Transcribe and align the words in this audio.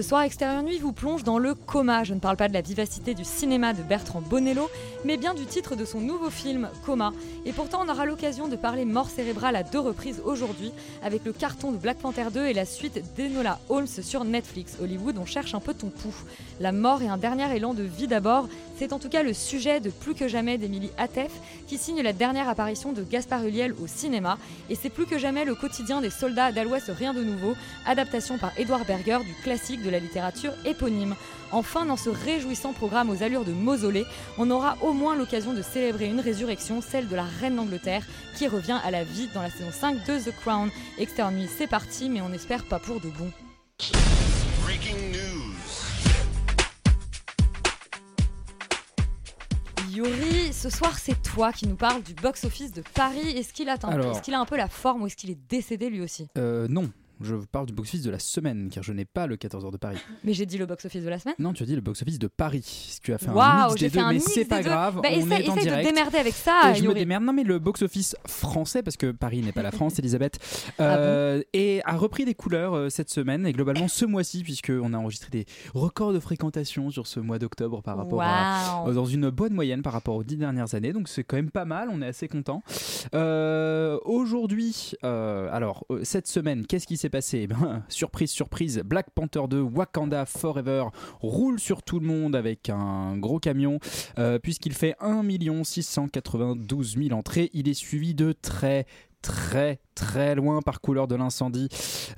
Ce 0.00 0.08
soir, 0.08 0.22
Extérieur 0.22 0.62
Nuit 0.62 0.78
vous 0.78 0.92
plonge 0.92 1.24
dans 1.24 1.36
le 1.36 1.54
coma. 1.54 2.04
Je 2.04 2.14
ne 2.14 2.20
parle 2.20 2.38
pas 2.38 2.48
de 2.48 2.54
la 2.54 2.62
vivacité 2.62 3.12
du 3.12 3.22
cinéma 3.22 3.74
de 3.74 3.82
Bertrand 3.82 4.22
Bonello, 4.22 4.70
mais 5.04 5.18
bien 5.18 5.34
du 5.34 5.44
titre 5.44 5.76
de 5.76 5.84
son 5.84 6.00
nouveau 6.00 6.30
film, 6.30 6.70
Coma. 6.86 7.12
Et 7.44 7.52
pourtant, 7.52 7.82
on 7.84 7.88
aura 7.90 8.06
l'occasion 8.06 8.48
de 8.48 8.56
parler 8.56 8.86
mort 8.86 9.10
cérébrale 9.10 9.56
à 9.56 9.62
deux 9.62 9.78
reprises 9.78 10.22
aujourd'hui, 10.24 10.72
avec 11.02 11.26
le 11.26 11.34
carton 11.34 11.70
de 11.70 11.76
Black 11.76 11.98
Panther 11.98 12.28
2 12.32 12.46
et 12.46 12.54
la 12.54 12.64
suite 12.64 13.14
d'Enola 13.14 13.58
Holmes 13.68 13.86
sur 13.86 14.24
Netflix. 14.24 14.78
Hollywood, 14.80 15.18
on 15.18 15.26
cherche 15.26 15.54
un 15.54 15.60
peu 15.60 15.74
ton 15.74 15.88
pouls. 15.88 16.14
La 16.60 16.72
mort 16.72 17.02
et 17.02 17.08
un 17.08 17.18
dernier 17.18 17.54
élan 17.54 17.74
de 17.74 17.82
vie 17.82 18.08
d'abord, 18.08 18.48
c'est 18.78 18.94
en 18.94 18.98
tout 18.98 19.10
cas 19.10 19.22
le 19.22 19.34
sujet 19.34 19.80
de 19.80 19.90
Plus 19.90 20.14
que 20.14 20.28
jamais 20.28 20.56
d'Émilie 20.56 20.92
Atef, 20.96 21.30
qui 21.66 21.76
signe 21.76 22.00
la 22.00 22.14
dernière 22.14 22.48
apparition 22.48 22.94
de 22.94 23.02
Gaspard 23.02 23.44
Ulliel 23.44 23.74
au 23.74 23.86
cinéma. 23.86 24.38
Et 24.70 24.74
c'est 24.74 24.88
plus 24.88 25.04
que 25.04 25.18
jamais 25.18 25.44
le 25.44 25.54
quotidien 25.54 26.00
des 26.00 26.08
soldats 26.08 26.52
d'Al 26.52 26.68
Ouest 26.68 26.90
Rien 26.96 27.12
de 27.12 27.22
Nouveau, 27.22 27.54
adaptation 27.84 28.38
par 28.38 28.58
Edouard 28.58 28.86
Berger 28.86 29.18
du 29.26 29.34
classique 29.42 29.82
de 29.82 29.89
la 29.90 29.98
littérature 29.98 30.52
éponyme. 30.64 31.14
Enfin, 31.52 31.84
dans 31.84 31.96
ce 31.96 32.10
réjouissant 32.10 32.72
programme 32.72 33.10
aux 33.10 33.22
allures 33.22 33.44
de 33.44 33.52
mausolée, 33.52 34.06
on 34.38 34.50
aura 34.50 34.76
au 34.82 34.92
moins 34.92 35.16
l'occasion 35.16 35.52
de 35.52 35.62
célébrer 35.62 36.06
une 36.06 36.20
résurrection, 36.20 36.80
celle 36.80 37.08
de 37.08 37.16
la 37.16 37.24
reine 37.24 37.56
d'Angleterre, 37.56 38.04
qui 38.36 38.46
revient 38.46 38.78
à 38.84 38.90
la 38.90 39.02
vie 39.04 39.28
dans 39.34 39.42
la 39.42 39.50
saison 39.50 39.70
5 39.72 40.04
de 40.06 40.18
The 40.30 40.34
Crown. 40.42 40.70
Externe 40.98 41.34
Nuit, 41.36 41.48
c'est 41.58 41.66
parti, 41.66 42.08
mais 42.08 42.20
on 42.20 42.32
espère 42.32 42.64
pas 42.64 42.78
pour 42.78 43.00
de 43.00 43.08
bon. 43.08 43.30
Breaking 44.62 44.96
news. 45.12 45.54
Yuri, 49.90 50.52
ce 50.52 50.70
soir 50.70 50.96
c'est 50.98 51.20
toi 51.20 51.52
qui 51.52 51.66
nous 51.66 51.74
parles 51.74 52.02
du 52.02 52.14
box-office 52.14 52.72
de 52.72 52.82
Paris. 52.94 53.36
Est-ce 53.36 53.52
qu'il 53.52 53.68
Alors- 53.68 54.12
Est-ce 54.12 54.22
qu'il 54.22 54.34
a 54.34 54.40
un 54.40 54.44
peu 54.44 54.56
la 54.56 54.68
forme 54.68 55.02
ou 55.02 55.06
est-ce 55.06 55.16
qu'il 55.16 55.30
est 55.30 55.38
décédé 55.48 55.90
lui 55.90 56.00
aussi? 56.00 56.28
Euh, 56.38 56.68
non, 56.68 56.90
je 57.22 57.34
parle 57.36 57.66
du 57.66 57.72
box-office 57.72 58.02
de 58.02 58.10
la 58.10 58.18
semaine, 58.18 58.68
car 58.72 58.82
je 58.82 58.92
n'ai 58.92 59.04
pas 59.04 59.26
le 59.26 59.36
14h 59.36 59.70
de 59.72 59.76
Paris. 59.76 59.98
Mais 60.24 60.32
j'ai 60.32 60.46
dit 60.46 60.58
le 60.58 60.66
box-office 60.66 61.04
de 61.04 61.08
la 61.08 61.18
semaine. 61.18 61.34
Non, 61.38 61.52
tu 61.52 61.62
as 61.62 61.66
dit 61.66 61.74
le 61.74 61.80
box-office 61.80 62.18
de 62.18 62.26
Paris. 62.28 62.98
Tu 63.02 63.12
as 63.12 63.18
fait 63.18 63.28
un 63.28 63.34
Waouh, 63.34 63.68
mix 63.70 63.80
des 63.80 63.90
deux, 63.90 63.98
un 64.00 64.12
mais 64.12 64.18
c'est 64.20 64.44
pas 64.44 64.58
deux. 64.62 64.68
grave. 64.68 65.00
Bah, 65.02 65.08
on 65.12 65.16
essaye, 65.16 65.22
est 65.44 65.48
en 65.48 65.54
essaye 65.54 65.56
de 65.56 65.60
direct. 65.70 65.88
démerder 65.88 66.18
avec 66.18 66.34
ça, 66.34 66.72
Et 66.72 66.74
je 66.76 66.84
me 66.86 66.94
démerde. 66.94 67.24
Non, 67.24 67.32
mais 67.32 67.44
le 67.44 67.58
box-office 67.58 68.16
français, 68.26 68.82
parce 68.82 68.96
que 68.96 69.10
Paris 69.10 69.42
n'est 69.42 69.52
pas 69.52 69.62
la 69.62 69.70
France, 69.80 69.98
Elisabeth, 69.98 70.38
Ah 70.78 70.96
euh, 70.96 71.42
et 71.52 71.82
a 71.84 71.96
repris 71.96 72.24
des 72.24 72.34
couleurs 72.34 72.74
euh, 72.74 72.88
cette 72.90 73.10
semaine 73.10 73.46
et 73.46 73.52
globalement 73.52 73.88
ce 73.88 74.04
mois-ci, 74.04 74.42
puisqu'on 74.42 74.92
a 74.94 74.98
enregistré 74.98 75.28
des 75.30 75.46
records 75.74 76.12
de 76.12 76.20
fréquentation 76.20 76.90
sur 76.90 77.06
ce 77.06 77.20
mois 77.20 77.38
d'octobre 77.38 77.82
par 77.82 77.96
rapport 77.96 78.22
à, 78.22 78.84
euh, 78.88 78.92
dans 78.94 79.04
une 79.06 79.30
bonne 79.30 79.52
moyenne 79.52 79.82
par 79.82 79.92
rapport 79.92 80.16
aux 80.16 80.24
dix 80.24 80.36
dernières 80.36 80.74
années, 80.74 80.92
donc 80.92 81.08
c'est 81.08 81.24
quand 81.24 81.36
même 81.36 81.50
pas 81.50 81.64
mal, 81.64 81.88
on 81.92 82.00
est 82.02 82.06
assez 82.06 82.28
content. 82.28 82.62
Aujourd'hui, 84.04 84.92
alors 85.02 85.84
cette 86.02 86.26
semaine, 86.26 86.66
qu'est-ce 86.66 86.86
qui 86.86 86.96
s'est 86.96 87.09
passé 87.10 87.40
Eh 87.42 87.46
ben, 87.46 87.84
Surprise, 87.88 88.30
surprise, 88.30 88.82
Black 88.84 89.10
Panther 89.10 89.42
2, 89.48 89.60
Wakanda 89.60 90.24
Forever 90.26 90.84
roule 91.20 91.60
sur 91.60 91.82
tout 91.82 92.00
le 92.00 92.06
monde 92.06 92.34
avec 92.34 92.70
un 92.70 93.16
gros 93.16 93.38
camion, 93.38 93.78
euh, 94.18 94.38
puisqu'il 94.38 94.72
fait 94.72 94.94
1 95.00 95.22
692 95.64 96.96
000 96.96 97.12
entrées. 97.18 97.50
Il 97.52 97.68
est 97.68 97.74
suivi 97.74 98.14
de 98.14 98.32
très 98.32 98.86
très 99.22 99.80
très 100.00 100.34
loin 100.34 100.62
par 100.62 100.80
couleur 100.80 101.06
de 101.06 101.14
l'incendie 101.14 101.68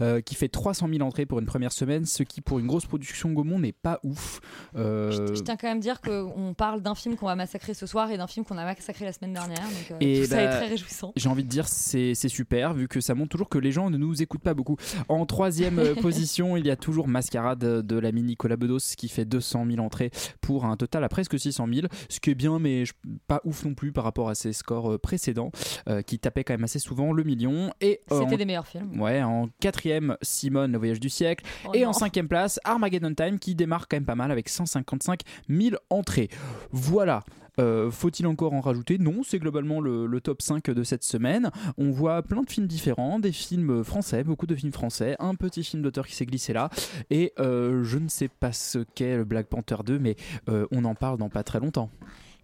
euh, 0.00 0.20
qui 0.20 0.36
fait 0.36 0.48
300 0.48 0.88
000 0.88 1.02
entrées 1.02 1.26
pour 1.26 1.40
une 1.40 1.46
première 1.46 1.72
semaine 1.72 2.06
ce 2.06 2.22
qui 2.22 2.40
pour 2.40 2.60
une 2.60 2.68
grosse 2.68 2.86
production 2.86 3.32
Gaumont 3.32 3.58
n'est 3.58 3.72
pas 3.72 3.98
ouf 4.04 4.40
Euh, 4.76 5.10
Je, 5.10 5.34
je 5.34 5.42
tiens 5.42 5.56
quand 5.56 5.66
même 5.66 5.78
à 5.78 5.80
dire 5.80 6.00
qu'on 6.00 6.54
parle 6.56 6.80
d'un 6.80 6.94
film 6.94 7.16
qu'on 7.16 7.26
va 7.26 7.34
massacrer 7.34 7.74
ce 7.74 7.86
soir 7.86 8.10
et 8.10 8.16
d'un 8.16 8.28
film 8.28 8.46
qu'on 8.46 8.56
a 8.56 8.64
massacré 8.64 9.04
la 9.04 9.12
semaine 9.12 9.32
dernière. 9.32 9.58
Donc 9.58 9.90
euh, 9.90 9.96
Et 10.00 10.22
tout 10.22 10.28
ça 10.28 10.36
bah, 10.36 10.42
est 10.42 10.50
très 10.50 10.68
réjouissant. 10.68 11.12
J'ai 11.16 11.28
envie 11.28 11.42
de 11.42 11.48
dire 11.48 11.66
c'est 11.66 12.14
c'est 12.14 12.28
super 12.28 12.72
vu 12.72 12.86
que 12.86 13.00
ça 13.00 13.14
montre 13.14 13.30
toujours 13.30 13.48
que 13.48 13.58
les 13.58 13.72
gens 13.72 13.90
ne 13.90 13.96
nous 13.96 14.22
écoutent 14.22 14.42
pas 14.42 14.54
beaucoup. 14.54 14.76
En 15.08 15.26
troisième 15.26 15.94
position, 16.00 16.56
il 16.56 16.66
y 16.66 16.70
a 16.70 16.76
toujours 16.76 17.08
Mascarade 17.08 17.58
de 17.58 17.98
l'ami 17.98 18.22
Nicolas 18.22 18.56
Bedos 18.56 18.94
qui 18.96 19.08
fait 19.08 19.24
200 19.24 19.66
000 19.68 19.84
entrées 19.84 20.10
pour 20.40 20.66
un 20.66 20.76
total 20.76 21.02
à 21.02 21.08
presque 21.08 21.38
600 21.38 21.66
000, 21.72 21.86
ce 22.08 22.20
qui 22.20 22.30
est 22.30 22.34
bien 22.34 22.58
mais 22.58 22.84
pas 23.26 23.40
ouf 23.44 23.64
non 23.64 23.74
plus 23.74 23.92
par 23.92 24.04
rapport 24.04 24.28
à 24.28 24.34
ses 24.34 24.52
scores 24.52 25.00
précédents 25.00 25.50
euh, 25.88 26.02
qui 26.02 26.18
tapaient 26.18 26.44
quand 26.44 26.54
même 26.54 26.64
assez 26.64 26.78
souvent 26.78 27.12
le 27.12 27.24
million. 27.24 27.71
Et 27.80 28.00
euh, 28.10 28.20
C'était 28.20 28.34
en- 28.34 28.38
des 28.38 28.44
meilleurs 28.44 28.66
films. 28.66 29.00
Ouais, 29.00 29.22
en 29.22 29.48
quatrième, 29.60 30.16
Simone, 30.22 30.72
le 30.72 30.78
voyage 30.78 31.00
du 31.00 31.08
siècle. 31.08 31.44
Oh 31.66 31.70
et 31.74 31.82
non. 31.82 31.88
en 31.90 31.92
cinquième 31.92 32.28
place, 32.28 32.60
Armageddon 32.64 33.14
Time 33.14 33.38
qui 33.38 33.54
démarre 33.54 33.88
quand 33.88 33.96
même 33.96 34.04
pas 34.04 34.14
mal 34.14 34.30
avec 34.30 34.48
155 34.48 35.20
000 35.48 35.76
entrées. 35.90 36.28
Voilà. 36.70 37.22
Euh, 37.60 37.90
Faut-il 37.90 38.26
encore 38.26 38.54
en 38.54 38.60
rajouter? 38.62 38.96
Non, 38.96 39.22
c'est 39.22 39.38
globalement 39.38 39.80
le, 39.80 40.06
le 40.06 40.20
top 40.22 40.40
5 40.40 40.70
de 40.70 40.82
cette 40.84 41.04
semaine. 41.04 41.50
On 41.76 41.90
voit 41.90 42.22
plein 42.22 42.40
de 42.42 42.48
films 42.50 42.66
différents, 42.66 43.18
des 43.18 43.30
films 43.32 43.84
français, 43.84 44.24
beaucoup 44.24 44.46
de 44.46 44.54
films 44.54 44.72
français, 44.72 45.16
un 45.18 45.34
petit 45.34 45.62
film 45.62 45.82
d'auteur 45.82 46.06
qui 46.06 46.14
s'est 46.16 46.24
glissé 46.24 46.54
là. 46.54 46.70
Et 47.10 47.34
euh, 47.38 47.84
je 47.84 47.98
ne 47.98 48.08
sais 48.08 48.28
pas 48.28 48.52
ce 48.52 48.78
qu'est 48.94 49.16
le 49.18 49.24
Black 49.24 49.48
Panther 49.48 49.76
2, 49.84 49.98
mais 49.98 50.16
euh, 50.48 50.66
on 50.72 50.84
en 50.86 50.94
parle 50.94 51.18
dans 51.18 51.28
pas 51.28 51.42
très 51.42 51.60
longtemps. 51.60 51.90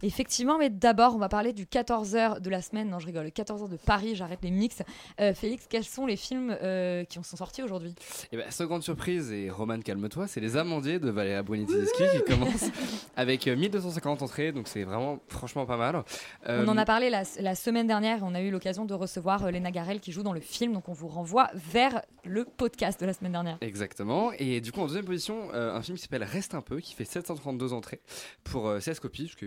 Effectivement, 0.02 0.58
mais 0.58 0.70
d'abord, 0.70 1.14
on 1.14 1.18
va 1.18 1.28
parler 1.28 1.52
du 1.52 1.64
14h 1.66 2.40
de 2.40 2.50
la 2.50 2.62
semaine. 2.62 2.88
Non, 2.90 2.98
je 2.98 3.06
rigole, 3.06 3.24
le 3.24 3.30
14h 3.30 3.68
de 3.68 3.76
Paris, 3.76 4.14
j'arrête 4.14 4.40
les 4.42 4.50
mix. 4.50 4.82
Euh, 5.20 5.34
Félix, 5.34 5.66
quels 5.68 5.84
sont 5.84 6.06
les 6.06 6.16
films 6.16 6.56
euh, 6.62 7.04
qui 7.04 7.18
sont 7.22 7.36
sortis 7.36 7.62
aujourd'hui? 7.62 7.94
Et 8.32 8.36
ben, 8.36 8.46
grande 8.66 8.82
surprise, 8.82 9.32
et 9.32 9.50
Roman, 9.50 9.80
calme-toi, 9.80 10.26
c'est 10.26 10.40
Les 10.40 10.56
Amandiers 10.56 10.98
de 10.98 11.10
Valéria 11.10 11.42
Boniti-Zeski 11.42 12.02
qui 12.16 12.24
commence 12.32 12.64
avec 13.16 13.46
euh, 13.48 13.56
1250 13.56 14.22
entrées, 14.22 14.52
donc 14.52 14.68
c'est 14.68 14.84
vraiment, 14.84 15.18
franchement, 15.28 15.66
pas 15.66 15.76
mal. 15.76 16.02
Euh, 16.48 16.64
On 16.66 16.68
en 16.68 16.76
a 16.76 16.84
parlé 16.84 17.10
la, 17.10 17.22
la 17.40 17.54
semaine 17.54 17.86
dernière 17.86 18.18
et 18.18 18.22
on 18.22 18.34
a 18.34 18.40
eu 18.40 18.50
l'occasion 18.50 18.84
de 18.84 18.94
recevoir 18.94 19.44
euh, 19.44 19.50
Léna 19.50 19.70
Garel 19.70 20.00
qui 20.00 20.12
joue 20.12 20.22
dans 20.22 20.32
le 20.32 20.40
film. 20.40 20.72
Donc 20.72 20.88
on 20.88 20.92
vous 20.92 21.08
renvoie 21.08 21.50
vers 21.54 22.02
le 22.24 22.44
podcast 22.44 23.00
de 23.00 23.06
la 23.06 23.12
semaine 23.12 23.32
dernière. 23.32 23.58
Exactement. 23.60 24.32
Et 24.38 24.60
du 24.60 24.72
coup, 24.72 24.80
en 24.80 24.86
deuxième 24.86 25.04
position, 25.04 25.48
euh, 25.54 25.74
un 25.74 25.82
film 25.82 25.96
qui 25.96 26.02
s'appelle 26.02 26.24
Reste 26.24 26.54
un 26.54 26.62
peu, 26.62 26.80
qui 26.80 26.94
fait 26.94 27.04
732 27.04 27.72
entrées 27.72 28.00
pour 28.44 28.68
euh, 28.68 28.80
16 28.80 29.00
copies, 29.00 29.28
ce 29.28 29.36
qui 29.36 29.46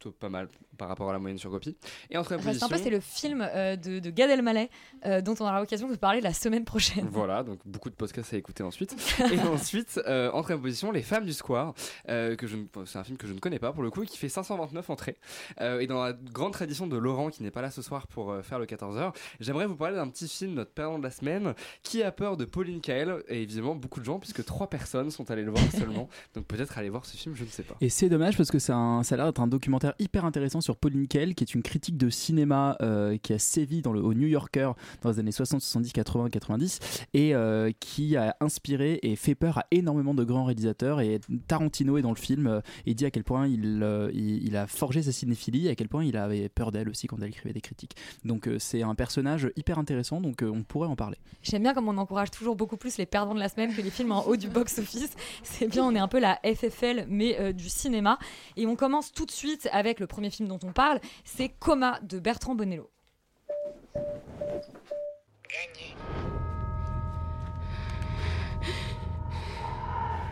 plutôt 0.00 0.16
pas 0.18 0.30
mal 0.30 0.48
par 0.78 0.88
rapport 0.88 1.10
à 1.10 1.12
la 1.12 1.18
moyenne 1.18 1.36
sur 1.38 1.50
copie. 1.50 1.76
Et 2.10 2.16
en 2.16 2.22
troisième 2.22 2.46
Reste 2.48 2.62
un 2.62 2.68
peu, 2.68 2.78
c'est 2.78 2.88
le 2.90 3.00
film 3.00 3.46
euh, 3.46 3.76
de, 3.76 3.98
de 3.98 4.10
Gad 4.10 4.30
Elmaleh 4.30 4.70
euh, 5.04 5.20
dont 5.20 5.34
on 5.40 5.42
aura 5.42 5.60
l'occasion 5.60 5.88
de 5.88 5.96
parler 5.96 6.20
la 6.22 6.32
semaine 6.32 6.64
prochaine. 6.64 7.06
Voilà, 7.20 7.42
donc 7.42 7.58
beaucoup 7.66 7.90
de 7.90 7.94
podcasts 7.94 8.32
à 8.32 8.36
écouter 8.38 8.62
ensuite. 8.62 8.96
Et 9.32 9.38
ensuite, 9.40 10.00
euh, 10.06 10.28
en 10.30 10.40
troisième 10.42 10.62
position, 10.62 10.90
Les 10.90 11.02
Femmes 11.02 11.26
du 11.26 11.34
Square, 11.34 11.74
euh, 12.08 12.34
que 12.34 12.46
je 12.46 12.56
c'est 12.86 12.98
un 12.98 13.04
film 13.04 13.18
que 13.18 13.26
je 13.26 13.34
ne 13.34 13.38
connais 13.40 13.58
pas 13.58 13.72
pour 13.72 13.82
le 13.82 13.90
coup, 13.90 14.02
qui 14.04 14.16
fait 14.16 14.30
529 14.30 14.88
entrées. 14.88 15.16
Euh, 15.60 15.80
et 15.80 15.86
dans 15.86 16.02
la 16.02 16.14
grande 16.14 16.52
tradition 16.54 16.86
de 16.86 16.96
Laurent, 16.96 17.28
qui 17.28 17.42
n'est 17.42 17.50
pas 17.50 17.60
là 17.60 17.70
ce 17.70 17.82
soir 17.82 18.06
pour 18.06 18.30
euh, 18.30 18.40
faire 18.42 18.58
le 18.58 18.64
14h, 18.64 19.12
j'aimerais 19.40 19.66
vous 19.66 19.76
parler 19.76 19.96
d'un 19.96 20.08
petit 20.08 20.28
film, 20.28 20.54
notre 20.54 20.70
perdant 20.72 20.98
de 20.98 21.02
la 21.04 21.10
semaine, 21.10 21.54
qui 21.82 22.02
a 22.02 22.10
peur 22.10 22.38
de 22.38 22.46
Pauline 22.46 22.80
Kael, 22.80 23.22
et 23.28 23.42
évidemment 23.42 23.74
beaucoup 23.74 24.00
de 24.00 24.06
gens, 24.06 24.18
puisque 24.18 24.44
trois 24.46 24.70
personnes 24.70 25.10
sont 25.10 25.30
allées 25.30 25.42
le 25.44 25.50
voir 25.50 25.64
seulement. 25.78 26.08
Donc 26.34 26.46
peut-être 26.46 26.78
aller 26.78 26.88
voir 26.88 27.04
ce 27.04 27.16
film, 27.18 27.34
je 27.34 27.44
ne 27.44 27.48
sais 27.50 27.64
pas. 27.64 27.74
Et 27.82 27.90
c'est 27.90 28.08
dommage 28.08 28.36
parce 28.38 28.50
que 28.50 28.56
un- 28.72 29.02
ça 29.02 29.14
a 29.14 29.16
l'air 29.18 29.26
d'être 29.26 29.40
un 29.40 29.46
documentaire 29.46 29.89
hyper 29.98 30.24
intéressant 30.24 30.60
sur 30.60 30.76
Pauline 30.76 31.08
Kael, 31.08 31.34
qui 31.34 31.44
est 31.44 31.54
une 31.54 31.62
critique 31.62 31.96
de 31.96 32.10
cinéma 32.10 32.76
euh, 32.82 33.16
qui 33.18 33.32
a 33.32 33.38
sévi 33.38 33.82
dans 33.82 33.92
le, 33.92 34.00
au 34.00 34.14
New 34.14 34.26
Yorker 34.26 34.72
dans 35.02 35.10
les 35.10 35.18
années 35.18 35.32
60, 35.32 35.60
70, 35.60 35.92
80, 35.92 36.30
90, 36.30 36.78
et 37.14 37.34
euh, 37.34 37.70
qui 37.80 38.16
a 38.16 38.36
inspiré 38.40 38.98
et 39.02 39.16
fait 39.16 39.34
peur 39.34 39.58
à 39.58 39.66
énormément 39.70 40.14
de 40.14 40.24
grands 40.24 40.44
réalisateurs. 40.44 41.00
Et 41.00 41.20
Tarantino 41.46 41.96
est 41.98 42.02
dans 42.02 42.10
le 42.10 42.16
film 42.16 42.46
euh, 42.46 42.60
et 42.86 42.94
dit 42.94 43.04
à 43.04 43.10
quel 43.10 43.24
point 43.24 43.46
il, 43.46 43.82
il, 44.14 44.56
a 44.56 44.66
forgé 44.66 45.02
sa 45.02 45.12
cinéphilie, 45.12 45.68
et 45.68 45.70
à 45.70 45.74
quel 45.74 45.88
point 45.88 46.04
il 46.04 46.16
avait 46.16 46.48
peur 46.48 46.70
d'elle 46.70 46.88
aussi 46.88 47.06
quand 47.06 47.16
elle 47.20 47.28
écrivait 47.28 47.52
des 47.52 47.60
critiques. 47.60 47.96
Donc 48.24 48.48
c'est 48.58 48.82
un 48.82 48.94
personnage 48.94 49.50
hyper 49.56 49.78
intéressant, 49.78 50.20
donc 50.20 50.42
on 50.42 50.62
pourrait 50.62 50.88
en 50.88 50.96
parler. 50.96 51.16
J'aime 51.42 51.62
bien 51.62 51.74
comme 51.74 51.88
on 51.88 51.96
encourage 51.96 52.30
toujours 52.30 52.56
beaucoup 52.56 52.76
plus 52.76 52.96
les 52.96 53.06
perdants 53.06 53.34
de 53.34 53.40
la 53.40 53.48
semaine 53.48 53.74
que 53.74 53.80
les 53.80 53.90
films 53.90 54.12
en 54.12 54.26
haut 54.26 54.36
du 54.36 54.48
box-office. 54.48 55.14
C'est 55.42 55.68
bien, 55.68 55.84
on 55.84 55.94
est 55.94 55.98
un 55.98 56.08
peu 56.08 56.18
la 56.18 56.40
FFL, 56.44 57.06
mais 57.08 57.52
du 57.52 57.68
cinéma. 57.68 58.18
Et 58.56 58.66
on 58.66 58.76
commence 58.76 59.12
tout 59.12 59.26
de 59.26 59.30
suite 59.30 59.68
avec 59.72 59.79
le 59.82 60.06
premier 60.06 60.30
film 60.30 60.48
dont 60.48 60.58
on 60.62 60.72
parle, 60.72 61.00
c'est 61.24 61.48
Coma 61.48 61.98
de 62.02 62.18
Bertrand 62.18 62.54
Bonello. 62.54 62.90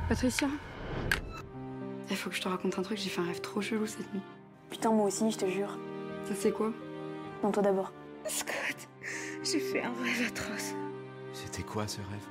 Patricia 0.08 0.48
Il 2.10 2.16
faut 2.16 2.30
que 2.30 2.36
je 2.36 2.40
te 2.40 2.48
raconte 2.48 2.78
un 2.78 2.82
truc, 2.82 2.98
j'ai 2.98 3.10
fait 3.10 3.20
un 3.20 3.26
rêve 3.26 3.40
trop 3.40 3.60
chelou 3.60 3.86
cette 3.86 4.12
nuit. 4.12 4.22
Putain, 4.70 4.90
moi 4.90 5.06
aussi, 5.06 5.30
je 5.30 5.38
te 5.38 5.46
jure. 5.46 5.78
C'est 6.34 6.52
quoi? 6.52 6.72
Non, 7.42 7.50
toi 7.50 7.62
d'abord. 7.62 7.92
Scott, 8.26 8.88
j'ai 9.42 9.60
fait 9.60 9.82
un 9.82 9.92
rêve 10.02 10.28
atroce. 10.28 10.74
C'était 11.32 11.62
quoi 11.62 11.88
ce 11.88 11.98
rêve? 11.98 12.26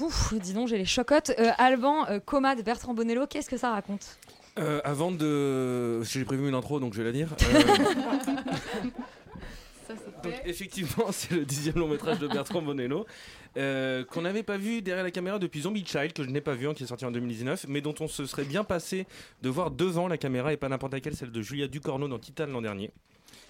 Ouf, 0.00 0.34
dis 0.34 0.54
donc, 0.54 0.68
j'ai 0.68 0.78
les 0.78 0.84
chocottes. 0.84 1.30
Euh, 1.38 1.52
Alban, 1.58 2.06
euh, 2.08 2.18
Coma 2.18 2.56
de 2.56 2.62
Bertrand 2.62 2.94
Bonello, 2.94 3.26
qu'est-ce 3.26 3.50
que 3.50 3.56
ça 3.56 3.70
raconte? 3.70 4.18
Euh, 4.58 4.80
avant 4.84 5.10
de. 5.12 6.02
J'ai 6.02 6.24
prévu 6.24 6.48
une 6.48 6.54
intro, 6.54 6.78
donc 6.78 6.94
je 6.94 6.98
vais 6.98 7.04
la 7.04 7.12
dire. 7.12 7.28
Euh, 9.90 9.94
donc, 10.22 10.32
effectivement, 10.44 11.06
c'est 11.10 11.34
le 11.34 11.44
dixième 11.44 11.76
long 11.76 11.88
métrage 11.88 12.18
de 12.18 12.28
Bertrand 12.28 12.62
Bonello, 12.62 13.06
euh, 13.56 14.04
qu'on 14.04 14.22
n'avait 14.22 14.42
pas 14.42 14.56
vu 14.56 14.82
derrière 14.82 15.04
la 15.04 15.10
caméra 15.10 15.38
depuis 15.38 15.62
Zombie 15.62 15.84
Child, 15.84 16.12
que 16.12 16.22
je 16.22 16.30
n'ai 16.30 16.40
pas 16.40 16.54
vu, 16.54 16.68
hein, 16.68 16.74
qui 16.74 16.84
est 16.84 16.86
sorti 16.86 17.04
en 17.04 17.10
2019, 17.10 17.66
mais 17.68 17.80
dont 17.80 17.94
on 18.00 18.08
se 18.08 18.24
serait 18.26 18.44
bien 18.44 18.64
passé 18.64 19.06
de 19.42 19.48
voir 19.48 19.70
devant 19.70 20.08
la 20.08 20.16
caméra 20.16 20.52
et 20.52 20.56
pas 20.56 20.68
n'importe 20.68 20.92
laquelle, 20.92 21.16
celle 21.16 21.32
de 21.32 21.42
Julia 21.42 21.68
Ducorneau 21.68 22.08
dans 22.08 22.18
Titan 22.18 22.46
l'an 22.46 22.62
dernier. 22.62 22.90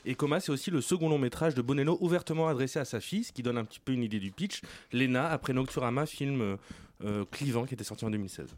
Et 0.05 0.17
Coma, 0.17 0.41
c'est 0.41 0.51
aussi 0.51 0.71
le 0.71 0.81
second 0.81 1.09
long 1.09 1.19
métrage 1.19 1.55
de 1.55 1.63
Bonello 1.63 1.97
ouvertement 2.01 2.49
adressé 2.49 2.81
à 2.81 2.85
sa 2.85 3.01
fille, 3.01 3.23
ce 3.23 3.33
qui 3.33 3.43
donne 3.43 3.59
un 3.59 3.65
petit 3.65 3.79
peu 3.79 3.93
une 3.93 4.03
idée 4.03 4.19
du 4.19 4.33
pitch. 4.33 4.63
Lena, 4.93 5.29
après 5.29 5.53
Nocturama, 5.53 6.07
film 6.07 6.57
euh, 7.05 7.25
clivant 7.31 7.65
qui 7.65 7.75
était 7.75 7.85
sorti 7.85 8.05
en 8.05 8.11
2016. 8.11 8.55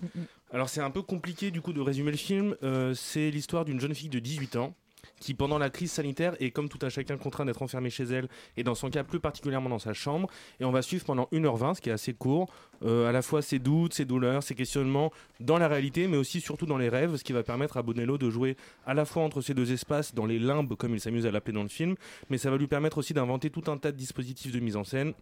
Alors 0.52 0.68
c'est 0.68 0.80
un 0.80 0.90
peu 0.90 1.02
compliqué 1.02 1.50
du 1.50 1.60
coup 1.60 1.72
de 1.72 1.80
résumer 1.80 2.10
le 2.10 2.16
film. 2.16 2.56
Euh, 2.62 2.94
c'est 2.94 3.30
l'histoire 3.30 3.64
d'une 3.64 3.80
jeune 3.80 3.94
fille 3.94 4.08
de 4.08 4.18
18 4.18 4.56
ans 4.56 4.74
qui 5.20 5.34
pendant 5.34 5.58
la 5.58 5.70
crise 5.70 5.92
sanitaire 5.92 6.34
est 6.40 6.50
comme 6.50 6.68
tout 6.68 6.78
un 6.82 6.88
chacun 6.88 7.16
contraint 7.16 7.44
d'être 7.44 7.62
enfermée 7.62 7.90
chez 7.90 8.04
elle 8.04 8.28
et 8.56 8.64
dans 8.64 8.74
son 8.74 8.90
cas 8.90 9.04
plus 9.04 9.20
particulièrement 9.20 9.68
dans 9.70 9.78
sa 9.78 9.92
chambre 9.92 10.28
et 10.60 10.64
on 10.64 10.70
va 10.70 10.82
suivre 10.82 11.04
pendant 11.04 11.28
1h20 11.32 11.74
ce 11.74 11.80
qui 11.80 11.88
est 11.90 11.92
assez 11.92 12.14
court 12.14 12.50
euh, 12.84 13.08
à 13.08 13.12
la 13.12 13.22
fois 13.22 13.42
ses 13.42 13.58
doutes, 13.58 13.94
ses 13.94 14.04
douleurs, 14.04 14.42
ses 14.42 14.54
questionnements 14.54 15.12
dans 15.40 15.58
la 15.58 15.68
réalité 15.68 16.08
mais 16.08 16.16
aussi 16.16 16.40
surtout 16.40 16.66
dans 16.66 16.78
les 16.78 16.88
rêves 16.88 17.16
ce 17.16 17.24
qui 17.24 17.32
va 17.32 17.42
permettre 17.42 17.76
à 17.76 17.82
Bonello 17.82 18.18
de 18.18 18.30
jouer 18.30 18.56
à 18.86 18.94
la 18.94 19.04
fois 19.04 19.22
entre 19.22 19.40
ces 19.40 19.54
deux 19.54 19.72
espaces 19.72 20.14
dans 20.14 20.26
les 20.26 20.38
limbes 20.38 20.74
comme 20.74 20.94
il 20.94 21.00
s'amuse 21.00 21.26
à 21.26 21.30
l'appeler 21.30 21.54
dans 21.54 21.62
le 21.62 21.68
film 21.68 21.94
mais 22.30 22.38
ça 22.38 22.50
va 22.50 22.56
lui 22.56 22.66
permettre 22.66 22.98
aussi 22.98 23.14
d'inventer 23.14 23.50
tout 23.50 23.64
un 23.70 23.76
tas 23.76 23.92
de 23.92 23.96
dispositifs 23.96 24.52
de 24.52 24.60
mise 24.60 24.76
en 24.76 24.84
scène 24.84 25.14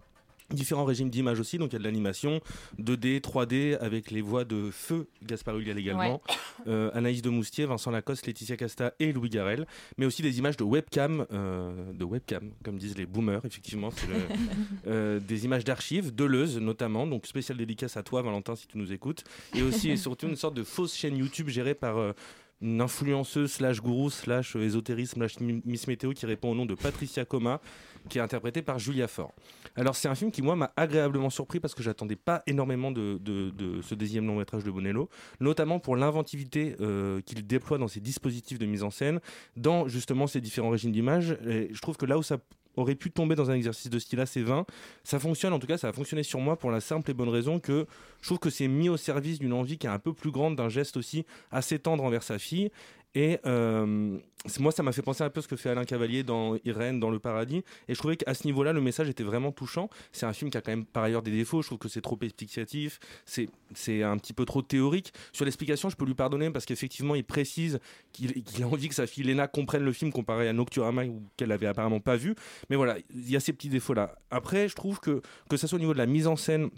Différents 0.53 0.85
régimes 0.85 1.11
d'image 1.11 1.41
aussi, 1.41 1.59
donc 1.59 1.71
il 1.71 1.75
y 1.75 1.77
a 1.77 1.79
de 1.79 1.85
l'animation, 1.85 2.41
2D, 2.81 3.21
3D, 3.21 3.79
avec 3.79 4.11
les 4.11 4.21
voix 4.21 4.45
de 4.45 4.71
Feu, 4.71 5.07
Gaspard 5.25 5.57
Ulliel 5.59 5.79
également, 5.79 6.21
euh, 6.69 6.91
Anaïs 6.95 7.23
de 7.23 7.31
Moustier, 7.31 7.65
Vincent 7.67 7.91
Lacoste, 7.91 8.27
Laetitia 8.27 8.57
Casta 8.57 8.93
et 9.01 9.13
Louis 9.13 9.29
Garrel, 9.31 9.67
mais 9.99 10.07
aussi 10.07 10.23
des 10.23 10.39
images 10.39 10.57
de 10.57 10.65
webcam, 10.65 11.27
euh, 11.33 11.93
de 11.93 12.05
webcam, 12.05 12.51
comme 12.65 12.79
disent 12.79 12.97
les 12.97 13.07
boomers, 13.07 13.45
effectivement, 13.45 13.91
le- 14.09 14.37
euh, 14.87 15.21
des 15.21 15.45
images 15.45 15.65
d'archives, 15.65 16.15
Deleuze 16.15 16.59
notamment, 16.59 17.07
donc 17.07 17.27
spéciale 17.27 17.59
dédicace 17.59 17.97
à 17.97 18.03
toi 18.03 18.23
Valentin 18.23 18.55
si 18.57 18.67
tu 18.67 18.79
nous 18.79 18.93
écoutes, 18.93 19.25
et 19.55 19.63
aussi 19.63 19.91
et 19.91 19.97
surtout 19.97 20.29
une 20.29 20.37
sorte 20.37 20.55
de 20.55 20.63
fausse 20.65 20.95
chaîne 20.95 21.17
YouTube 21.17 21.49
gérée 21.49 21.75
par... 21.75 21.97
une 22.61 22.81
influenceuse 22.81 23.51
slash 23.51 23.81
gourou 23.81 24.09
slash 24.09 24.55
ésotériste 24.55 25.15
slash 25.15 25.41
mi- 25.41 25.63
Miss 25.65 25.89
Météo 25.89 26.13
qui 26.13 26.27
répond 26.27 26.53
au 26.53 26.55
nom 26.55 26.65
de 26.65 26.77
Patricia 26.77 27.25
Coma 27.25 27.61
qui 28.09 28.19
est 28.19 28.21
interprétée 28.21 28.63
par 28.63 28.79
Julia 28.79 29.09
Fort. 29.09 29.33
Alors 29.77 29.97
c'est 29.97 30.09
un 30.09 30.15
film 30.15 30.31
qui 30.31 30.43
moi 30.43 30.57
m'a 30.57 30.73
agréablement 30.77 31.31
surpris 31.31 31.61
parce 31.61 31.75
que 31.75 31.83
j'attendais 31.83 32.17
pas 32.17 32.43
énormément 32.47 32.91
de, 32.91 33.19
ce 33.83 33.95
deuxième 33.95 34.27
long 34.27 34.37
métrage 34.37 34.65
de 34.65 34.71
Bonello, 34.71 35.09
notamment 35.41 35.79
pour 35.79 35.97
l'inventivité 35.97 36.77
euh, 36.81 37.21
qu'il 37.23 37.47
déploie 37.47 37.79
dans 37.79 37.89
ses 37.89 38.01
dispositifs 38.01 38.59
de 38.59 38.67
mise 38.67 38.83
en 38.83 38.91
scène, 38.91 39.21
dans 39.57 39.89
justement 39.89 40.27
ces 40.27 40.41
différents 40.41 40.71
régimes 40.71 40.93
d'image. 40.93 41.37
Je 41.43 41.81
trouve 41.81 41.97
que 41.97 42.07
là 42.07 42.19
où 42.19 42.23
ça 42.23 42.39
aurait 42.77 42.95
pu 42.95 43.11
tomber 43.11 43.35
dans 43.35 43.51
un 43.51 43.55
exercice 43.55 43.91
de 43.91 43.99
style 43.99 44.21
assez 44.21 44.43
vain, 44.43 44.65
ça 45.05 45.19
fonctionne, 45.19 45.53
en 45.53 45.59
tout 45.59 45.67
cas 45.67 45.79
ça 45.79 45.89
a 45.89 45.93
fonctionné 45.93 46.23
sur 46.23 46.41
moi 46.41 46.57
pour 46.57 46.71
la 46.71 46.81
simple 46.81 47.11
et 47.11 47.15
bonne 47.15 47.29
raison 47.29 47.61
que 47.61 47.87
je 48.21 48.29
trouve 48.29 48.39
que 48.39 48.51
c'est 48.51 48.69
mis 48.69 48.89
au 48.89 48.97
service 48.97 49.39
d'une 49.39 49.53
envie 49.53 49.79
qui 49.79 49.87
est 49.87 49.91
un 49.91 49.99
peu 49.99 50.13
plus 50.13 50.31
grande, 50.31 50.57
d'un 50.57 50.69
geste 50.69 50.97
aussi 50.97 51.27
assez 51.51 51.79
tendre 51.79 52.05
envers 52.05 52.23
sa 52.23 52.39
fille. 52.39 52.71
Et 53.15 53.39
euh, 53.45 54.19
moi, 54.59 54.73
ça 54.73 54.83
m'a 54.83 54.93
fait 54.93 55.03
penser 55.03 55.23
un 55.23 55.31
peu 55.31 55.41
à 55.41 55.43
ce 55.43 55.49
que 55.49 55.57
fait 55.57 55.69
Alain 55.69 55.85
Cavalier 55.85 56.23
dans 56.23 56.57
Irène, 56.65 56.99
dans 56.99 57.11
Le 57.11 57.19
Paradis. 57.19 57.63
Et 57.89 57.95
je 57.95 57.99
trouvais 57.99 58.17
qu'à 58.17 58.33
ce 58.35 58.47
niveau-là, 58.47 58.73
le 58.73 58.81
message 58.81 59.09
était 59.09 59.23
vraiment 59.23 59.53
touchant. 59.53 59.91
C'est 60.13 60.27
un 60.27 60.33
film 60.33 60.51
qui 60.51 60.57
a 60.57 60.63
quand 60.63 60.73
même 60.73 60.87
par 60.87 61.05
ailleurs 61.05 61.23
des 61.23 61.31
défauts. 61.31 61.63
Je 61.63 61.69
trouve 61.69 61.79
que 61.79 61.89
c'est 61.89 62.01
trop 62.01 62.19
explicatif. 62.23 62.99
C'est, 63.25 64.03
un 64.03 64.17
petit 64.17 64.33
peu 64.33 64.45
trop 64.45 64.63
théorique. 64.63 65.13
Sur 65.33 65.45
l'explication, 65.45 65.91
je 65.91 65.97
peux 65.97 66.07
lui 66.07 66.15
pardonner 66.15 66.51
parce 66.51 66.65
qu'effectivement, 66.65 67.15
il 67.15 67.25
précise 67.25 67.81
qu'il, 68.13 68.43
a 68.63 68.67
envie 68.67 68.89
que 68.89 68.95
sa 68.95 69.07
fille 69.07 69.25
Léna 69.25 69.47
comprenne 69.47 69.85
le 69.85 69.93
film 69.93 70.13
comparé 70.13 70.49
à 70.49 70.53
Nocturama 70.53 71.05
qu'elle 71.37 71.53
avait 71.53 71.67
apparemment 71.67 72.01
pas 72.01 72.17
vu. 72.17 72.35
Mais 72.71 72.77
voilà, 72.77 72.97
il 73.15 73.31
y 73.31 73.37
a 73.37 73.41
ces 73.41 73.53
petits 73.53 73.69
défauts-là. 73.69 74.17
Après, 74.31 74.69
je 74.69 74.75
trouve 74.75 75.01
que, 75.01 75.21
que 75.51 75.57
ça 75.57 75.67
soit 75.67 75.77
au 75.77 75.81
niveau 75.81 75.93
de 75.93 75.99
la 75.99 76.07
mise 76.07 76.27
en 76.27 76.37
scène, 76.37 76.71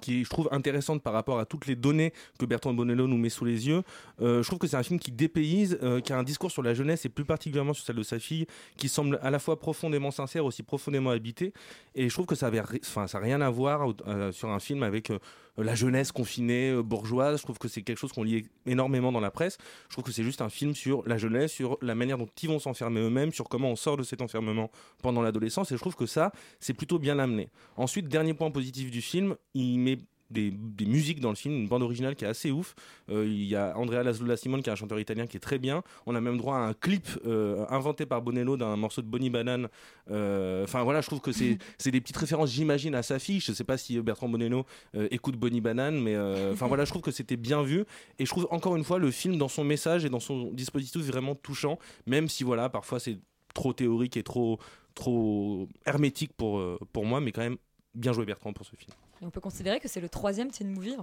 qui 0.00 0.24
je 0.24 0.30
trouve 0.30 0.48
intéressante 0.52 1.02
par 1.02 1.12
rapport 1.12 1.38
à 1.38 1.46
toutes 1.46 1.66
les 1.66 1.76
données 1.76 2.12
que 2.38 2.46
Bertrand 2.46 2.72
Bonello 2.72 3.06
nous 3.06 3.18
met 3.18 3.28
sous 3.28 3.44
les 3.44 3.68
yeux. 3.68 3.82
Euh, 4.20 4.42
je 4.42 4.46
trouve 4.48 4.58
que 4.58 4.66
c'est 4.66 4.76
un 4.76 4.82
film 4.82 4.98
qui 4.98 5.12
dépayse, 5.12 5.78
euh, 5.82 6.00
qui 6.00 6.12
a 6.12 6.18
un 6.18 6.22
discours 6.22 6.50
sur 6.50 6.62
la 6.62 6.74
jeunesse 6.74 7.04
et 7.04 7.08
plus 7.08 7.24
particulièrement 7.24 7.74
sur 7.74 7.84
celle 7.84 7.96
de 7.96 8.02
sa 8.02 8.18
fille, 8.18 8.46
qui 8.76 8.88
semble 8.88 9.18
à 9.22 9.30
la 9.30 9.38
fois 9.38 9.58
profondément 9.58 10.10
sincère, 10.10 10.44
aussi 10.44 10.62
profondément 10.62 11.10
habité. 11.10 11.52
Et 11.94 12.08
je 12.08 12.14
trouve 12.14 12.26
que 12.26 12.34
ça 12.34 12.50
n'a 12.50 12.62
enfin, 12.62 13.06
ça 13.06 13.18
a 13.18 13.20
rien 13.20 13.40
à 13.40 13.50
voir 13.50 13.92
euh, 14.06 14.32
sur 14.32 14.50
un 14.50 14.60
film 14.60 14.82
avec 14.82 15.12
la 15.58 15.74
jeunesse 15.74 16.12
confinée, 16.12 16.74
bourgeoise. 16.82 17.38
Je 17.38 17.42
trouve 17.42 17.58
que 17.58 17.68
c'est 17.68 17.82
quelque 17.82 17.98
chose 17.98 18.12
qu'on 18.12 18.22
lit 18.22 18.46
énormément 18.64 19.12
dans 19.12 19.20
la 19.20 19.30
presse. 19.30 19.58
Je 19.88 19.94
trouve 19.94 20.04
que 20.04 20.12
c'est 20.12 20.22
juste 20.22 20.40
un 20.40 20.48
film 20.48 20.74
sur 20.74 21.06
la 21.06 21.18
jeunesse, 21.18 21.52
sur 21.52 21.76
la 21.82 21.94
manière 21.94 22.16
dont 22.16 22.28
ils 22.42 22.48
vont 22.48 22.58
s'enfermer 22.58 23.00
eux-mêmes, 23.00 23.32
sur 23.32 23.48
comment 23.48 23.70
on 23.70 23.76
sort 23.76 23.96
de 23.96 24.02
cet 24.02 24.22
enfermement 24.22 24.70
pendant 25.02 25.20
l'adolescence. 25.20 25.70
Et 25.70 25.74
je 25.74 25.80
trouve 25.80 25.96
que 25.96 26.06
ça, 26.06 26.32
c'est 26.58 26.74
plutôt 26.74 26.98
bien 26.98 27.18
amené. 27.18 27.50
Ensuite, 27.76 28.08
dernier 28.08 28.34
point 28.34 28.50
positif 28.50 28.90
du 28.90 29.02
film, 29.02 29.36
il 29.54 29.78
met 29.82 29.98
des, 30.32 30.50
des 30.50 30.86
musiques 30.86 31.20
dans 31.20 31.28
le 31.28 31.36
film, 31.36 31.54
une 31.54 31.68
bande 31.68 31.82
originale 31.82 32.16
qui 32.16 32.24
est 32.24 32.28
assez 32.28 32.50
ouf. 32.50 32.74
Euh, 33.10 33.26
il 33.26 33.44
y 33.44 33.54
a 33.54 33.76
Andrea 33.76 34.02
Laszlo 34.02 34.34
Simone 34.34 34.62
qui 34.62 34.70
est 34.70 34.72
un 34.72 34.76
chanteur 34.76 34.98
italien 34.98 35.26
qui 35.26 35.36
est 35.36 35.40
très 35.40 35.58
bien. 35.58 35.82
On 36.06 36.14
a 36.14 36.20
même 36.20 36.38
droit 36.38 36.56
à 36.56 36.60
un 36.60 36.74
clip 36.74 37.06
euh, 37.26 37.64
inventé 37.68 38.06
par 38.06 38.22
Bonello 38.22 38.56
d'un 38.56 38.76
morceau 38.76 39.02
de 39.02 39.06
Bonnie 39.06 39.30
Banane. 39.30 39.68
Euh, 40.10 40.64
Enfin 40.64 40.82
voilà, 40.82 41.00
je 41.00 41.06
trouve 41.06 41.20
que 41.20 41.32
c'est 41.32 41.58
des 41.90 42.00
petites 42.00 42.16
références, 42.16 42.50
j'imagine, 42.50 42.94
à 42.94 43.02
sa 43.02 43.18
fille. 43.18 43.40
Je 43.40 43.52
sais 43.52 43.64
pas 43.64 43.76
si 43.76 44.00
Bertrand 44.00 44.28
Bonello 44.28 44.64
écoute 45.10 45.36
Bonnie 45.36 45.60
Banane, 45.60 46.00
mais 46.00 46.16
enfin 46.52 46.66
voilà, 46.66 46.84
je 46.84 46.90
trouve 46.90 47.02
que 47.02 47.10
c'était 47.10 47.36
bien 47.36 47.62
vu. 47.62 47.84
Et 48.18 48.24
je 48.24 48.30
trouve 48.30 48.48
encore 48.50 48.76
une 48.76 48.84
fois 48.84 48.98
le 48.98 49.10
film 49.10 49.36
dans 49.36 49.48
son 49.48 49.64
message 49.64 50.04
et 50.04 50.08
dans 50.08 50.20
son 50.20 50.50
dispositif 50.52 51.02
vraiment 51.02 51.34
touchant, 51.34 51.78
même 52.06 52.28
si 52.28 52.44
voilà, 52.44 52.68
parfois 52.68 53.00
c'est 53.00 53.18
trop 53.54 53.72
théorique 53.72 54.16
et 54.16 54.22
trop 54.22 54.58
trop 54.94 55.68
hermétique 55.86 56.32
pour, 56.36 56.62
pour 56.92 57.04
moi, 57.06 57.20
mais 57.20 57.32
quand 57.32 57.40
même 57.42 57.56
bien 57.94 58.12
joué 58.12 58.24
Bertrand 58.24 58.52
pour 58.52 58.66
ce 58.66 58.76
film. 58.76 58.92
On 59.24 59.30
peut 59.30 59.40
considérer 59.40 59.78
que 59.80 59.88
c'est 59.88 60.00
le 60.00 60.08
troisième 60.08 60.50
teen 60.50 60.68
movie 60.68 60.96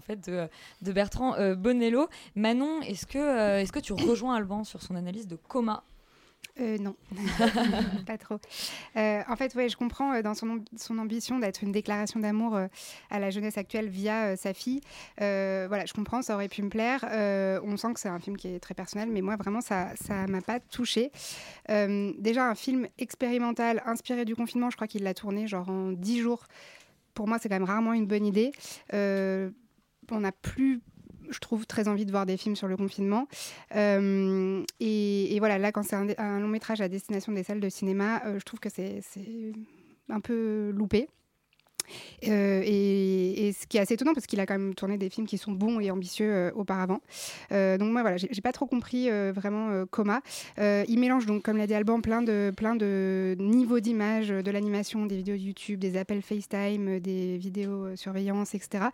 de, 0.81 0.91
Bertrand 0.91 1.35
euh, 1.35 1.55
Bonello. 1.55 2.09
Manon, 2.35 2.81
est-ce 2.81 3.05
que, 3.05 3.17
euh, 3.17 3.61
est-ce 3.61 3.71
que 3.71 3.79
tu 3.79 3.93
rejoins 3.93 4.35
Alban 4.35 4.63
sur 4.63 4.81
son 4.81 4.95
analyse 4.95 5.27
de 5.27 5.35
Coma? 5.35 5.83
Euh, 6.61 6.77
non, 6.77 6.95
pas 8.05 8.17
trop. 8.17 8.35
En 8.95 9.35
fait, 9.37 9.55
ouais, 9.55 9.69
je 9.69 9.77
comprends 9.77 10.19
dans 10.21 10.33
son, 10.33 10.49
am- 10.49 10.65
son 10.75 10.97
ambition 10.97 11.39
d'être 11.39 11.63
une 11.63 11.71
déclaration 11.71 12.19
d'amour 12.19 12.59
à 13.09 13.19
la 13.19 13.29
jeunesse 13.29 13.57
actuelle 13.57 13.87
via 13.87 14.35
sa 14.35 14.53
fille. 14.53 14.81
Voilà, 15.17 15.85
je 15.85 15.93
comprends, 15.93 16.21
ça 16.21 16.35
aurait 16.35 16.49
pu 16.49 16.61
me 16.61 16.69
plaire. 16.69 17.05
On 17.63 17.77
sent 17.77 17.93
que 17.93 17.99
c'est 18.01 18.09
un 18.09 18.19
film 18.19 18.35
qui 18.35 18.49
est 18.49 18.59
très 18.59 18.73
personnel, 18.73 19.09
mais 19.09 19.21
moi, 19.21 19.37
vraiment, 19.37 19.61
ça 19.61 19.89
ça 19.95 20.27
m'a 20.27 20.41
pas 20.41 20.59
touché. 20.59 21.11
déjà, 21.69 22.49
un 22.49 22.55
film 22.55 22.87
expérimental 22.97 23.81
inspiré 23.85 24.25
du 24.25 24.35
confinement, 24.35 24.69
je 24.69 24.75
crois 24.75 24.87
qu'il 24.87 25.03
l'a 25.03 25.13
tourné 25.13 25.47
genre 25.47 25.69
en 25.69 25.91
10 25.91 26.19
jours. 26.19 26.43
Pour 27.19 27.27
moi, 27.27 27.37
c'est 27.37 27.49
quand 27.49 27.55
même 27.55 27.65
rarement 27.65 27.91
une 27.91 28.07
bonne 28.07 28.25
idée. 28.25 28.53
Euh, 28.93 29.49
on 30.09 30.21
n'a 30.21 30.31
plus 30.31 30.79
je 31.29 31.39
trouve 31.39 31.67
très 31.67 31.89
envie 31.89 32.05
de 32.05 32.11
voir 32.11 32.25
des 32.25 32.37
films 32.37 32.55
sur 32.55 32.69
le 32.69 32.77
confinement. 32.77 33.27
Euh, 33.75 34.63
et, 34.79 35.37
voilà, 35.39 35.57
là, 35.57 35.73
quand 35.73 35.83
c'est 35.83 35.97
un, 35.97 36.39
long 36.39 36.47
métrage 36.47 36.79
à 36.79 36.87
destination 36.87 37.33
des 37.33 37.43
salles 37.43 37.59
de 37.59 37.67
cinéma, 37.67 38.21
euh, 38.25 38.39
je 38.39 38.45
trouve 38.45 38.61
que 38.61 38.69
c'est 38.69 39.01
un 40.07 40.21
peu 40.21 40.71
loupé. 40.73 41.09
Euh, 42.27 42.61
et, 42.65 43.53
ce 43.59 43.65
qui 43.67 43.77
est 43.77 43.81
assez 43.81 43.95
étonnant 43.95 44.13
parce 44.13 44.27
qu'il 44.27 44.39
a 44.39 44.45
quand 44.45 44.57
même 44.57 44.75
tourné 44.75 44.97
des 44.97 45.09
films 45.09 45.27
qui 45.27 45.37
sont 45.37 45.51
bons 45.51 45.79
et 45.79 45.91
ambitieux 45.91 46.31
euh, 46.31 46.51
auparavant. 46.53 47.01
Euh, 47.51 47.77
donc 47.77 47.91
moi 47.91 48.01
voilà, 48.01 48.17
j'ai 48.17 48.41
pas 48.41 48.51
trop 48.51 48.65
compris 48.65 49.09
vraiment 49.31 49.85
Coma. 49.89 50.21
Il 50.57 50.99
mélange 50.99 51.25
donc 51.25 51.43
comme 51.43 51.57
l'a 51.57 51.67
dit 51.67 51.73
Alban 51.73 52.01
plein 52.01 52.21
de 52.21 52.51
plein 52.55 52.75
de 52.75 53.35
niveaux 53.39 53.79
d'images, 53.79 54.29
de 54.29 54.51
l'animation, 54.51 55.05
des 55.05 55.17
vidéos 55.17 55.35
YouTube, 55.35 55.79
des 55.79 55.97
appels 55.97 56.21
FaceTime, 56.21 56.99
des 56.99 57.37
vidéos 57.37 57.95
surveillance, 57.95 58.55
etc. 58.55 58.85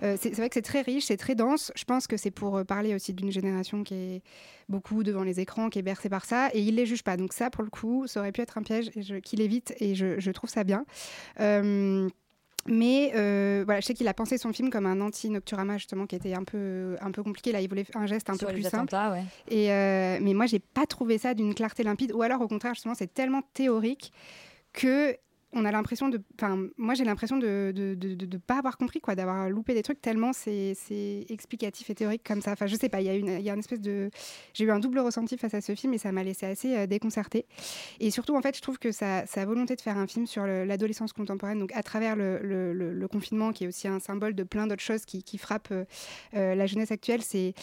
C'est 0.00 0.34
vrai 0.34 0.48
que 0.48 0.54
c'est 0.54 0.62
très 0.62 0.82
riche, 0.82 1.06
c'est 1.06 1.16
très 1.16 1.34
dense. 1.34 1.72
Je 1.74 1.84
pense 1.84 2.06
que 2.06 2.16
c'est 2.16 2.30
pour 2.30 2.64
parler 2.64 2.94
aussi 2.94 3.12
d'une 3.12 3.32
génération 3.32 3.82
qui 3.82 3.94
est 3.94 4.22
beaucoup 4.68 5.02
devant 5.02 5.24
les 5.24 5.40
écrans, 5.40 5.68
qui 5.68 5.78
est 5.78 5.82
bercée 5.82 6.08
par 6.08 6.24
ça, 6.24 6.48
et 6.52 6.60
il 6.60 6.76
les 6.76 6.86
juge 6.86 7.02
pas. 7.02 7.16
Donc 7.16 7.32
ça, 7.32 7.50
pour 7.50 7.64
le 7.64 7.70
coup, 7.70 8.06
ça 8.06 8.20
aurait 8.20 8.32
pu 8.32 8.40
être 8.40 8.58
un 8.58 8.62
piège 8.62 8.90
qu'il 9.24 9.40
évite, 9.40 9.74
et 9.80 9.94
je 9.94 10.30
trouve 10.30 10.50
ça 10.50 10.64
bien. 10.64 10.84
Mais 12.66 13.12
euh, 13.14 13.62
voilà, 13.64 13.80
je 13.80 13.86
sais 13.86 13.94
qu'il 13.94 14.08
a 14.08 14.14
pensé 14.14 14.38
son 14.38 14.52
film 14.52 14.70
comme 14.70 14.86
un 14.86 15.00
anti-Nocturama 15.00 15.76
justement 15.76 16.06
qui 16.06 16.16
était 16.16 16.34
un 16.34 16.44
peu 16.44 16.96
un 17.00 17.10
peu 17.10 17.22
compliqué. 17.22 17.52
Là, 17.52 17.60
il 17.60 17.68
voulait 17.68 17.84
faire 17.84 18.00
un 18.00 18.06
geste 18.06 18.30
un 18.30 18.34
Sur 18.34 18.48
peu 18.48 18.54
plus 18.54 18.62
simple. 18.62 18.94
ouais. 18.94 19.24
Et 19.48 19.70
euh, 19.70 20.18
mais 20.22 20.34
moi, 20.34 20.46
j'ai 20.46 20.60
pas 20.60 20.86
trouvé 20.86 21.18
ça 21.18 21.34
d'une 21.34 21.54
clarté 21.54 21.82
limpide. 21.82 22.12
Ou 22.12 22.22
alors, 22.22 22.40
au 22.40 22.48
contraire, 22.48 22.74
justement, 22.74 22.94
c'est 22.94 23.12
tellement 23.12 23.42
théorique 23.52 24.12
que 24.72 25.16
on 25.54 25.64
a 25.64 25.72
l'impression 25.72 26.08
de. 26.08 26.20
Enfin, 26.38 26.66
moi, 26.76 26.94
j'ai 26.94 27.04
l'impression 27.04 27.36
de 27.38 27.72
de, 27.74 27.94
de, 27.94 28.14
de- 28.14 28.36
pas 28.38 28.58
avoir 28.58 28.76
compris 28.76 29.00
quoi, 29.00 29.14
d'avoir 29.14 29.48
loupé 29.48 29.72
des 29.74 29.82
trucs 29.82 30.00
tellement 30.02 30.32
c'est 30.32 30.74
explicatif 31.28 31.88
et 31.90 31.94
théorique 31.94 32.22
comme 32.24 32.42
ça. 32.42 32.52
Enfin, 32.52 32.66
je 32.66 32.76
sais 32.76 32.88
pas. 32.88 33.00
Il 33.00 33.06
y 33.06 33.10
a 33.10 33.14
une 33.14 33.40
y 33.42 33.50
a 33.50 33.52
une 33.54 33.60
espèce 33.60 33.80
de. 33.80 34.10
J'ai 34.52 34.64
eu 34.64 34.70
un 34.70 34.78
double 34.80 34.98
ressenti 35.00 35.38
face 35.38 35.54
à 35.54 35.60
ce 35.60 35.74
film 35.74 35.94
et 35.94 35.98
ça 35.98 36.12
m'a 36.12 36.22
laissé 36.22 36.46
assez 36.46 36.76
euh, 36.76 36.86
déconcertée. 36.86 37.46
Et 38.00 38.10
surtout, 38.10 38.34
en 38.36 38.42
fait, 38.42 38.56
je 38.56 38.62
trouve 38.62 38.78
que 38.78 38.90
sa, 38.92 39.26
sa 39.26 39.44
volonté 39.46 39.76
de 39.76 39.80
faire 39.80 39.96
un 39.96 40.06
film 40.06 40.26
sur 40.26 40.44
le- 40.44 40.64
l'adolescence 40.64 41.12
contemporaine, 41.12 41.58
donc 41.58 41.72
à 41.74 41.82
travers 41.82 42.16
le, 42.16 42.38
le- 42.42 42.72
confinement, 43.08 43.52
qui 43.52 43.64
est 43.64 43.68
aussi 43.68 43.86
un 43.86 44.00
symbole 44.00 44.34
de 44.34 44.42
plein 44.42 44.66
d'autres 44.66 44.82
choses 44.82 45.04
qui, 45.04 45.22
qui 45.22 45.38
frappent 45.38 45.68
euh, 45.70 45.84
euh, 46.34 46.54
la 46.54 46.66
jeunesse 46.66 46.90
actuelle, 46.90 47.22
c'est 47.22 47.54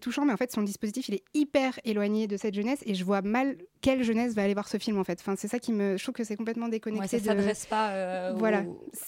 touchant, 0.00 0.24
mais 0.24 0.32
en 0.32 0.36
fait, 0.36 0.52
son 0.52 0.62
dispositif, 0.62 1.08
il 1.08 1.14
est 1.14 1.24
hyper 1.34 1.78
éloigné 1.84 2.26
de 2.26 2.36
cette 2.36 2.54
jeunesse 2.54 2.80
et 2.86 2.94
je 2.94 3.04
vois 3.04 3.22
mal 3.22 3.56
quelle 3.82 4.02
jeunesse 4.02 4.34
va 4.34 4.42
aller 4.42 4.54
voir 4.54 4.68
ce 4.68 4.78
film, 4.78 4.98
en 4.98 5.04
fait. 5.04 5.18
Enfin, 5.20 5.34
c'est 5.36 5.48
ça 5.48 5.58
qui 5.58 5.72
me. 5.72 5.96
Je 5.96 6.04
c'est 6.24 6.36
complètement 6.46 6.68
déconnecté. 6.68 7.16
Ouais, 7.16 7.20
ça 7.22 7.34
de- 7.34 7.38
s'adresse 7.40 7.66
pas 7.66 7.90
euh, 7.90 8.32
au- 8.34 8.44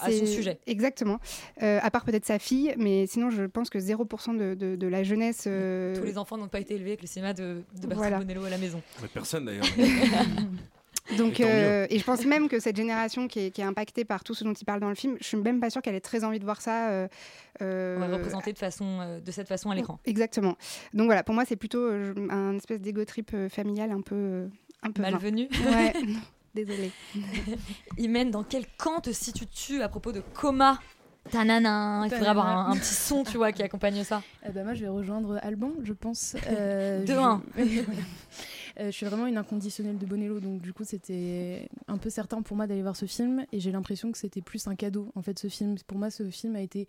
à 0.01 0.11
son 0.11 0.27
sujet. 0.27 0.59
Exactement. 0.67 1.21
Euh, 1.63 1.79
à 1.81 1.91
part 1.91 2.05
peut-être 2.05 2.27
sa 2.27 2.39
fille, 2.41 2.75
mais 2.77 3.07
sinon, 3.07 3.31
je 3.31 3.45
pense 3.45 3.71
que 3.71 3.79
0% 3.79 4.35
de, 4.37 4.55
de- 4.55 4.75
de 4.75 4.87
la 4.89 5.05
jeunesse. 5.05 5.45
euh, 5.47 5.95
Tous 5.97 6.03
les 6.05 6.19
enfants 6.19 6.37
n'ont 6.37 6.49
pas 6.49 6.59
été 6.61 6.75
élevés 6.75 6.91
avec 6.91 7.03
le 7.03 7.07
cinéma 7.07 7.33
de, 7.35 7.63
de 7.81 7.87
Bertrand 7.87 7.97
Voilà. 7.97 8.19
Bonello 8.19 8.45
à 8.45 8.51
la 8.51 8.59
maison. 8.59 8.83
Mais 9.03 9.09
personne 9.09 9.45
d'ailleurs. 9.45 9.65
Donc, 11.17 11.41
Et 11.41 11.45
euh, 11.45 11.87
je 11.91 12.03
pense 12.05 12.27
même 12.27 12.49
que 12.51 12.61
cette 12.61 12.77
génération 12.77 13.29
qui 13.29 13.41
est, 13.47 13.51
qui 13.51 13.63
est 13.63 13.65
impactée 13.65 14.05
par 14.05 14.23
tout 14.25 14.35
ce 14.35 14.45
dont 14.45 14.53
il 14.53 14.65
parle 14.67 14.81
dans 14.81 14.91
le 14.91 14.95
film, 14.95 15.17
je 15.21 15.27
suis 15.27 15.39
même 15.39 15.59
pas 15.59 15.71
sûre 15.71 15.81
qu'elle 15.81 15.95
ait 15.95 16.01
très 16.03 16.23
envie 16.23 16.39
de 16.39 16.45
voir 16.45 16.61
ça. 16.61 16.91
euh, 16.91 17.09
euh, 17.63 17.97
représenté 18.13 18.53
de, 18.53 18.59
façon, 18.59 19.19
de 19.25 19.31
cette 19.31 19.49
façon 19.49 19.71
à 19.71 19.75
l'écran. 19.75 19.99
Exactement. 20.05 20.57
Donc 20.93 21.07
voilà, 21.07 21.23
pour 21.23 21.35
moi, 21.35 21.45
c'est 21.47 21.57
plutôt 21.57 21.89
un 22.31 22.57
espèce 22.57 22.81
d'ego 22.83 23.05
trip 23.07 23.35
familial 23.49 23.91
un 23.91 24.03
peu, 24.03 24.49
un 24.83 24.91
peu. 24.91 25.01
Malvenu. 25.01 25.49
Ouais. 25.67 25.93
Désolée. 26.65 26.91
Imen, 27.99 28.31
dans 28.31 28.43
quel 28.45 28.65
camp 28.77 29.01
te 29.01 29.11
situes-tu 29.13 29.83
à 29.83 29.89
propos 29.89 30.13
de 30.13 30.21
coma 30.35 30.79
Tanana, 31.31 32.03
il 32.07 32.11
faudrait 32.11 32.29
avoir 32.29 32.47
un, 32.47 32.71
un 32.73 32.77
petit 32.77 32.95
son, 32.95 33.23
tu 33.23 33.37
vois, 33.37 33.53
qui 33.53 33.63
accompagne 33.63 34.03
ça. 34.03 34.23
Eh 34.47 34.51
ben, 34.51 34.65
moi, 34.65 34.73
je 34.73 34.81
vais 34.81 34.89
rejoindre 34.89 35.39
Alban, 35.43 35.73
je 35.85 35.93
pense. 35.93 36.37
Euh, 36.49 37.03
De 37.03 37.07
je- 37.13 37.19
un. 37.19 37.43
Euh, 38.81 38.87
je 38.87 38.91
suis 38.93 39.05
vraiment 39.05 39.27
une 39.27 39.37
inconditionnelle 39.37 39.99
de 39.99 40.07
Bonello, 40.07 40.41
donc 40.41 40.63
du 40.63 40.73
coup, 40.73 40.85
c'était 40.85 41.69
un 41.87 41.99
peu 41.99 42.09
certain 42.11 42.41
pour 42.43 42.57
moi 42.57 42.67
d'aller 42.67 42.81
voir 42.83 42.97
ce 42.97 43.05
film, 43.07 43.45
et 43.53 43.61
j'ai 43.61 43.73
l'impression 43.73 44.11
que 44.11 44.17
c'était 44.19 44.41
plus 44.41 44.67
un 44.69 44.75
cadeau. 44.77 45.13
En 45.17 45.23
fait, 45.23 45.39
ce 45.39 45.49
film, 45.49 45.77
pour 45.87 45.99
moi, 45.99 46.11
ce 46.11 46.29
film 46.31 46.57
a 46.57 46.61
été 46.61 46.87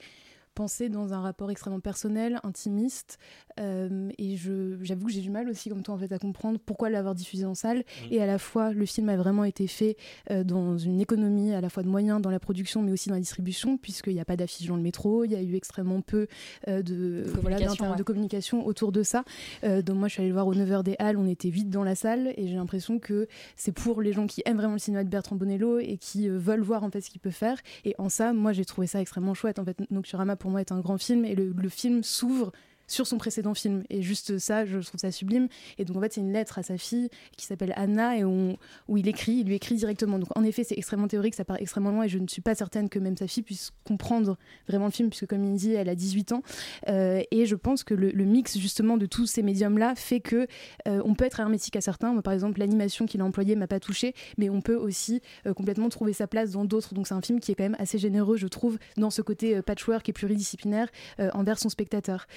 pensé 0.56 0.89
dans 0.89 1.13
un 1.13 1.22
rapport 1.22 1.50
extrêmement 1.51 1.79
personnel, 1.79 2.39
intimiste, 2.44 3.18
euh, 3.60 4.10
et 4.18 4.36
je- 4.36 4.77
j'avoue 4.82 5.08
que 5.08 5.12
j'ai 5.12 5.22
du 5.22 5.29
mal 5.29 5.50
aussi, 5.50 5.70
comme 5.70 5.84
toi, 5.84 5.96
en 5.96 5.98
fait, 5.98 6.12
à 6.12 6.20
comprendre 6.20 6.60
pourquoi 6.65 6.89
l'avoir 6.89 7.15
diffusé 7.15 7.46
en 7.46 7.56
salle. 7.56 7.84
Et 8.12 8.22
à 8.22 8.25
la 8.25 8.38
fois, 8.38 8.72
le 8.74 8.86
film 8.86 9.10
a 9.10 9.18
vraiment 9.18 9.44
été 9.44 9.68
fait 9.68 9.96
euh, 10.32 10.44
dans 10.44 10.77
une 10.77 11.00
économie 11.01 11.53
à 11.53 11.62
la 11.62 11.70
fois 11.70 11.84
de 11.84 11.88
moyens 11.88 12.22
dans 12.22 12.29
la 12.29 12.39
production, 12.39 12.82
mais 12.82 12.91
aussi 12.91 13.10
dans 13.10 13.15
la 13.15 13.22
distribution, 13.22 13.77
puisqu'il 13.77 14.13
n'y 14.13 14.20
a 14.20 14.25
pas 14.25 14.36
d'affiches 14.38 14.68
dans 14.68 14.75
le 14.75 14.82
métro, 14.82 15.24
il 15.24 15.32
y 15.32 15.36
a 15.36 15.41
eu 15.41 15.56
extrêmement 15.56 16.01
peu 16.01 16.27
euh, 16.68 16.82
de, 16.82 17.24
communication, 17.36 17.68
d'inter- 17.86 17.91
ouais. 17.91 17.98
de 17.98 18.03
communication 18.03 18.65
autour 18.65 18.91
de 18.91 19.03
ça. 19.03 19.24
Euh, 19.63 19.82
donc 19.82 19.98
moi, 19.98 20.08
je 20.08 20.13
suis 20.13 20.22
allée 20.22 20.29
le 20.29 20.34
voir 20.36 20.48
au 20.48 20.53
9h 20.56 20.84
des 20.84 20.96
Halles, 21.00 21.18
on 21.18 21.27
était 21.27 21.50
8 21.50 21.70
dans 21.70 21.84
la 21.84 21.96
salle, 21.96 22.34
et 22.38 22.48
j'ai 22.48 22.56
l'impression 22.56 23.00
que 23.00 23.27
c'est 23.56 23.72
pour 23.72 24.01
les 24.01 24.13
gens 24.13 24.27
qui 24.27 24.41
aiment 24.46 24.58
vraiment 24.58 24.74
le 24.74 24.79
cinéma 24.79 25.03
de 25.03 25.10
Bertrand 25.10 25.36
Bonello 25.36 25.79
et 25.79 25.98
qui 25.98 26.29
euh, 26.29 26.38
veulent 26.38 26.62
voir 26.62 26.84
en 26.84 26.89
fait 26.91 27.01
ce 27.01 27.10
qu'il 27.10 27.22
peut 27.22 27.29
faire. 27.32 27.58
Et 27.86 27.96
en 27.98 28.10
ça, 28.10 28.34
moi, 28.34 28.51
j'ai 28.53 28.65
trouvé 28.65 28.88
ça 28.88 29.01
extrêmement 29.01 29.34
chouette. 29.34 29.60
En 29.60 29.65
fait, 29.65 29.77
Nocturama 29.91 30.36
pour 30.36 30.49
est 30.58 30.72
un 30.72 30.79
grand 30.79 30.98
film, 30.98 31.25
et 31.25 31.36
le 31.36 31.70
film 31.70 32.03
s'ouvre 32.03 32.51
sur 32.89 33.08
son 33.08 33.17
précédent 33.17 33.53
film. 33.53 33.84
Et 33.89 34.01
juste 34.01 34.38
ça, 34.39 34.65
je 34.65 34.79
trouve 34.79 35.00
ça 35.00 35.12
sublime. 35.12 35.48
Et 35.77 35.86
donc, 35.86 35.98
en 35.98 36.01
fait, 36.01 36.13
c'est 36.13 36.22
une 36.22 36.34
lettre 36.34 36.60
à 36.60 36.63
sa 36.63 36.77
fille 36.77 37.10
qui 37.38 37.46
s'appelle 37.46 37.74
Anna 37.75 38.17
et 38.17 38.24
où 38.24 38.58
il 38.98 39.08
écrit, 39.08 39.34
il 39.34 39.48
lui 39.48 39.55
écrit 39.55 39.75
directement. 39.75 40.19
Donc, 40.19 40.29
en 40.36 40.43
effet, 40.43 40.63
c'est 40.63 40.77
extrêmement 40.77 41.08
théorique, 41.08 41.36
ça 41.36 41.46
part 41.46 41.58
extrêmement 41.60 41.91
loin 41.91 42.03
et 42.03 42.10
je 42.10 42.17
ne 42.17 42.27
suis 42.27 42.41
pas 42.41 42.55
certaine 42.55 42.89
que 42.89 43.00
même 43.00 43.15
sa 43.15 43.27
fille 43.27 43.43
puisse 43.43 43.72
comprendre 43.86 44.38
vraiment 44.67 44.86
le 44.86 44.91
film, 44.91 45.10
puisque, 45.10 45.27
comme 45.27 45.43
il 45.43 45.55
dit, 45.55 45.74
elle 45.74 45.89
a 45.89 45.96
18 45.96 46.31
ans. 46.34 46.43
Euh, 46.88 47.22
et 47.31 47.46
je 47.46 47.55
pense 47.55 47.84
que 47.84 47.93
le, 47.93 48.12
mix, 48.25 48.58
justement, 48.58 48.98
de 48.98 49.05
tous 49.05 49.25
ces 49.25 49.43
médiums-là 49.43 49.96
fait 49.96 50.19
que 50.19 50.48
euh, 50.88 51.01
on 51.05 51.15
peut 51.15 51.25
être 51.25 51.39
hermétique 51.39 51.75
à 51.75 51.81
certains. 51.81 52.12
Moi, 52.12 52.22
par 52.22 52.34
exemple, 52.34 52.60
l'animation 52.60 53.05
qu'il 53.05 53.22
a 53.22 53.25
employée 53.25 53.55
m'a 53.55 53.67
pas 53.67 53.79
touché, 53.79 54.13
mais 54.38 54.50
on 54.50 54.62
peut 54.62 54.75
aussi 54.75 55.22
euh, 55.46 55.53
complètement 55.53 55.89
trouver 55.89 56.13
sa 56.13 56.27
place 56.27 56.51
dans 56.51 56.65
d'autres. 56.65 56.93
Donc, 56.93 57.08
c'est 57.08 57.13
un 57.13 57.22
film 57.22 57.39
qui 57.39 57.51
est 57.51 57.55
quand 57.55 57.63
même 57.63 57.77
assez 57.79 57.98
généreux, 57.98 58.38
je 58.38 58.48
trouve, 58.48 58.77
dans 58.98 59.10
ce 59.10 59.22
côté 59.22 59.62
patchwork 59.62 60.08
et 60.10 60.13
pluridisciplinaire 60.13 60.88
envers 61.34 61.60
son 61.60 61.69
spectateur. 61.69 62.27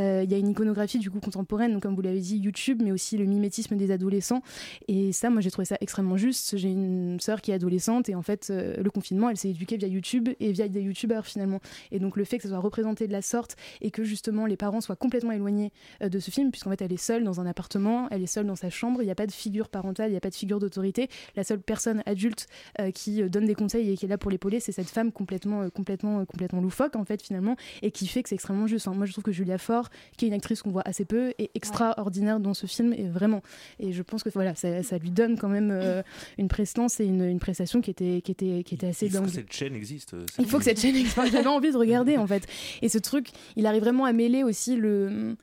Il 0.00 0.30
y 0.30 0.34
a 0.34 0.38
une 0.38 0.48
iconographie 0.48 0.98
du 0.98 1.10
coup 1.10 1.20
contemporaine, 1.20 1.72
donc 1.72 1.82
comme 1.82 1.94
vous 1.94 2.02
l'avez 2.02 2.20
dit, 2.20 2.38
YouTube, 2.38 2.80
mais 2.82 2.92
aussi 2.92 3.16
le 3.16 3.24
mimétisme 3.24 3.76
des 3.76 3.90
adolescents. 3.90 4.42
Et 4.88 5.12
ça, 5.12 5.30
moi, 5.30 5.40
j'ai 5.40 5.50
trouvé 5.50 5.66
ça 5.66 5.76
extrêmement 5.80 6.16
juste. 6.16 6.56
J'ai 6.56 6.70
une 6.70 7.18
sœur 7.20 7.40
qui 7.40 7.50
est 7.50 7.54
adolescente 7.54 8.08
et 8.08 8.14
en 8.14 8.22
fait, 8.22 8.48
euh, 8.50 8.76
le 8.82 8.90
confinement, 8.90 9.30
elle 9.30 9.36
s'est 9.36 9.50
éduquée 9.50 9.76
via 9.76 9.88
YouTube 9.88 10.28
et 10.40 10.52
via 10.52 10.68
des 10.68 10.82
YouTubeurs 10.82 11.26
finalement. 11.26 11.60
Et 11.90 11.98
donc, 11.98 12.16
le 12.16 12.24
fait 12.24 12.36
que 12.38 12.44
ça 12.44 12.48
soit 12.50 12.58
représenté 12.58 13.06
de 13.06 13.12
la 13.12 13.22
sorte 13.22 13.56
et 13.80 13.90
que 13.90 14.04
justement 14.04 14.46
les 14.46 14.56
parents 14.56 14.80
soient 14.80 14.96
complètement 14.96 15.32
éloignés 15.32 15.72
euh, 16.02 16.08
de 16.08 16.18
ce 16.18 16.30
film, 16.30 16.50
puisqu'en 16.50 16.70
fait, 16.70 16.82
elle 16.82 16.92
est 16.92 16.96
seule 16.96 17.24
dans 17.24 17.40
un 17.40 17.46
appartement, 17.46 18.08
elle 18.10 18.22
est 18.22 18.26
seule 18.26 18.46
dans 18.46 18.56
sa 18.56 18.70
chambre, 18.70 19.02
il 19.02 19.06
n'y 19.06 19.10
a 19.10 19.14
pas 19.14 19.26
de 19.26 19.32
figure 19.32 19.68
parentale, 19.68 20.08
il 20.08 20.12
n'y 20.12 20.16
a 20.16 20.20
pas 20.20 20.30
de 20.30 20.34
figure 20.34 20.58
d'autorité. 20.58 21.08
La 21.36 21.44
seule 21.44 21.60
personne 21.60 22.02
adulte 22.06 22.46
euh, 22.80 22.90
qui 22.90 23.22
euh, 23.22 23.28
donne 23.28 23.46
des 23.46 23.54
conseils 23.54 23.90
et 23.90 23.96
qui 23.96 24.06
est 24.06 24.08
là 24.08 24.18
pour 24.18 24.30
l'épauler, 24.30 24.60
c'est 24.60 24.72
cette 24.72 24.88
femme 24.88 25.12
complètement, 25.12 25.62
euh, 25.62 25.68
complètement, 25.68 26.20
euh, 26.20 26.24
complètement 26.24 26.60
loufoque 26.60 26.96
en 26.96 27.04
fait 27.04 27.22
finalement, 27.22 27.56
et 27.82 27.90
qui 27.90 28.06
fait 28.06 28.22
que 28.22 28.28
c'est 28.28 28.34
extrêmement 28.34 28.66
juste. 28.66 28.86
Moi, 28.86 29.06
je 29.06 29.12
trouve 29.12 29.24
que 29.24 29.32
Julia 29.32 29.58
Fort, 29.58 29.89
qui 30.16 30.24
est 30.24 30.28
une 30.28 30.34
actrice 30.34 30.62
qu'on 30.62 30.70
voit 30.70 30.82
assez 30.86 31.04
peu, 31.04 31.32
est 31.38 31.50
extraordinaire 31.54 32.40
dans 32.40 32.54
ce 32.54 32.66
film 32.66 32.92
et 32.92 33.04
vraiment. 33.08 33.42
Et 33.78 33.92
je 33.92 34.02
pense 34.02 34.22
que 34.22 34.28
voilà, 34.30 34.54
ça, 34.54 34.82
ça 34.82 34.98
lui 34.98 35.10
donne 35.10 35.38
quand 35.38 35.48
même 35.48 35.70
euh, 35.72 36.02
une 36.38 36.48
prestance 36.48 37.00
et 37.00 37.04
une, 37.04 37.22
une 37.24 37.38
prestation 37.40 37.80
qui 37.80 37.90
était, 37.90 38.20
qui 38.22 38.32
était, 38.32 38.62
qui 38.64 38.74
était 38.74 38.88
assez 38.88 39.06
Il 39.06 39.12
faut 39.12 39.18
dingue. 39.18 39.26
que 39.26 39.32
cette 39.32 39.52
chaîne 39.52 39.74
existe. 39.74 40.14
euh, 40.14 40.24
Il 40.38 40.46
faut 40.46 40.58
que 40.58 40.64
cette 40.64 40.80
chaîne 40.80 40.96
existe. 40.96 41.18
J'avais 41.30 41.46
envie 41.46 41.72
de 41.72 41.76
regarder 41.76 42.16
en 42.16 42.26
fait. 42.26 42.46
Et 42.82 42.88
ce 42.88 42.98
truc, 42.98 43.28
il 43.56 43.66
arrive 43.66 43.82
vraiment 43.82 44.04
à 44.04 44.12
mêler 44.12 44.42
aussi 44.42 44.76
le. 44.76 45.36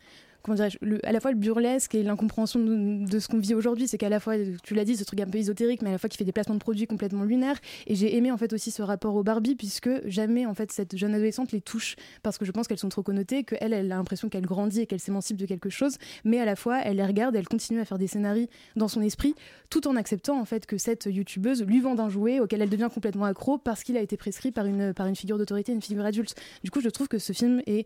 À 1.04 1.12
la 1.12 1.20
fois 1.20 1.32
le 1.32 1.38
burlesque 1.38 1.96
et 1.96 2.04
l'incompréhension 2.04 2.60
de, 2.60 3.20
ce 3.20 3.28
qu'on 3.28 3.40
vit 3.40 3.54
aujourd'hui. 3.54 3.88
C'est 3.88 3.98
qu'à 3.98 4.10
la 4.10 4.20
fois, 4.20 4.36
tu 4.64 4.74
l'as 4.74 4.86
dit, 4.86 4.96
ce 4.96 5.04
truc 5.04 5.20
un 5.20 5.26
peu 5.26 5.38
ésotérique, 5.38 5.82
mais 5.82 5.90
à 5.90 5.94
la 5.94 5.98
fois 5.98 6.10
qui 6.10 6.18
fait 6.18 6.24
des 6.24 6.32
placements 6.32 6.56
de 6.56 6.60
produits 6.60 6.88
complètement 6.88 7.24
lunaires. 7.24 7.58
Et 7.88 7.96
j'ai 7.96 8.16
aimé 8.16 8.32
en 8.32 8.38
fait 8.38 8.54
aussi 8.54 8.72
ce 8.72 8.82
rapport 8.82 9.16
au 9.16 9.24
Barbie, 9.24 9.56
puisque 9.56 9.90
jamais 10.08 10.46
en 10.46 10.54
fait 10.54 10.72
cette 10.72 10.96
jeune 10.96 11.14
adolescente 11.14 11.52
les 11.52 11.62
touche, 11.62 11.96
parce 12.24 12.38
que 12.38 12.46
je 12.46 12.52
pense 12.52 12.68
qu'elles 12.68 12.80
sont 12.80 12.90
trop 12.90 13.04
connotées, 13.04 13.44
qu'elle, 13.44 13.74
elle 13.74 13.92
a 13.92 13.96
l'impression 13.96 14.30
qu'elle 14.30 14.46
grandit 14.46 14.82
et 14.82 14.86
qu'elle 14.86 15.00
s'émancipe 15.00 15.38
de 15.38 15.46
quelque 15.46 15.70
chose, 15.70 15.98
mais 16.24 16.40
à 16.40 16.46
la 16.46 16.56
fois 16.56 16.80
elle 16.84 16.98
les 16.98 17.06
regarde, 17.06 17.36
elle 17.36 17.48
continue 17.48 17.80
à 17.80 17.86
faire 17.86 17.98
des 17.98 18.08
scénarios 18.08 18.48
dans 18.76 18.88
son 18.88 19.02
esprit, 19.02 19.36
tout 19.70 19.88
en 19.88 19.96
acceptant 19.96 20.40
en 20.40 20.46
fait 20.46 20.66
que 20.66 20.78
cette 20.78 21.06
youtubeuse 21.06 21.64
lui 21.64 21.80
vende 21.80 22.00
un 22.00 22.10
jouet 22.10 22.40
auquel 22.40 22.62
elle 22.62 22.70
devient 22.70 22.90
complètement 22.94 23.26
accro 23.26 23.58
parce 23.58 23.84
qu'il 23.84 23.98
a 23.98 24.02
été 24.02 24.18
prescrit 24.18 24.52
par 24.52 24.66
une, 24.66 24.94
par 24.94 25.08
une 25.08 25.16
figure 25.16 25.38
d'autorité, 25.38 25.72
une 25.72 25.82
figure 25.82 26.06
adulte. 26.06 26.36
Du 26.64 26.72
coup, 26.72 26.82
je 26.82 26.90
trouve 26.90 27.08
que 27.08 27.18
ce 27.18 27.34
film 27.34 27.62
est 27.66 27.86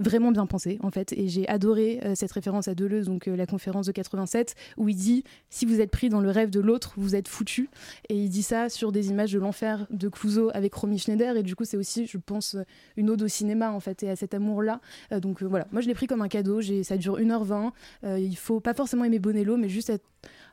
vraiment 0.00 0.32
bien 0.32 0.46
pensé 0.46 0.78
en 0.82 0.90
fait. 0.90 1.12
Et 1.12 1.28
j'ai 1.28 1.48
adoré 1.48 2.00
euh, 2.04 2.14
cette 2.14 2.32
référence 2.32 2.68
à 2.68 2.74
Deleuze 2.74 3.06
donc 3.06 3.28
euh, 3.28 3.36
la 3.36 3.46
conférence 3.46 3.86
de 3.86 3.92
87 3.92 4.54
où 4.76 4.88
il 4.88 4.96
dit 4.96 5.24
si 5.50 5.66
vous 5.66 5.80
êtes 5.80 5.90
pris 5.90 6.08
dans 6.08 6.20
le 6.20 6.30
rêve 6.30 6.50
de 6.50 6.60
l'autre 6.60 6.94
vous 6.96 7.14
êtes 7.14 7.28
foutu 7.28 7.68
et 8.08 8.16
il 8.16 8.28
dit 8.28 8.42
ça 8.42 8.68
sur 8.68 8.92
des 8.92 9.08
images 9.08 9.32
de 9.32 9.38
l'enfer 9.38 9.86
de 9.90 10.08
Clouseau 10.08 10.50
avec 10.54 10.74
Romy 10.74 10.98
Schneider. 10.98 11.36
Et 11.36 11.42
du 11.42 11.54
coup 11.56 11.64
c'est 11.64 11.76
aussi 11.76 12.06
je 12.06 12.18
pense 12.18 12.54
euh, 12.54 12.62
une 12.96 13.10
ode 13.10 13.22
au 13.22 13.28
cinéma 13.28 13.72
en 13.72 13.80
fait 13.80 14.02
et 14.02 14.10
à 14.10 14.16
cet 14.16 14.34
amour 14.34 14.62
là 14.62 14.80
donc 15.10 15.42
voilà. 15.42 15.66
Moi 15.72 15.80
je 15.80 15.88
l'ai 15.88 15.94
pris 15.94 16.06
comme 16.06 16.22
un 16.22 16.28
cadeau. 16.28 16.60
Ça 16.82 16.96
dure 16.96 17.18
1h20 17.18 17.72
euh, 18.04 18.18
il 18.18 18.36
faut 18.36 18.60
pas 18.60 18.74
forcément 18.74 19.04
aimer 19.04 19.18
Bonello 19.18 19.56
mais 19.56 19.68
juste 19.68 19.90
être 19.90 20.04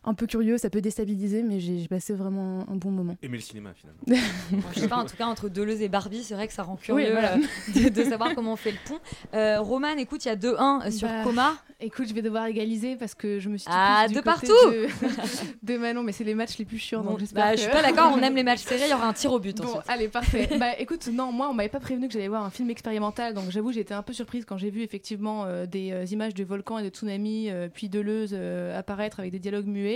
un 0.06 0.14
peu 0.14 0.28
curieux, 0.28 0.58
ça 0.58 0.70
peut 0.70 0.82
déstabiliser, 0.82 1.44
mais 1.44 1.60
j'ai 1.60 1.88
passé 1.88 2.14
vraiment 2.14 2.60
un 2.70 2.76
bon 2.76 2.92
moment. 2.92 3.16
Aimer 3.22 3.38
le 3.38 3.44
cinéma 3.44 3.72
finalement. 3.74 4.02
Bon, 4.52 4.60
je 4.74 4.80
sais 4.82 4.88
pas, 4.88 4.98
en 4.98 5.06
tout 5.06 5.16
cas, 5.18 5.26
entre 5.26 5.50
Deleuze 5.50 5.82
et 5.82 5.90
Barbie, 5.90 6.24
c'est 6.24 6.36
vrai 6.36 6.48
que 6.48 6.54
ça 6.54 6.64
rend 6.64 6.76
curieux 6.76 7.06
Oui, 7.06 7.12
voilà. 7.12 7.36
euh, 7.36 7.40
de, 7.74 7.90
de 7.90 8.04
savoir 8.04 8.36
comment 8.36 8.54
on 8.54 8.56
fait 8.56 8.72
le 8.72 8.78
pont. 8.86 9.00
Euh, 9.34 9.60
Roman, 9.60 9.98
écoute, 9.98 10.24
il 10.26 10.28
y 10.28 10.32
a 10.32 10.36
2-1 10.36 10.92
sur 10.92 11.08
Bah, 11.08 11.24
Coma. 11.24 11.56
Écoute, 11.82 12.08
je 12.08 12.14
vais 12.14 12.22
devoir 12.22 12.46
égaliser 12.46 12.96
parce 12.96 13.16
que 13.16 13.40
je 13.40 13.50
me 13.50 13.58
suis. 13.58 13.68
Ah, 13.70 14.06
de 14.08 14.14
côté 14.14 14.22
partout 14.24 14.48
de, 14.48 14.88
de 15.64 15.78
Manon, 15.78 16.04
mais 16.04 16.14
c'est 16.14 16.24
les 16.24 16.34
matchs 16.36 16.58
les 16.58 16.64
plus 16.66 16.78
chiants. 16.78 17.02
Bon, 17.04 17.12
donc 17.12 17.20
j'espère 17.20 17.44
bah, 17.44 17.52
que- 17.52 17.58
Je 17.58 17.64
suis 17.64 17.72
pas 17.72 17.82
d'accord, 17.82 18.14
on 18.16 18.22
aime 18.22 18.36
les 18.36 18.44
matchs 18.44 18.62
serrés, 18.62 18.86
il 18.86 18.92
y 18.92 18.94
aura 18.94 19.08
un 19.08 19.14
tir 19.14 19.34
au 19.34 19.40
but 19.40 19.58
Bon, 19.58 19.66
ensuite. 19.66 19.82
allez, 19.90 20.08
parfait. 20.08 20.48
bah 20.60 20.80
écoute, 20.80 21.08
non, 21.12 21.32
moi 21.34 21.50
on 21.50 21.54
m'avait 21.54 21.68
pas 21.70 21.80
prévenu 21.82 22.08
que 22.08 22.14
j'allais 22.14 22.28
voir 22.30 22.44
un 22.46 22.50
film 22.50 22.70
expérimental, 22.70 23.34
donc 23.34 23.50
j'avoue 23.50 23.72
j'ai 23.74 23.82
été 23.82 23.94
un 23.94 24.04
peu 24.04 24.14
surprise 24.14 24.46
quand 24.46 24.58
j'ai 24.58 24.70
vu 24.70 24.82
effectivement 24.84 25.44
euh, 25.46 25.66
des 25.66 25.92
euh, 25.92 26.06
images 26.12 26.34
de 26.34 26.44
volcans 26.46 26.78
et 26.78 26.84
de 26.84 26.90
tsunamis, 26.90 27.50
euh, 27.50 27.68
puis 27.74 27.90
de 27.90 27.96
Deleuze 28.00 28.32
euh, 28.34 28.78
apparaître 28.78 29.20
avec 29.20 29.32
des 29.32 29.40
dialogues 29.40 29.68
muets. 29.68 29.95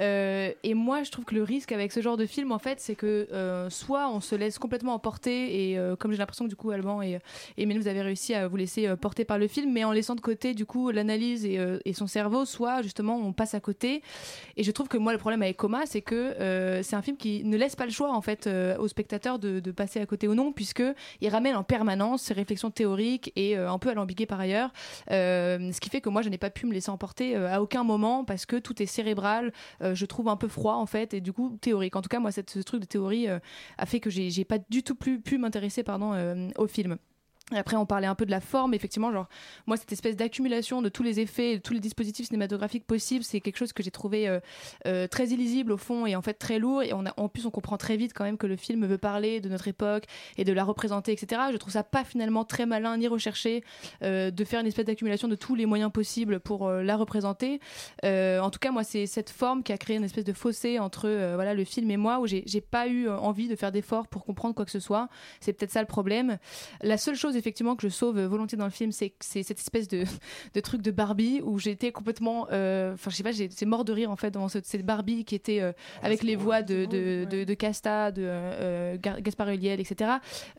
Euh, 0.00 0.52
et 0.62 0.74
moi 0.74 1.02
je 1.02 1.10
trouve 1.10 1.24
que 1.24 1.34
le 1.34 1.42
risque 1.42 1.72
avec 1.72 1.92
ce 1.92 2.00
genre 2.00 2.16
de 2.16 2.26
film 2.26 2.52
en 2.52 2.58
fait, 2.58 2.80
c'est 2.80 2.94
que 2.94 3.28
euh, 3.32 3.68
soit 3.70 4.10
on 4.10 4.20
se 4.20 4.34
laisse 4.34 4.58
complètement 4.58 4.94
emporter, 4.94 5.70
et 5.70 5.78
euh, 5.78 5.96
comme 5.96 6.12
j'ai 6.12 6.18
l'impression 6.18 6.44
que 6.44 6.50
du 6.50 6.56
coup 6.56 6.70
Alban 6.70 7.02
et, 7.02 7.18
et 7.56 7.66
vous 7.66 7.88
avez 7.88 8.02
réussi 8.02 8.34
à 8.34 8.48
vous 8.48 8.56
laisser 8.56 8.88
porter 8.96 9.24
par 9.24 9.38
le 9.38 9.46
film, 9.46 9.72
mais 9.72 9.84
en 9.84 9.92
laissant 9.92 10.14
de 10.14 10.20
côté 10.20 10.54
du 10.54 10.66
coup 10.66 10.90
l'analyse 10.90 11.44
et, 11.44 11.92
son 11.92 12.06
cerveau, 12.06 12.44
soit 12.44 12.82
justement 12.82 13.16
on 13.16 13.32
passe 13.32 13.54
à 13.54 13.60
côté. 13.60 14.02
Et 14.56 14.62
je 14.62 14.70
trouve 14.70 14.88
que 14.88 14.96
moi 14.96 15.12
le 15.12 15.18
problème 15.18 15.42
avec 15.42 15.56
Coma, 15.56 15.86
c'est 15.86 16.02
que 16.02 16.34
c'est 16.82 16.96
un 16.96 17.02
film 17.02 17.16
qui 17.16 17.44
ne 17.44 17.56
laisse 17.56 17.76
pas 17.76 17.84
le 17.84 17.90
choix 17.90 18.12
en 18.12 18.20
fait 18.20 18.48
au 18.78 18.88
spectateur 18.88 19.38
de, 19.38 19.70
passer 19.70 20.00
à 20.00 20.06
côté 20.06 20.28
ou 20.28 20.34
non, 20.34 20.52
puisque 20.52 20.82
il 21.20 21.28
ramène 21.28 21.56
en 21.56 21.62
permanence 21.62 22.22
ses 22.22 22.34
réflexions 22.34 22.70
théoriques 22.70 23.32
et 23.36 23.56
un 23.56 23.78
peu 23.78 23.90
alambiquées 23.90 24.26
par 24.26 24.40
ailleurs, 24.40 24.70
ce 25.08 25.80
qui 25.80 25.90
fait 25.90 26.00
que 26.00 26.08
moi 26.08 26.22
je 26.22 26.28
n'ai 26.28 26.38
pas 26.38 26.50
pu 26.50 26.66
me 26.66 26.72
laisser 26.72 26.90
emporter 26.90 27.36
à 27.36 27.62
aucun 27.62 27.84
moment 27.84 28.24
parce 28.24 28.46
que 28.46 28.56
tout 28.56 28.82
est 28.82 28.86
cérébral, 28.86 29.27
euh, 29.82 29.94
je 29.94 30.06
trouve 30.06 30.28
un 30.28 30.36
peu 30.36 30.48
froid 30.48 30.74
en 30.74 30.86
fait 30.86 31.14
et 31.14 31.20
du 31.20 31.32
coup 31.32 31.56
théorique. 31.60 31.96
En 31.96 32.02
tout 32.02 32.08
cas 32.08 32.20
moi 32.20 32.32
cette, 32.32 32.50
ce 32.50 32.60
truc 32.60 32.80
de 32.80 32.86
théorie 32.86 33.28
euh, 33.28 33.38
a 33.76 33.86
fait 33.86 34.00
que 34.00 34.10
j'ai 34.10 34.44
pas 34.44 34.58
du 34.70 34.82
tout 34.82 34.94
plus 34.94 35.20
pu 35.20 35.38
m'intéresser 35.38 35.82
pardon 35.82 36.12
euh, 36.14 36.48
au 36.56 36.66
film. 36.66 36.98
Après, 37.52 37.76
on 37.76 37.86
parlait 37.86 38.06
un 38.06 38.14
peu 38.14 38.26
de 38.26 38.30
la 38.30 38.40
forme. 38.40 38.74
Effectivement, 38.74 39.10
genre, 39.10 39.26
moi, 39.66 39.78
cette 39.78 39.92
espèce 39.92 40.16
d'accumulation 40.16 40.82
de 40.82 40.90
tous 40.90 41.02
les 41.02 41.18
effets, 41.20 41.56
de 41.56 41.62
tous 41.62 41.72
les 41.72 41.80
dispositifs 41.80 42.26
cinématographiques 42.26 42.86
possibles, 42.86 43.24
c'est 43.24 43.40
quelque 43.40 43.56
chose 43.56 43.72
que 43.72 43.82
j'ai 43.82 43.90
trouvé 43.90 44.28
euh, 44.28 44.40
euh, 44.86 45.06
très 45.06 45.28
illisible 45.28 45.72
au 45.72 45.78
fond 45.78 46.04
et 46.04 46.14
en 46.14 46.20
fait 46.20 46.34
très 46.34 46.58
lourd. 46.58 46.82
Et 46.82 46.92
en 46.92 47.28
plus, 47.28 47.46
on 47.46 47.50
comprend 47.50 47.78
très 47.78 47.96
vite 47.96 48.12
quand 48.14 48.24
même 48.24 48.36
que 48.36 48.46
le 48.46 48.56
film 48.56 48.84
veut 48.84 48.98
parler 48.98 49.40
de 49.40 49.48
notre 49.48 49.66
époque 49.66 50.04
et 50.36 50.44
de 50.44 50.52
la 50.52 50.62
représenter, 50.62 51.12
etc. 51.12 51.42
Je 51.50 51.56
trouve 51.56 51.72
ça 51.72 51.82
pas 51.82 52.04
finalement 52.04 52.44
très 52.44 52.66
malin 52.66 52.98
ni 52.98 53.08
recherché 53.08 53.64
euh, 54.02 54.30
de 54.30 54.44
faire 54.44 54.60
une 54.60 54.66
espèce 54.66 54.84
d'accumulation 54.84 55.26
de 55.26 55.34
tous 55.34 55.54
les 55.54 55.64
moyens 55.64 55.90
possibles 55.90 56.40
pour 56.40 56.70
la 56.70 56.96
représenter. 56.96 57.60
En 58.04 58.50
tout 58.50 58.58
cas, 58.58 58.70
moi, 58.70 58.84
c'est 58.84 59.06
cette 59.06 59.30
forme 59.30 59.62
qui 59.62 59.72
a 59.72 59.78
créé 59.78 59.96
une 59.96 60.04
espèce 60.04 60.24
de 60.24 60.32
fossé 60.32 60.78
entre 60.78 61.08
voilà 61.34 61.54
le 61.54 61.64
film 61.64 61.90
et 61.90 61.96
moi, 61.96 62.20
où 62.20 62.26
j'ai 62.26 62.60
pas 62.60 62.88
eu 62.88 63.08
envie 63.08 63.48
de 63.48 63.56
faire 63.56 63.72
d'efforts 63.72 64.06
pour 64.06 64.24
comprendre 64.24 64.54
quoi 64.54 64.64
que 64.64 64.70
ce 64.70 64.80
soit. 64.80 65.08
C'est 65.40 65.52
peut-être 65.52 65.72
ça 65.72 65.80
le 65.80 65.86
problème. 65.86 66.38
La 66.82 66.98
seule 66.98 67.14
chose 67.14 67.37
effectivement 67.38 67.76
que 67.76 67.82
je 67.82 67.92
sauve 67.92 68.20
volontiers 68.20 68.58
dans 68.58 68.64
le 68.64 68.70
film, 68.70 68.92
c'est 68.92 69.12
c'est 69.20 69.42
cette 69.42 69.58
espèce 69.58 69.88
de, 69.88 70.04
de 70.54 70.60
truc 70.60 70.82
de 70.82 70.90
Barbie 70.90 71.40
où 71.42 71.58
j'étais 71.58 71.92
complètement, 71.92 72.46
euh, 72.52 72.94
enfin 72.94 73.10
je 73.10 73.16
sais 73.16 73.22
pas, 73.22 73.32
j'étais 73.32 73.66
mort 73.66 73.84
de 73.84 73.92
rire 73.92 74.10
en 74.10 74.16
fait 74.16 74.30
dans 74.30 74.48
cette, 74.48 74.66
cette 74.66 74.84
Barbie 74.84 75.24
qui 75.24 75.34
était 75.34 75.60
euh, 75.60 75.72
avec 76.02 76.22
les 76.22 76.36
voix 76.36 76.62
de, 76.62 76.84
de, 76.84 77.26
de, 77.28 77.44
de 77.44 77.54
Casta, 77.54 78.10
de 78.10 78.22
euh, 78.24 78.96
Gaspard 78.98 79.50
Ulliel, 79.50 79.80
etc. 79.80 80.10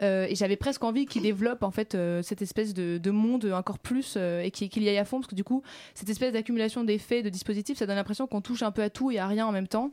Euh, 0.02 0.28
et 0.30 0.36
j'avais 0.36 0.56
presque 0.56 0.84
envie 0.84 1.06
qu'il 1.06 1.24
développe 1.24 1.64
en 1.64 1.72
fait 1.72 1.98
cette 2.24 2.42
espèce 2.42 2.74
de, 2.74 2.98
de 2.98 3.12
monde 3.12 3.46
encore 3.46 3.80
plus 3.80 4.18
et 4.18 4.52
qu'il 4.52 4.84
y 4.84 4.90
aille 4.90 4.98
à 4.98 5.06
fond 5.06 5.18
parce 5.20 5.28
que 5.28 5.36
du 5.36 5.44
coup 5.44 5.62
cette 5.94 6.10
espèce 6.10 6.34
d'accumulation 6.34 6.84
d'effets, 6.84 7.24
de 7.24 7.30
dispositifs, 7.30 7.78
ça 7.78 7.86
donne 7.86 7.96
l'impression 7.96 8.28
qu'on 8.28 8.42
touche 8.42 8.64
un 8.64 8.72
peu 8.72 8.82
à 8.82 8.90
tout 8.90 9.12
et 9.12 9.20
à 9.20 9.28
rien 9.28 9.46
en 9.46 9.52
même 9.52 9.68
temps. 9.68 9.92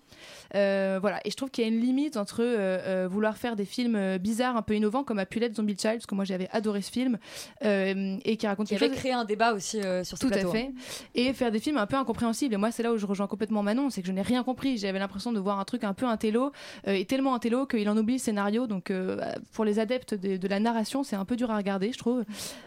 Voilà, 0.52 1.21
et 1.25 1.31
je 1.31 1.37
trouve 1.37 1.50
qu'il 1.50 1.64
y 1.64 1.66
a 1.66 1.71
une 1.71 1.81
limite 1.81 2.16
entre 2.16 3.07
vouloir 3.07 3.37
faire 3.37 3.57
des 3.57 3.64
films 3.64 4.19
bizarres, 4.19 4.57
un 4.57 4.62
peu 4.62 4.75
innovants, 4.75 5.05
comme 5.05 5.19
a 5.19 5.26
pu 5.26 5.38
l'être 5.38 5.57
Zombie 5.57 5.76
Child, 5.78 5.97
parce 5.97 6.07
que 6.07 6.14
moi 6.14 6.25
j'avais 6.25 6.49
adoré 6.52 6.75
ce 6.80 6.90
film, 6.90 7.18
euh, 7.64 8.16
et 8.25 8.37
qui 8.37 8.47
raconte 8.47 8.66
Qui 8.66 8.75
quelque 8.75 8.85
avait 8.85 8.92
chose. 8.95 9.00
créé 9.00 9.12
un 9.12 9.25
débat 9.25 9.52
aussi 9.52 9.80
euh, 9.80 10.04
sur 10.04 10.18
ce 10.18 10.26
Tout 10.26 10.33
à 10.35 10.38
fait. 10.50 10.73
Et 11.14 11.33
faire 11.33 11.50
des 11.50 11.61
films 11.61 11.78
un 11.78 11.87
peu 11.87 11.97
incompréhensibles. 11.97 12.54
Et 12.54 12.56
moi, 12.56 12.71
c'est 12.71 12.83
là 12.83 12.92
où 12.92 12.97
je 12.99 13.06
rejoins 13.06 13.26
complètement 13.26 13.62
Manon, 13.62 13.90
c'est 13.90 14.00
que 14.02 14.06
je 14.09 14.12
n'ai 14.12 14.23
rien 14.23 14.42
compris. 14.42 14.78
J'avais 14.78 14.99
l'impression 14.99 15.33
de 15.33 15.38
voir 15.40 15.59
un 15.59 15.64
truc 15.64 15.85
un 15.85 15.95
peu 15.95 16.06
intello, 16.06 16.52
euh, 16.87 16.92
et 16.92 17.04
tellement 17.04 17.35
intello 17.35 17.66
qu'il 17.66 17.88
en 17.88 17.97
oublie 17.97 18.14
le 18.14 18.18
scénario. 18.21 18.66
Donc, 18.66 18.90
euh, 18.90 19.21
pour 19.52 19.64
les 19.64 19.78
adeptes 19.78 20.14
de, 20.14 20.37
de 20.37 20.49
la 20.49 20.61
narration, 20.61 21.02
c'est 21.02 21.16
un 21.16 21.25
peu 21.25 21.37
dur 21.37 21.50
à 21.50 21.56
regarder, 21.56 21.92
je 21.92 21.99
trouve. 21.99 22.25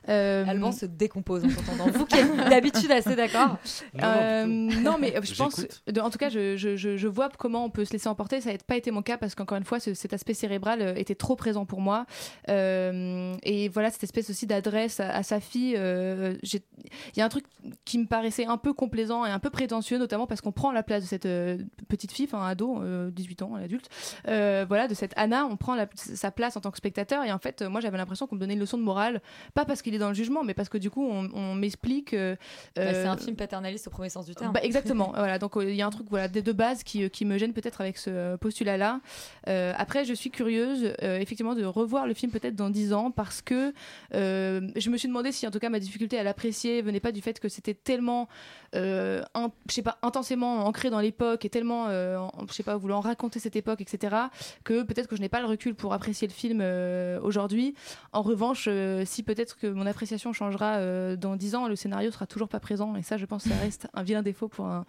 Euh, 0.10 0.46
Alban 0.48 0.72
se 0.72 0.86
décompose 0.86 1.44
en 1.46 1.50
t'entendant. 1.50 1.90
Vous 1.98 2.06
qui 2.06 2.18
êtes 2.18 2.36
d'habitude 2.50 2.92
assez 2.92 3.16
d'accord. 3.16 3.58
euh, 4.04 4.46
non, 4.46 4.98
mais 5.00 5.14
je 5.22 5.36
pense, 5.36 5.66
de- 5.88 6.02
en 6.02 6.10
tout 6.10 6.18
cas, 6.18 6.30
je, 6.30 6.58
je, 6.58 6.76
je, 6.76 6.98
je 6.98 7.08
vois 7.08 7.30
comment 7.38 7.66
on 7.66 7.70
peut 7.70 7.86
se 7.86 7.94
laisser 7.94 8.08
emporter. 8.10 8.42
Ça 8.42 8.52
n'a 8.52 8.58
pas 8.60 8.78
été 8.78 8.92
mon 8.92 9.02
cas 9.02 9.18
parce 9.18 9.36
qu'encore 9.36 9.58
une 9.58 9.64
fois, 9.64 9.80
ce- 9.80 9.94
cet 9.94 10.14
aspect 10.14 10.34
cérébral 10.34 10.94
était 10.98 11.16
trop 11.16 11.36
présent 11.36 11.66
pour 11.66 11.82
moi. 11.82 12.06
Euh, 12.50 13.34
et 13.44 13.70
voilà, 13.70 13.92
cette 14.00 14.04
espèce 14.18 14.30
aussi 14.30 14.48
d'adresse 14.48 15.02
à, 15.02 15.10
à 15.14 15.24
sa 15.24 15.42
fille. 15.42 15.76
euh, 15.78 16.34
Il 16.44 17.18
y 17.18 17.22
a 17.22 17.26
un 17.26 17.30
truc 17.30 17.44
qui 17.84 17.98
me 18.00 18.06
paraissait 18.06 18.46
un 18.46 18.58
peu 18.58 18.72
complaisant 18.72 19.26
et 19.26 19.30
un 19.30 19.40
peu 19.40 19.50
prétentieux, 19.50 19.98
notamment 19.98 20.26
parce 20.26 20.40
qu'on 20.40 20.54
prend 20.54 20.72
la 20.72 20.84
place 20.84 21.04
de 21.04 21.08
cette 21.08 21.26
euh, 21.26 21.58
petite 21.90 22.14
fille, 22.14 22.26
enfin 22.32 22.46
ado, 22.48 22.82
euh, 22.82 23.12
18 23.12 23.42
ans, 23.42 23.56
adulte. 23.56 23.90
Euh, 24.30 24.64
voilà, 24.68 24.88
de 24.88 24.94
cette 24.94 25.12
Anna, 25.18 25.46
on 25.46 25.58
prend 25.58 25.76
la- 25.76 25.90
sa 25.96 26.32
place 26.32 26.56
en 26.56 26.62
tant 26.62 26.72
que 26.72 26.78
spectateur. 26.78 27.26
Et 27.26 27.32
en 27.34 27.40
fait, 27.40 27.62
euh, 27.62 27.70
moi, 27.70 27.82
j'avais 27.82 27.98
l'impression 27.98 28.26
qu'on 28.26 28.36
me 28.36 28.40
donnait 28.40 28.54
une 28.54 28.60
leçon 28.62 28.78
de 28.78 28.84
morale, 28.84 29.22
pas 29.54 29.66
parce 29.66 29.82
qu'il 29.82 29.94
est 29.94 29.98
dans 30.00 30.08
le 30.10 30.16
jugement, 30.16 30.44
mais 30.46 30.54
parce 30.54 30.70
que 30.70 30.78
du 30.78 30.90
coup, 30.90 31.06
on, 31.06 31.30
on 31.34 31.54
m'explique. 31.56 32.14
euh, 32.14 32.36
Bah, 32.78 32.94
c'est 32.94 33.06
euh, 33.06 33.12
un 33.12 33.18
film 33.18 33.36
paternaliste 33.36 33.88
au 33.88 33.92
premier 33.92 34.10
sens 34.10 34.26
du 34.26 34.34
terme. 34.36 34.54
bah, 34.54 34.62
exactement. 34.64 35.12
voilà, 35.14 35.40
donc 35.40 35.58
euh, 35.58 35.70
il 35.70 35.76
y 35.76 35.82
a 35.82 35.88
un 35.88 35.90
truc 35.90 36.08
voilà 36.10 36.30
de, 36.30 36.52
base 36.54 36.84
qui, 36.84 37.04
euh, 37.04 37.10
qui 37.10 37.26
me 37.26 37.38
gêne 37.38 37.52
peut-être 37.54 37.82
avec 37.82 37.98
ce 37.98 38.10
euh, 38.10 38.38
postulat-là. 38.38 39.02
Euh, 39.50 39.74
après, 39.78 40.06
je 40.06 40.14
suis 40.14 40.30
curieuse, 40.30 40.94
euh, 41.04 41.20
effectivement, 41.20 41.56
de 41.56 41.66
revoir 41.66 42.08
le 42.08 42.14
film 42.14 42.32
peut-être 42.32 42.56
dans 42.56 42.70
10 42.70 42.94
ans 42.94 43.12
parce 43.12 43.42
que 43.42 43.54
euh, 43.56 43.72
je 44.12 44.90
me 44.90 44.98
suis 44.98 45.08
demandé 45.08 45.32
si 45.32 45.48
en 45.48 45.52
tout 45.52 45.60
cas 45.60 45.70
ma 45.70 45.80
difficulté 45.80 46.18
à 46.18 46.24
l'apprécier 46.24 46.82
venait 46.82 47.00
pas 47.00 47.12
du 47.12 47.22
fait 47.22 47.40
que 47.40 47.50
c'était 47.50 47.74
tellement, 47.74 48.28
euh, 48.76 49.22
je 49.68 49.74
sais 49.74 49.82
pas, 49.82 49.98
intensément 50.02 50.66
ancré 50.66 50.90
dans 50.90 51.00
l'époque 51.00 51.46
et 51.46 51.50
tellement, 51.50 51.88
euh, 51.88 52.18
je 52.48 52.54
sais 52.54 52.64
pas, 52.64 52.78
voulant 52.78 53.00
raconter 53.00 53.40
cette 53.40 53.56
époque, 53.56 53.82
etc. 53.82 54.16
Que 54.64 54.84
peut-être 54.84 55.08
que 55.08 55.16
je 55.16 55.22
n'ai 55.22 55.30
pas 55.30 55.42
le 55.42 55.48
recul 55.48 55.76
pour 55.76 55.94
apprécier 55.94 56.28
le 56.28 56.34
film 56.34 56.60
euh, 56.62 57.20
aujourd'hui. 57.22 57.76
En 58.14 58.22
revanche, 58.22 58.68
euh, 58.68 59.04
si 59.06 59.24
peut-être 59.24 59.58
que 59.58 59.68
mon 59.68 59.86
appréciation 59.86 60.34
changera 60.34 60.78
euh, 60.78 61.16
dans 61.16 61.36
10 61.36 61.56
ans, 61.56 61.68
le 61.68 61.76
scénario 61.76 62.12
sera 62.12 62.28
toujours 62.28 62.50
pas 62.50 62.60
présent 62.60 62.96
et 62.96 63.04
ça, 63.04 63.18
je 63.18 63.26
pense, 63.26 63.44
ça 63.44 63.56
reste 63.56 63.88
un 63.94 64.04
vilain 64.04 64.22
défaut 64.22 64.48
pour 64.48 64.66
un, 64.66 64.86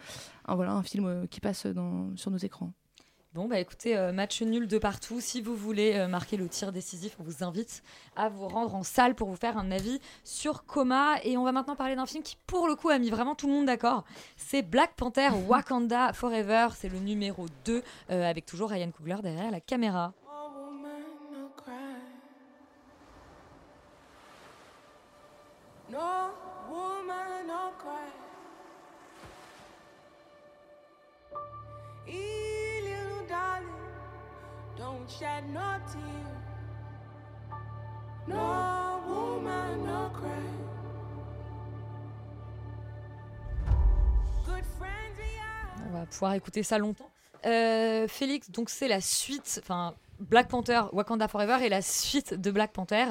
voilà, 0.48 0.72
un 0.72 0.82
film 0.82 1.06
euh, 1.06 1.26
qui 1.26 1.40
passe 1.40 1.66
sur 2.16 2.30
nos 2.30 2.38
écrans. 2.38 2.72
Bon, 3.32 3.46
bah 3.46 3.60
écoutez, 3.60 3.96
euh, 3.96 4.10
match 4.10 4.42
nul 4.42 4.66
de 4.66 4.76
partout. 4.76 5.20
Si 5.20 5.40
vous 5.40 5.54
voulez 5.54 5.94
euh, 5.94 6.08
marquer 6.08 6.36
le 6.36 6.48
tir 6.48 6.72
décisif, 6.72 7.14
on 7.20 7.22
vous 7.22 7.44
invite 7.44 7.84
à 8.16 8.28
vous 8.28 8.48
rendre 8.48 8.74
en 8.74 8.82
salle 8.82 9.14
pour 9.14 9.28
vous 9.28 9.36
faire 9.36 9.56
un 9.56 9.70
avis 9.70 10.00
sur 10.24 10.64
Coma. 10.64 11.14
Et 11.22 11.36
on 11.36 11.44
va 11.44 11.52
maintenant 11.52 11.76
parler 11.76 11.94
d'un 11.94 12.06
film 12.06 12.24
qui, 12.24 12.36
pour 12.48 12.66
le 12.66 12.74
coup, 12.74 12.88
a 12.88 12.98
mis 12.98 13.08
vraiment 13.08 13.36
tout 13.36 13.46
le 13.46 13.52
monde 13.52 13.66
d'accord. 13.66 14.02
C'est 14.36 14.62
Black 14.62 14.94
Panther 14.96 15.28
Wakanda 15.48 16.12
Forever. 16.12 16.70
C'est 16.74 16.88
le 16.88 16.98
numéro 16.98 17.46
2, 17.66 17.84
euh, 18.10 18.28
avec 18.28 18.46
toujours 18.46 18.70
Ryan 18.70 18.90
Coogler 18.90 19.18
derrière 19.22 19.52
la 19.52 19.60
caméra. 19.60 20.12
Pouvoir 46.20 46.34
écouter 46.34 46.62
ça 46.62 46.76
longtemps. 46.76 47.08
Euh, 47.46 48.06
Félix, 48.06 48.50
donc 48.50 48.68
c'est 48.68 48.88
la 48.88 49.00
suite, 49.00 49.58
enfin 49.62 49.94
Black 50.18 50.48
Panther, 50.48 50.82
Wakanda 50.92 51.26
Forever 51.28 51.64
est 51.64 51.70
la 51.70 51.80
suite 51.80 52.34
de 52.34 52.50
Black 52.50 52.72
Panther. 52.72 53.06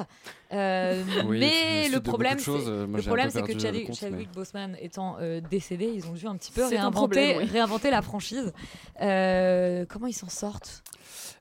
Euh, 0.52 1.02
Oui, 1.26 1.40
mais 1.40 1.88
le 1.88 2.00
problème, 2.00 2.38
choses, 2.38 2.68
le 2.68 3.02
problème, 3.02 3.30
c'est 3.30 3.42
que 3.42 3.58
Chadwick, 3.58 3.88
compte, 3.88 3.96
Chadwick 3.98 4.28
mais- 4.28 4.34
Boseman 4.34 4.76
étant 4.80 5.16
euh, 5.20 5.40
décédé, 5.40 5.86
ils 5.92 6.06
ont 6.06 6.12
dû 6.12 6.28
un 6.28 6.36
petit 6.36 6.52
peu 6.52 6.64
réinventer, 6.64 6.94
problème, 6.94 7.38
oui. 7.38 7.44
réinventer 7.46 7.90
la 7.90 8.02
franchise. 8.02 8.52
Euh, 9.00 9.84
comment 9.88 10.06
ils 10.06 10.12
s'en 10.12 10.28
sortent? 10.28 10.84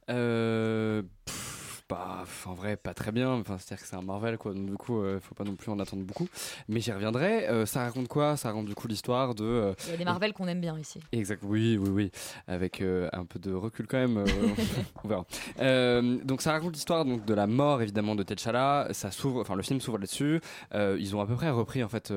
Euh, 0.10 1.04
pff, 1.26 1.59
bah, 1.90 2.24
en 2.46 2.54
vrai, 2.54 2.78
pas 2.78 2.94
très 2.94 3.12
bien. 3.12 3.32
Enfin, 3.32 3.58
c'est-à-dire 3.58 3.84
que 3.84 3.90
c'est 3.90 3.96
un 3.96 4.02
Marvel, 4.02 4.38
quoi. 4.38 4.54
Donc, 4.54 4.68
du 4.68 4.76
coup, 4.78 5.02
euh, 5.02 5.20
faut 5.20 5.34
pas 5.36 5.44
non 5.44 5.56
plus 5.56 5.72
en 5.72 5.80
attendre 5.80 6.04
beaucoup. 6.04 6.28
Mais 6.68 6.80
j'y 6.82 6.92
reviendrai. 6.92 7.48
Euh, 7.50 7.66
ça 7.66 7.82
raconte 7.84 8.08
quoi? 8.08 8.38
Ça 8.38 8.50
raconte 8.50 8.66
du 8.68 8.76
coup 8.76 8.88
l'histoire 8.88 9.34
de. 9.36 9.44
euh, 9.44 9.74
Il 9.86 9.92
y 9.92 9.94
a 9.96 9.98
des 9.98 10.06
Marvel 10.06 10.34
qu'on 10.34 10.48
aime 10.48 10.62
bien 10.62 10.78
ici. 10.78 11.00
Exact, 11.12 11.42
oui, 11.44 11.78
oui, 11.82 11.90
oui, 11.90 12.12
avec 12.48 12.82
euh, 12.82 13.10
un 13.14 13.26
peu 13.26 13.40
de 13.40 13.52
recul 13.54 13.88
quand 13.88 13.98
même, 13.98 14.18
euh, 14.18 14.26
on 15.04 15.08
verra. 15.08 15.26
Donc 16.24 16.42
ça 16.42 16.52
raconte 16.52 16.74
l'histoire 16.74 17.06
donc 17.06 17.26
de 17.26 17.34
la 17.34 17.48
mort 17.48 17.82
évidemment 17.82 18.16
de 18.16 18.24
T'Challa. 18.24 18.88
Ça 18.92 19.12
s'ouvre, 19.12 19.42
enfin 19.42 19.56
le 19.56 19.64
film 19.64 19.82
s'ouvre 19.82 19.98
là-dessus. 19.98 20.42
Ils 20.74 21.16
ont 21.16 21.22
à 21.22 21.26
peu 21.26 21.36
près 21.36 21.50
repris 21.50 21.84
en 21.84 21.90
fait. 21.90 22.14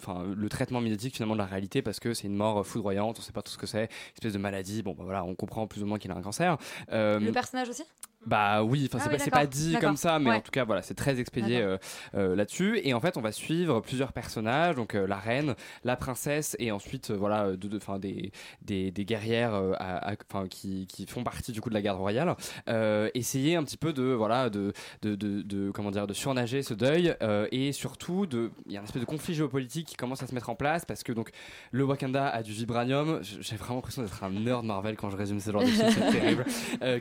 enfin 0.00 0.24
le 0.34 0.48
traitement 0.48 0.80
médiatique 0.80 1.14
finalement 1.14 1.34
de 1.34 1.40
la 1.40 1.46
réalité 1.46 1.82
parce 1.82 2.00
que 2.00 2.14
c'est 2.14 2.26
une 2.26 2.36
mort 2.36 2.66
foudroyante, 2.66 3.18
on 3.18 3.22
sait 3.22 3.32
pas 3.32 3.42
tout 3.42 3.52
ce 3.52 3.58
que 3.58 3.66
c'est, 3.66 3.88
espèce 4.14 4.32
de 4.32 4.38
maladie. 4.38 4.82
Bon, 4.82 4.94
bah 4.94 5.04
voilà, 5.04 5.24
on 5.24 5.34
comprend 5.34 5.66
plus 5.66 5.82
ou 5.82 5.86
moins 5.86 5.98
qu'il 5.98 6.10
a 6.10 6.16
un 6.16 6.22
cancer. 6.22 6.56
Le 6.90 7.30
personnage 7.30 7.68
aussi? 7.68 7.84
Bah 8.26 8.62
oui, 8.62 8.84
enfin 8.92 8.98
Ah 9.00 9.10
c'est 9.18 9.24
oui, 9.24 9.30
pas, 9.30 9.46
dit 9.46 9.76
comme 9.80 9.96
ça, 9.96 10.18
mais 10.18 10.30
Ouais. 10.30 10.36
en 10.36 10.40
tout 10.40 10.50
cas 10.50 10.64
voilà, 10.64 10.82
c'est 10.82 10.94
très 10.94 11.20
expédié 11.20 11.60
euh, 11.60 11.76
euh, 12.14 12.34
là-dessus. 12.36 12.80
Et 12.84 12.94
en 12.94 13.00
fait, 13.00 13.16
on 13.16 13.20
va 13.20 13.32
suivre 13.32 13.80
plusieurs 13.80 14.12
personnages, 14.12 14.74
donc 14.76 14.94
euh, 14.94 15.06
la 15.06 15.16
reine, 15.16 15.54
la 15.84 15.96
princesse, 15.96 16.56
et 16.58 16.72
ensuite 16.72 17.10
voilà, 17.10 17.50
de, 17.50 17.56
de- 17.68 17.78
'fin, 17.78 17.98
des, 17.98 18.32
des, 18.62 18.90
des 18.90 19.04
guerrières, 19.04 19.54
à- 19.54 20.10
à- 20.10 20.14
'fin, 20.30 20.46
qui, 20.48 20.86
qui 20.86 21.06
font 21.06 21.22
partie 21.24 21.52
du 21.52 21.60
coup 21.60 21.68
de 21.68 21.74
la 21.74 21.82
garde 21.82 21.98
royale. 21.98 22.34
Essayer 23.14 23.56
un 23.56 23.64
petit 23.64 23.76
peu 23.76 23.92
de 23.92 24.02
voilà, 24.04 24.50
de, 24.50 24.72
de, 25.02 25.14
de, 25.14 25.42
de- 25.42 25.70
comment 25.70 25.90
dire, 25.90 26.06
de 26.06 26.14
surnager 26.14 26.62
ce 26.62 26.74
deuil, 26.74 27.14
et 27.52 27.72
surtout 27.72 28.26
de, 28.26 28.50
il 28.66 28.72
y 28.72 28.76
a 28.76 28.80
une 28.80 28.84
espèce 28.86 29.00
de 29.00 29.06
conflit 29.06 29.34
géopolitique 29.34 29.86
qui 29.88 29.96
commence 29.96 30.22
à 30.22 30.26
se 30.26 30.34
mettre 30.34 30.50
en 30.50 30.54
place 30.54 30.84
parce 30.84 31.02
que 31.02 31.12
donc 31.12 31.30
le 31.70 31.84
Wakanda 31.84 32.28
a 32.28 32.42
du 32.42 32.52
vibranium. 32.52 33.20
J'ai 33.22 33.56
vraiment 33.56 33.76
l'impression 33.76 34.02
d'être 34.02 34.22
un 34.24 34.30
nerd 34.30 34.64
Marvel 34.64 34.96
quand 34.96 35.10
je 35.10 35.16
résume 35.16 35.40
ce 35.40 35.50
genre 35.50 35.62
de 35.62 35.66
choses, 35.68 35.90
c'est 35.90 36.10
terrible. 36.20 36.44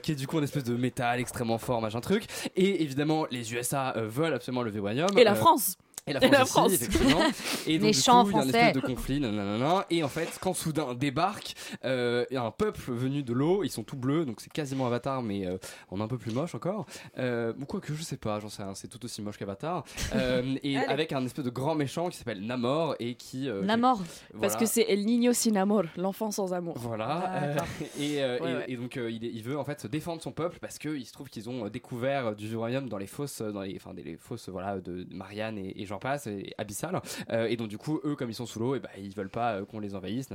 Qui 0.01 0.11
est 0.11 0.15
du 0.15 0.27
coup 0.27 0.37
une 0.37 0.43
espèce 0.43 0.63
de 0.63 0.75
métal 0.75 1.12
extrêmement 1.21 1.57
fort, 1.57 1.81
machin 1.81 2.01
truc. 2.01 2.25
Et 2.55 2.81
évidemment, 2.83 3.25
les 3.31 3.53
USA 3.53 3.93
euh, 3.97 4.07
veulent 4.07 4.33
absolument 4.33 4.63
le 4.63 4.71
vibranium. 4.71 5.09
Et 5.17 5.23
la 5.23 5.31
Euh, 5.31 5.35
France. 5.35 5.75
Et 6.05 6.13
la 6.13 6.23
Et 6.23 6.27
France, 6.27 6.37
la 6.37 6.43
aussi, 6.43 6.51
France. 6.53 6.73
effectivement. 6.73 7.21
Et 7.67 7.77
donc, 7.77 7.87
Méchants 7.87 8.23
du 8.25 8.31
coup, 8.31 8.37
il 8.37 8.37
y 8.37 8.41
a 8.41 8.43
une 8.43 8.49
espèce 8.67 8.73
de 8.81 8.87
conflit, 8.87 9.19
nanana. 9.21 9.85
Et 9.89 10.03
en 10.03 10.09
fait, 10.09 10.37
quand 10.41 10.53
soudain 10.53 10.93
débarque 10.95 11.53
euh, 11.85 12.25
un 12.31 12.51
peuple 12.51 12.91
venu 12.91 13.23
de 13.23 13.31
l'eau, 13.33 13.63
ils 13.63 13.69
sont 13.69 13.83
tout 13.83 13.95
bleus, 13.95 14.25
donc 14.25 14.41
c'est 14.41 14.51
quasiment 14.51 14.85
Avatar, 14.87 15.21
mais 15.21 15.45
euh, 15.47 15.57
en 15.91 16.01
un 16.01 16.07
peu 16.07 16.17
plus 16.17 16.33
moche 16.33 16.55
encore. 16.55 16.85
Euh, 17.17 17.53
ou 17.59 17.65
quoi 17.65 17.79
que 17.79 17.93
je 17.93 18.03
sais 18.03 18.17
pas, 18.17 18.39
j'en 18.41 18.49
sais 18.49 18.63
rien, 18.63 18.75
c'est 18.75 18.89
tout 18.89 19.03
aussi 19.05 19.21
moche 19.21 19.37
qu'Avatar. 19.37 19.85
Euh, 20.15 20.55
et 20.63 20.77
Allez. 20.77 20.87
avec 20.87 21.13
un 21.13 21.23
espèce 21.25 21.45
de 21.45 21.49
grand 21.49 21.75
méchant 21.75 22.09
qui 22.09 22.17
s'appelle 22.17 22.45
Namor 22.45 22.95
et 22.99 23.15
qui. 23.15 23.47
euh, 23.49 23.61
Namor. 23.63 24.01
Parce 24.41 24.55
que 24.57 24.65
c'est 24.65 24.85
El 24.89 25.05
Niño 25.05 25.31
sin 25.33 25.55
amor, 25.55 25.83
l'enfant 25.95 26.31
sans 26.31 26.53
amour. 26.53 26.75
Voilà. 26.77 27.31
euh, 27.43 27.55
et, 27.99 28.21
euh, 28.21 28.39
Ouais, 28.39 28.51
et- 28.51 28.55
ouais. 28.55 28.65
et 28.67 28.75
donc 28.77 28.97
euh, 28.97 29.09
il, 29.09 29.23
est- 29.23 29.31
il 29.33 29.43
veut 29.43 29.57
en 29.57 29.63
fait 29.63 29.79
se 29.79 29.87
défendre 29.87 30.21
son 30.21 30.31
peuple 30.33 30.57
parce 30.59 30.77
qu'il 30.79 31.05
se 31.05 31.13
trouve 31.13 31.29
qu'ils 31.29 31.49
ont 31.49 31.65
euh, 31.65 31.69
découvert 31.69 32.27
euh, 32.27 32.33
du 32.33 32.47
vibranium 32.47 32.89
dans 32.89 32.97
les 32.97 33.07
fosses, 33.07 33.41
euh, 33.41 33.51
dans 33.51 33.61
les, 33.61 33.75
enfin 33.77 33.93
des 33.93 34.03
les 34.03 34.17
fosses 34.17 34.49
voilà 34.49 34.79
de 34.79 35.03
de 35.03 35.15
Marianne 35.15 35.57
et, 35.57 35.81
et 35.81 35.85
j'en 35.93 35.99
passe, 35.99 36.27
et 36.27 36.53
abyssales. 36.57 36.99
Euh, 37.29 37.45
et 37.45 37.55
donc 37.55 37.67
du 37.67 37.77
coup 37.77 37.99
eux 38.03 38.15
comme 38.15 38.29
ils 38.29 38.35
sont 38.35 38.45
sous 38.45 38.59
l'eau, 38.59 38.75
et 38.75 38.79
ben 38.79 38.89
ils 38.97 39.13
veulent 39.13 39.29
pas 39.29 39.53
euh, 39.53 39.65
qu'on 39.65 39.79
les 39.79 39.95
envahisse. 39.95 40.29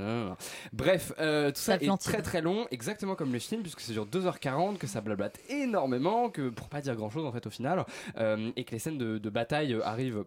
Bref, 0.73 1.13
euh, 1.19 1.51
tout 1.51 1.59
ça 1.59 1.75
est 1.75 1.97
très 1.97 2.21
très 2.21 2.41
long, 2.41 2.65
exactement 2.71 3.15
comme 3.15 3.33
le 3.33 3.39
film 3.39 3.61
puisque 3.61 3.81
c'est 3.81 3.93
sur 3.93 4.05
2h40 4.05 4.77
que 4.77 4.87
ça 4.87 5.01
blablate 5.01 5.39
énormément, 5.49 6.29
que 6.29 6.49
pour 6.49 6.69
pas 6.69 6.81
dire 6.81 6.95
grand 6.95 7.09
chose 7.09 7.25
en 7.25 7.31
fait 7.31 7.45
au 7.45 7.49
final, 7.49 7.85
euh, 8.17 8.51
et 8.55 8.63
que 8.63 8.71
les 8.71 8.79
scènes 8.79 8.97
de, 8.97 9.17
de 9.17 9.29
bataille 9.29 9.77
arrivent 9.83 10.23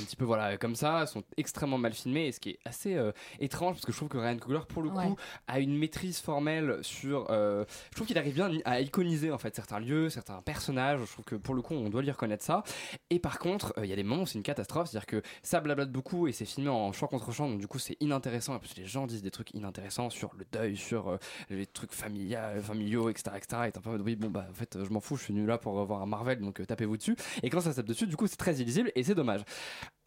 un 0.00 0.04
petit 0.04 0.16
peu 0.16 0.24
voilà 0.24 0.56
comme 0.58 0.74
ça 0.74 1.06
sont 1.06 1.22
extrêmement 1.36 1.78
mal 1.78 1.92
filmées 1.92 2.26
et 2.28 2.32
ce 2.32 2.40
qui 2.40 2.50
est 2.50 2.58
assez 2.64 2.94
euh, 2.94 3.12
étrange 3.40 3.74
parce 3.76 3.86
que 3.86 3.92
je 3.92 3.96
trouve 3.96 4.08
que 4.08 4.18
Ryan 4.18 4.36
Coogler 4.38 4.60
pour 4.68 4.82
le 4.82 4.90
coup 4.90 4.98
Ouais. 4.98 5.14
a 5.46 5.60
une 5.60 5.76
maîtrise 5.76 6.20
formelle 6.20 6.78
sur 6.82 7.30
euh, 7.30 7.64
je 7.90 7.94
trouve 7.96 8.06
qu'il 8.06 8.18
arrive 8.18 8.34
bien 8.34 8.50
à 8.64 8.80
iconiser 8.80 9.30
en 9.30 9.38
fait 9.38 9.54
certains 9.54 9.78
lieux 9.80 10.10
certains 10.10 10.42
personnages. 10.42 11.00
Je 11.04 11.12
trouve 11.12 11.24
que 11.24 11.34
pour 11.36 11.54
le 11.54 11.62
coup 11.62 11.74
on 11.74 11.88
doit 11.88 12.02
lui 12.02 12.10
reconnaître 12.10 12.44
ça. 12.44 12.62
Et 13.10 13.18
par 13.18 13.38
contre 13.38 13.72
euh, 13.78 13.84
il 13.86 13.90
y 13.90 13.92
a 13.92 13.96
des 13.96 14.02
moments 14.02 14.22
où 14.22 14.26
c'est 14.26 14.38
une 14.38 14.42
catastrophe 14.42 14.88
c'est 14.90 14.96
à 14.96 15.00
dire 15.00 15.06
que 15.06 15.22
ça 15.42 15.60
blablate 15.60 15.90
beaucoup 15.90 16.26
et 16.26 16.32
c'est 16.32 16.44
filmé 16.44 16.68
en 16.70 16.92
champ 16.92 17.06
contre 17.06 17.32
champ 17.32 17.48
donc 17.48 17.60
du 17.60 17.66
coup 17.66 17.78
c'est 17.78 17.96
inintéressant. 18.00 18.56
Et 18.56 18.58
plus 18.58 18.76
les 18.76 18.86
gens 18.86 19.06
disent 19.06 19.22
des 19.22 19.30
trucs 19.30 19.52
inintéressants 19.54 20.10
sur 20.10 20.32
le 20.36 20.44
deuil 20.52 20.76
sur 20.76 21.18
les 21.50 21.66
trucs 21.66 21.92
familiaux 21.92 22.38
familiaux 22.62 23.08
etc 23.10 23.36
etc 23.36 23.62
et 23.68 23.72
t'es 23.72 23.78
un 23.78 23.82
peu 23.82 23.96
oui 24.02 24.16
bon 24.16 24.28
bah 24.30 24.46
en 24.50 24.54
fait 24.54 24.78
je 24.82 24.90
m'en 24.90 25.00
fous 25.00 25.16
je 25.16 25.24
suis 25.24 25.32
venu 25.34 25.46
là 25.46 25.58
pour 25.58 25.82
voir 25.84 26.02
un 26.02 26.06
Marvel 26.06 26.40
donc 26.40 26.64
tapez-vous 26.66 26.96
dessus. 26.96 27.16
Et 27.42 27.50
quand 27.50 27.60
ça 27.60 27.70
se 27.72 27.76
tape 27.76 27.86
dessus 27.86 28.06
du 28.06 28.16
coup 28.16 28.26
c'est 28.26 28.36
très 28.36 28.56
illisible 28.56 28.90
et 28.94 29.02
c'est 29.02 29.14
dommage 29.14 29.42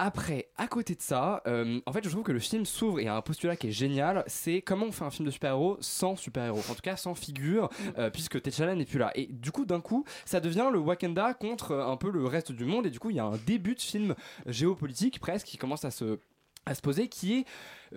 après, 0.03 0.49
à 0.57 0.67
côté 0.67 0.95
de 0.95 1.01
ça, 1.01 1.43
euh, 1.45 1.79
en 1.85 1.93
fait, 1.93 2.03
je 2.03 2.09
trouve 2.09 2.23
que 2.23 2.31
le 2.31 2.39
film 2.39 2.65
s'ouvre 2.65 2.99
et 2.99 3.07
a 3.07 3.15
un 3.15 3.21
postulat 3.21 3.55
qui 3.55 3.67
est 3.67 3.71
génial. 3.71 4.23
C'est 4.25 4.63
comment 4.63 4.87
on 4.87 4.91
fait 4.91 5.05
un 5.05 5.11
film 5.11 5.27
de 5.27 5.31
super-héros 5.31 5.77
sans 5.79 6.15
super-héros, 6.15 6.63
en 6.71 6.73
tout 6.73 6.81
cas 6.81 6.95
sans 6.95 7.13
figure, 7.13 7.69
euh, 7.99 8.09
puisque 8.09 8.41
T'Challa 8.41 8.73
n'est 8.73 8.85
plus 8.85 8.97
là. 8.97 9.11
Et 9.13 9.27
du 9.27 9.51
coup, 9.51 9.63
d'un 9.63 9.79
coup, 9.79 10.03
ça 10.25 10.39
devient 10.39 10.69
le 10.73 10.79
Wakanda 10.79 11.35
contre 11.35 11.73
euh, 11.73 11.85
un 11.85 11.97
peu 11.97 12.09
le 12.09 12.25
reste 12.25 12.51
du 12.51 12.65
monde. 12.65 12.87
Et 12.87 12.89
du 12.89 12.99
coup, 12.99 13.11
il 13.11 13.17
y 13.17 13.19
a 13.19 13.25
un 13.25 13.37
début 13.45 13.75
de 13.75 13.81
film 13.81 14.15
géopolitique 14.47 15.19
presque 15.19 15.45
qui 15.45 15.57
commence 15.57 15.85
à 15.85 15.91
se 15.91 16.17
à 16.65 16.75
se 16.75 16.81
poser 16.81 17.07
qui 17.07 17.39
est 17.39 17.45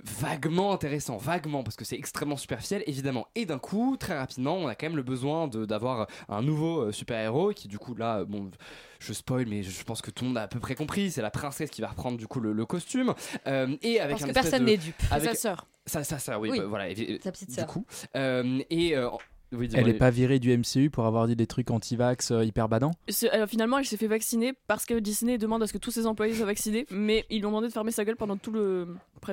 vaguement 0.03 0.73
intéressant, 0.73 1.17
vaguement 1.19 1.63
parce 1.63 1.77
que 1.77 1.85
c'est 1.85 1.97
extrêmement 1.97 2.37
superficiel 2.37 2.83
évidemment 2.87 3.29
et 3.35 3.47
d'un 3.47 3.59
coup 3.59 3.97
très 3.99 4.19
rapidement 4.19 4.57
on 4.57 4.67
a 4.67 4.75
quand 4.75 4.87
même 4.87 4.97
le 4.97 5.03
besoin 5.05 5.47
d'avoir 5.49 6.09
un 6.29 6.43
nouveau 6.43 6.81
euh, 6.81 6.93
super-héros 6.93 7.53
qui 7.53 7.69
du 7.69 7.79
coup 7.79 7.95
là 7.95 8.19
euh, 8.21 8.25
bon 8.25 8.51
je 8.99 9.13
spoil 9.13 9.47
mais 9.47 9.63
je 9.63 9.85
pense 9.85 10.03
que 10.03 10.11
tout 10.11 10.25
le 10.25 10.29
monde 10.31 10.39
a 10.39 10.43
à 10.43 10.49
peu 10.49 10.59
près 10.59 10.75
compris 10.75 11.13
c'est 11.13 11.23
la 11.23 11.31
princesse 11.31 11.71
qui 11.71 11.81
va 11.81 11.89
reprendre 11.89 12.19
du 12.19 12.27
coup 12.27 12.41
le, 12.41 12.53
le 12.53 12.67
costume 12.67 13.15
euh, 13.47 13.77
et 13.83 14.01
avec 14.01 14.13
Parce 14.17 14.25
un 14.25 14.29
que 14.29 14.33
personne 14.33 14.65
n'est 14.65 14.79
dupe. 14.79 14.97
Avec 15.13 15.31
sa 15.31 15.35
sœur. 15.37 15.67
sa, 15.87 16.03
sa 16.03 16.19
sœur 16.19 16.41
oui, 16.41 16.49
Oui, 16.51 16.59
bah, 16.59 16.67
voilà 16.67 16.89
sa 17.23 17.31
petite 17.31 17.51
du 17.51 17.55
sœur. 17.55 17.67
coup 17.67 17.87
Euh, 18.17 18.61
et 18.71 18.97
euh, 18.97 19.11
oui, 19.57 19.69
Elle 19.75 19.89
est 19.89 19.93
les- 19.93 19.99
pas 19.99 20.11
virée 20.11 20.39
du 20.39 20.51
MCU 20.57 20.91
pour 20.91 21.05
avoir 21.07 21.27
dit 21.27 21.37
des 21.37 21.47
trucs 21.47 21.71
anti-vax 21.71 22.31
euh, 22.31 22.45
hyper 22.45 22.69
badants 22.69 22.93
C'est- 23.09 23.31
alors, 23.31 23.49
finalement, 23.49 23.79
elle 23.79 23.85
s'est 23.85 23.97
fait 23.97 24.07
vacciner 24.07 24.53
parce 24.67 24.85
que 24.87 24.95
Disney 24.99 25.39
demande 25.39 25.63
à 25.63 25.67
ce 25.67 25.73
que 25.73 25.79
tous 25.79 25.91
ses 25.91 26.07
employés 26.07 26.35
soient 26.35 26.47
vaccinés, 26.47 26.87
mais 26.91 27.25
ils 27.31 27.39
lui 27.39 27.47
ont 27.47 27.51
demandé 27.51 27.69
de 27.69 27.73
fermer 27.73 27.91
sa 27.93 28.05
gueule 28.05 28.17
pendant 28.17 28.37
tout 28.37 28.53
le 28.53 28.87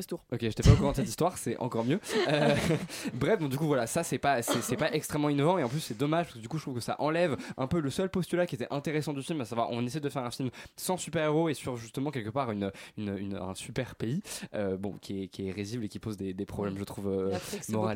tour. 0.07 0.23
Ok, 0.31 0.39
j'étais 0.41 0.63
pas 0.63 0.71
au 0.71 0.75
courant 0.75 0.91
de 0.91 0.95
cette 0.97 1.07
histoire, 1.09 1.37
c'est 1.37 1.57
encore 1.57 1.83
mieux. 1.85 1.99
Euh, 2.27 2.55
bref, 3.13 3.39
donc 3.39 3.49
du 3.49 3.57
coup 3.57 3.67
voilà, 3.67 3.87
ça 3.87 4.03
c'est 4.03 4.17
pas 4.17 4.41
c'est 4.41 4.77
pas 4.77 4.91
extrêmement 4.93 5.29
innovant 5.29 5.57
et 5.57 5.63
en 5.63 5.69
plus 5.69 5.79
c'est 5.79 5.97
dommage 5.97 6.25
parce 6.25 6.35
que 6.35 6.41
du 6.41 6.47
coup 6.47 6.57
je 6.57 6.63
trouve 6.63 6.75
que 6.75 6.79
ça 6.81 6.95
enlève 6.99 7.37
un 7.57 7.67
peu 7.67 7.79
le 7.79 7.89
seul 7.89 8.09
postulat 8.09 8.45
qui 8.45 8.55
était 8.55 8.67
intéressant 8.71 9.13
du 9.13 9.21
film, 9.21 9.41
à 9.41 9.45
savoir 9.45 9.69
on 9.71 9.85
essaie 9.85 9.99
de 9.99 10.09
faire 10.09 10.23
un 10.23 10.31
film 10.31 10.49
sans 10.77 10.97
super 10.97 11.23
héros 11.23 11.49
et 11.49 11.53
sur 11.53 11.77
justement 11.77 12.11
quelque 12.11 12.29
part 12.29 12.51
une, 12.51 12.71
une, 12.97 13.17
une- 13.17 13.35
un 13.35 13.55
super 13.55 13.95
pays, 13.95 14.21
euh, 14.55 14.77
bon 14.77 14.93
qui 15.01 15.23
est 15.23 15.27
qui 15.27 15.47
est 15.47 15.51
risible 15.51 15.85
et 15.85 15.89
qui 15.89 15.99
pose 15.99 16.17
des, 16.17 16.33
des 16.33 16.45
problèmes 16.45 16.77
je 16.77 16.83
trouve 16.83 17.07
euh, 17.07 17.31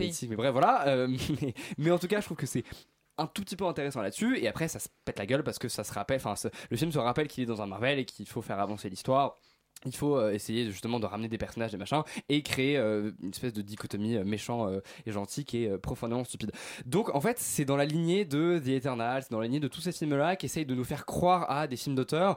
éthiques, 0.09 0.29
mais 0.29 0.35
bref 0.35 0.51
voilà. 0.51 0.87
euh, 0.87 1.07
mais, 1.41 1.53
mais 1.77 1.91
en 1.91 1.97
tout 1.99 2.07
cas 2.07 2.19
je 2.19 2.25
trouve 2.25 2.37
que 2.37 2.45
c'est 2.45 2.63
un 3.17 3.27
tout 3.27 3.41
petit 3.43 3.55
peu 3.55 3.65
intéressant 3.65 4.01
là-dessus 4.01 4.37
et 4.39 4.47
après 4.49 4.67
ça 4.67 4.77
se 4.79 4.89
pète 5.05 5.17
la 5.19 5.25
gueule 5.25 5.41
parce 5.43 5.57
que 5.57 5.69
ça 5.69 5.85
se 5.85 5.93
rappelle 5.93 6.17
enfin 6.23 6.33
le 6.69 6.75
film 6.75 6.91
se 6.91 6.99
rappelle 6.99 7.29
qu'il 7.29 7.43
est 7.43 7.45
dans 7.47 7.61
un 7.61 7.65
Marvel 7.65 7.99
et 7.99 8.03
qu'il 8.05 8.27
faut 8.27 8.41
faire 8.41 8.59
avancer 8.59 8.89
l'histoire 8.89 9.37
il 9.85 9.95
faut 9.95 10.17
euh, 10.17 10.31
essayer 10.31 10.69
justement 10.71 10.99
de 10.99 11.05
ramener 11.05 11.27
des 11.27 11.37
personnages 11.37 11.71
des 11.71 11.77
machins 11.77 12.01
et 12.29 12.41
créer 12.41 12.77
euh, 12.77 13.11
une 13.21 13.29
espèce 13.29 13.53
de 13.53 13.61
dichotomie 13.61 14.15
euh, 14.17 14.23
méchant 14.25 14.67
euh, 14.69 14.79
et 15.05 15.11
gentil 15.11 15.45
qui 15.45 15.63
est 15.65 15.69
euh, 15.69 15.77
profondément 15.77 16.23
stupide 16.23 16.51
donc 16.85 17.13
en 17.13 17.21
fait 17.21 17.37
c'est 17.39 17.65
dans 17.65 17.75
la 17.77 17.85
lignée 17.85 18.25
de 18.25 18.59
The 18.63 18.69
Eternal 18.69 19.23
c'est 19.23 19.31
dans 19.31 19.39
la 19.39 19.45
lignée 19.45 19.59
de 19.59 19.67
tous 19.67 19.81
ces 19.81 19.91
films 19.91 20.15
là 20.15 20.35
qui 20.35 20.45
essayent 20.47 20.65
de 20.65 20.75
nous 20.75 20.83
faire 20.83 21.05
croire 21.05 21.49
à 21.51 21.67
des 21.67 21.75
films 21.77 21.95
d'auteur 21.95 22.35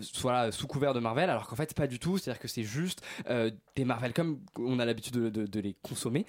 soit 0.00 0.52
sous 0.52 0.66
couvert 0.66 0.94
de 0.94 1.00
Marvel 1.00 1.30
alors 1.30 1.46
qu'en 1.46 1.56
fait 1.56 1.74
pas 1.74 1.86
du 1.86 1.98
tout 1.98 2.18
c'est 2.18 2.30
à 2.30 2.34
dire 2.34 2.40
que 2.40 2.48
c'est 2.48 2.62
juste 2.62 3.02
des 3.76 3.84
Marvel 3.84 4.12
comme 4.12 4.40
on 4.58 4.78
a 4.78 4.84
l'habitude 4.84 5.14
de, 5.14 5.28
de- 5.30 5.46
de 5.46 5.60
les 5.60 5.74
consommer 5.82 6.26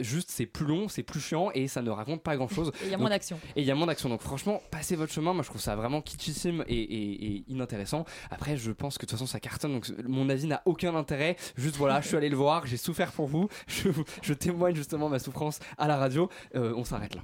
juste 0.00 0.30
c'est 0.30 0.46
plus 0.46 0.66
long 0.66 0.88
c'est 0.88 1.02
plus 1.02 1.20
chiant 1.20 1.50
et 1.54 1.68
ça 1.68 1.82
ne 1.82 1.90
raconte 1.90 2.22
pas 2.22 2.36
grand 2.36 2.48
chose 2.48 2.72
Et 2.82 2.86
il 2.86 2.90
y 2.90 2.94
a 2.94 2.98
moins 2.98 3.10
d'action. 3.10 3.38
et 3.56 3.60
il 3.60 3.66
y 3.66 3.70
a 3.70 3.74
moins 3.74 3.86
d'action. 3.86 4.08
Donc 4.08 4.20
franchement, 4.22 4.62
passez 4.70 4.96
votre 4.96 5.12
chemin. 5.12 5.32
Moi, 5.32 5.42
je 5.42 5.48
trouve 5.48 5.60
ça 5.60 5.74
vraiment 5.76 6.00
kitschissime 6.00 6.64
et, 6.68 6.74
et- 6.80 7.26
et 7.36 7.44
inintéressant. 7.48 8.04
Après, 8.30 8.56
je 8.56 8.70
pense 8.72 8.96
que 8.98 9.04
de 9.04 9.10
toute 9.10 9.18
façon, 9.18 9.26
ça 9.26 9.40
cartonne. 9.48 9.72
Donc 9.72 9.86
mon 10.06 10.28
avis 10.28 10.46
n'a 10.46 10.62
aucun 10.64 10.94
intérêt. 10.94 11.36
Juste 11.56 11.76
voilà, 11.76 12.00
je 12.00 12.08
suis 12.08 12.16
allé 12.16 12.28
le 12.28 12.36
voir. 12.36 12.66
J'ai 12.66 12.76
souffert 12.76 13.12
pour 13.12 13.26
vous. 13.26 13.48
Je, 13.68 13.88
je 14.22 14.34
témoigne 14.34 14.74
justement 14.74 15.08
ma 15.08 15.18
souffrance 15.18 15.58
à 15.76 15.86
la 15.88 15.96
radio. 15.96 16.28
Euh, 16.54 16.72
on 16.76 16.84
s'arrête 16.84 17.14
là. 17.14 17.22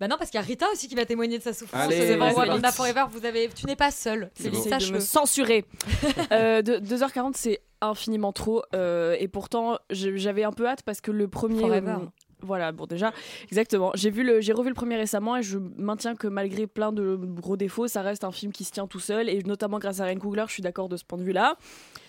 Bah 0.00 0.08
non, 0.08 0.16
parce 0.18 0.30
qu'il 0.30 0.38
y 0.40 0.42
a 0.42 0.46
Rita 0.46 0.66
aussi 0.72 0.88
qui 0.88 0.94
va 0.94 1.04
témoigner 1.06 1.38
de 1.38 1.42
sa 1.42 1.52
souffrance. 1.52 1.80
Allez, 1.80 1.96
C'est 1.96 2.16
vrai, 2.16 2.72
Forever, 2.72 3.04
vous 3.10 3.24
avez, 3.24 3.48
tu 3.48 3.66
n'es 3.66 3.76
pas 3.76 3.90
seul. 3.90 4.30
C'est 4.34 4.50
bon. 4.50 4.58
me 4.94 5.00
censurer. 5.00 5.64
Euh, 6.32 6.62
de- 6.62 6.78
2h40, 6.78 7.32
c'est 7.36 7.60
infiniment 7.80 8.32
trop. 8.32 8.62
euh, 8.74 9.16
et 9.18 9.28
pourtant, 9.28 9.78
j'avais 9.90 10.44
un 10.44 10.52
peu 10.52 10.66
hâte 10.66 10.82
parce 10.82 11.00
que 11.00 11.10
le 11.10 11.28
premier. 11.28 11.60
Forever. 11.60 11.96
Voilà, 12.42 12.72
bon 12.72 12.86
déjà, 12.86 13.12
exactement. 13.44 13.92
J'ai 13.94 14.10
vu 14.10 14.22
le, 14.24 14.40
j'ai 14.40 14.52
revu 14.52 14.68
le 14.68 14.74
premier 14.74 14.96
récemment 14.96 15.36
et 15.36 15.42
je 15.42 15.58
maintiens 15.76 16.14
que 16.14 16.26
malgré 16.26 16.66
plein 16.66 16.92
de 16.92 17.16
gros 17.16 17.56
défauts, 17.56 17.88
ça 17.88 18.02
reste 18.02 18.24
un 18.24 18.32
film 18.32 18.52
qui 18.52 18.64
se 18.64 18.72
tient 18.72 18.86
tout 18.86 19.00
seul 19.00 19.28
et 19.28 19.42
notamment 19.44 19.78
grâce 19.78 20.00
à 20.00 20.04
Ryan 20.04 20.18
Coogler, 20.18 20.44
je 20.48 20.52
suis 20.52 20.62
d'accord 20.62 20.88
de 20.88 20.96
ce 20.96 21.04
point 21.04 21.18
de 21.18 21.24
vue-là. 21.24 21.56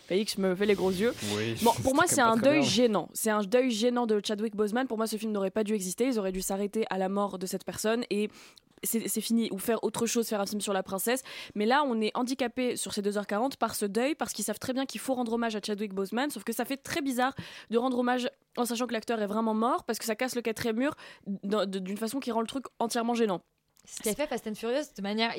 Félix 0.08 0.38
me 0.38 0.54
fait 0.54 0.66
les 0.66 0.76
gros 0.76 0.92
yeux. 0.92 1.14
Oui. 1.38 1.56
Bon, 1.62 1.72
pour 1.84 1.96
moi, 1.96 2.04
C'est 2.08 2.20
un 2.22 2.36
deuil 2.36 2.60
bien. 2.60 2.70
gênant. 2.70 3.10
C'est 3.14 3.30
un 3.30 3.42
deuil 3.42 3.72
gênant 3.72 4.06
de 4.06 4.20
Chadwick 4.24 4.56
Boseman. 4.56 4.86
Pour 4.86 4.98
moi, 4.98 5.08
ce 5.08 5.16
film 5.16 5.32
n'aurait 5.32 5.50
pas 5.50 5.64
dû 5.64 5.74
exister. 5.74 6.08
Ils 6.08 6.20
auraient 6.20 6.34
dû 6.34 6.42
s'arrêter 6.42 6.86
à 6.90 6.98
la 6.98 7.08
mort 7.08 7.40
de 7.40 7.46
cette 7.46 7.64
personne 7.64 8.04
et 8.10 8.30
c'est 8.84 9.22
fini. 9.22 9.50
Ou 9.52 9.58
faire 9.58 9.84
autre 9.84 10.06
chose, 10.06 10.28
faire 10.28 10.42
un 10.42 10.46
film 10.46 10.62
sur 10.62 10.74
la 10.74 10.84
princesse. 10.84 11.24
Mais 11.56 11.66
là, 11.66 11.84
on 11.88 12.00
est 12.02 12.12
handicapé 12.16 12.76
sur 12.76 12.94
ces 12.94 13.02
2h40 13.02 13.58
par 13.58 13.76
ce 13.76 13.86
deuil, 13.86 14.16
parce 14.16 14.34
qu'ils 14.34 14.46
savent 14.46 14.60
très 14.60 14.74
bien 14.74 14.86
qu'il 14.86 15.02
faut 15.02 15.14
rendre 15.14 15.34
hommage 15.34 15.56
à 15.56 15.60
Chadwick 15.62 15.94
Boseman. 15.94 16.30
Sauf 16.30 16.44
que 16.44 16.54
ça 16.54 16.66
fait 16.66 16.78
très 16.78 17.02
bizarre 17.02 17.34
de 17.70 17.78
rendre 17.78 18.00
hommage 18.00 18.30
en 18.58 18.66
sachant 18.66 18.86
que 18.88 18.94
l'acteur 18.94 19.22
est 19.22 19.28
vraiment 19.28 19.54
mort, 19.54 19.84
parce 19.84 20.00
que 20.00 20.06
ça 20.06 20.16
casse 20.16 20.36
le 20.36 20.42
quatrième 20.42 20.78
mur 20.78 20.96
d'une 21.26 21.98
façon 21.98 22.20
qui 22.20 22.32
rend 22.32 22.42
le 22.42 22.48
truc 22.48 22.66
entièrement 22.80 23.14
gênant. 23.16 23.42
Ce 23.86 24.02
qui 24.02 24.10
a 24.10 24.16
fait 24.16 24.28
Fast 24.28 24.48
and 24.48 24.56
Furious 24.56 24.86
de 24.96 25.02
manière 25.02 25.34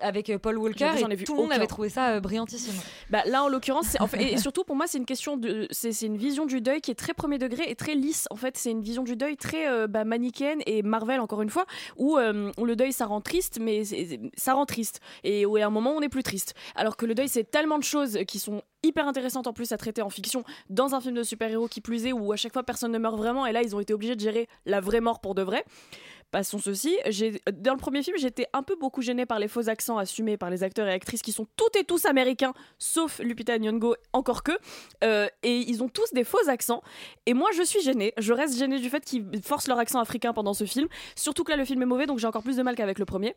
avec 0.00 0.30
euh, 0.30 0.38
Paul 0.38 0.58
Walker 0.58 0.90
et 0.96 1.14
vu 1.14 1.24
tout 1.24 1.34
le 1.34 1.42
monde 1.42 1.52
avait 1.52 1.66
trouvé 1.66 1.88
ça 1.88 2.10
euh, 2.10 2.20
brillantissime. 2.20 2.74
Bah, 3.10 3.22
là, 3.26 3.44
en 3.44 3.48
l'occurrence, 3.48 3.96
en 4.00 4.06
fait, 4.06 4.32
et, 4.32 4.36
surtout 4.38 4.64
pour 4.64 4.76
moi, 4.76 4.86
c'est 4.86 4.98
une 4.98 5.06
question 5.06 5.36
de. 5.36 5.66
C'est 5.70 6.02
une 6.02 6.16
vision 6.16 6.46
du 6.46 6.60
deuil 6.60 6.80
qui 6.80 6.90
est 6.90 6.96
très 6.96 7.14
premier 7.14 7.38
degré 7.38 7.64
et 7.68 7.74
très 7.74 7.94
lisse. 7.94 8.26
En 8.30 8.36
fait, 8.36 8.56
c'est 8.56 8.70
une 8.70 8.82
vision 8.82 9.02
du 9.02 9.16
deuil 9.16 9.36
très 9.36 9.68
euh, 9.68 9.86
bah, 9.86 10.04
manichéenne 10.04 10.60
et 10.66 10.82
Marvel, 10.82 11.20
encore 11.20 11.42
une 11.42 11.50
fois, 11.50 11.66
où, 11.96 12.18
euh, 12.18 12.50
où 12.58 12.64
le 12.64 12.76
deuil 12.76 12.92
ça 12.92 13.06
rend 13.06 13.20
triste, 13.20 13.58
mais 13.60 13.82
ça 14.36 14.54
rend 14.54 14.66
triste. 14.66 15.00
Et 15.22 15.46
où 15.46 15.56
à 15.56 15.64
un 15.64 15.70
moment, 15.70 15.92
on 15.92 16.00
est 16.00 16.08
plus 16.08 16.22
triste. 16.22 16.54
Alors 16.74 16.96
que 16.96 17.06
le 17.06 17.14
deuil, 17.14 17.28
c'est 17.28 17.48
tellement 17.48 17.78
de 17.78 17.84
choses 17.84 18.18
qui 18.26 18.38
sont 18.38 18.62
hyper 18.82 19.08
intéressante 19.08 19.46
en 19.46 19.52
plus 19.52 19.72
à 19.72 19.78
traiter 19.78 20.02
en 20.02 20.10
fiction 20.10 20.44
dans 20.68 20.94
un 20.94 21.00
film 21.00 21.14
de 21.14 21.22
super-héros 21.22 21.68
qui 21.68 21.80
plus 21.80 22.06
est 22.06 22.12
où 22.12 22.32
à 22.32 22.36
chaque 22.36 22.52
fois 22.52 22.62
personne 22.62 22.92
ne 22.92 22.98
meurt 22.98 23.16
vraiment 23.16 23.46
et 23.46 23.52
là 23.52 23.62
ils 23.62 23.74
ont 23.74 23.80
été 23.80 23.94
obligés 23.94 24.14
de 24.14 24.20
gérer 24.20 24.46
la 24.66 24.80
vraie 24.80 25.00
mort 25.00 25.20
pour 25.20 25.34
de 25.34 25.40
vrai. 25.40 25.64
Passons 26.30 26.58
ceci, 26.58 26.96
dans 27.52 27.72
le 27.72 27.78
premier 27.78 28.02
film 28.02 28.16
j'étais 28.18 28.46
un 28.52 28.62
peu 28.62 28.74
beaucoup 28.76 29.02
gênée 29.02 29.26
par 29.26 29.38
les 29.38 29.48
faux 29.48 29.68
accents 29.68 29.98
assumés 29.98 30.36
par 30.36 30.50
les 30.50 30.62
acteurs 30.62 30.88
et 30.88 30.92
actrices 30.92 31.22
qui 31.22 31.32
sont 31.32 31.46
toutes 31.56 31.76
et 31.76 31.84
tous 31.84 32.06
américains 32.06 32.52
sauf 32.78 33.20
Lupita 33.20 33.56
Nyong'o 33.58 33.94
encore 34.12 34.42
que 34.42 34.52
Euh, 35.02 35.28
et 35.42 35.58
ils 35.58 35.82
ont 35.82 35.88
tous 35.88 36.12
des 36.12 36.24
faux 36.24 36.48
accents 36.48 36.82
et 37.26 37.34
moi 37.34 37.50
je 37.56 37.62
suis 37.62 37.80
gênée, 37.82 38.12
je 38.18 38.32
reste 38.32 38.56
gênée 38.58 38.78
du 38.80 38.88
fait 38.90 39.04
qu'ils 39.04 39.24
forcent 39.42 39.68
leur 39.68 39.78
accent 39.78 40.00
africain 40.00 40.32
pendant 40.32 40.54
ce 40.54 40.64
film, 40.64 40.88
surtout 41.14 41.44
que 41.44 41.50
là 41.50 41.56
le 41.56 41.64
film 41.64 41.82
est 41.82 41.86
mauvais 41.86 42.06
donc 42.06 42.18
j'ai 42.18 42.26
encore 42.26 42.42
plus 42.42 42.56
de 42.56 42.62
mal 42.62 42.74
qu'avec 42.74 42.98
le 42.98 43.04
premier. 43.04 43.34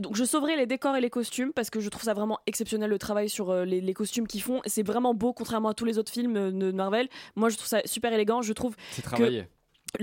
Donc 0.00 0.16
je 0.16 0.24
sauverai 0.24 0.56
les 0.56 0.66
décors 0.66 0.96
et 0.96 1.00
les 1.00 1.10
costumes 1.10 1.52
parce 1.52 1.70
que 1.70 1.80
je 1.80 1.88
trouve 1.88 2.02
ça 2.02 2.12
vraiment 2.14 2.38
exceptionnel 2.46 2.90
le 2.90 2.98
travail 2.98 3.28
sur 3.28 3.50
euh, 3.50 3.64
les, 3.64 3.80
les 3.80 3.94
costumes 3.94 4.26
qu'ils 4.26 4.42
font. 4.42 4.60
C'est 4.66 4.82
vraiment 4.82 5.14
beau 5.14 5.32
contrairement 5.32 5.70
à 5.70 5.74
tous 5.74 5.84
les 5.84 5.96
autres 5.98 6.12
films 6.12 6.36
euh, 6.36 6.50
de 6.50 6.72
Marvel. 6.72 7.08
Moi 7.34 7.48
je 7.48 7.56
trouve 7.56 7.68
ça 7.68 7.80
super 7.84 8.12
élégant. 8.12 8.42
Je 8.42 8.52
trouve 8.52 8.74
C'est 8.90 9.02
travaillé. 9.02 9.46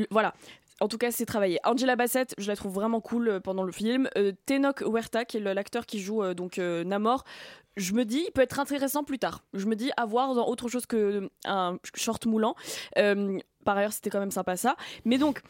voilà. 0.09 0.33
En 0.79 0.87
tout 0.87 0.97
cas, 0.97 1.11
c'est 1.11 1.25
travaillé. 1.25 1.59
Angela 1.63 1.95
Bassett, 1.95 2.33
je 2.37 2.47
la 2.47 2.55
trouve 2.55 2.73
vraiment 2.73 2.99
cool 2.99 3.29
euh, 3.29 3.39
pendant 3.39 3.63
le 3.63 3.71
film. 3.71 4.09
Euh, 4.17 4.31
Tenoch 4.45 4.81
Huerta, 4.81 5.25
qui 5.25 5.37
est 5.37 5.39
l'acteur 5.39 5.85
qui 5.85 5.99
joue 5.99 6.23
euh, 6.23 6.33
donc 6.33 6.57
euh, 6.57 6.83
Namor, 6.83 7.23
je 7.77 7.93
me 7.93 8.05
dis, 8.05 8.23
il 8.27 8.31
peut 8.31 8.41
être 8.41 8.59
intéressant 8.59 9.03
plus 9.03 9.19
tard. 9.19 9.43
Je 9.53 9.65
me 9.65 9.75
dis, 9.75 9.91
à 9.97 10.05
voir 10.05 10.35
dans 10.35 10.47
autre 10.47 10.67
chose 10.67 10.85
que 10.85 11.29
un 11.45 11.77
short 11.95 12.25
moulant. 12.25 12.55
Par 12.95 13.77
ailleurs, 13.77 13.93
c'était 13.93 14.09
quand 14.09 14.19
même 14.19 14.31
sympa 14.31 14.57
ça. 14.57 14.75
Mais 15.05 15.17
donc, 15.17 15.41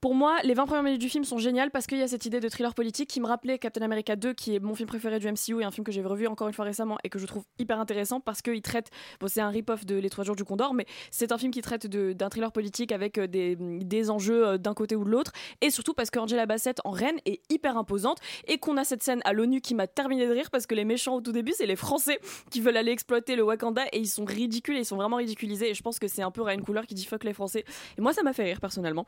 pour 0.00 0.14
moi, 0.14 0.38
les 0.44 0.54
20 0.54 0.66
premières 0.66 0.84
minutes 0.84 1.00
du 1.00 1.08
film 1.08 1.24
sont 1.24 1.38
géniales 1.38 1.72
parce 1.72 1.88
qu'il 1.88 1.98
y 1.98 2.02
a 2.02 2.08
cette 2.08 2.24
idée 2.24 2.38
de 2.38 2.48
thriller 2.48 2.72
politique 2.72 3.08
qui 3.10 3.20
me 3.20 3.26
rappelait 3.26 3.58
Captain 3.58 3.82
America 3.82 4.14
2, 4.14 4.32
qui 4.32 4.54
est 4.54 4.60
mon 4.60 4.76
film 4.76 4.88
préféré 4.88 5.18
du 5.18 5.26
MCU 5.26 5.60
et 5.60 5.64
un 5.64 5.72
film 5.72 5.84
que 5.84 5.90
j'ai 5.90 6.02
revu 6.02 6.28
encore 6.28 6.46
une 6.46 6.54
fois 6.54 6.64
récemment 6.64 6.98
et 7.02 7.08
que 7.08 7.18
je 7.18 7.26
trouve 7.26 7.42
hyper 7.58 7.80
intéressant 7.80 8.20
parce 8.20 8.40
qu'il 8.40 8.62
traite, 8.62 8.90
bon, 9.20 9.26
c'est 9.26 9.40
un 9.40 9.48
rip-off 9.48 9.84
de 9.84 9.96
Les 9.96 10.08
Trois 10.08 10.22
Jours 10.22 10.36
du 10.36 10.44
Condor, 10.44 10.72
mais 10.72 10.86
c'est 11.10 11.32
un 11.32 11.38
film 11.38 11.50
qui 11.50 11.62
traite 11.62 11.88
d'un 11.88 12.28
thriller 12.28 12.52
politique 12.52 12.92
avec 12.92 13.18
euh, 13.18 13.26
des, 13.26 14.10
enjeux 14.10 14.46
euh, 14.46 14.58
d'un 14.58 14.72
côté 14.72 14.94
ou 14.94 15.04
de 15.04 15.10
l'autre 15.10 15.32
et 15.60 15.70
surtout 15.70 15.94
parce 15.94 16.10
qu'Angela 16.10 16.46
Bassett 16.46 16.78
en 16.84 16.90
reine 16.90 17.18
est 17.26 17.40
hyper 17.50 17.76
imposante 17.76 18.18
et 18.46 18.58
qu'on 18.58 18.76
a 18.76 18.84
cette 18.84 19.02
scène 19.02 19.20
à 19.24 19.32
l'ONU 19.32 19.60
qui 19.60 19.74
m'a 19.74 19.88
terminé 19.88 20.28
de 20.28 20.32
rire 20.32 20.50
parce 20.52 20.66
que 20.66 20.76
les 20.76 20.84
méchants 20.84 21.16
au 21.16 21.20
tout 21.20 21.32
début, 21.32 21.52
c'est 21.56 21.66
les 21.66 21.76
Français 21.76 22.20
qui 22.52 22.60
veulent 22.60 22.76
aller 22.76 22.92
exploiter 22.92 23.34
le 23.34 23.42
Wakanda 23.42 23.82
et 23.92 23.98
ils 23.98 24.06
sont 24.06 24.24
ridicules 24.24 24.76
et 24.76 24.80
ils 24.80 24.84
sont 24.84 24.96
vraiment 24.96 25.16
ridiculisés 25.16 25.70
et 25.70 25.74
je 25.74 25.82
pense 25.82 25.98
que 25.98 26.06
c'est 26.06 26.22
un 26.22 26.30
peu 26.30 26.42
Ryan 26.42 26.60
Coogler 26.60 26.82
qui 26.86 26.94
dit 26.94 27.04
fuck 27.04 27.24
les 27.24 27.32
Français 27.32 27.64
et 27.96 28.00
moi 28.00 28.12
ça 28.12 28.22
m'a 28.22 28.32
fait 28.32 28.44
rire 28.44 28.60
personnellement. 28.60 29.04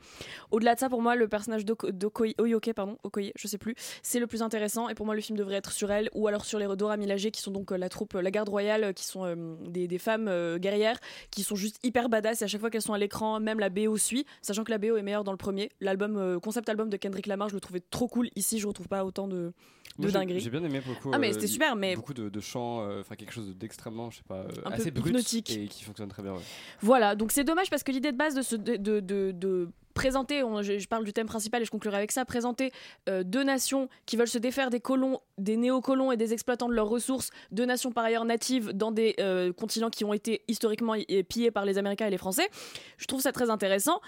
Au-delà 0.51 0.75
de 0.75 0.80
ça, 0.81 0.89
pour 0.89 1.01
moi, 1.01 1.15
le 1.15 1.27
personnage 1.27 1.63
d'Oko- 1.65 1.91
d'Okoye, 1.91 2.35
Oyoke, 2.39 2.73
pardon, 2.73 2.97
Okoye, 3.03 3.31
je 3.35 3.47
sais 3.47 3.57
plus, 3.57 3.75
c'est 4.03 4.19
le 4.19 4.27
plus 4.27 4.41
intéressant. 4.41 4.89
Et 4.89 4.95
pour 4.95 5.05
moi, 5.05 5.15
le 5.15 5.21
film 5.21 5.37
devrait 5.37 5.55
être 5.55 5.71
sur 5.71 5.89
elle 5.91 6.09
ou 6.13 6.27
alors 6.27 6.43
sur 6.43 6.59
les 6.59 6.67
Dora 6.75 6.97
Milaje, 6.97 7.29
qui 7.31 7.41
sont 7.41 7.51
donc 7.51 7.71
euh, 7.71 7.77
la 7.77 7.87
troupe, 7.89 8.15
euh, 8.15 8.21
la 8.21 8.31
garde 8.31 8.49
royale, 8.49 8.83
euh, 8.83 8.93
qui 8.93 9.05
sont 9.05 9.23
euh, 9.25 9.55
des, 9.67 9.87
des 9.87 9.97
femmes 9.97 10.27
euh, 10.27 10.57
guerrières, 10.57 10.99
qui 11.31 11.43
sont 11.43 11.55
juste 11.55 11.79
hyper 11.83 12.09
badass. 12.09 12.41
Et 12.41 12.45
à 12.45 12.47
chaque 12.47 12.59
fois 12.61 12.69
qu'elles 12.69 12.81
sont 12.81 12.93
à 12.93 12.97
l'écran, 12.97 13.39
même 13.39 13.59
la 13.59 13.69
BO 13.69 13.95
suit, 13.97 14.25
sachant 14.41 14.63
que 14.63 14.71
la 14.71 14.77
BO 14.77 14.97
est 14.97 15.03
meilleure 15.03 15.23
dans 15.23 15.31
le 15.31 15.37
premier. 15.37 15.69
L'album, 15.79 16.17
euh, 16.17 16.39
concept 16.39 16.67
album 16.69 16.89
de 16.89 16.97
Kendrick 16.97 17.27
Lamar, 17.27 17.47
je 17.49 17.53
le 17.55 17.59
trouvais 17.61 17.81
trop 17.91 18.07
cool. 18.07 18.29
Ici, 18.35 18.59
je 18.59 18.67
retrouve 18.67 18.87
pas 18.87 19.05
autant 19.05 19.27
de, 19.27 19.53
de 19.99 20.09
dinguerie. 20.09 20.39
J'ai 20.39 20.49
bien 20.49 20.63
aimé 20.63 20.81
pour 20.81 20.93
le 20.93 20.99
coup. 20.99 21.11
Ah, 21.13 21.19
mais 21.19 21.31
c'était 21.33 21.47
super, 21.47 21.75
mais 21.75 21.95
Beaucoup 21.95 22.13
de, 22.13 22.29
de 22.29 22.39
chants, 22.39 22.85
enfin 22.99 23.15
quelque 23.15 23.33
chose 23.33 23.55
d'extrêmement, 23.55 24.09
je 24.09 24.17
sais 24.17 24.23
pas, 24.27 24.41
Un 24.65 24.69
peu 24.71 24.73
assez 24.75 24.91
brut 24.91 25.07
hypnotique. 25.09 25.51
et 25.51 25.67
qui 25.67 25.83
fonctionne 25.83 26.09
très 26.09 26.23
bien. 26.23 26.33
ouais. 26.33 26.41
Voilà, 26.81 27.15
donc 27.15 27.31
c'est 27.31 27.43
dommage 27.43 27.69
parce 27.69 27.83
que 27.83 27.91
l'idée 27.91 28.11
de 28.11 28.17
base 28.17 28.33
de, 28.35 28.41
ce, 28.41 28.55
de, 28.55 28.75
de, 28.77 28.99
de- 28.99 29.31
de 29.31 29.69
présenter, 29.93 30.39
je, 30.39 30.87
parle 30.87 31.03
du 31.03 31.13
thème 31.13 31.27
principal 31.27 31.61
et 31.61 31.65
je 31.65 31.71
conclurai 31.71 31.97
avec 31.97 32.11
ça, 32.11 32.25
présenter 32.25 32.71
euh, 33.09 33.23
deux 33.23 33.43
nations 33.43 33.89
qui 34.05 34.17
veulent 34.17 34.27
se 34.27 34.37
défaire 34.37 34.69
des 34.69 34.79
colons, 34.79 35.19
des 35.37 35.57
néocolons 35.57 36.11
et 36.11 36.17
des 36.17 36.33
exploitants 36.33 36.69
de 36.69 36.73
leurs 36.73 36.89
ressources, 36.89 37.29
deux 37.51 37.65
nations 37.65 37.91
par 37.91 38.03
ailleurs 38.03 38.25
natives 38.25 38.71
dans 38.71 38.91
des 38.91 39.15
euh, 39.19 39.53
continents 39.53 39.89
qui 39.89 40.05
ont 40.05 40.13
été 40.13 40.43
historiquement 40.47 40.95
pillés 41.27 41.51
par 41.51 41.65
les 41.65 41.77
Américains 41.77 42.07
et 42.07 42.11
les 42.11 42.17
Français. 42.17 42.49
Je 42.97 43.05
trouve 43.05 43.21
ça 43.21 43.31
très 43.31 43.49
intéressant. 43.49 44.01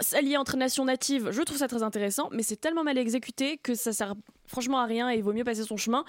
S'allier 0.00 0.36
entre 0.36 0.56
nations 0.56 0.84
natives, 0.84 1.30
je 1.30 1.42
trouve 1.42 1.58
ça 1.58 1.68
très 1.68 1.82
intéressant, 1.82 2.28
mais 2.32 2.42
c'est 2.42 2.56
tellement 2.56 2.82
mal 2.82 2.98
exécuté 2.98 3.58
que 3.58 3.74
ça 3.74 3.92
sert 3.92 4.14
franchement 4.46 4.78
à 4.78 4.86
rien 4.86 5.10
et 5.10 5.16
il 5.16 5.22
vaut 5.22 5.32
mieux 5.32 5.44
passer 5.44 5.62
son 5.62 5.76
chemin. 5.76 6.04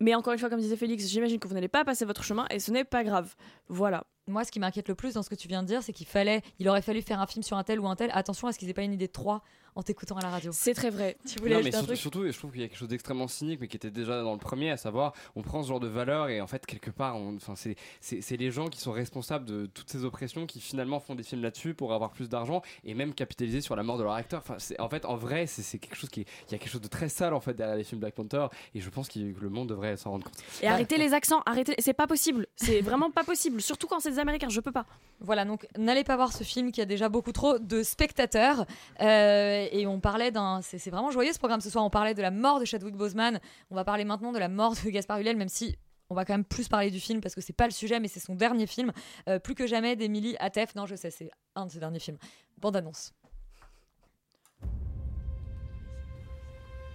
Mais 0.00 0.14
encore 0.14 0.32
une 0.32 0.38
fois, 0.38 0.48
comme 0.48 0.60
disait 0.60 0.76
Félix, 0.76 1.06
j'imagine 1.06 1.38
que 1.38 1.46
vous 1.46 1.54
n'allez 1.54 1.68
pas 1.68 1.84
passer 1.84 2.06
votre 2.06 2.24
chemin 2.24 2.46
et 2.50 2.58
ce 2.58 2.70
n'est 2.70 2.84
pas 2.84 3.04
grave. 3.04 3.34
Voilà. 3.68 4.04
Moi, 4.26 4.44
ce 4.44 4.50
qui 4.50 4.58
m'inquiète 4.58 4.88
le 4.88 4.94
plus 4.94 5.14
dans 5.14 5.22
ce 5.22 5.28
que 5.28 5.34
tu 5.34 5.46
viens 5.46 5.62
de 5.62 5.68
dire, 5.68 5.82
c'est 5.82 5.92
qu'il 5.92 6.06
fallait, 6.06 6.42
il 6.58 6.68
aurait 6.68 6.82
fallu 6.82 7.02
faire 7.02 7.20
un 7.20 7.26
film 7.26 7.42
sur 7.42 7.56
un 7.58 7.64
tel 7.64 7.80
ou 7.80 7.86
un 7.86 7.96
tel. 7.96 8.10
Attention 8.14 8.48
à 8.48 8.52
ce 8.52 8.58
qu'ils 8.58 8.70
aient 8.70 8.74
pas 8.74 8.82
une 8.82 8.94
idée 8.94 9.08
de 9.08 9.12
trois 9.12 9.42
en 9.74 9.82
t'écoutant 9.82 10.16
à 10.16 10.22
la 10.22 10.30
radio. 10.30 10.50
C'est 10.52 10.74
très 10.74 10.90
vrai. 10.90 11.16
Tu 11.26 11.38
voulais 11.38 11.54
Non, 11.56 11.62
mais 11.62 11.70
surtout, 11.70 11.86
truc 11.86 11.98
surtout, 11.98 12.26
je 12.30 12.36
trouve 12.38 12.52
qu'il 12.52 12.60
y 12.60 12.64
a 12.64 12.68
quelque 12.68 12.78
chose 12.78 12.88
d'extrêmement 12.88 13.28
cynique, 13.28 13.58
mais 13.60 13.68
qui 13.68 13.76
était 13.76 13.90
déjà 13.90 14.22
dans 14.22 14.32
le 14.32 14.38
premier, 14.38 14.70
à 14.70 14.76
savoir, 14.76 15.12
on 15.36 15.42
prend 15.42 15.62
ce 15.62 15.68
genre 15.68 15.80
de 15.80 15.88
valeur 15.88 16.28
et 16.28 16.40
en 16.40 16.46
fait, 16.46 16.66
quelque 16.66 16.90
part, 16.90 17.16
enfin, 17.16 17.54
c'est- 17.56 18.36
les 18.36 18.50
gens 18.50 18.68
qui 18.68 18.80
sont 18.80 18.92
responsables 18.92 19.44
de 19.44 19.66
toutes 19.66 19.90
ces 19.90 20.04
oppressions 20.04 20.46
qui 20.46 20.60
finalement 20.60 21.00
font 21.00 21.14
des 21.14 21.22
films 21.22 21.42
là-dessus 21.42 21.74
pour 21.74 21.92
avoir 21.92 22.10
plus 22.10 22.28
d'argent 22.28 22.62
et 22.84 22.94
même 22.94 23.12
capitaliser 23.14 23.60
sur 23.60 23.76
la 23.76 23.82
mort 23.82 23.98
de 23.98 24.02
leur 24.02 24.12
acteur. 24.14 24.40
Enfin, 24.40 24.56
en 24.78 24.88
fait, 24.88 25.04
en 25.04 25.16
vrai, 25.16 25.46
c'est 25.46 25.62
c'est 25.62 25.78
quelque 25.78 25.96
chose 25.96 26.10
qui, 26.10 26.20
il 26.48 26.52
y 26.52 26.54
a 26.54 26.58
quelque 26.58 26.70
chose 26.70 26.80
de 26.80 26.88
très 26.88 27.08
sale 27.08 27.34
en 27.34 27.40
fait 27.40 27.54
derrière 27.54 27.76
les 27.76 27.84
films 27.84 28.00
Black 28.00 28.14
Panther 28.14 28.46
et 28.74 28.80
je 28.80 28.88
pense 28.90 29.08
que 29.08 29.18
le 29.18 29.48
monde 29.50 29.68
devrait 29.68 29.96
s'en 29.96 30.10
rendre 30.10 30.24
compte. 30.24 30.34
Et 30.62 30.66
arrêtez 30.68 30.96
les 30.98 31.12
accents, 31.14 31.42
arrêtez, 31.46 31.74
c'est 31.78 31.92
pas 31.92 32.06
possible, 32.06 32.46
c'est 32.56 32.80
vraiment 32.80 33.10
pas 33.10 33.24
possible, 33.24 33.60
surtout 33.60 33.86
quand 33.86 34.00
c'est 34.00 34.10
des 34.12 34.18
Américains, 34.18 34.48
je 34.48 34.60
peux 34.60 34.72
pas. 34.72 34.86
Voilà, 35.20 35.44
donc 35.44 35.66
n'allez 35.76 36.04
pas 36.04 36.16
voir 36.16 36.32
ce 36.32 36.44
film 36.44 36.72
qui 36.72 36.80
a 36.80 36.86
déjà 36.86 37.08
beaucoup 37.08 37.32
trop 37.32 37.58
de 37.58 37.82
spectateurs. 37.82 38.64
Euh, 39.00 39.59
et 39.72 39.86
on 39.86 40.00
parlait 40.00 40.30
d'un. 40.30 40.60
C'est 40.62 40.78
c'est 40.78 40.90
vraiment 40.90 41.10
joyeux 41.10 41.32
ce 41.32 41.38
programme 41.38 41.60
ce 41.60 41.70
soir. 41.70 41.84
On 41.84 41.90
parlait 41.90 42.14
de 42.14 42.22
la 42.22 42.30
mort 42.30 42.60
de 42.60 42.64
Chadwick 42.64 42.96
Boseman. 42.96 43.40
On 43.70 43.74
va 43.74 43.84
parler 43.84 44.04
maintenant 44.04 44.32
de 44.32 44.38
la 44.38 44.48
mort 44.48 44.74
de 44.74 44.90
Gaspard 44.90 45.18
Ulliel, 45.18 45.36
même 45.36 45.48
si. 45.48 45.76
On 46.12 46.14
va 46.16 46.24
quand 46.24 46.34
même 46.34 46.44
plus 46.44 46.66
parler 46.66 46.90
du 46.90 46.98
film 46.98 47.20
parce 47.20 47.36
que 47.36 47.40
c'est 47.40 47.52
pas 47.52 47.66
le 47.66 47.70
sujet, 47.70 48.00
mais 48.00 48.08
c'est 48.08 48.18
son 48.18 48.34
dernier 48.34 48.66
film. 48.66 48.90
Euh, 49.28 49.38
plus 49.38 49.54
que 49.54 49.68
jamais 49.68 49.94
d'Emily 49.94 50.34
Atef. 50.40 50.74
Non, 50.74 50.84
je 50.84 50.96
sais, 50.96 51.12
c'est 51.12 51.30
un 51.54 51.66
de 51.66 51.70
ses 51.70 51.78
derniers 51.78 52.00
films. 52.00 52.18
Bande 52.58 52.74
annonce. 52.74 53.12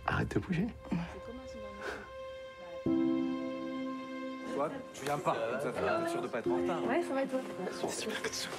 Arrête 0.06 0.36
de 0.36 0.40
bouger. 0.40 0.68
Toi, 4.54 4.70
tu 4.94 5.06
viens 5.06 5.18
pas. 5.18 5.36
Ça 5.62 5.72
fait 5.72 6.10
sûr 6.10 6.22
de 6.22 6.28
pas 6.28 6.40
être 6.40 6.52
en 6.52 6.58
retard. 6.58 6.84
Ouais, 6.84 7.02
ça 7.02 7.14
va 7.14 7.24
et 7.24 7.28
toi? 7.28 7.40
J'espère 7.82 8.22
que 8.22 8.30
tu 8.30 8.50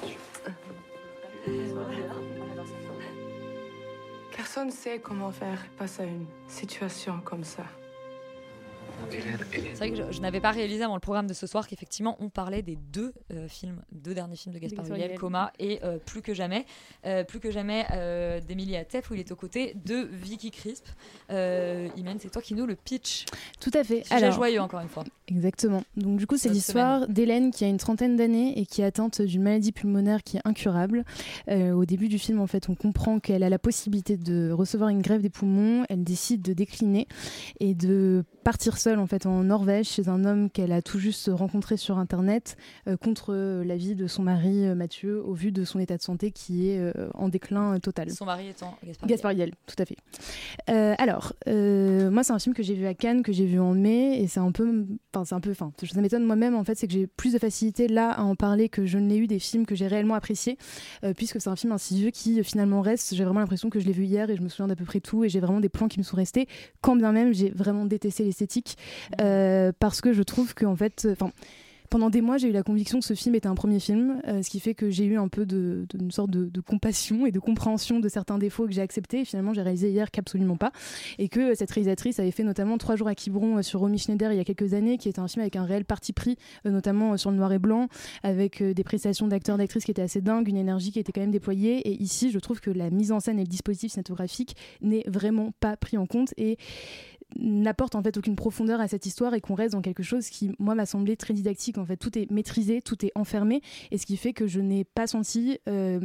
Personne 4.47 4.71
sait 4.71 5.01
comment 5.01 5.33
faire 5.33 5.59
face 5.77 5.99
à 5.99 6.05
une 6.05 6.25
situation 6.47 7.21
comme 7.25 7.43
ça. 7.43 7.65
C'est 9.11 9.75
vrai 9.77 9.91
que 9.91 9.97
je, 9.97 10.13
je 10.13 10.21
n'avais 10.21 10.41
pas 10.41 10.51
réalisé 10.51 10.83
avant 10.83 10.95
le 10.95 11.01
programme 11.01 11.27
de 11.27 11.35
ce 11.35 11.47
soir 11.47 11.67
qu'effectivement 11.67 12.17
on 12.21 12.29
parlait 12.29 12.63
des 12.63 12.77
deux 12.77 13.13
euh, 13.33 13.49
films, 13.49 13.83
deux 13.93 14.15
derniers 14.15 14.37
films 14.37 14.55
de 14.55 14.59
Gaspard 14.59 14.87
Ulliel. 14.87 15.19
Coma 15.19 15.53
et 15.59 15.81
euh, 15.85 15.99
Plus 16.05 16.23
que 16.23 16.35
jamais, 16.35 16.67
euh, 17.05 17.25
Plus 17.25 17.41
que 17.41 17.51
jamais 17.51 17.87
euh, 17.93 18.41
d'Emilie 18.41 18.77
Atef 18.77 19.11
où 19.11 19.15
il 19.15 19.21
est 19.21 19.33
aux 19.33 19.37
côtés 19.37 19.77
de 19.85 20.09
Vicky 20.13 20.51
Crisp. 20.51 20.87
Imen, 21.31 22.19
c'est 22.21 22.31
toi 22.31 22.43
qui 22.43 22.55
nous 22.55 22.67
le 22.67 22.77
pitch. 22.77 23.25
Tout 23.61 23.71
à 23.75 23.85
fait. 23.85 24.05
Sujet 24.05 24.33
joyeux 24.33 24.61
encore 24.61 24.81
une 24.81 24.89
fois. 24.89 25.05
Exactement. 25.29 25.83
Donc 25.97 26.19
du 26.19 26.27
coup, 26.27 26.37
c'est 26.37 26.49
l'histoire 26.49 27.09
d'Hélène 27.09 27.51
qui 27.51 27.65
a 27.65 27.69
une 27.69 27.79
trentaine 27.79 28.17
d'années 28.17 28.59
et 28.59 28.67
qui 28.67 28.83
est 28.83 28.85
atteinte 28.85 29.23
d'une 29.23 29.43
maladie 29.43 29.73
pulmonaire 29.73 30.23
qui 30.23 30.37
est 30.37 30.43
incurable. 30.45 31.05
Au 31.49 31.85
début 31.85 32.09
du 32.09 32.19
film, 32.19 32.41
en 32.41 32.47
fait, 32.47 32.69
on 32.69 32.75
comprend 32.75 33.21
qu'elle 33.21 33.43
a 33.43 33.49
la 33.49 33.59
possibilité 33.59 34.17
de 34.17 34.51
recevoir 34.51 34.91
une 34.91 35.03
grève 35.03 35.23
des 35.23 35.31
poumons. 35.31 35.85
Elle 35.89 36.05
décide 36.05 36.43
de 36.43 36.53
décliner 36.53 37.07
et 37.61 37.75
de 37.75 38.25
partir 38.45 38.79
seule 38.87 39.01
en 39.01 39.09
fait 39.09 39.27
en 39.27 39.43
Norvège 39.43 39.89
chez 39.89 40.09
un 40.09 40.25
homme 40.25 40.49
qu'elle 40.49 40.71
a 40.71 40.81
tout 40.81 41.01
juste 41.01 41.29
rencontré 41.33 41.77
sur 41.77 41.99
internet 41.99 42.57
euh, 42.87 42.97
contre 42.97 43.35
l'avis 43.65 43.97
de 43.97 44.07
son 44.07 44.23
mari 44.23 44.65
euh, 44.65 44.77
Mathieu 44.77 45.21
au 45.25 45.35
vu 45.35 45.51
de 45.51 45.65
son 45.65 45.81
état 45.81 45.97
de 45.97 46.03
santé 46.03 46.31
qui 46.31 46.69
est 46.69 46.79
euh, 46.79 46.93
en 47.15 47.29
déclin 47.29 47.75
euh, 47.75 47.79
total. 47.81 48.13
Son 48.13 48.27
mari 48.27 48.47
étant 48.49 48.77
Gaspard, 48.85 49.09
Gaspard 49.09 49.33
tout 49.67 49.75
à 49.83 49.85
fait. 49.85 49.97
Euh, 50.71 50.95
alors, 50.99 51.33
euh, 51.49 52.11
moi, 52.11 52.23
c'est 52.23 52.33
un 52.33 52.39
film 52.39 52.55
que 52.55 52.63
j'ai 52.63 52.75
vu 52.75 52.87
à 52.87 52.95
Cannes, 52.95 53.25
que 53.25 53.33
j'ai 53.33 53.45
vu 53.45 53.59
en 53.59 53.75
mai, 53.75 54.23
et 54.23 54.29
c'est 54.29 54.39
un 54.39 54.53
peu, 54.53 54.87
enfin, 55.13 55.25
c'est 55.25 55.35
un 55.35 55.41
peu, 55.41 55.51
enfin, 55.51 55.73
ça 55.83 56.01
m'étonne 56.01 56.25
moi-même 56.25 56.55
en 56.55 56.63
fait, 56.63 56.77
c'est 56.77 56.87
que 56.87 56.93
j'ai 56.93 57.09
plus 57.09 57.33
de 57.33 57.39
facilité 57.39 57.89
là 57.89 58.13
à 58.13 58.23
en 58.23 58.37
parler 58.37 58.69
que 58.69 58.87
je 58.87 58.99
ne 58.99 59.09
l'ai 59.09 59.17
eu 59.17 59.27
des 59.27 59.41
films 59.41 59.67
que 59.67 59.75
j'ai 59.75 59.89
réellement 59.89 60.15
appréciés, 60.15 60.59
euh, 61.03 61.13
puisque 61.13 61.41
c'est 61.41 61.51
un 61.51 61.57
film 61.57 61.73
insidieux 61.73 62.11
qui 62.11 62.39
euh, 62.39 62.45
finalement 62.45 62.83
reste. 62.83 63.15
J'ai 63.15 63.25
vraiment 63.25 63.41
l'impression 63.41 63.69
que 63.69 63.81
je 63.81 63.87
l'ai 63.87 63.93
vu 63.93 64.05
hier 64.05 64.31
et 64.31 64.37
je 64.37 64.43
me 64.43 64.49
souviens 64.49 64.69
d'à 64.69 64.77
peu 64.77 64.85
près 64.85 65.01
tout, 65.01 65.25
et 65.25 65.29
j'ai 65.29 65.41
vraiment 65.41 65.61
des 65.61 65.69
plans 65.69 65.89
qui 65.89 65.99
me 65.99 66.05
sont 66.05 66.17
restés, 66.17 66.47
quand 66.83 66.95
bien 66.95 67.11
même 67.11 67.35
j'ai 67.35 67.51
vraiment 67.51 67.85
détesté 67.85 68.23
l'esthétique, 68.23 68.76
euh, 69.21 69.73
parce 69.79 70.01
que 70.01 70.13
je 70.13 70.23
trouve 70.23 70.55
que 70.55 70.67
en 70.67 70.77
fait, 70.77 71.07
pendant 71.87 72.11
des 72.11 72.21
mois, 72.21 72.37
j'ai 72.37 72.49
eu 72.49 72.53
la 72.53 72.63
conviction 72.63 72.99
que 72.99 73.05
ce 73.05 73.15
film 73.15 73.35
était 73.35 73.47
un 73.47 73.55
premier 73.55 73.81
film, 73.81 74.21
euh, 74.27 74.43
ce 74.43 74.51
qui 74.51 74.61
fait 74.61 74.75
que 74.75 74.91
j'ai 74.91 75.05
eu 75.05 75.17
un 75.17 75.29
peu 75.29 75.47
de, 75.47 75.87
une 75.99 76.11
sorte 76.11 76.31
de, 76.31 76.61
compassion 76.61 77.27
et 77.27 77.33
de 77.33 77.39
compréhension 77.39 78.01
de 78.01 78.09
certains 78.09 78.39
défauts 78.39 78.67
que 78.67 78.73
j'ai 78.73 78.81
acceptés. 78.81 79.21
Et 79.21 79.25
finalement, 79.25 79.53
j'ai 79.53 79.63
réalisé 79.63 79.91
hier 79.91 80.11
qu'absolument 80.11 80.57
pas. 80.57 80.73
Et 81.19 81.29
que 81.29 81.53
euh, 81.53 81.55
cette 81.55 81.71
réalisatrice 81.71 82.19
avait 82.19 82.31
fait 82.31 82.43
notamment 82.43 82.77
Trois 82.79 82.97
jours 82.97 83.09
à 83.09 83.15
Quiberon 83.15 83.63
sur 83.63 83.81
Romy 83.81 83.99
Schneider 83.99 84.33
il 84.33 84.37
y 84.37 84.41
a 84.41 84.45
quelques 84.45 84.75
années, 84.75 84.99
qui 84.99 85.09
était 85.09 85.21
un 85.21 85.29
film 85.29 85.43
avec 85.43 85.57
un 85.57 85.65
réel 85.65 85.85
parti 85.85 86.13
pris, 86.13 86.37
notamment 86.65 87.17
sur 87.17 87.31
le 87.31 87.37
noir 87.37 87.53
et 87.53 87.59
blanc, 87.59 87.89
avec 88.23 88.63
des 88.63 88.85
prestations 88.85 89.29
d'acteurs, 89.29 89.57
d'actrices 89.57 89.85
qui 89.85 89.91
étaient 89.91 90.03
assez 90.03 90.21
dingues, 90.21 90.49
une 90.49 90.57
énergie 90.57 90.93
qui 90.93 90.99
était 90.99 91.13
quand 91.13 91.21
même 91.21 91.31
déployée. 91.31 91.79
Et 91.89 92.03
ici, 92.03 92.31
je 92.31 92.39
trouve 92.39 92.61
que 92.61 92.71
la 92.71 92.91
mise 92.91 93.13
en 93.13 93.21
scène 93.21 93.39
et 93.39 93.43
le 93.43 93.49
dispositif 93.49 93.93
cinématographique 93.93 94.57
n'est 94.83 95.05
vraiment 95.07 95.53
pas 95.61 95.77
pris 95.77 95.97
en 95.97 96.07
compte. 96.07 96.35
Et 96.37 96.59
n'apporte 97.35 97.95
en 97.95 98.03
fait 98.03 98.17
aucune 98.17 98.37
profondeur 98.37 98.81
à 98.81 98.89
cette 98.89 99.07
histoire 99.07 99.35
et 99.35 99.41
qu'on 99.41 99.55
reste 99.55 99.73
dans 99.73 99.83
quelque 99.83 100.03
chose 100.03 100.29
qui 100.29 100.55
moi 100.59 100.75
m'a 100.75 100.87
semblé 100.87 101.17
très 101.17 101.35
didactique 101.35 101.79
en 101.79 101.85
fait. 101.85 101.97
Tout 101.97 102.17
est 102.19 102.31
maîtrisé 102.31 102.81
tout 102.81 103.05
est 103.05 103.13
enfermé 103.15 103.63
et 103.91 103.99
ce 103.99 104.07
qui 104.07 104.17
fait 104.17 104.33
que 104.33 104.47
je 104.47 104.61
n'ai 104.61 104.85
pas 104.85 105.07
senti 105.07 105.59
euh, 105.69 106.01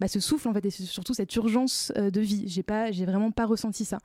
bah, 0.00 0.08
ce 0.08 0.20
souffle 0.20 0.48
en 0.48 0.54
fait 0.54 0.64
et 0.64 0.70
surtout 0.70 1.14
cette 1.14 1.34
urgence 1.36 1.92
euh, 1.96 2.10
de 2.10 2.20
vie. 2.20 2.44
J'ai 2.46 2.62
pas 2.62 2.90
j'ai 2.90 3.04
vraiment 3.04 3.30
pas 3.30 3.46
ressenti 3.46 3.84
ça. 3.84 3.98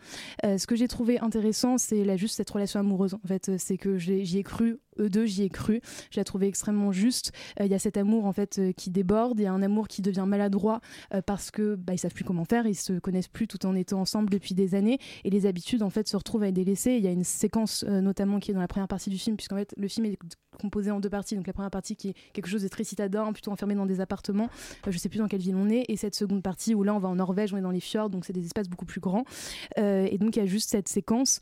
Euh, 0.45 0.57
ce 0.57 0.67
que 0.67 0.75
j'ai 0.75 0.87
trouvé 0.87 1.19
intéressant 1.19 1.77
c'est 1.77 2.03
là 2.03 2.17
juste 2.17 2.35
cette 2.35 2.49
relation 2.49 2.79
amoureuse 2.79 3.13
en 3.13 3.27
fait. 3.27 3.57
C'est 3.57 3.77
que 3.77 3.97
j'y 3.97 4.37
ai 4.37 4.43
cru 4.43 4.79
eux 4.99 5.09
deux 5.09 5.25
j'y 5.25 5.43
ai 5.43 5.49
cru. 5.49 5.81
Je 6.11 6.19
la 6.19 6.23
trouvais 6.23 6.47
extrêmement 6.47 6.91
juste. 6.91 7.31
Euh, 7.59 7.65
il 7.65 7.71
y 7.71 7.75
a 7.75 7.79
cet 7.79 7.97
amour 7.97 8.25
en 8.25 8.33
fait 8.33 8.59
euh, 8.59 8.71
qui 8.71 8.89
déborde. 8.89 9.39
Il 9.39 9.43
y 9.43 9.45
a 9.45 9.53
un 9.53 9.61
amour 9.61 9.87
qui 9.87 10.01
devient 10.01 10.25
maladroit 10.27 10.81
euh, 11.13 11.21
parce 11.21 11.51
que 11.51 11.75
bah, 11.75 11.93
ils 11.93 11.99
savent 11.99 12.13
plus 12.13 12.23
comment 12.23 12.45
faire. 12.45 12.65
Ils 12.65 12.75
se 12.75 12.93
connaissent 12.99 13.27
plus 13.27 13.47
tout 13.47 13.65
en 13.65 13.75
étant 13.75 14.01
ensemble 14.01 14.29
depuis 14.29 14.55
des 14.55 14.75
années. 14.75 14.99
Et 15.23 15.29
les 15.29 15.45
habitudes 15.45 15.83
en 15.83 15.89
fait 15.89 16.07
se 16.07 16.17
retrouvent 16.17 16.43
à 16.43 16.47
être 16.47 16.53
délaissées. 16.53 16.95
Il 16.95 17.03
y 17.03 17.07
a 17.07 17.11
une 17.11 17.23
séquence 17.23 17.83
notamment 17.83 18.39
qui 18.39 18.51
est 18.51 18.53
dans 18.53 18.59
la 18.59 18.67
première 18.67 18.87
partie 18.87 19.09
du 19.09 19.17
film 19.17 19.35
puisqu'en 19.35 19.57
fait 19.57 19.73
le 19.77 19.87
film 19.87 20.05
est 20.05 20.17
composé 20.59 20.91
en 20.91 20.99
deux 20.99 21.09
parties. 21.09 21.35
Donc 21.35 21.47
la 21.47 21.53
première 21.53 21.71
partie 21.71 21.95
qui 21.95 22.09
est 22.09 22.15
quelque 22.33 22.47
chose 22.47 22.63
de 22.63 22.67
très 22.67 22.83
citadin 22.83 23.31
plutôt 23.33 23.51
enfermé 23.51 23.75
dans 23.75 23.85
des 23.85 24.01
appartements. 24.01 24.49
Euh, 24.87 24.91
je 24.91 24.97
sais 24.97 25.09
plus 25.09 25.19
dans 25.19 25.27
quelle 25.27 25.41
ville 25.41 25.55
on 25.55 25.69
est. 25.69 25.85
Et 25.87 25.97
cette 25.97 26.15
seconde 26.15 26.43
partie 26.43 26.75
où 26.75 26.83
là 26.83 26.93
on 26.93 26.99
va 26.99 27.09
en 27.09 27.15
Norvège 27.15 27.53
on 27.53 27.57
est 27.57 27.61
dans 27.61 27.71
les 27.71 27.79
fjords. 27.79 28.09
Donc 28.09 28.25
c'est 28.25 28.33
des 28.33 28.45
espaces 28.45 28.69
beaucoup 28.69 28.85
plus 28.85 29.01
grands. 29.01 29.25
Et 29.77 30.17
donc 30.17 30.35
il 30.35 30.39
y 30.39 30.41
a 30.41 30.45
juste 30.45 30.69
cette 30.69 30.89
séquence 30.89 31.39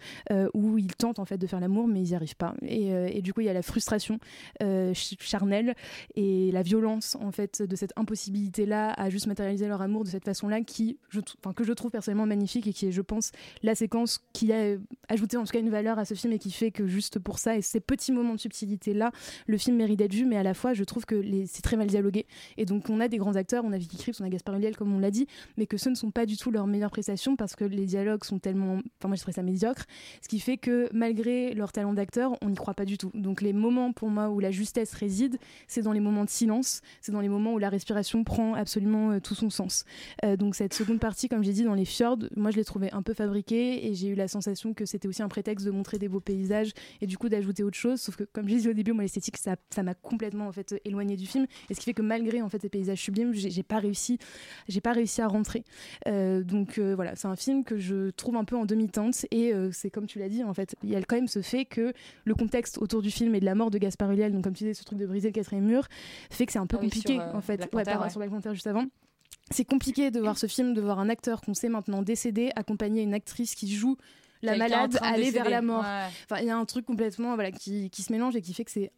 où 0.54 0.78
ils 0.78 0.96
tentent 0.96 1.20
en 1.20 1.26
fait 1.26 1.38
de 1.38 1.48
faire 1.48 1.60
l'amour 1.60 1.88
mais 1.88 2.02
ils 2.02 2.10
n'y 2.10 2.16
arrivent 2.16 2.36
pas. 2.36 2.54
Et, 2.62 2.88
et 2.88 3.22
du 3.22 3.34
coup 3.34 3.42
il 3.46 3.48
y 3.48 3.52
a 3.52 3.54
la 3.54 3.62
frustration 3.62 4.20
euh, 4.62 4.94
ch- 4.94 5.16
charnelle 5.20 5.76
et 6.16 6.52
la 6.52 6.62
violence 6.62 7.16
en 7.22 7.32
fait 7.32 7.62
de 7.62 7.76
cette 7.76 7.94
impossibilité 7.96 8.66
là 8.66 8.92
à 8.94 9.10
juste 9.10 9.28
matérialiser 9.28 9.68
leur 9.68 9.82
amour 9.82 10.04
de 10.04 10.10
cette 10.10 10.26
façon 10.26 10.48
là 10.48 10.62
qui 10.62 10.98
je, 11.10 11.20
que 11.56 11.64
je 11.64 11.74
trouve 11.74 11.92
personnellement 11.92 12.26
magnifique 12.26 12.68
et 12.68 12.74
qui 12.74 12.88
est 12.88 12.92
je 12.92 13.02
pense 13.02 13.32
la 13.64 13.76
séquence 13.76 14.20
qui 14.34 14.52
a 14.52 14.58
euh, 14.58 14.78
ajouté 15.10 15.38
en 15.38 15.44
tout 15.44 15.52
cas 15.52 15.60
une 15.60 15.70
valeur 15.70 16.00
à 16.00 16.06
ce 16.06 16.14
film 16.14 16.34
et 16.34 16.40
qui 16.40 16.52
fait 16.52 16.72
que 16.72 16.88
juste 16.88 17.20
pour 17.20 17.40
ça 17.40 17.56
et 17.56 17.62
ces 17.62 17.80
petits 17.80 18.12
moments 18.12 18.36
de 18.36 18.40
subtilité 18.40 18.94
là 18.94 19.12
le 19.48 19.58
film 19.58 19.78
mérite 19.78 20.00
d'être 20.00 20.14
vu 20.14 20.26
mais 20.26 20.38
à 20.38 20.44
la 20.44 20.54
fois 20.54 20.74
je 20.74 20.84
trouve 20.84 21.06
que 21.06 21.22
c'est 21.46 21.62
très 21.62 21.78
mal 21.78 21.88
dialogué. 21.88 22.26
Et 22.58 22.66
donc 22.66 22.90
on 22.90 23.00
a 23.00 23.08
des 23.08 23.18
grands 23.18 23.36
acteurs 23.36 23.64
on 23.66 23.72
a 23.74 23.78
Vicky 23.78 23.98
Krieps 23.98 24.20
on 24.22 24.26
a 24.26 24.30
Gaspard 24.30 24.56
Ulliel 24.56 24.76
comme 24.76 24.94
on 24.94 25.00
l'a 25.00 25.12
dit 25.12 25.28
mais 25.58 25.66
que 25.68 25.78
ce 25.78 25.90
ne 25.90 25.96
sont 25.96 26.12
pas 26.12 26.26
du 26.26 26.38
tout 26.38 26.52
leurs 26.52 26.68
meilleures 26.68 26.92
prestations 26.92 27.36
parce 27.36 27.56
que 27.56 27.66
les 27.66 27.86
dialogues 27.86 28.24
sont 28.24 28.40
tellement 28.40 28.80
enfin 29.00 29.08
moi 29.08 29.16
je 29.16 29.22
trouve 29.22 29.34
ça 29.34 29.44
médiocre 29.44 29.86
ce 30.22 30.28
qui 30.28 30.40
fait 30.40 30.58
que 30.58 30.90
malgré 30.94 31.54
leur 31.54 31.72
talent 31.72 31.94
d'acteur 31.94 32.38
on 32.42 32.50
n'y 32.50 32.56
croit 32.56 32.74
pas 32.74 32.86
du 32.86 32.98
tout. 32.98 33.12
Donc 33.14 33.35
les 33.42 33.54
moments 33.54 33.92
pour 33.92 34.10
moi 34.10 34.30
où 34.30 34.40
la 34.40 34.52
justesse 34.52 34.94
réside 34.94 35.38
c'est 35.68 35.82
dans 35.82 35.92
les 35.92 36.00
moments 36.00 36.26
de 36.26 36.30
silence 36.30 36.82
c'est 37.02 37.12
dans 37.12 37.22
les 37.22 37.30
moments 37.30 37.54
où 37.54 37.60
la 37.60 37.70
respiration 37.70 38.24
prend 38.24 38.54
absolument 38.54 39.12
euh, 39.12 39.20
tout 39.20 39.36
son 39.36 39.50
sens. 39.50 39.86
Euh, 40.24 40.38
donc 40.38 40.56
cette 40.56 40.74
seconde 40.74 41.00
partie 41.00 41.28
comme 41.28 41.44
j'ai 41.44 41.54
dit 41.54 41.64
dans 41.64 41.74
les 41.74 41.86
fjords 41.86 42.20
moi 42.36 42.52
je 42.52 42.58
l'ai 42.58 42.66
trouvée 42.66 42.92
un 42.92 43.02
peu 43.02 43.14
fabriquée 43.14 43.88
et 43.88 43.94
j'ai 43.94 44.10
eu 44.10 44.16
la 44.16 44.28
sensation 44.28 44.74
que 44.74 44.86
c'était 44.86 45.08
aussi 45.08 45.22
un 45.22 45.28
prétexte 45.28 45.66
de 45.66 45.72
montrer 45.72 45.98
des 45.98 46.08
beaux 46.08 46.20
paysages 46.20 46.72
et 47.02 47.08
du 47.08 47.18
coup 47.18 47.30
d'ajouter 47.30 47.64
autre 47.64 47.78
chose. 47.78 48.02
Sauf 48.02 48.16
que 48.16 48.24
comme 48.24 48.48
j'ai 48.48 48.58
dit 48.58 48.70
au 48.70 48.74
début 48.74 48.92
moi 48.92 49.04
l'esthétique 49.04 49.38
ça 49.38 49.84
m'a 49.84 49.94
complètement 49.94 50.48
en 50.48 50.52
fait 50.52 50.76
éloigné 50.86 51.16
du 51.16 51.26
film 51.26 51.46
et 51.70 51.74
ce 51.74 51.80
qui 51.80 51.86
fait 51.86 51.94
que 51.94 52.02
malgré 52.02 52.42
en 52.42 52.50
fait 52.50 52.62
ces 52.62 52.70
paysages 52.70 53.02
sublimes 53.02 53.34
j'ai 53.34 53.64
pas 53.64 53.80
réussi 53.80 54.18
j'ai 54.68 54.82
pas 54.82 54.94
réussi 54.94 55.22
à 55.22 55.28
rentrer. 55.28 55.64
Euh, 56.08 56.44
donc 56.44 56.80
voilà 56.80 57.16
c'est 57.16 57.28
un 57.28 57.36
film 57.36 57.64
que 57.64 57.78
je 57.78 58.10
trouve 58.12 58.36
un 58.36 58.46
peu 58.46 58.56
en 58.56 58.66
demi-teinte 58.66 59.26
et 59.32 59.54
c'est 59.72 59.90
comme 59.90 60.08
tu 60.08 60.20
l'as 60.20 60.30
dit 60.30 60.44
en 60.44 60.54
fait 60.54 60.76
il 60.84 60.90
y 60.90 60.96
a 60.96 61.02
quand 61.02 61.16
même 61.16 61.28
ce 61.28 61.42
fait 61.42 61.66
que 61.66 61.94
le 62.24 62.36
contexte 62.36 62.78
autour 62.78 63.02
du 63.02 63.12
film 63.12 63.25
et 63.34 63.40
de 63.40 63.46
la 63.46 63.56
mort 63.56 63.72
de 63.72 63.78
Gaspard 63.80 64.12
Ulliel 64.12 64.32
donc 64.34 64.44
comme 64.44 64.54
tu 64.54 64.66
disais 64.66 64.74
ce 64.76 64.84
truc 64.84 65.00
de 65.00 65.08
briser 65.08 65.30
le 65.30 65.34
quatrième 65.34 65.66
mur 65.66 65.88
fait 66.30 66.46
que 66.46 66.52
c'est 66.52 66.60
un 66.60 66.68
peu 66.68 66.76
Ah 66.78 66.82
oui, 66.84 66.88
compliqué 66.90 67.14
sur, 67.14 67.22
euh, 67.24 67.34
en 67.34 67.42
fait 67.42 67.58
Black 67.58 67.74
Ouais, 67.74 67.84
Panther, 67.84 67.98
ouais. 68.04 68.10
sur 68.10 68.20
Black 68.20 68.30
Panther 68.30 68.54
juste 68.54 68.68
avant 68.68 68.86
c'est 69.52 69.66
compliqué 69.66 70.10
de 70.12 70.20
voir 70.20 70.38
ce 70.38 70.48
film, 70.48 70.74
de 70.74 70.82
voir 70.82 71.00
un 71.00 71.08
acteur 71.10 71.42
qu'on 71.42 71.54
sait 71.54 71.70
maintenant 71.70 72.02
décédé 72.02 72.52
accompagner 72.56 73.02
une 73.04 73.14
actrice 73.14 73.54
qui 73.56 73.74
joue 73.74 73.96
la 74.42 74.58
malade 74.58 74.98
aller 75.02 75.32
vers 75.32 75.50
la 75.50 75.62
mort. 75.62 75.82
Ouais. 75.84 76.08
Enfin, 76.30 76.42
il 76.42 76.48
y 76.48 76.50
a 76.50 76.58
un 76.58 76.66
truc 76.66 76.86
complètement 76.86 77.34
voilà 77.36 77.52
qui, 77.52 77.90
qui 77.90 78.02
se 78.04 78.12
mélange 78.12 78.36
et 78.36 78.42
qui 78.42 78.54
fait 78.54 78.66
que 78.66 78.72
c'est 78.72 78.92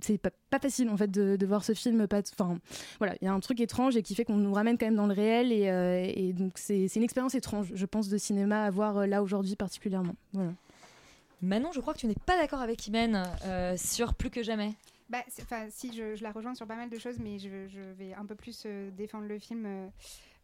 c'est 0.00 0.18
pas, 0.18 0.30
pas 0.50 0.58
facile 0.58 0.90
en 0.90 0.96
fait 0.96 1.10
de, 1.10 1.36
de 1.36 1.46
voir 1.46 1.64
ce 1.64 1.72
film 1.74 2.06
pas 2.08 2.20
enfin 2.38 2.58
voilà 2.98 3.14
il 3.22 3.24
y 3.24 3.28
a 3.28 3.32
un 3.32 3.38
truc 3.40 3.60
étrange 3.60 3.96
et 3.96 4.02
qui 4.02 4.14
fait 4.14 4.24
qu'on 4.24 4.36
nous 4.36 4.52
ramène 4.52 4.76
quand 4.76 4.84
même 4.86 4.96
dans 4.96 5.06
le 5.06 5.14
réel 5.14 5.52
et, 5.52 5.68
euh, 5.70 6.04
et 6.12 6.32
donc 6.32 6.54
c'est 6.56 6.88
c'est 6.88 6.98
une 6.98 7.04
expérience 7.04 7.34
étrange 7.36 7.70
je 7.72 7.86
pense 7.86 8.08
de 8.08 8.18
cinéma 8.18 8.64
à 8.64 8.70
voir 8.70 8.98
euh, 8.98 9.06
là 9.06 9.22
aujourd'hui 9.22 9.54
particulièrement 9.54 10.16
voilà 10.32 10.50
Manon, 11.44 11.72
je 11.72 11.80
crois 11.80 11.92
que 11.92 11.98
tu 11.98 12.06
n'es 12.06 12.16
pas 12.26 12.38
d'accord 12.38 12.60
avec 12.60 12.86
Imen 12.86 13.22
euh, 13.44 13.76
sur 13.76 14.14
Plus 14.14 14.30
que 14.30 14.42
jamais. 14.42 14.72
Bah, 15.10 15.22
si 15.68 15.92
je, 15.92 16.22
la 16.22 16.32
rejoins 16.32 16.54
sur 16.54 16.66
pas 16.66 16.76
mal 16.76 16.88
de 16.88 16.98
choses, 16.98 17.18
mais 17.18 17.38
je, 17.38 17.48
vais 17.98 18.14
un 18.14 18.24
peu 18.24 18.34
plus 18.34 18.64
euh, 18.64 18.90
défendre 18.90 19.26
le 19.26 19.38
film 19.38 19.66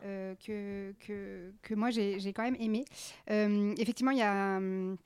euh, 0.04 0.34
que, 0.46 0.92
que, 1.00 1.50
que 1.62 1.74
moi 1.74 1.88
j'ai 1.90 2.32
quand 2.34 2.42
même 2.42 2.56
aimé. 2.60 2.84
Effectivement, 3.26 4.12
il 4.12 4.18
y 4.18 4.22
a. 4.22 4.58
hum, 4.58 4.96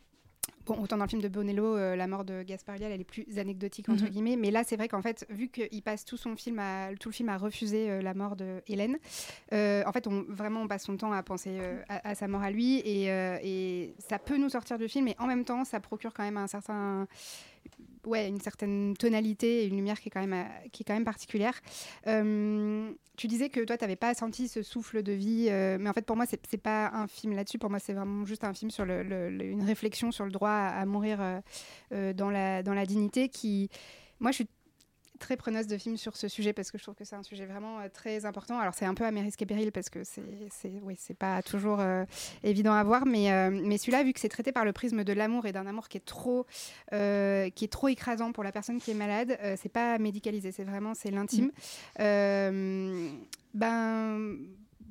Bon, 0.67 0.79
autant 0.81 0.97
dans 0.97 1.05
le 1.05 1.11
film 1.11 1.21
de 1.21 1.29
Bonello, 1.29 1.77
euh, 1.77 1.95
la 1.95 2.07
mort 2.07 2.25
de 2.25 2.43
Gaspard 2.43 2.77
Ulliel, 2.77 2.91
elle 2.93 3.01
est 3.03 3.05
plus 3.05 3.39
anecdotique 3.39 3.87
entre 3.91 4.05
Mhm. 4.05 4.09
guillemets, 4.09 4.37
mais 4.37 4.51
là 4.51 4.65
c'est 4.65 4.77
vrai 4.77 4.89
qu'en 4.89 5.03
fait, 5.03 5.27
vu 5.29 5.49
qu'il 5.49 5.83
passe 5.83 6.07
tout 6.07 6.17
son 6.17 6.37
film, 6.37 6.59
à, 6.59 6.89
tout 6.99 7.11
le 7.11 7.15
film 7.15 7.29
à 7.29 7.37
refuser 7.37 7.91
euh, 7.91 8.01
la 8.01 8.15
mort 8.15 8.35
de 8.35 8.63
Hélène, 8.67 8.97
euh, 9.53 9.83
en 9.87 9.93
fait, 9.93 10.07
on 10.07 10.25
vraiment 10.27 10.63
on 10.63 10.67
passe 10.69 10.85
son 10.85 10.97
temps 10.97 11.13
à 11.13 11.23
penser 11.23 11.59
à, 11.91 12.09
à 12.09 12.15
sa 12.15 12.29
mort 12.29 12.43
à 12.43 12.51
lui, 12.51 12.77
et, 12.79 13.09
et 13.43 13.95
ça 13.99 14.19
peut 14.19 14.39
nous 14.39 14.49
sortir 14.49 14.79
du 14.79 14.89
film, 14.89 15.05
mais 15.05 15.17
en 15.19 15.27
même 15.27 15.45
temps, 15.45 15.65
ça 15.65 15.81
procure 15.81 16.15
quand 16.15 16.23
même 16.23 16.39
un 16.39 16.47
certain 16.47 17.07
ouais, 18.07 18.29
une 18.29 18.41
certaine 18.41 18.95
tonalité 18.97 19.63
et 19.63 19.67
une 19.67 19.77
lumière 19.77 20.01
qui 20.01 20.09
est 20.09 20.11
quand 20.11 20.21
même, 20.21 20.33
euh, 20.33 20.69
qui 20.73 20.83
est 20.83 20.85
quand 20.85 20.95
même 20.95 21.05
particulière. 21.05 21.61
Euh, 22.07 22.91
tu 23.17 23.27
disais 23.27 23.49
que 23.49 23.61
toi, 23.61 23.77
tu 23.77 23.85
n'avais 23.85 23.97
pas 23.97 24.15
senti 24.15 24.49
ce 24.49 24.63
souffle 24.63 25.03
de 25.03 25.13
vie, 25.13 25.47
euh, 25.51 25.79
mais 25.81 25.89
en 25.89 25.93
fait, 25.93 26.05
pour 26.05 26.17
moi, 26.17 26.27
c'est 26.27 26.45
c'est 26.49 26.59
pas 26.59 26.91
un 26.93 27.07
film 27.07 27.35
là-dessus. 27.35 27.59
Pour 27.59 27.71
moi, 27.71 27.79
c'est 27.79 27.93
vraiment 27.93 28.25
juste 28.25 28.45
un 28.45 28.55
film 28.55 28.71
sur 28.71 28.85
le, 28.85 29.03
une 29.41 29.63
réflexion 29.63 30.13
sur 30.13 30.25
le 30.25 30.31
droit 30.31 30.51
à, 30.51 30.85
mourir 30.87 31.19
dans, 31.91 32.31
la, 32.31 32.63
dans 32.63 32.75
la 32.75 32.87
dignité 32.87 33.29
qui. 33.29 33.71
Moi, 34.21 34.31
je 34.31 34.37
suis 34.37 34.49
très 35.19 35.37
preneuse 35.37 35.67
de 35.67 35.77
films 35.79 35.97
sur 35.97 36.17
ce 36.17 36.29
sujet 36.29 36.53
parce 36.53 36.71
que 36.71 36.79
je 36.79 36.83
trouve 36.83 36.95
que 36.95 37.05
c'est 37.05 37.17
un 37.17 37.23
sujet 37.23 37.47
vraiment 37.47 37.81
euh, 37.81 37.89
très 37.93 38.25
important. 38.25 38.59
Alors 38.59 38.75
c'est 38.75 38.85
un 38.85 38.95
peu 38.95 39.05
à 39.05 39.11
mes 39.11 39.23
risques 39.23 39.41
et 39.43 39.47
périls 39.47 39.73
parce 39.73 39.89
que 39.89 40.03
c'est 40.05 40.23
oui, 40.83 40.97
pas 41.19 41.43
toujours 41.43 41.81
euh, 41.81 42.05
évident 42.43 42.73
à 42.73 42.83
voir, 42.85 43.07
mais, 43.07 43.33
euh, 43.33 43.51
mais 43.51 43.79
celui-là, 43.79 44.03
vu 44.05 44.13
que 44.13 44.21
c'est 44.21 44.29
traité 44.29 44.53
par 44.53 44.65
le 44.65 44.73
prisme 44.73 45.05
de 45.05 45.13
l'amour 45.13 45.47
et 45.47 45.53
d'un 45.53 45.67
amour 45.67 45.89
qui 45.89 45.99
est 45.99 46.05
trop 46.05 46.47
qui 46.91 47.65
est 47.65 47.73
trop 47.73 47.89
écrasant 47.89 48.33
pour 48.33 48.45
la 48.45 48.53
personne 48.53 48.81
qui 48.81 48.91
est 48.91 48.95
malade, 48.95 49.39
c'est 49.61 49.69
pas 49.69 49.99
médicalisé, 49.99 50.53
c'est 50.53 50.65
vraiment 50.65 50.93
l'intime. 51.11 51.51
Ben 53.55 54.37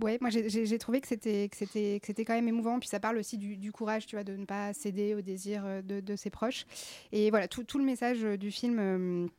ouais, 0.02 0.18
moi 0.22 0.30
j'ai- 0.30 0.78
trouvé 0.78 1.02
que 1.02 1.08
c'était 1.08 1.50
que 1.50 1.58
c'était 1.58 2.00
que 2.00 2.08
c'était 2.08 2.26
quand 2.26 2.34
même 2.34 2.48
émouvant. 2.48 2.80
Puis 2.80 2.90
ça 2.90 3.00
parle 3.00 3.18
aussi 3.18 3.38
du, 3.38 3.58
du 3.58 3.72
courage, 3.72 4.06
tu 4.06 4.16
vois, 4.16 4.24
de 4.24 4.36
ne 4.36 4.46
pas 4.46 4.74
céder 4.74 5.14
aux 5.16 5.22
désirs 5.22 5.64
euh, 5.66 5.82
de, 5.82 6.00
de 6.00 6.16
ses 6.16 6.30
proches. 6.30 6.66
Et 7.12 7.30
voilà, 7.30 7.48
tout, 7.48 7.64
tout 7.64 7.78
le 7.78 7.86
message 7.86 8.22
du 8.22 8.52
film. 8.52 9.30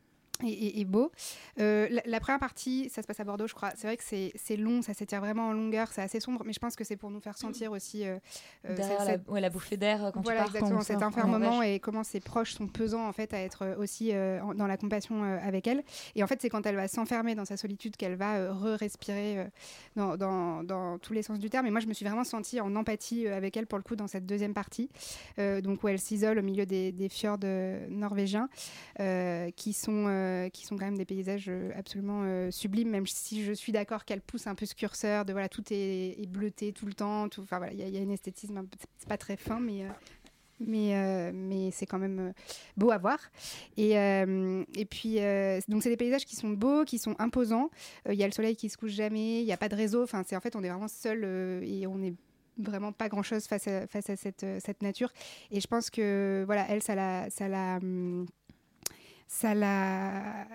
Est 0.42 0.85
beau. 0.85 1.12
Euh, 1.61 1.87
la, 1.90 2.03
la 2.05 2.20
première 2.20 2.40
partie, 2.40 2.90
ça 2.90 3.03
se 3.03 3.07
passe 3.07 3.20
à 3.20 3.25
Bordeaux, 3.25 3.47
je 3.47 3.55
crois. 3.55 3.70
C'est 3.77 3.87
vrai 3.87 3.97
que 3.97 4.03
c'est 4.03 4.57
long, 4.57 4.83
ça 4.83 4.92
s'étire 4.94 5.20
vraiment 5.20 5.49
en 5.49 5.53
longueur, 5.53 5.88
c'est 5.92 6.03
assez 6.03 6.18
sombre, 6.20 6.42
mais 6.44 6.53
je 6.53 6.59
pense 6.59 6.75
que 6.77 6.83
c'est 6.85 6.97
pour 6.97 7.11
nous 7.11 7.20
faire 7.20 7.38
sentir 7.38 7.70
aussi 7.73 8.05
euh, 8.07 8.18
euh, 8.68 8.75
la, 8.77 9.16
ouais, 9.33 9.40
la 9.40 9.51
bouffée 9.51 9.77
d'air 9.77 10.05
euh, 10.05 10.11
quand 10.11 10.23
voilà, 10.23 10.40
tu 10.44 10.47
pars. 10.47 10.57
exactement, 10.57 10.81
cet 10.83 11.03
enfermement 11.03 11.62
et 11.62 11.79
comment 11.79 12.03
ses 12.05 12.20
proches 12.20 12.55
sont 12.55 12.66
pesants 12.66 13.07
en 13.07 13.12
fait 13.12 13.33
à 13.33 13.38
être 13.40 13.62
euh, 13.62 13.77
aussi 13.77 14.12
en- 14.14 14.55
dans 14.55 14.66
la 14.66 14.77
compassion 14.77 15.23
avec 15.23 15.66
elle. 15.66 15.83
Et 16.16 16.23
en 16.23 16.27
fait, 16.27 16.40
c'est 16.42 16.49
quand 16.51 16.66
elle 16.66 16.77
va 16.77 16.88
s'enfermer 16.88 17.35
dans 17.35 17.44
sa 17.44 17.57
solitude 17.57 17.97
qu'elle 17.97 18.16
va 18.16 18.53
re-respirer 18.53 19.47
dans, 19.97 20.16
dans- 20.16 20.62
dans 20.64 20.99
tous 20.99 21.12
les 21.12 21.23
sens 21.23 21.38
du 21.38 21.49
terme. 21.51 21.66
Et 21.66 21.70
moi, 21.70 21.81
je 21.81 21.87
me 21.87 21.92
suis 21.94 22.05
vraiment 22.05 22.25
sentie 22.25 22.61
en 22.61 22.75
empathie 22.77 23.29
avec 23.29 23.57
elle 23.57 23.66
pour 23.66 23.79
le 23.79 23.85
coup 23.85 23.97
dans 23.97 24.09
cette 24.09 24.27
deuxième 24.27 24.55
partie, 24.55 24.88
donc 25.38 25.83
où 25.85 25.88
elle 25.88 25.99
s'isole 26.01 26.38
au 26.38 26.42
milieu 26.42 26.66
des, 26.66 26.92
des 26.92 27.09
fjords 27.09 27.38
norvégiens, 27.88 28.49
qui 29.57 29.73
sont 29.73 30.07
euh, 30.25 30.49
qui 30.49 30.67
sont 30.67 30.77
quand 30.77 30.87
même 30.87 30.99
des 30.99 31.05
paysages 31.05 31.47
euh, 31.49 31.71
absolument 31.77 32.23
euh, 32.25 32.51
sublimes. 32.51 32.91
Même 32.91 33.07
si 33.07 33.45
je 33.45 33.53
suis 33.53 33.73
d'accord 33.73 34.05
qu'elle 34.05 34.21
pousse 34.21 34.47
un 34.47 34.55
peu 34.55 34.67
ce 34.67 34.75
curseur 34.75 35.25
de 35.25 35.33
voilà 35.33 35.49
tout 35.49 35.63
est, 35.71 36.21
est 36.21 36.27
bleuté 36.27 36.73
tout 36.73 36.87
le 36.87 36.95
temps. 36.95 37.29
Enfin 37.39 37.59
voilà, 37.59 37.73
il 37.73 37.81
y, 37.81 37.91
y 37.91 37.99
a 37.99 38.13
esthétisme, 38.13 38.57
un 38.57 38.65
peu- 38.65 38.79
c'est 38.99 39.09
pas 39.09 39.19
très 39.19 39.37
fin, 39.37 39.61
mais 39.61 39.85
mais, 40.61 41.33
mais 41.33 41.71
c'est 41.73 41.85
quand 41.85 41.99
même 41.99 42.33
beau 42.77 42.91
à 42.91 42.99
voir. 42.99 43.19
Et, 43.77 43.93
et 43.95 44.85
puis, 44.89 45.17
donc, 45.69 45.83
c'est 45.83 45.91
des 45.91 45.97
paysages 45.97 46.25
qui 46.25 46.37
sont 46.37 46.51
beaux, 46.51 46.85
qui 46.85 46.99
sont 46.99 47.17
imposants. 47.19 47.71
Il 48.09 48.15
y 48.15 48.23
a 48.23 48.27
le 48.27 48.33
soleil 48.33 48.55
qui 48.57 48.69
se 48.69 48.77
couche 48.77 48.93
jamais, 48.93 49.41
il 49.41 49.45
n'y 49.45 49.53
a 49.53 49.57
pas 49.57 49.69
de 49.69 49.75
réseau. 49.75 50.05
Enfin, 50.05 50.23
c'est 50.25 50.37
en 50.37 50.41
fait, 50.41 50.55
on 50.57 50.63
est 50.63 50.69
vraiment 50.71 50.89
seul 50.89 51.25
et 51.65 51.87
on 51.89 52.01
est 52.03 52.15
vraiment 52.57 52.93
pas 52.93 53.09
grand 53.09 53.25
chose 53.25 53.47
face 53.47 53.67
à, 53.67 53.89
face 53.89 54.09
à 54.09 54.17
cette, 54.17 54.47
cette 54.61 54.81
nature. 54.81 55.13
Et 55.51 55.61
je 55.61 55.67
pense 55.67 55.91
que, 55.91 56.45
voilà, 56.47 56.65
elle, 56.71 56.83
ça 56.83 56.95
la. 56.95 57.29
Ça 57.31 57.49
la 57.49 57.79
hum, 57.83 58.25
ça 59.27 59.55
la 59.55 60.47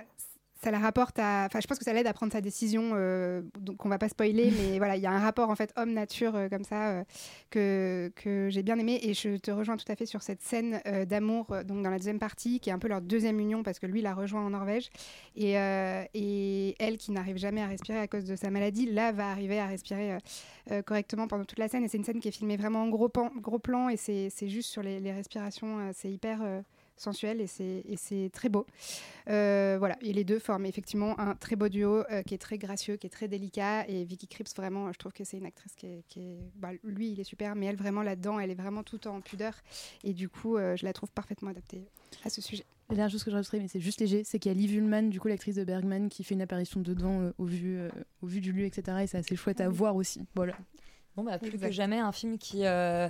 ça 0.61 0.71
la 0.71 0.79
rapporte 0.79 1.17
à. 1.19 1.45
Enfin, 1.45 1.61
je 1.61 1.67
pense 1.67 1.79
que 1.79 1.85
ça 1.85 1.93
l'aide 1.93 2.05
à 2.07 2.11
prendre 2.11 2.33
sa 2.33 2.41
décision. 2.41 2.91
euh, 2.93 3.41
donc, 3.61 3.85
on 3.85 3.89
va 3.89 3.97
pas 3.97 4.09
spoiler, 4.09 4.51
mais 4.57 4.77
voilà, 4.77 4.97
il 4.97 5.01
y 5.01 5.05
a 5.05 5.11
un 5.11 5.19
rapport 5.19 5.49
en 5.49 5.55
fait 5.55 5.71
homme-nature 5.77 6.35
euh, 6.35 6.49
comme 6.49 6.65
ça 6.65 6.89
euh, 6.89 7.03
que, 7.49 8.11
que 8.17 8.49
j'ai 8.49 8.61
bien 8.61 8.77
aimé. 8.77 8.99
Et 9.03 9.13
je 9.13 9.37
te 9.37 9.51
rejoins 9.51 9.77
tout 9.77 9.89
à 9.89 9.95
fait 9.95 10.05
sur 10.05 10.21
cette 10.21 10.41
scène 10.41 10.81
euh, 10.85 11.05
d'amour, 11.05 11.45
donc 11.65 11.81
dans 11.81 11.89
la 11.89 11.97
deuxième 11.97 12.19
partie, 12.19 12.59
qui 12.59 12.69
est 12.69 12.73
un 12.73 12.79
peu 12.79 12.89
leur 12.89 12.99
deuxième 12.99 13.39
union 13.39 13.63
parce 13.63 13.79
que 13.79 13.85
lui 13.85 14.01
l'a 14.01 14.13
rejoint 14.13 14.45
en 14.45 14.49
Norvège. 14.49 14.89
Et, 15.37 15.53
et 16.13 16.75
elle, 16.79 16.97
qui 16.97 17.11
n'arrive 17.13 17.37
jamais 17.37 17.61
à 17.61 17.67
respirer 17.67 17.99
à 17.99 18.07
cause 18.07 18.25
de 18.25 18.35
sa 18.35 18.49
maladie, 18.49 18.85
là 18.91 19.13
va 19.13 19.29
arriver 19.31 19.59
à 19.59 19.67
respirer 19.67 20.17
correctement 20.85 21.27
pendant 21.27 21.45
toute 21.45 21.59
la 21.59 21.69
scène. 21.69 21.85
Et 21.85 21.87
c'est 21.87 21.97
une 21.97 22.03
scène 22.03 22.19
qui 22.19 22.27
est 22.27 22.31
filmée 22.31 22.57
vraiment 22.57 22.83
en 22.83 22.89
gros, 22.89 23.07
pan- 23.07 23.31
gros 23.37 23.59
plan 23.59 23.87
et 23.89 23.95
c'est 23.97 24.29
c'est 24.29 24.49
juste 24.49 24.69
sur 24.69 24.83
les, 24.83 24.99
les 24.99 25.13
respirations. 25.13 25.91
c'est 25.93 26.11
hyper. 26.11 26.41
Sensuel 27.01 27.41
et 27.41 27.47
c'est 27.47 28.29
très 28.33 28.49
beau. 28.49 28.65
Euh, 29.29 29.75
voilà, 29.79 29.97
et 30.01 30.13
les 30.13 30.23
deux 30.23 30.39
forment 30.39 30.65
effectivement 30.65 31.19
un 31.19 31.35
très 31.35 31.55
beau 31.55 31.69
duo 31.69 32.03
euh, 32.11 32.23
qui 32.23 32.33
est 32.33 32.37
très 32.39 32.57
gracieux, 32.57 32.95
qui 32.97 33.07
est 33.07 33.11
très 33.11 33.27
délicat. 33.27 33.87
Et 33.87 34.03
Vicky 34.03 34.27
Krieps, 34.27 34.53
vraiment, 34.55 34.91
je 34.91 34.97
trouve 34.97 35.13
que 35.13 35.23
c'est 35.23 35.37
une 35.37 35.45
actrice 35.45 35.75
qui 35.75 35.85
est. 35.85 36.03
qui 36.07 36.19
est- 36.21 36.39
bah, 36.55 36.69
lui, 36.83 37.11
il 37.11 37.19
est 37.19 37.23
super, 37.23 37.55
mais 37.55 37.67
elle, 37.67 37.75
vraiment 37.75 38.01
là-dedans, 38.01 38.39
elle 38.39 38.49
est 38.51 38.55
vraiment 38.55 38.83
tout 38.83 39.07
en 39.07 39.21
pudeur. 39.21 39.53
Et 40.03 40.13
du 40.13 40.29
coup, 40.29 40.57
euh, 40.57 40.75
je 40.75 40.85
la 40.85 40.93
trouve 40.93 41.11
parfaitement 41.11 41.49
adaptée 41.51 41.83
à 42.23 42.29
ce 42.29 42.41
sujet. 42.41 42.65
La 42.89 42.95
dernière 42.95 43.11
chose 43.11 43.23
que 43.23 43.29
je 43.29 43.35
rajouterais, 43.35 43.59
mais 43.59 43.67
c'est 43.67 43.79
juste 43.79 43.99
léger, 43.99 44.23
c'est 44.23 44.39
qu'il 44.39 44.51
y 44.51 44.55
a 44.55 44.57
Liv 44.57 44.73
Ullmann, 44.73 45.11
du 45.11 45.19
coup 45.19 45.27
l'actrice 45.27 45.55
de 45.55 45.63
Bergman, 45.63 46.09
qui 46.09 46.23
fait 46.23 46.33
une 46.33 46.41
apparition 46.41 46.79
dedans 46.79 47.21
euh, 47.21 47.31
au, 47.37 47.45
vu, 47.45 47.77
euh, 47.77 47.89
au 48.23 48.27
vu 48.27 48.41
du 48.41 48.51
lieu, 48.51 48.65
etc. 48.65 48.97
Et 49.03 49.07
c'est 49.07 49.17
assez 49.19 49.35
chouette 49.35 49.61
à 49.61 49.69
voir 49.69 49.95
aussi. 49.95 50.21
Voilà. 50.33 50.55
Bon, 51.15 51.23
bah, 51.23 51.37
plus 51.37 51.49
Exact. 51.49 51.67
que 51.67 51.73
jamais, 51.73 51.99
un 51.99 52.11
film 52.11 52.37
qui. 52.39 52.65
euh, 52.65 53.07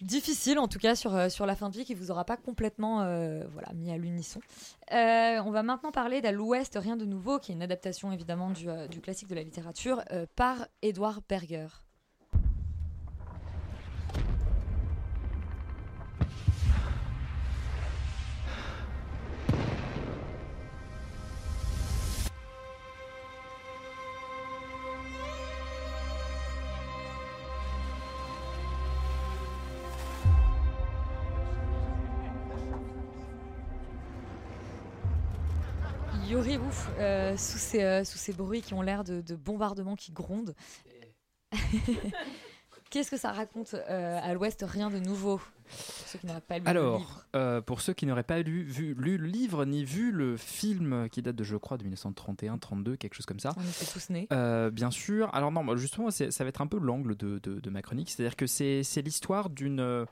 difficile, 0.00 0.58
en 0.58 0.68
tout 0.68 0.78
cas, 0.78 0.94
sur, 0.94 1.14
euh, 1.14 1.28
sur 1.28 1.46
la 1.46 1.56
fin 1.56 1.68
de 1.68 1.76
vie, 1.76 1.84
qui 1.84 1.94
vous 1.94 2.10
aura 2.10 2.24
pas 2.24 2.36
complètement 2.36 3.02
euh, 3.02 3.44
voilà, 3.52 3.72
mis 3.74 3.90
à 3.90 3.96
l'unisson. 3.96 4.40
Euh, 4.92 5.40
on 5.44 5.50
va 5.50 5.62
maintenant 5.62 5.92
parler 5.92 6.20
d'À 6.20 6.32
l'Ouest, 6.32 6.78
Rien 6.80 6.96
de 6.96 7.04
nouveau, 7.04 7.38
qui 7.38 7.52
est 7.52 7.54
une 7.54 7.62
adaptation 7.62 8.12
évidemment 8.12 8.50
du, 8.50 8.66
du 8.90 9.00
classique 9.00 9.28
de 9.28 9.34
la 9.34 9.42
littérature, 9.42 10.02
par 10.36 10.66
Edward 10.82 11.22
Berger. 11.28 11.83
Euh, 37.04 37.36
sous, 37.36 37.58
ces, 37.58 37.82
euh, 37.82 38.04
sous 38.04 38.18
ces 38.18 38.32
bruits 38.32 38.62
qui 38.62 38.74
ont 38.74 38.82
l'air 38.82 39.04
de, 39.04 39.20
de 39.20 39.36
bombardements 39.36 39.96
qui 39.96 40.12
grondent. 40.12 40.54
Qu'est-ce 42.90 43.10
que 43.10 43.16
ça 43.16 43.32
raconte 43.32 43.74
euh, 43.74 44.20
à 44.22 44.34
l'Ouest 44.34 44.64
Rien 44.66 44.90
de 44.90 44.98
nouveau? 44.98 45.40
Pour 45.64 46.06
ceux 46.08 46.18
qui 46.18 46.26
n'auraient 46.26 46.40
pas 46.40 46.58
lu 46.58 46.64
le 46.64 46.70
livre. 46.70 46.80
Alors, 46.80 47.24
euh, 47.36 47.60
pour 47.60 47.80
ceux 47.80 47.92
qui 47.94 48.06
n'auraient 48.06 48.22
pas 48.22 48.40
lu, 48.42 48.62
vu, 48.62 48.94
lu 48.98 49.16
le 49.18 49.26
livre 49.26 49.64
ni 49.64 49.84
vu 49.84 50.12
le 50.12 50.36
film 50.36 51.08
qui 51.10 51.22
date 51.22 51.36
de, 51.36 51.44
je 51.44 51.56
crois, 51.56 51.78
de 51.78 51.84
1931-32, 51.84 52.96
quelque 52.96 53.14
chose 53.14 53.26
comme 53.26 53.40
ça. 53.40 53.52
On 53.56 53.62
était 53.62 53.90
tous 53.92 54.10
nés. 54.10 54.26
Euh, 54.32 54.70
bien 54.70 54.90
sûr. 54.90 55.34
Alors 55.34 55.50
non, 55.52 55.76
justement, 55.76 56.10
ça 56.10 56.26
va 56.44 56.48
être 56.48 56.60
un 56.60 56.66
peu 56.66 56.78
l'angle 56.78 57.16
de, 57.16 57.38
de- 57.42 57.60
de 57.60 57.70
ma 57.70 57.82
chronique. 57.82 58.10
C'est-à-dire 58.10 58.36
que 58.36 58.46
c'est 58.46 58.82
l'histoire 59.02 59.50
d'une 59.50 60.06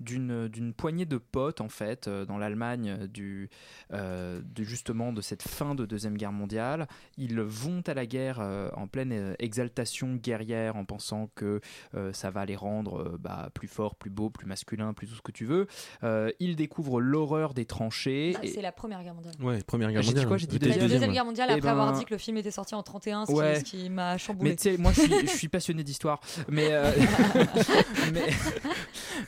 d'une 0.00 0.74
poignée 0.76 1.06
de 1.06 1.18
potes 1.18 1.60
en 1.60 1.68
fait 1.68 2.08
euh, 2.08 2.24
dans 2.26 2.36
l'Allemagne 2.36 3.06
du 3.06 3.48
euh, 3.92 4.40
de 4.44 4.64
justement 4.64 5.12
de 5.12 5.20
cette 5.20 5.42
fin 5.42 5.76
de 5.76 5.86
deuxième 5.86 6.16
guerre 6.16 6.32
mondiale. 6.32 6.88
Ils 7.16 7.40
vont 7.40 7.80
à 7.86 7.94
la 7.94 8.04
guerre 8.04 8.38
euh, 8.40 8.70
en 8.74 8.88
pleine 8.88 9.36
exaltation 9.38 10.16
guerrière 10.16 10.74
en 10.74 10.84
pensant 10.84 11.30
que 11.36 11.60
euh, 11.94 12.12
ça 12.12 12.30
va 12.30 12.44
les 12.44 12.56
rendre 12.56 13.16
bah, 13.20 13.50
plus 13.54 13.68
forts, 13.68 13.94
plus 13.94 14.10
beaux, 14.10 14.30
plus 14.30 14.46
masculins, 14.46 14.93
plus 14.94 15.06
tout 15.06 15.14
ce 15.14 15.22
que 15.22 15.32
tu 15.32 15.44
veux. 15.44 15.66
Euh, 16.02 16.30
ils 16.40 16.56
découvrent 16.56 17.00
l'horreur 17.00 17.54
des 17.54 17.64
tranchées. 17.66 18.34
Ah, 18.38 18.44
et- 18.44 18.48
C'est 18.48 18.62
la 18.62 18.72
Première 18.72 19.02
Guerre 19.02 19.14
mondiale. 19.14 19.34
Ouais, 19.40 19.58
Première 19.66 19.90
Guerre 19.92 20.02
J'ai 20.02 20.08
dit 20.08 20.14
mondiale. 20.14 20.28
quoi 20.28 20.36
J'ai 20.38 20.46
dit 20.46 20.58
deuxième. 20.58 20.88
Deuxième 20.88 21.12
Guerre 21.12 21.24
mondiale, 21.24 21.48
Eh 21.50 21.54
après 21.54 21.68
avoir 21.68 21.92
ben, 21.92 21.98
dit 21.98 22.04
que 22.04 22.14
le 22.14 22.18
film 22.18 22.36
était 22.36 22.50
sorti 22.50 22.74
en 22.74 22.82
31, 22.82 23.26
ce 23.26 23.32
Ouais. 23.32 23.54
qui, 23.54 23.58
ce 23.58 23.64
qui 23.84 23.90
m'a 23.90 24.16
chamboulé. 24.18 24.50
Mais 24.50 24.56
tu 24.56 24.70
sais, 24.70 24.76
moi 24.78 24.92
je 24.92 25.00
suis, 25.02 25.26
je 25.26 25.36
suis 25.36 25.48
passionné 25.48 25.82
d'histoire. 25.84 26.20
Mais, 26.48 26.68
euh, 26.70 26.90
mais, 28.12 28.22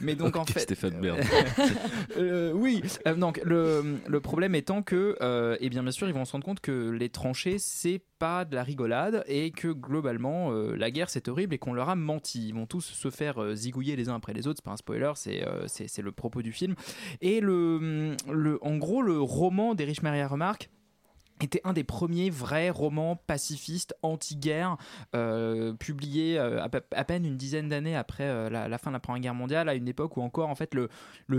mais 0.01 0.15
donc 0.15 0.37
en 0.37 0.43
Ok, 0.43 0.51
fait. 0.53 0.61
Stéphane 0.61 1.01
Bern. 1.01 1.19
Euh, 2.17 2.53
oui, 2.53 2.83
Euh, 3.07 3.15
donc 3.15 3.41
le, 3.45 3.99
le 4.07 4.21
problème 4.21 4.55
étant 4.55 4.83
que, 4.83 5.17
euh, 5.21 5.57
eh 5.61 5.69
bien, 5.69 5.83
bien 5.83 5.93
sûr, 5.93 6.09
ils 6.09 6.15
vont 6.15 6.25
se 6.25 6.33
rendre 6.33 6.45
compte 6.45 6.61
que 6.61 6.91
les 6.91 7.09
tranchées, 7.09 7.57
c'est 7.59 8.01
pas 8.19 8.45
de 8.45 8.55
la 8.55 8.63
rigolade 8.63 9.25
et 9.27 9.51
que 9.51 9.69
globalement, 9.69 10.53
euh, 10.53 10.75
la 10.77 10.91
guerre 10.91 11.11
c'est 11.11 11.29
horrible 11.29 11.55
et 11.55 11.59
qu'on 11.59 11.73
leur 11.73 11.89
a 11.89 11.97
menti. 11.97 12.49
Ils 12.49 12.55
vont 12.55 12.67
tous 12.67 12.85
se 12.85 13.11
faire 13.11 13.43
euh, 13.43 13.55
zigouiller 13.55 13.97
les 13.97 14.09
uns 14.09 14.15
après 14.15 14.33
les 14.33 14.47
autres. 14.47 14.59
C'est 14.59 14.65
pas 14.65 14.73
un 14.73 14.77
spoiler, 14.77 15.13
c'est 15.15 15.45
euh, 15.47 16.03
le 16.03 16.13
propos 16.13 16.43
du 16.43 16.53
film. 16.53 16.75
Et 17.21 17.41
le, 17.41 18.17
le, 18.31 18.59
en 18.65 18.77
gros, 18.77 19.03
le 19.03 19.21
roman 19.21 19.75
d'Erich 19.75 20.03
Maria 20.03 20.29
Remarque 20.29 20.71
était 21.45 21.61
un 21.65 21.73
des 21.73 21.85
premiers 21.85 22.31
vrais 22.31 22.71
romans 22.71 23.17
pacifistes 23.17 23.95
anti-guerre 24.03 24.77
euh, 25.15 25.75
publiés 25.75 26.39
euh, 26.39 26.63
à, 26.63 26.69
pe- 26.69 26.83
à 26.95 27.05
peine 27.05 27.27
une 27.27 27.37
dizaine 27.37 27.69
d'années 27.69 27.97
après 27.97 28.25
euh, 28.25 28.49
la, 28.49 28.79
fin 28.79 28.91
de 28.91 28.95
la 28.95 29.01
Première 29.01 29.21
Guerre 29.21 29.35
mondiale, 29.35 29.69
à 29.69 29.75
une 29.75 29.89
époque 29.89 30.17
où 30.17 30.23
encore 30.23 30.49
en 30.49 30.55
fait 30.55 30.75
le, 30.75 30.89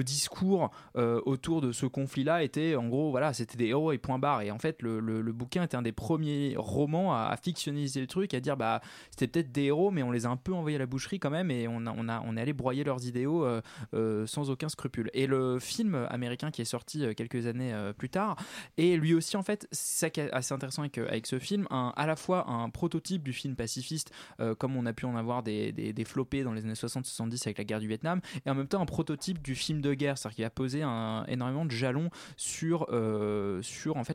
discours 0.04 0.70
euh, 0.96 1.22
autour 1.26 1.62
de 1.62 1.72
ce 1.72 1.86
conflit-là 1.86 2.44
était 2.44 2.76
en 2.76 2.88
gros 2.88 3.10
voilà 3.10 3.34
c'était 3.34 3.58
des 3.58 3.68
héros 3.68 3.92
et 3.92 3.98
point 3.98 4.20
barre 4.20 4.42
et 4.42 4.52
en 4.52 4.60
fait 4.60 4.82
le, 4.82 5.00
bouquin 5.32 5.64
était 5.64 5.76
un 5.76 5.82
des 5.82 5.92
premiers 5.92 6.56
romans 6.58 7.14
à, 7.14 7.30
à 7.32 7.38
fictionnaliser 7.38 8.00
le 8.02 8.08
truc, 8.08 8.34
à 8.34 8.40
dire 8.40 8.58
bah 8.58 8.82
c'était 9.12 9.28
peut-être 9.28 9.52
des 9.52 9.64
héros 9.64 9.92
mais 9.92 10.04
on 10.04 10.12
les 10.12 10.26
a 10.26 10.30
un 10.30 10.38
peu 10.38 10.54
envoyés 10.54 10.78
à 10.78 10.80
la 10.80 10.86
boucherie 10.86 11.20
quand 11.20 11.30
même 11.30 11.52
et 11.52 11.68
on 11.68 11.78
on 11.88 12.10
a 12.10 12.22
on 12.26 12.38
est 12.38 12.42
allé 12.42 12.54
broyer 12.54 12.84
leurs 12.84 13.06
idéaux 13.06 13.46
sans 13.94 14.50
aucun 14.50 14.70
scrupule. 14.70 15.10
Et 15.14 15.28
le 15.28 15.60
film 15.60 15.96
américain 16.10 16.52
qui 16.52 16.62
est 16.62 16.66
sorti 16.66 17.04
quelques 17.16 17.48
années 17.48 17.74
plus 17.98 18.10
tard 18.10 18.36
est 18.78 18.98
lui 18.98 19.14
aussi 19.14 19.38
en 19.38 19.44
fait 19.44 19.68
c'est 19.88 20.00
ça 20.00 20.10
qui 20.10 20.20
est 20.20 20.32
assez 20.34 20.54
intéressant 20.54 20.82
avec, 20.82 20.98
euh, 20.98 21.20
ce 21.24 21.40
film, 21.40 21.66
à 21.72 22.06
la 22.06 22.16
fois 22.16 22.50
un 22.50 22.70
prototype 22.70 23.24
du 23.24 23.32
film 23.32 23.56
pacifiste, 23.56 24.12
euh, 24.42 24.54
comme 24.54 24.76
on 24.76 24.86
a 24.86 24.92
pu 24.92 25.06
en 25.06 25.16
avoir 25.16 25.44
des, 25.44 25.72
des, 25.72 26.04
flopés 26.04 26.44
dans 26.44 26.52
les 26.52 26.66
années 26.66 26.74
60-70 26.74 27.42
avec 27.46 27.58
la 27.58 27.64
guerre 27.64 27.80
du 27.80 27.88
Vietnam, 27.88 28.20
et 28.46 28.50
en 28.50 28.56
même 28.56 28.68
temps 28.68 28.82
un 28.82 28.86
prototype 28.86 29.42
du 29.42 29.56
film 29.56 29.82
de 29.82 29.94
guerre, 29.94 30.18
c'est-à-dire 30.18 30.36
qu'il 30.36 30.46
a 30.46 30.50
posé 30.50 30.84
un, 30.84 31.26
énormément 31.28 31.66
de 31.66 31.72
jalons 31.72 32.10
sur, 32.36 32.88
euh, 32.90 33.62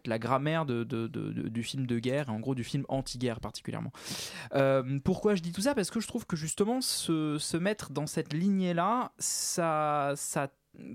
la 0.04 0.18
grammaire 0.18 0.66
du 0.66 1.62
film 1.62 1.86
de 1.86 1.98
guerre, 1.98 2.28
et 2.28 2.32
en 2.32 2.40
gros 2.40 2.54
du 2.54 2.64
film 2.64 2.84
anti-guerre 2.88 3.40
particulièrement. 3.40 3.92
Pourquoi 5.04 5.34
je 5.34 5.42
dis 5.42 5.52
tout 5.52 5.62
ça? 5.62 5.74
Parce 5.74 5.90
que 5.90 6.00
je 6.00 6.06
trouve 6.06 6.26
que 6.26 6.36
justement 6.36 6.82
se, 6.82 7.38
se 7.38 7.56
mettre 7.56 7.90
dans 7.90 8.06
cette 8.06 8.34
lignée-là, 8.34 9.12
ça, 9.18 10.12
ça 10.16 10.48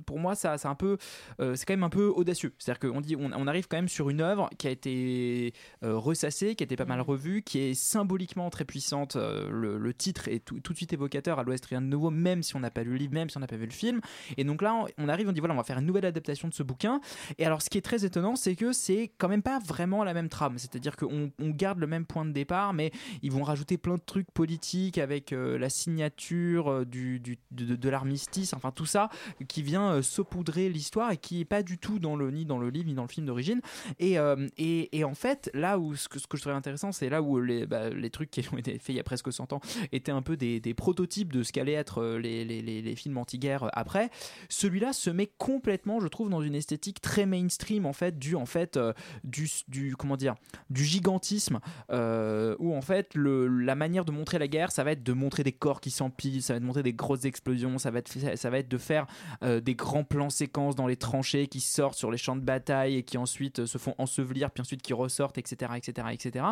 pour 0.05 0.19
moi, 0.19 0.35
ça, 0.35 0.57
c'est 0.57 0.67
un 0.67 0.75
peu, 0.75 0.97
euh, 1.39 1.55
c'est 1.55 1.65
quand 1.65 1.73
même 1.73 1.83
un 1.83 1.89
peu 1.89 2.07
audacieux. 2.07 2.53
C'est-à-dire 2.57 2.79
qu'on 2.91 3.01
dit, 3.01 3.15
on, 3.15 3.31
on 3.33 3.47
arrive 3.47 3.67
quand 3.67 3.77
même 3.77 3.87
sur 3.89 4.09
une 4.09 4.21
œuvre 4.21 4.49
qui 4.57 4.67
a 4.67 4.71
été 4.71 5.53
euh, 5.83 5.97
ressassée, 5.97 6.55
qui 6.55 6.63
a 6.63 6.65
été 6.65 6.75
pas 6.75 6.85
mal 6.85 7.01
revue, 7.01 7.41
qui 7.43 7.59
est 7.59 7.73
symboliquement 7.73 8.49
très 8.49 8.65
puissante. 8.65 9.15
Euh, 9.15 9.49
le, 9.49 9.77
le 9.77 9.93
titre 9.93 10.27
est 10.27 10.39
tout, 10.43 10.59
tout 10.59 10.73
de 10.73 10.77
suite 10.77 10.93
évocateur 10.93 11.39
à 11.39 11.43
l'Ouest 11.43 11.65
rien 11.65 11.81
de 11.81 11.87
nouveau, 11.87 12.09
même 12.09 12.43
si 12.43 12.55
on 12.55 12.59
n'a 12.59 12.71
pas 12.71 12.83
lu 12.83 12.91
le 12.91 12.97
livre, 12.97 13.13
même 13.13 13.29
si 13.29 13.37
on 13.37 13.39
n'a 13.39 13.47
pas 13.47 13.55
vu 13.57 13.65
le 13.65 13.71
film. 13.71 14.01
Et 14.37 14.43
donc 14.43 14.61
là, 14.61 14.73
on, 14.73 14.87
on 14.97 15.09
arrive, 15.09 15.29
on 15.29 15.31
dit 15.31 15.39
voilà, 15.39 15.53
on 15.53 15.57
va 15.57 15.63
faire 15.63 15.77
une 15.77 15.85
nouvelle 15.85 16.05
adaptation 16.05 16.47
de 16.47 16.53
ce 16.53 16.63
bouquin. 16.63 16.99
Et 17.37 17.45
alors, 17.45 17.61
ce 17.61 17.69
qui 17.69 17.77
est 17.77 17.81
très 17.81 18.05
étonnant, 18.05 18.35
c'est 18.35 18.55
que 18.55 18.73
c'est 18.73 19.11
quand 19.17 19.29
même 19.29 19.43
pas 19.43 19.59
vraiment 19.59 20.03
la 20.03 20.13
même 20.13 20.29
trame. 20.29 20.57
C'est-à-dire 20.57 20.95
qu'on 20.95 21.31
on 21.39 21.49
garde 21.49 21.79
le 21.79 21.87
même 21.87 22.05
point 22.05 22.25
de 22.25 22.31
départ, 22.31 22.73
mais 22.73 22.91
ils 23.21 23.31
vont 23.31 23.43
rajouter 23.43 23.77
plein 23.77 23.95
de 23.95 24.01
trucs 24.05 24.31
politiques 24.31 24.97
avec 24.97 25.31
la 25.31 25.69
signature 25.69 26.85
du, 26.85 27.19
du- 27.19 27.37
de, 27.51 27.75
de 27.75 27.89
l'armistice, 27.89 28.53
enfin 28.53 28.71
tout 28.71 28.85
ça 28.85 29.09
qui 29.47 29.61
vient 29.67 29.91
euh, 29.91 30.01
saupoudrer 30.01 30.69
l'histoire 30.69 31.11
et 31.11 31.17
qui 31.17 31.41
est 31.41 31.45
pas 31.45 31.61
du 31.61 31.77
tout 31.77 31.99
dans 31.99 32.15
le 32.15 32.31
ni 32.31 32.45
dans 32.45 32.57
le 32.57 32.69
livre 32.69 32.87
ni 32.87 32.93
dans 32.93 33.03
le 33.03 33.09
film 33.09 33.25
d'origine. 33.25 33.61
Et, 33.99 34.17
euh, 34.17 34.47
et, 34.57 35.03
en 35.03 35.13
fait, 35.13 35.49
là 35.53 35.77
où 35.77 35.95
ce 35.95 36.07
que, 36.07 36.19
ce 36.19 36.27
que 36.27 36.37
je 36.37 36.41
trouvais 36.41 36.55
intéressant, 36.55 36.91
c'est 36.91 37.09
là 37.09 37.21
où 37.21 37.39
les, 37.39 37.65
bah, 37.65 37.89
les 37.89 38.09
trucs 38.09 38.31
qui 38.31 38.41
ont 38.51 38.57
été 38.57 38.73
faits 38.79 38.89
il 38.89 38.95
y 38.95 38.99
a 38.99 39.03
presque 39.03 39.31
100 39.31 39.53
ans 39.53 39.61
étaient 39.91 40.11
un 40.11 40.21
peu 40.21 40.37
des, 40.37 40.61
prototypes 40.73 41.33
de 41.33 41.43
ce 41.43 41.51
qu'allaient 41.51 41.73
être 41.73 42.01
euh, 42.01 42.19
les, 42.19 42.45
les, 42.45 42.61
les, 42.61 42.95
films 42.95 43.17
anti-guerre 43.17 43.69
après. 43.73 44.09
Celui-là 44.49 44.93
se 44.93 45.09
met 45.09 45.29
complètement, 45.37 45.99
je 45.99 46.07
trouve, 46.07 46.29
dans 46.29 46.41
une 46.41 46.55
esthétique 46.55 47.01
très 47.01 47.25
mainstream 47.25 47.85
en 47.85 47.93
fait, 47.93 48.17
du 48.17 48.35
en 48.35 48.45
fait 48.45 48.79
du, 49.23 49.49
du 49.67 49.95
comment 49.95 50.17
dire, 50.17 50.35
du 50.69 50.83
gigantisme 50.83 51.59
où 51.89 52.75
en 52.75 52.81
fait 52.81 53.13
le, 53.13 53.47
la 53.47 53.75
manière 53.75 54.05
de 54.05 54.11
montrer 54.11 54.39
la 54.39 54.47
guerre, 54.47 54.71
ça 54.71 54.83
va 54.83 54.93
être 54.93 55.03
de 55.03 55.13
montrer 55.13 55.43
des 55.43 55.51
corps 55.51 55.81
qui 55.81 55.91
s'empilent, 55.91 56.41
ça 56.41 56.53
va 56.53 56.57
être 56.57 56.63
de 56.63 56.67
montrer 56.67 56.83
des 56.83 56.93
grosses 56.93 57.25
explosions, 57.25 57.77
ça 57.77 57.91
va 57.91 57.99
être 57.99 58.07
ça 58.35 58.49
va 58.49 58.59
être 58.59 58.69
de 58.69 58.77
faire 58.77 59.07
euh, 59.43 59.56
euh, 59.57 59.61
des 59.61 59.75
grands 59.75 60.03
plans 60.03 60.29
séquences 60.29 60.75
dans 60.75 60.87
les 60.87 60.95
tranchées 60.95 61.47
qui 61.47 61.59
sortent 61.59 61.97
sur 61.97 62.11
les 62.11 62.17
champs 62.17 62.35
de 62.35 62.41
bataille 62.41 62.95
et 62.95 63.03
qui 63.03 63.17
ensuite 63.17 63.59
euh, 63.59 63.65
se 63.65 63.77
font 63.77 63.93
ensevelir, 63.97 64.51
puis 64.51 64.61
ensuite 64.61 64.81
qui 64.81 64.93
ressortent, 64.93 65.37
etc., 65.37 65.71
etc., 65.75 66.07
etc. 66.11 66.45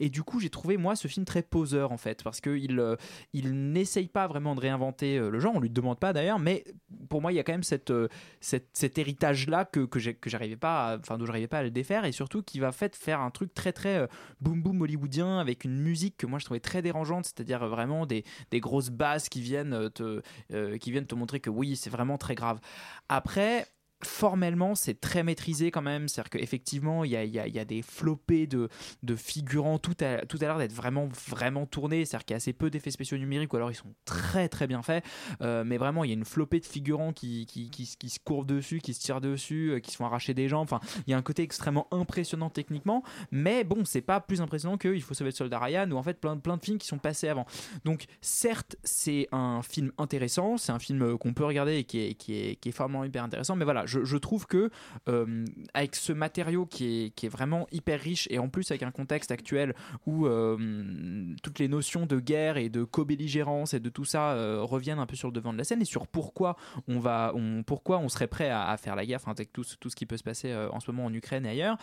Et 0.00 0.08
du 0.10 0.22
coup, 0.22 0.40
j'ai 0.40 0.50
trouvé 0.50 0.76
moi 0.76 0.96
ce 0.96 1.08
film 1.08 1.24
très 1.24 1.42
poseur 1.42 1.92
en 1.92 1.96
fait, 1.98 2.22
parce 2.22 2.40
qu'il 2.40 2.78
euh, 2.78 2.96
il 3.32 3.72
n'essaye 3.72 4.08
pas 4.08 4.26
vraiment 4.26 4.54
de 4.54 4.60
réinventer 4.60 5.18
le 5.18 5.38
genre, 5.40 5.52
on 5.56 5.60
lui 5.60 5.70
demande 5.70 5.98
pas 5.98 6.12
d'ailleurs, 6.12 6.38
mais 6.38 6.64
pour 7.08 7.20
moi, 7.20 7.32
il 7.32 7.36
y 7.36 7.38
a 7.38 7.42
quand 7.44 7.52
même 7.52 7.62
cette, 7.62 7.92
cette- 8.40 8.68
cet 8.72 8.98
héritage 8.98 9.46
là 9.48 9.64
que 9.64 9.80
que 9.86 9.98
que 10.10 10.30
j'arrivais 10.30 10.56
pas, 10.56 10.92
à- 10.92 10.98
enfin 10.98 11.18
dont 11.18 11.26
j'arrivais 11.26 11.46
pas 11.48 11.58
à 11.58 11.62
le 11.62 11.70
défaire, 11.70 12.04
et 12.04 12.12
surtout 12.12 12.42
qui 12.42 12.60
va 12.60 12.72
fait 12.72 12.94
faire 12.96 13.20
un 13.20 13.30
truc 13.30 13.54
très 13.54 13.72
très 13.72 14.08
boom 14.40 14.62
boom 14.62 14.80
hollywoodien 14.82 15.38
avec 15.38 15.64
une 15.64 15.78
musique 15.80 16.16
que 16.16 16.26
moi 16.26 16.38
je 16.38 16.44
trouvais 16.44 16.60
très 16.60 16.82
dérangeante, 16.82 17.24
c'est-à-dire 17.26 17.66
vraiment 17.66 18.06
des, 18.06 18.24
des 18.50 18.60
grosses 18.60 18.90
basses 18.90 19.28
qui 19.28 19.40
viennent 19.40 19.90
te 19.90 20.20
qui 20.78 20.90
viennent 20.90 21.06
te 21.06 21.14
montrer 21.14 21.40
que 21.40 21.50
oui, 21.50 21.76
c'est 21.76 21.90
vraiment 21.90 22.18
très 22.18 22.34
grave. 22.34 22.51
Après, 23.08 23.66
formellement, 24.04 24.74
c'est 24.74 25.00
très 25.00 25.22
maîtrisé 25.22 25.70
quand 25.70 25.82
même. 25.82 26.08
C'est-à-dire 26.08 26.30
qu'effectivement, 26.30 27.04
il 27.04 27.10
y 27.10 27.16
a, 27.58 27.64
des 27.64 27.82
flopées 27.82 28.46
de, 28.46 28.68
figurants. 29.16 29.78
Tout 29.78 29.96
a, 30.00 30.24
tout 30.26 30.38
a 30.40 30.44
l'air 30.44 30.58
d'être 30.58 30.72
vraiment, 30.72 31.08
vraiment 31.28 31.66
tourné. 31.66 32.04
C'est-à-dire 32.04 32.24
qu'il 32.24 32.34
y 32.34 32.36
a 32.36 32.38
assez 32.38 32.52
peu 32.52 32.70
d'effets 32.70 32.90
spéciaux 32.90 33.18
numériques 33.18 33.52
ou 33.52 33.56
alors 33.56 33.70
ils 33.70 33.76
sont 33.76 33.94
très, 34.04 34.48
très 34.48 34.66
bien 34.66 34.82
faits. 34.82 35.04
Euh, 35.40 35.64
mais 35.64 35.76
vraiment, 35.76 36.04
il 36.04 36.08
y 36.08 36.12
a 36.12 36.14
une 36.14 36.24
flopée 36.24 36.60
de 36.60 36.66
figurants 36.66 37.12
qui, 37.12 37.46
se 38.08 38.18
courent 38.24 38.44
dessus, 38.44 38.80
qui 38.80 38.94
se 38.94 39.00
tirent 39.00 39.20
dessus, 39.20 39.72
euh, 39.72 39.80
qui 39.80 39.90
se 39.90 39.96
font 39.96 40.06
arracher 40.06 40.34
des 40.34 40.48
jambes. 40.48 40.64
Enfin, 40.64 40.80
il 41.06 41.10
y 41.10 41.14
a 41.14 41.16
un 41.16 41.22
côté 41.22 41.42
extrêmement 41.42 41.88
impressionnant 41.90 42.50
techniquement. 42.50 43.02
Mais 43.30 43.64
bon, 43.64 43.84
c'est 43.84 44.00
pas 44.00 44.20
plus 44.20 44.40
impressionnant 44.40 44.76
que 44.76 44.88
Il 44.94 45.02
faut 45.02 45.14
sauver 45.14 45.30
le 45.30 45.36
soldat 45.36 45.58
Ryan 45.58 45.90
ou 45.90 45.96
en 45.96 46.02
fait 46.02 46.20
plein, 46.20 46.36
de 46.36 46.62
films 46.62 46.78
qui 46.78 46.86
sont 46.86 46.98
passés 46.98 47.28
avant. 47.28 47.46
Donc, 47.84 48.06
certes, 48.20 48.76
c'est 48.84 49.28
un 49.32 49.62
film 49.62 49.92
intéressant. 49.98 50.56
C'est 50.56 50.72
un 50.72 50.78
film 50.78 51.02
euh, 51.02 51.16
qu'on 51.16 51.32
peut 51.32 51.44
regarder 51.44 51.76
et 51.76 51.84
qui 51.84 52.00
est, 52.00 52.14
qui 52.14 52.56
qui 52.56 52.68
est 52.68 52.72
formellement 52.72 53.04
hyper 53.04 53.24
intéressant. 53.24 53.56
Mais 53.56 53.64
voilà, 53.64 53.86
je, 54.04 54.16
trouve 54.16 54.46
que 54.46 54.70
euh, 55.08 55.44
avec 55.74 55.96
ce 55.96 56.12
matériau 56.12 56.66
qui 56.66 57.04
est, 57.04 57.10
qui 57.10 57.26
est 57.26 57.28
vraiment 57.28 57.66
hyper 57.72 58.00
riche 58.00 58.28
et 58.30 58.38
en 58.38 58.48
plus 58.48 58.70
avec 58.70 58.82
un 58.82 58.90
contexte 58.90 59.30
actuel 59.30 59.74
où 60.06 60.26
euh, 60.26 61.34
toutes 61.42 61.58
les 61.58 61.68
notions 61.68 62.06
de 62.06 62.18
guerre 62.20 62.56
et 62.56 62.68
de 62.68 62.84
co-belligérance 62.84 63.74
et 63.74 63.80
de 63.80 63.88
tout 63.88 64.04
ça 64.04 64.32
euh, 64.32 64.62
reviennent 64.62 64.98
un 64.98 65.06
peu 65.06 65.16
sur 65.16 65.28
le 65.28 65.32
devant 65.32 65.52
de 65.52 65.58
la 65.58 65.64
scène 65.64 65.82
et 65.82 65.86
sur 65.86 66.06
pourquoi 66.06 66.56
on 66.88 66.98
va 66.98 67.34
pourquoi 67.66 67.98
on 67.98 68.08
serait 68.08 68.26
prêt 68.26 68.50
à, 68.50 68.76
faire 68.76 68.96
la 68.96 69.06
guerre 69.06 69.20
avec 69.26 69.52
tout, 69.52 69.64
ce- 69.64 69.76
tout 69.76 69.90
ce 69.90 69.96
qui 69.96 70.06
peut 70.06 70.16
se 70.16 70.22
passer 70.22 70.54
en 70.72 70.80
ce 70.80 70.90
moment 70.90 71.06
en 71.06 71.12
Ukraine 71.12 71.46
et 71.46 71.50
ailleurs 71.50 71.76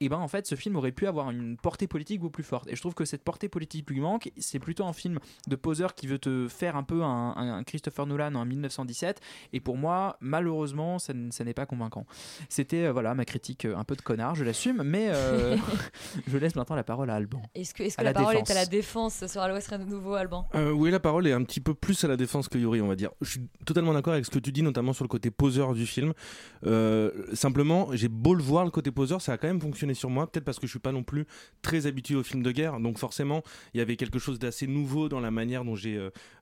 et 0.00 0.08
ben 0.08 0.18
en 0.18 0.28
fait 0.28 0.46
ce 0.46 0.54
film 0.54 0.76
aurait 0.76 0.92
pu 0.92 1.06
avoir 1.06 1.30
une 1.30 1.56
portée 1.56 1.86
politique 1.86 2.20
beaucoup 2.20 2.30
plus 2.30 2.42
forte. 2.44 2.68
Et 2.68 2.76
je 2.76 2.80
trouve 2.80 2.94
que 2.94 3.04
cette 3.04 3.24
portée 3.24 3.48
politique 3.48 3.88
lui 3.90 4.00
manque. 4.00 4.30
C'est 4.36 4.58
plutôt 4.58 4.84
un 4.84 4.92
film 4.92 5.18
de 5.48 5.56
poseur 5.56 5.94
qui 5.94 6.06
veut 6.06 6.18
te 6.18 6.48
faire 6.48 6.76
un 6.76 6.82
peu 6.82 7.02
un, 7.02 7.62
Christopher 7.64 8.06
Nolan 8.06 8.34
en 8.34 8.44
1917 8.44 9.20
et 9.52 9.60
pour 9.60 9.76
moi 9.76 10.16
malheureusement 10.20 10.98
ça 10.98 11.12
n'est 11.14 11.54
pas 11.56 11.66
convaincant 11.66 12.06
c'était 12.48 12.84
euh, 12.84 12.92
voilà 12.92 13.14
ma 13.14 13.24
critique 13.24 13.64
euh, 13.64 13.76
un 13.76 13.82
peu 13.82 13.96
de 13.96 14.02
connard 14.02 14.36
je 14.36 14.44
l'assume 14.44 14.82
mais 14.84 15.08
euh, 15.08 15.56
je 16.28 16.38
laisse 16.38 16.54
maintenant 16.54 16.76
la 16.76 16.84
parole 16.84 17.10
à 17.10 17.14
Alban 17.14 17.42
Est-ce 17.54 17.74
que, 17.74 17.82
est-ce 17.82 17.96
que 17.96 18.02
la, 18.02 18.10
la 18.10 18.14
parole 18.14 18.34
défense. 18.34 18.50
est 18.50 18.52
à 18.52 18.54
la 18.54 18.66
défense 18.66 19.26
sur 19.26 19.40
Al 19.40 19.52
West 19.52 19.68
Rien 19.68 19.78
de 19.78 19.84
nouveau, 19.84 20.14
Alban? 20.14 20.48
Euh, 20.54 20.70
oui, 20.70 20.90
la 20.90 21.00
parole 21.00 21.26
est 21.26 21.32
un 21.32 21.42
petit 21.42 21.60
peu 21.60 21.74
plus 21.74 22.04
à 22.04 22.08
la 22.08 22.16
défense 22.16 22.48
que 22.48 22.58
Yuri, 22.58 22.80
on 22.80 22.88
va 22.88 22.96
dire. 22.96 23.10
Je 23.20 23.30
suis 23.30 23.40
totalement 23.64 23.92
d'accord 23.92 24.12
avec 24.12 24.24
ce 24.24 24.30
que 24.30 24.38
tu 24.38 24.52
dis, 24.52 24.62
notamment 24.62 24.92
sur 24.92 25.04
le 25.04 25.08
côté 25.08 25.30
poseur 25.30 25.74
du 25.74 25.86
film. 25.86 26.12
Euh, 26.64 27.10
simplement, 27.34 27.88
j'ai 27.92 28.08
beau 28.08 28.34
le 28.34 28.42
voir, 28.42 28.64
le 28.64 28.70
côté 28.70 28.90
poseur, 28.90 29.20
ça 29.20 29.32
a 29.32 29.38
quand 29.38 29.48
même 29.48 29.60
fonctionné 29.60 29.94
sur 29.94 30.10
moi, 30.10 30.30
peut-être 30.30 30.44
parce 30.44 30.58
que 30.58 30.66
je 30.66 30.72
suis 30.72 30.78
pas 30.78 30.92
non 30.92 31.02
plus 31.02 31.26
très 31.62 31.86
habitué 31.86 32.14
aux 32.14 32.22
films 32.22 32.42
de 32.42 32.52
guerre, 32.52 32.78
donc 32.80 32.98
forcément, 32.98 33.42
il 33.74 33.78
y 33.78 33.80
avait 33.80 33.96
quelque 33.96 34.18
chose 34.18 34.38
d'assez 34.38 34.66
nouveau 34.66 35.08
dans 35.08 35.20
la 35.20 35.30
manière 35.30 35.64
dont 35.64 35.76
j'ai 35.76 35.96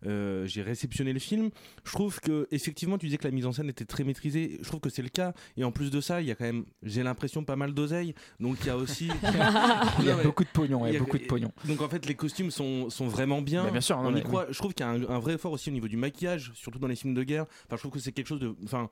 euh, 0.06 0.46
j'ai 0.46 0.62
réceptionné 0.62 1.12
le 1.12 1.18
film. 1.18 1.50
Je 1.84 1.92
trouve 1.92 2.20
que, 2.20 2.46
effectivement, 2.50 2.98
tu 2.98 3.06
disais 3.06 3.18
que 3.18 3.24
la 3.24 3.30
mise 3.30 3.46
en 3.46 3.52
scène 3.52 3.68
était 3.68 3.84
très 3.84 4.04
maîtrisée, 4.04 4.58
je 4.60 4.68
trouve 4.68 4.80
que 4.80 4.90
c'est 4.90 5.02
le 5.04 5.08
cas, 5.10 5.32
et 5.56 5.62
en 5.62 5.70
plus 5.70 5.90
de 5.92 6.00
ça, 6.00 6.20
il 6.20 6.26
y 6.26 6.30
a 6.32 6.34
quand 6.34 6.44
même, 6.44 6.64
j'ai 6.82 7.02
l'impression, 7.04 7.44
pas 7.44 7.54
mal 7.56 7.72
d'oseille, 7.72 8.14
donc 8.40 8.56
il 8.62 8.66
y 8.66 8.70
a 8.70 8.76
aussi... 8.76 9.08
il 9.22 10.04
y 10.06 10.10
a 10.10 10.14
Non, 10.14 10.16
mais- 10.18 10.24
beaucoup 10.24 10.42
de 10.44 10.48
pognon 10.48 10.84
il 10.86 10.92
y 10.94 10.96
a 10.96 10.98
beaucoup 10.98 11.18
de 11.18 11.24
pognon 11.26 11.52
donc 11.64 11.80
en 11.80 11.88
fait 11.88 12.04
les 12.06 12.14
costumes 12.16 12.50
sont, 12.50 12.90
sont 12.90 13.06
vraiment 13.06 13.40
bien. 13.42 13.64
Mais 13.64 13.70
bien 13.70 13.80
sûr, 13.80 13.96
non, 14.02 14.08
on 14.10 14.16
y 14.16 14.22
croit. 14.22 14.46
Je 14.50 14.58
trouve 14.58 14.74
qu'il 14.74 14.84
y 14.84 14.88
a 14.88 14.92
un, 14.92 15.02
un 15.08 15.18
vrai 15.20 15.34
effort 15.34 15.52
aussi 15.52 15.70
au 15.70 15.72
niveau 15.72 15.86
du 15.88 15.96
maquillage, 15.96 16.50
surtout 16.54 16.78
dans 16.78 16.88
les 16.88 16.96
films 16.96 17.14
de 17.14 17.22
guerre. 17.22 17.44
Enfin, 17.66 17.76
je 17.76 17.80
trouve 17.82 17.92
que 17.92 17.98
c'est 18.00 18.12
quelque 18.12 18.26
chose 18.26 18.40
de, 18.40 18.54
enfin, 18.64 18.88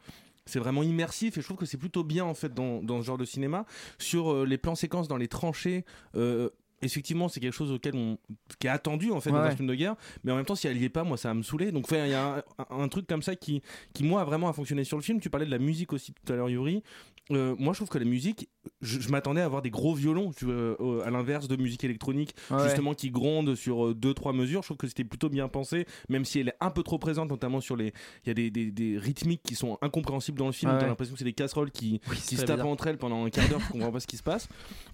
c'est 0.46 0.58
vraiment 0.58 0.82
immersif 0.82 1.38
et 1.38 1.40
je 1.40 1.46
trouve 1.46 1.56
que 1.56 1.66
c'est 1.66 1.76
plutôt 1.78 2.02
bien 2.04 2.24
en 2.24 2.34
fait 2.34 2.52
dans, 2.52 2.82
dans 2.82 3.00
ce 3.00 3.06
genre 3.06 3.18
de 3.18 3.24
cinéma. 3.24 3.64
Sur 3.98 4.32
euh, 4.32 4.44
les 4.46 4.58
plans 4.58 4.74
séquences 4.74 5.08
dans 5.08 5.16
les 5.16 5.28
tranchées. 5.28 5.84
euh, 6.16 6.48
Effectivement, 6.82 7.28
c'est 7.28 7.40
quelque 7.40 7.54
chose 7.54 7.70
auquel 7.70 7.94
on 7.94 8.18
qui 8.58 8.66
est 8.66 8.70
attendu 8.70 9.10
en 9.12 9.20
fait 9.20 9.30
dans 9.30 9.40
Ouais. 9.40 9.48
un 9.48 9.56
film 9.56 9.68
de 9.68 9.74
guerre, 9.74 9.94
mais 10.24 10.32
en 10.32 10.36
même 10.36 10.44
temps, 10.44 10.54
si 10.56 10.66
elle 10.66 10.76
y 10.76 10.84
est 10.84 10.88
pas, 10.88 11.04
moi, 11.04 11.16
ça 11.16 11.28
va 11.28 11.34
me 11.34 11.42
saouler. 11.42 11.70
Donc, 11.72 11.86
il 11.90 11.96
y 12.08 12.12
a 12.14 12.36
un, 12.36 12.38
un- 12.70 12.80
un 12.82 12.88
truc 12.88 13.06
comme 13.06 13.22
ça 13.22 13.36
qui, 13.36 13.62
qui 13.94 14.04
moi, 14.04 14.20
a 14.20 14.24
vraiment 14.24 14.48
a 14.48 14.52
fonctionné 14.52 14.84
sur 14.84 14.96
le 14.96 15.02
film. 15.02 15.20
Tu 15.20 15.30
parlais 15.30 15.46
de 15.46 15.50
la 15.50 15.58
musique 15.58 15.92
aussi 15.92 16.12
tout 16.12 16.32
à 16.32 16.36
l'heure, 16.36 16.48
Yuri. 16.50 16.82
Euh, 17.30 17.54
moi, 17.56 17.72
je 17.72 17.78
trouve 17.78 17.88
que 17.88 17.98
la 17.98 18.04
musique, 18.04 18.48
je, 18.80 19.00
je 19.00 19.08
m'attendais 19.10 19.40
à 19.40 19.44
avoir 19.44 19.62
des 19.62 19.70
gros 19.70 19.94
violons, 19.94 20.32
tu 20.32 20.44
euh, 20.48 21.02
à 21.04 21.10
l'inverse 21.10 21.46
de 21.46 21.56
musique 21.56 21.84
électronique, 21.84 22.34
Ouais. 22.50 22.64
justement 22.64 22.94
qui 22.94 23.10
gronde 23.10 23.54
sur 23.54 23.86
euh, 23.86 23.94
deux 23.94 24.12
trois 24.12 24.32
mesures. 24.32 24.62
Je 24.62 24.66
trouve 24.68 24.76
que 24.76 24.88
c'était 24.88 25.04
plutôt 25.04 25.28
bien 25.28 25.48
pensé, 25.48 25.86
même 26.08 26.24
si 26.24 26.40
elle 26.40 26.48
est 26.48 26.56
un 26.60 26.70
peu 26.70 26.82
trop 26.82 26.98
présente, 26.98 27.30
notamment 27.30 27.60
sur 27.60 27.76
les. 27.76 27.92
Il 28.24 28.28
y 28.28 28.30
a 28.30 28.34
des, 28.34 28.50
des, 28.50 28.70
des 28.72 28.98
rythmiques 28.98 29.42
qui 29.44 29.54
sont 29.54 29.78
incompréhensibles 29.82 30.36
dans 30.38 30.46
le 30.46 30.52
film. 30.52 30.72
Ouais, 30.72 30.78
T'as 30.78 30.84
ouais. 30.84 30.88
l'impression 30.90 31.12
que 31.14 31.18
c'est 31.20 31.24
des 31.24 31.32
casseroles 31.32 31.70
qui, 31.70 32.00
Oui, 32.10 32.16
qui 32.16 32.36
se 32.36 32.42
tapent 32.42 32.56
bizarre. 32.56 32.66
entre 32.66 32.86
elles 32.88 32.98
pendant 32.98 33.24
un 33.24 33.30
quart 33.30 33.48
d'heure. 33.48 33.60
Je 33.60 33.72
comprends 33.72 33.92
pas 33.92 34.00
ce 34.00 34.08
qui 34.08 34.16
se 34.16 34.22
passe. 34.24 34.48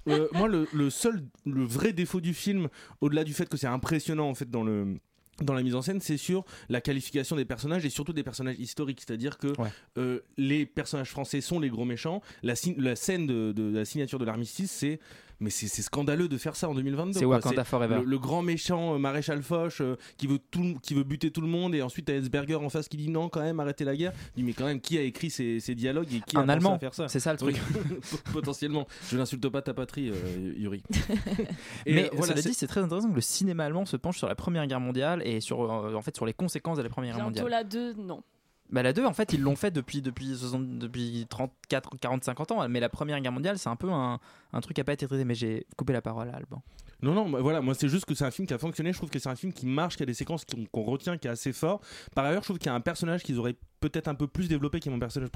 Euh, 0.09 0.29
moi, 0.35 0.49
le, 0.49 0.69
le 0.75 0.91
seul, 0.91 1.25
le 1.47 1.65
vrai 1.65 1.93
défaut 1.95 2.21
du 2.21 2.35
film, 2.35 2.69
au-delà 3.01 3.25
du 3.25 3.33
fait 3.33 3.49
que 3.49 3.57
c'est 3.57 3.67
impressionnant 3.67 4.29
en 4.29 4.35
fait 4.35 4.51
dans 4.51 4.65
le 4.65 4.99
dans 5.43 5.55
la 5.55 5.63
mise 5.63 5.75
en 5.75 5.83
scène, 5.83 6.01
c'est 6.01 6.17
sur 6.17 6.45
la 6.69 6.81
qualification 6.81 7.37
des 7.37 7.45
personnages 7.45 7.85
et 7.85 7.91
surtout 7.91 8.13
des 8.13 8.23
personnages 8.23 8.57
historiques. 8.59 9.01
C'est-à-dire 9.07 9.39
que 9.39 9.53
euh, 9.97 10.21
les 10.37 10.67
personnages 10.67 11.11
français 11.11 11.41
sont 11.41 11.61
les 11.61 11.69
gros 11.69 11.85
méchants. 11.85 12.23
La, 12.43 12.55
scène 12.55 13.27
de, 13.27 13.53
de 13.53 13.77
la 13.77 13.85
signature 13.85 14.19
de 14.19 14.25
l'armistice, 14.25 14.71
c'est 14.71 14.99
mais 15.41 15.51
c'est 15.51 15.69
scandaleux 15.83 16.29
de 16.29 16.37
faire 16.37 16.57
ça 16.57 16.69
en 16.69 16.75
2022. 16.75 17.13
C'est 17.19 17.25
quoi. 17.25 17.37
Wakanda 17.37 17.65
Forever. 17.65 17.99
Le, 18.01 18.05
le 18.05 18.19
grand 18.19 18.43
méchant 18.43 18.95
euh, 18.95 18.99
maréchal 18.99 19.43
Foch 19.43 19.81
euh, 19.81 19.97
qui 20.17 20.27
veut 20.27 20.39
tout, 20.51 20.79
qui 20.83 20.95
veut 20.95 21.05
buter 21.05 21.31
tout 21.31 21.41
le 21.41 21.47
monde 21.47 21.75
et 21.75 21.83
ensuite 21.83 22.07
t'as 22.07 22.15
Hesberger 22.15 22.57
en 22.57 22.69
face 22.69 22.89
qui 22.89 22.97
dit 22.97 23.09
non 23.09 23.29
quand 23.29 23.41
même 23.43 23.61
arrêtez 23.61 23.85
la 23.85 23.95
guerre. 23.97 24.13
Il 24.37 24.43
dit 24.43 24.47
mais 24.49 24.53
quand 24.53 24.67
même 24.67 24.81
qui 24.81 24.99
a 24.99 25.03
écrit 25.03 25.31
ces, 25.31 25.61
ces 25.61 25.75
dialogues 25.75 26.13
et 26.13 26.21
qui 26.21 26.37
a 26.37 26.41
Un 26.41 26.49
Allemand. 26.49 26.75
à 26.75 26.79
faire 26.79 26.95
ça? 26.95 27.09
C'est 27.09 27.21
ça, 27.21 27.33
le 27.33 27.39
truc. 27.39 27.57
Oui, 27.75 28.19
potentiellement. 28.33 28.87
Je 29.11 29.17
n'insulte 29.17 29.49
pas 29.49 29.63
ta 29.63 29.75
patrie, 29.75 30.11
euh, 30.11 30.53
Yuri. 30.57 30.83
Et, 31.87 31.95
mais 31.95 32.05
euh, 32.07 32.09
voilà, 32.13 32.33
cela 32.33 32.43
dit, 32.43 32.55
c'est 32.55 32.67
très 32.67 32.81
intéressant 32.81 33.09
que 33.11 33.15
le 33.15 33.21
cinéma 33.21 33.65
allemand 33.65 33.85
se 33.87 33.97
penche 33.97 34.19
sur 34.19 34.29
la 34.29 34.35
Première 34.35 34.67
Guerre 34.67 34.81
mondiale 34.81 35.23
et 35.25 35.41
sur, 35.41 35.63
euh, 35.63 35.95
en 35.95 36.03
fait, 36.03 36.17
sur 36.17 36.27
les 36.27 36.33
conséquences 36.35 36.79
de 36.79 36.83
la 36.83 36.89
Première 36.89 37.17
Guerre 37.17 37.31
Bientôt 37.31 37.43
mondiale. 37.43 37.63
la 37.63 37.65
2, 37.65 37.95
non. 37.95 38.23
Bah, 38.71 38.83
la 38.83 38.93
2, 38.93 39.05
en 39.05 39.13
fait, 39.13 39.33
ils 39.33 39.41
l'ont 39.41 39.57
fait 39.57 39.71
depuis, 39.71 40.03
depuis, 40.03 40.37
60 40.37 40.79
depuis 40.79 41.27
34, 41.29 41.97
40, 41.99 42.25
50 42.25 42.53
ans. 42.53 42.69
Mais 42.69 42.81
la 42.81 42.89
Première 42.89 43.21
Guerre 43.21 43.33
mondiale, 43.33 43.59
c'est 43.59 43.69
un 43.69 43.77
peu 43.77 43.91
un, 43.91 44.21
un 44.53 44.61
truc 44.61 44.75
qui 44.75 44.81
n'a 44.81 44.85
pas 44.85 44.93
été 44.93 45.07
traité. 45.07 45.25
Mais 45.25 45.35
j'ai 45.35 45.67
coupé 45.77 45.93
la 45.93 46.03
parole 46.03 46.29
à 46.29 46.37
Alban. 46.37 46.63
Non, 47.01 47.15
non, 47.15 47.31
bah, 47.31 47.41
voilà, 47.41 47.61
moi 47.61 47.75
c'est 47.75 47.89
juste 47.89 48.07
que 48.07 48.15
c'est 48.15 48.25
un 48.25 48.31
film 48.31 48.47
qui 48.47 48.55
a 48.55 48.59
fonctionné. 48.59 48.93
Je 48.93 48.99
trouve 48.99 49.11
que 49.11 49.19
c'est 49.19 49.29
un 49.29 49.37
film 49.37 49.53
qui 49.53 49.67
marche, 49.67 49.97
qui 49.97 50.03
a 50.03 50.07
des 50.07 50.15
séquences 50.15 50.45
qu'on 50.45 50.67
qu'on 50.67 50.83
retient, 50.83 51.17
qui 51.17 51.29
est 51.29 51.31
assez 51.31 51.53
fort. 51.53 51.81
Par 52.15 52.25
ailleurs, 52.25 52.43
je 52.43 52.49
trouve 52.49 52.59
qu'il 52.59 52.67
y 52.67 52.71
a 52.71 52.75
un 52.75 52.81
personnage 52.81 53.23
qu'ils 53.23 53.39
auraient 53.39 53.57
peut-être 53.81 54.09
un 54.09 54.15
peu 54.15 54.27
plus 54.27 54.49
développé, 54.49 54.81
qui 54.81 54.89
est 54.89 54.93
mon 54.93 54.99
personnage 54.99 55.31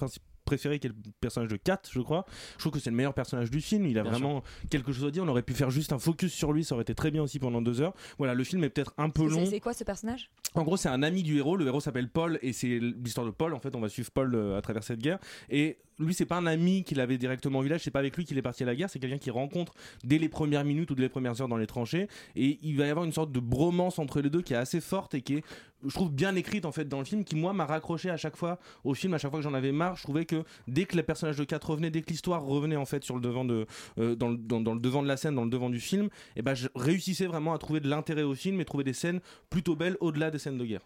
préféré, 0.45 0.79
qui 0.79 0.87
est 0.87 0.91
le 0.91 0.97
personnage 1.21 1.51
de 1.51 1.57
Kat, 1.57 1.81
je 1.91 2.01
crois. 2.01 2.25
Je 2.55 2.59
trouve 2.59 2.73
que 2.73 2.79
c'est 2.79 2.91
le 2.91 2.97
meilleur 2.97 3.15
personnage 3.15 3.51
du 3.51 3.61
film. 3.61 3.87
Il 3.87 3.99
a 3.99 4.03
Bien 4.03 4.13
vraiment 4.13 4.43
quelque 4.71 4.93
chose 4.93 5.05
à 5.05 5.11
dire. 5.11 5.25
On 5.25 5.29
aurait 5.29 5.43
pu 5.43 5.55
faire 5.55 5.71
juste 5.71 5.93
un 5.93 5.99
focus 5.99 6.33
sur 6.33 6.53
lui, 6.53 6.65
ça 6.65 6.75
aurait 6.75 6.83
été 6.83 6.95
très 6.95 7.11
bien 7.11 7.23
aussi 7.23 7.39
pendant 7.39 7.63
deux 7.63 7.81
heures. 7.81 7.95
Voilà, 8.19 8.35
le 8.35 8.45
film 8.45 8.65
est 8.65 8.71
peut-être 8.71 8.95
un 8.99 9.11
peu 9.11 9.29
long. 9.29 9.45
C'est 9.45 9.53
c'est 9.53 9.61
quoi 9.61 9.75
ce 9.75 9.85
personnage? 9.85 10.31
En 10.55 10.63
gros, 10.65 10.77
c'est 10.77 10.89
un 10.89 11.03
ami 11.03 11.23
du 11.23 11.39
héros. 11.39 11.57
Le 11.57 11.67
héros 11.67 11.81
s'appelle 11.81 12.09
Paul 12.09 12.39
et 12.43 12.53
c'est 12.53 12.79
l'histoire 12.79 13.27
de 13.27 13.31
Paul. 13.31 13.55
En 13.55 13.61
fait, 13.61 13.75
on 13.77 13.81
va 13.81 13.89
suivre 13.89 14.11
Paul 14.11 14.35
euh, 14.35 14.57
à 14.59 14.63
travers 14.63 14.83
cette 14.83 15.01
guerre. 15.01 15.19
Et 15.51 15.79
lui, 16.05 16.15
c'est 16.15 16.27
pas 16.27 16.37
un 16.37 16.47
ami 16.47 16.85
qu'il 16.85 17.01
avait 17.01 17.19
directement 17.19 17.61
au 17.61 17.63
village. 17.63 17.83
C'est 17.83 17.91
pas 17.91 17.99
avec 17.99 18.17
lui 18.17 18.25
qu'il 18.25 18.39
est 18.39 18.43
parti 18.43 18.63
à 18.63 18.67
la 18.67 18.75
guerre. 18.75 18.91
C'est 18.91 18.99
quelqu'un 18.99 19.19
qu'il 19.19 19.33
rencontre 19.33 19.75
dès 20.05 20.19
les 20.19 20.29
premières 20.29 20.65
minutes 20.65 20.91
ou 20.91 20.95
dès 20.95 21.03
les 21.03 21.09
premières 21.09 21.41
heures 21.41 21.49
dans 21.49 21.57
les 21.57 21.67
tranchées. 21.67 22.09
Et 22.37 22.59
il 22.63 22.77
va 22.77 22.87
y 22.87 22.91
avoir 22.91 23.05
une 23.05 23.13
sorte 23.13 23.33
de 23.33 23.41
bromance 23.41 23.99
entre 23.99 24.21
les 24.21 24.31
deux 24.31 24.43
qui 24.43 24.53
est 24.55 24.57
assez 24.57 24.81
forte 24.81 25.15
et 25.15 25.23
qui 25.23 25.37
est, 25.37 25.45
je 25.85 25.93
trouve, 25.95 26.13
bien 26.13 26.35
écrite 26.37 26.65
en 26.65 26.73
fait 26.73 26.87
dans 26.87 26.99
le 26.99 27.05
film. 27.05 27.25
Qui 27.25 27.37
moi 27.37 27.53
m'a 27.53 27.67
raccroché 27.67 28.11
à 28.11 28.17
chaque 28.17 28.37
fois 28.37 28.59
au 28.85 28.95
film. 28.95 29.15
À 29.15 29.19
chaque 29.19 29.31
fois 29.31 29.41
que 29.41 29.45
j'en 29.45 29.55
avais 29.55 29.73
marre, 29.73 29.97
je 29.97 30.03
trouvais 30.03 30.25
que 30.25 30.45
dès 30.69 30.85
que 30.85 30.97
le 30.97 31.03
personnage 31.03 31.37
de 31.37 31.45
4 31.45 31.71
revenait, 31.71 31.91
dès 31.91 32.03
que 32.03 32.11
l'histoire 32.11 32.43
revenait 32.45 32.77
en 32.77 32.87
fait 32.87 33.05
sur 33.05 33.15
le 33.15 33.21
devant 33.21 33.45
de, 33.45 33.67
euh, 33.99 34.15
dans, 34.15 34.29
le, 34.29 34.37
devant 34.81 35.03
de 35.03 35.09
la 35.09 35.17
scène, 35.17 35.35
dans 35.35 35.45
le 35.45 35.51
devant 35.51 35.71
du 35.71 35.81
film, 35.81 36.09
et 36.37 36.43
ben 36.43 36.55
je 36.55 36.69
réussissais 36.75 37.27
vraiment 37.27 37.55
à 37.55 37.59
trouver 37.59 37.81
de 37.81 37.89
l'intérêt 37.89 38.23
au 38.23 38.35
film 38.35 38.61
et 38.61 38.65
trouver 38.65 38.85
des 38.85 38.93
scènes 38.93 39.21
plutôt 39.51 39.77
belles 39.77 39.97
au-delà 40.01 40.31
des 40.31 40.39
scènes 40.39 40.59
de 40.59 40.65
guerre. 40.65 40.83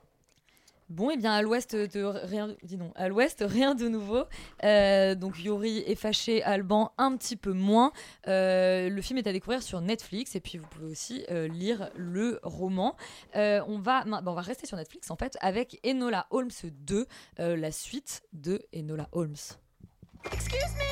Bon, 0.89 1.11
et 1.11 1.17
bien 1.17 1.33
à 1.33 1.43
l'ouest 1.43 1.75
de 1.75 2.05
rien, 2.05 2.55
dis 2.63 2.77
donc, 2.77 2.93
à 2.95 3.09
l'ouest 3.09 3.45
rien 3.47 3.75
de 3.75 3.89
nouveau. 3.89 4.23
Euh, 4.63 5.17
donc 5.17 5.43
Yori 5.43 5.79
est 5.79 5.97
fâché, 5.97 6.45
Alban 6.45 6.93
un 6.97 7.17
petit 7.17 7.35
peu 7.35 7.53
moins. 7.53 7.93
Euh, 8.29 8.89
le 8.89 9.03
film 9.03 9.19
est 9.19 9.27
à 9.27 9.33
découvrir 9.33 9.65
sur 9.65 9.81
Netflix 9.81 10.37
et 10.37 10.41
puis 10.41 10.59
vous 10.59 10.67
pouvez 10.69 10.87
aussi 10.87 11.25
euh, 11.31 11.49
lire 11.49 11.91
le 11.97 12.39
roman. 12.45 12.95
Euh, 13.35 13.63
on 13.67 13.79
va, 13.79 14.05
on 14.07 14.33
va 14.33 14.41
rester 14.41 14.67
sur 14.67 14.77
Netflix 14.77 15.11
en 15.11 15.17
fait 15.17 15.37
avec 15.41 15.81
Enola 15.85 16.29
Holmes 16.31 16.51
2, 16.63 17.07
euh, 17.41 17.57
la 17.57 17.73
suite 17.73 18.23
de 18.33 18.63
Enola 18.73 19.09
Holmes. 19.11 19.35
Excuse 20.33 20.61
me. 20.79 20.87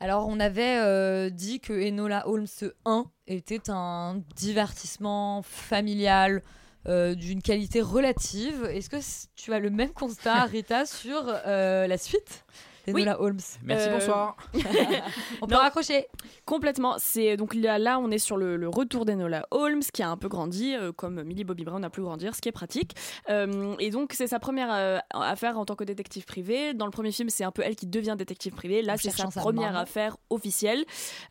Alors, 0.00 0.28
on 0.28 0.38
avait 0.38 0.78
euh, 0.78 1.28
dit 1.28 1.58
que 1.58 1.72
Enola 1.72 2.28
Holmes 2.28 2.46
1 2.84 3.06
était 3.26 3.68
un 3.68 4.22
divertissement 4.36 5.42
familial 5.42 6.42
euh, 6.86 7.16
d'une 7.16 7.42
qualité 7.42 7.82
relative. 7.82 8.64
Est-ce 8.66 8.88
que 8.88 8.96
tu 9.34 9.52
as 9.52 9.58
le 9.58 9.70
même 9.70 9.92
constat, 9.92 10.44
Rita, 10.44 10.86
sur 10.86 11.24
euh, 11.26 11.88
la 11.88 11.98
suite? 11.98 12.44
d'Enola 12.92 13.20
Holmes 13.20 13.40
Merci, 13.64 13.88
bonsoir. 13.90 14.36
on 15.42 15.46
peut 15.46 15.54
raccrocher. 15.54 16.06
Complètement. 16.44 16.96
C'est 16.98 17.36
donc 17.36 17.54
là, 17.54 17.78
là, 17.78 17.98
on 17.98 18.10
est 18.10 18.18
sur 18.18 18.36
le, 18.36 18.56
le 18.56 18.68
retour 18.68 19.04
d'Enola 19.04 19.46
Holmes 19.50 19.82
qui 19.92 20.02
a 20.02 20.10
un 20.10 20.16
peu 20.16 20.28
grandi, 20.28 20.74
euh, 20.74 20.92
comme 20.92 21.22
Millie 21.22 21.44
Bobby 21.44 21.64
Brown 21.64 21.84
a 21.84 21.90
pu 21.90 22.00
grandir, 22.00 22.34
ce 22.34 22.40
qui 22.40 22.48
est 22.48 22.52
pratique. 22.52 22.94
Euh, 23.28 23.74
et 23.78 23.90
donc 23.90 24.12
c'est 24.12 24.26
sa 24.26 24.38
première 24.38 24.72
euh, 24.72 24.98
affaire 25.12 25.58
en 25.58 25.64
tant 25.64 25.76
que 25.76 25.84
détective 25.84 26.24
privé. 26.24 26.74
Dans 26.74 26.86
le 26.86 26.92
premier 26.92 27.12
film, 27.12 27.28
c'est 27.28 27.44
un 27.44 27.52
peu 27.52 27.62
elle 27.62 27.76
qui 27.76 27.86
devient 27.86 28.14
détective 28.18 28.52
privé. 28.52 28.82
Là, 28.82 28.96
c'est 28.96 29.10
sa 29.10 29.28
première 29.28 29.76
affaire 29.76 30.16
officielle. 30.30 30.84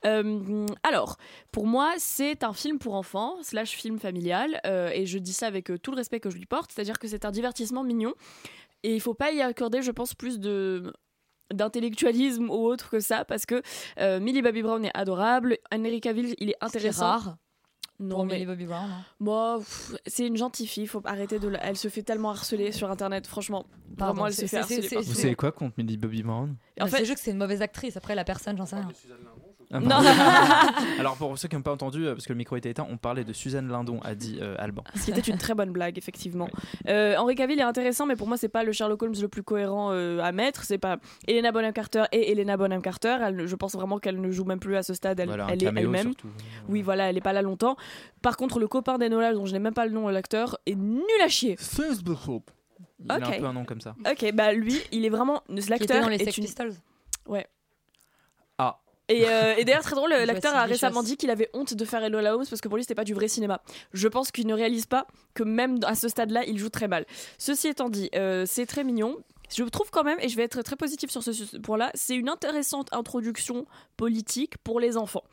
Euh, 0.06 0.66
alors, 0.84 1.18
pour 1.52 1.68
moi, 1.68 1.94
c'est 1.98 2.44
un 2.44 2.54
film 2.54 2.80
pour 2.80 2.96
enfants 2.96 3.36
slash 3.42 3.72
film 3.72 4.00
familial, 4.00 4.60
euh, 4.66 4.90
et 4.94 5.06
je 5.06 5.18
dis 5.18 5.34
ça 5.34 5.48
avec 5.48 5.72
euh, 5.72 5.78
tout 5.78 5.92
le 5.92 5.98
respect 5.98 6.20
que 6.20 6.30
je 6.30 6.38
lui 6.38 6.46
porte, 6.46 6.72
c'est-à-dire 6.72 7.00
que 7.00 7.08
c'est 7.08 7.26
un 7.26 7.32
divertissement 7.32 7.84
mignon. 7.84 8.14
Et 8.84 8.94
il 8.94 9.02
faut 9.02 9.14
pas 9.14 9.32
y 9.32 9.42
accorder, 9.42 9.82
je 9.82 9.92
pense, 9.92 10.14
plus 10.14 10.40
de 10.40 10.94
d'intellectualisme 11.54 12.50
ou 12.50 12.54
autre 12.66 12.90
que 12.90 13.00
ça 13.00 13.26
parce 13.26 13.46
que 13.46 13.62
euh, 14.00 14.20
Millie 14.20 14.42
Bobby 14.42 14.62
Brown 14.62 14.84
est 14.86 14.92
adorable 14.94 15.58
Henry 15.74 16.02
Cavill 16.02 16.36
il 16.40 16.50
est 16.50 16.58
intéressant 16.62 17.06
rare 17.08 17.38
non 18.00 18.18
pour 18.18 18.26
mais 18.26 18.34
Millie 18.36 18.46
Bobby 18.46 18.66
Brown. 18.66 18.90
hein. 18.92 19.06
moi 19.20 19.60
c'est 20.06 20.28
une 20.28 20.38
gentille 20.38 20.68
fille 20.68 20.86
faut 20.88 21.02
arrêter 21.06 21.40
de 21.40 21.48
la- 21.48 21.64
elle 21.64 21.78
se 21.78 21.88
fait 21.88 22.04
tellement 22.04 22.30
harceler 22.32 22.72
sur 22.72 22.92
internet 22.92 23.26
franchement 23.28 23.66
Pardon, 23.98 24.14
vraiment 24.14 24.28
elle 24.28 24.34
se 24.34 24.42
c'est- 24.42 24.48
fait 24.48 24.64
c'est- 24.64 24.76
harceler 24.76 24.82
c'est-. 24.88 24.96
Vous 25.02 25.14
savez 25.16 25.36
quoi 25.36 25.52
contre 25.52 25.76
Millie 25.78 25.98
Bobby 25.98 26.22
Brown? 26.22 26.56
En 26.80 26.86
fait, 26.88 26.98
c'est 26.98 27.06
juste 27.06 27.18
que 27.20 27.24
c'est 27.24 27.32
une 27.32 27.38
mauvaise 27.38 27.62
actrice. 27.64 27.98
Après, 27.98 28.14
la 28.14 28.24
personne, 28.24 28.56
j'en 28.58 28.68
sais 28.68 28.76
rien. 28.76 28.88
Ah, 29.72 29.80
Non. 29.82 29.98
Alors 31.00 31.16
pour 31.18 31.38
ceux 31.38 31.48
qui 31.48 31.56
n'ont 31.56 31.62
pas 31.62 31.72
entendu, 31.74 32.06
euh, 32.06 32.14
parce 32.14 32.26
que 32.26 32.34
le 32.34 32.38
micro 32.38 32.56
était 32.56 32.70
éteint, 32.70 32.88
on 32.90 32.98
parlait 32.98 33.24
de 33.24 33.34
Suzanne 33.34 33.68
Lindon, 33.68 34.00
a 34.04 34.16
dit 34.16 34.38
euh, 34.42 34.56
Alban. 34.60 34.84
ce 34.96 35.06
qui 35.06 35.12
était 35.12 35.30
une 35.32 35.38
très 35.38 35.54
bonne 35.56 35.72
blague 35.72 35.98
effectivement 35.98 36.48
euh, 36.88 37.16
Henry 37.18 37.36
Cavill 37.36 37.60
est 37.60 37.64
intéressant 37.64 38.06
mais 38.06 38.16
pour 38.16 38.28
moi 38.28 38.38
c'est 38.38 38.48
pas 38.48 38.64
le 38.64 38.72
Sherlock 38.72 39.02
Holmes 39.04 39.14
le 39.22 39.28
plus 39.28 39.44
cohérent 39.44 39.90
euh, 39.92 40.20
à 40.22 40.32
mettre 40.32 40.64
c'est 40.64 40.78
pas 40.78 40.98
Helena 41.28 41.52
Bonham 41.52 41.74
Carter 41.74 42.06
et 42.12 42.32
Helena 42.32 42.56
Bonham 42.58 42.82
Carter 42.82 43.18
Elle 43.22 43.46
je 43.48 43.56
pense 43.56 43.74
vraiment 43.74 44.00
qu'elle 44.00 44.22
ne 44.22 44.32
joue 44.32 44.46
même 44.46 44.60
plus 44.60 44.76
à 44.78 44.84
ce 44.84 44.94
stade 44.94 45.20
elle, 45.20 45.28
Voilà, 45.28 45.48
elle 45.52 45.62
est 45.64 45.68
elle-même 45.68 46.04
surtout. 46.14 46.30
oui 46.70 46.82
voilà 46.82 47.10
elle 47.10 47.18
est 47.18 47.22
pas 47.22 47.34
là 47.34 47.42
longtemps 47.42 47.76
par 48.22 48.38
contre 48.38 48.60
le 48.60 48.68
copain 48.68 48.98
d'Enola 48.98 49.34
dont 49.34 49.46
je 49.46 49.54
n'ai 49.54 49.60
même 49.60 49.74
pas 49.74 49.86
le 49.86 49.92
nom 49.92 50.08
de 50.08 50.14
l'acteur 50.14 50.58
est 50.66 50.76
nul 50.76 51.02
à 51.24 51.28
chier 51.28 51.58
Il 53.00 53.12
a 53.12 53.18
Ok. 53.18 53.24
un 53.24 53.40
peu 53.40 53.46
un 53.46 53.54
nom 53.54 53.66
comme 53.66 53.82
ça. 53.82 53.96
Ok, 54.10 54.32
bah 54.34 54.54
lui, 54.54 54.76
il 54.92 55.06
est 55.06 55.10
vraiment 55.10 55.44
Qui 55.48 55.54
était 55.60 55.70
l'acteur 55.70 56.02
dans 56.02 56.10
les 56.10 56.18
Sex 56.18 56.38
une- 56.38 56.46
Pistols. 56.46 56.74
Ouais. 57.28 57.46
Et, 59.10 59.26
euh, 59.28 59.56
et 59.58 59.64
d'ailleurs 59.66 59.84
très 59.84 59.96
drôle, 59.96 60.12
l'acteur 60.12 60.56
a 60.56 60.64
récemment 60.66 61.02
dit 61.04 61.18
qu'il 61.18 61.30
avait 61.30 61.50
honte 61.54 61.74
de 61.74 61.86
faire 61.86 62.04
Enola 62.04 62.36
Holmes 62.36 62.46
parce 62.50 62.62
que 62.62 62.68
pour 62.68 62.78
lui 62.78 62.84
c'était 62.84 62.96
pas 62.96 63.04
du 63.04 63.14
vrai 63.14 63.28
cinéma. 63.28 63.62
Je 63.94 64.08
pense 64.08 64.32
qu'il 64.32 64.48
ne 64.48 64.54
réalise 64.54 64.86
pas 64.86 65.08
que 65.34 65.44
même 65.44 65.80
à 65.86 65.96
ce 65.96 66.08
stade-là, 66.10 66.44
il 66.46 66.58
joue 66.58 66.70
très 66.70 66.88
mal. 66.88 67.06
Ceci 67.38 67.68
étant 67.70 67.90
dit, 67.90 68.10
euh, 68.16 68.46
c'est 68.46 68.66
très 68.66 68.84
mignon. 68.84 69.16
Je 69.56 69.64
trouve 69.64 69.90
quand 69.92 70.04
même, 70.04 70.18
et 70.20 70.28
je 70.28 70.36
vais 70.36 70.44
être 70.44 70.62
très 70.62 70.76
positif 70.76 71.10
sur 71.10 71.24
ce, 71.24 71.58
point-là, 71.58 71.90
c'est 71.94 72.16
une 72.16 72.28
intéressante 72.28 72.90
introduction 72.92 73.66
politique 73.96 74.58
pour 74.58 74.80
les 74.82 74.98
enfants. 74.98 75.24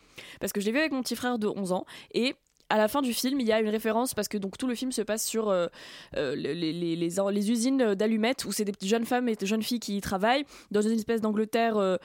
Parce 0.41 0.53
que 0.53 0.61
je 0.61 0.67
l'ai 0.67 0.73
vu 0.73 0.79
avec 0.79 0.93
mon 0.93 1.03
petit 1.03 1.17
frère 1.17 1.39
de 1.39 1.49
11 1.49 1.73
ans 1.73 1.85
et 2.13 2.37
à 2.71 2.79
la 2.79 2.87
fin 2.89 3.03
du 3.03 3.13
film, 3.13 3.41
il 3.41 3.47
y 3.47 3.53
a 3.53 3.61
une 3.61 3.69
référence 3.69 4.15
parce 4.15 4.29
que 4.29 4.39
donc 4.39 4.57
tout 4.57 4.67
le 4.67 4.75
film 4.75 4.91
se 4.93 5.03
passe 5.03 5.25
sur 5.27 5.49
euh, 5.51 5.67
les, 6.15 6.55
les, 6.55 6.73
les, 6.73 6.97
les- 6.97 7.09
les 7.33 7.51
usines 7.51 7.95
d'allumettes 7.95 8.45
où 8.47 8.53
c'est 8.53 8.65
des 8.65 8.73
jeunes 8.87 9.05
femmes 9.05 9.29
et 9.29 9.35
des 9.37 9.47
jeunes 9.47 9.63
filles 9.63 9.81
qui 9.81 9.97
y 9.97 10.01
travaillent 10.01 10.45
dans 10.71 10.81
une 10.81 10.93
espèce 10.93 11.21
d'Angleterre 11.21 11.77
euh, 11.77 11.97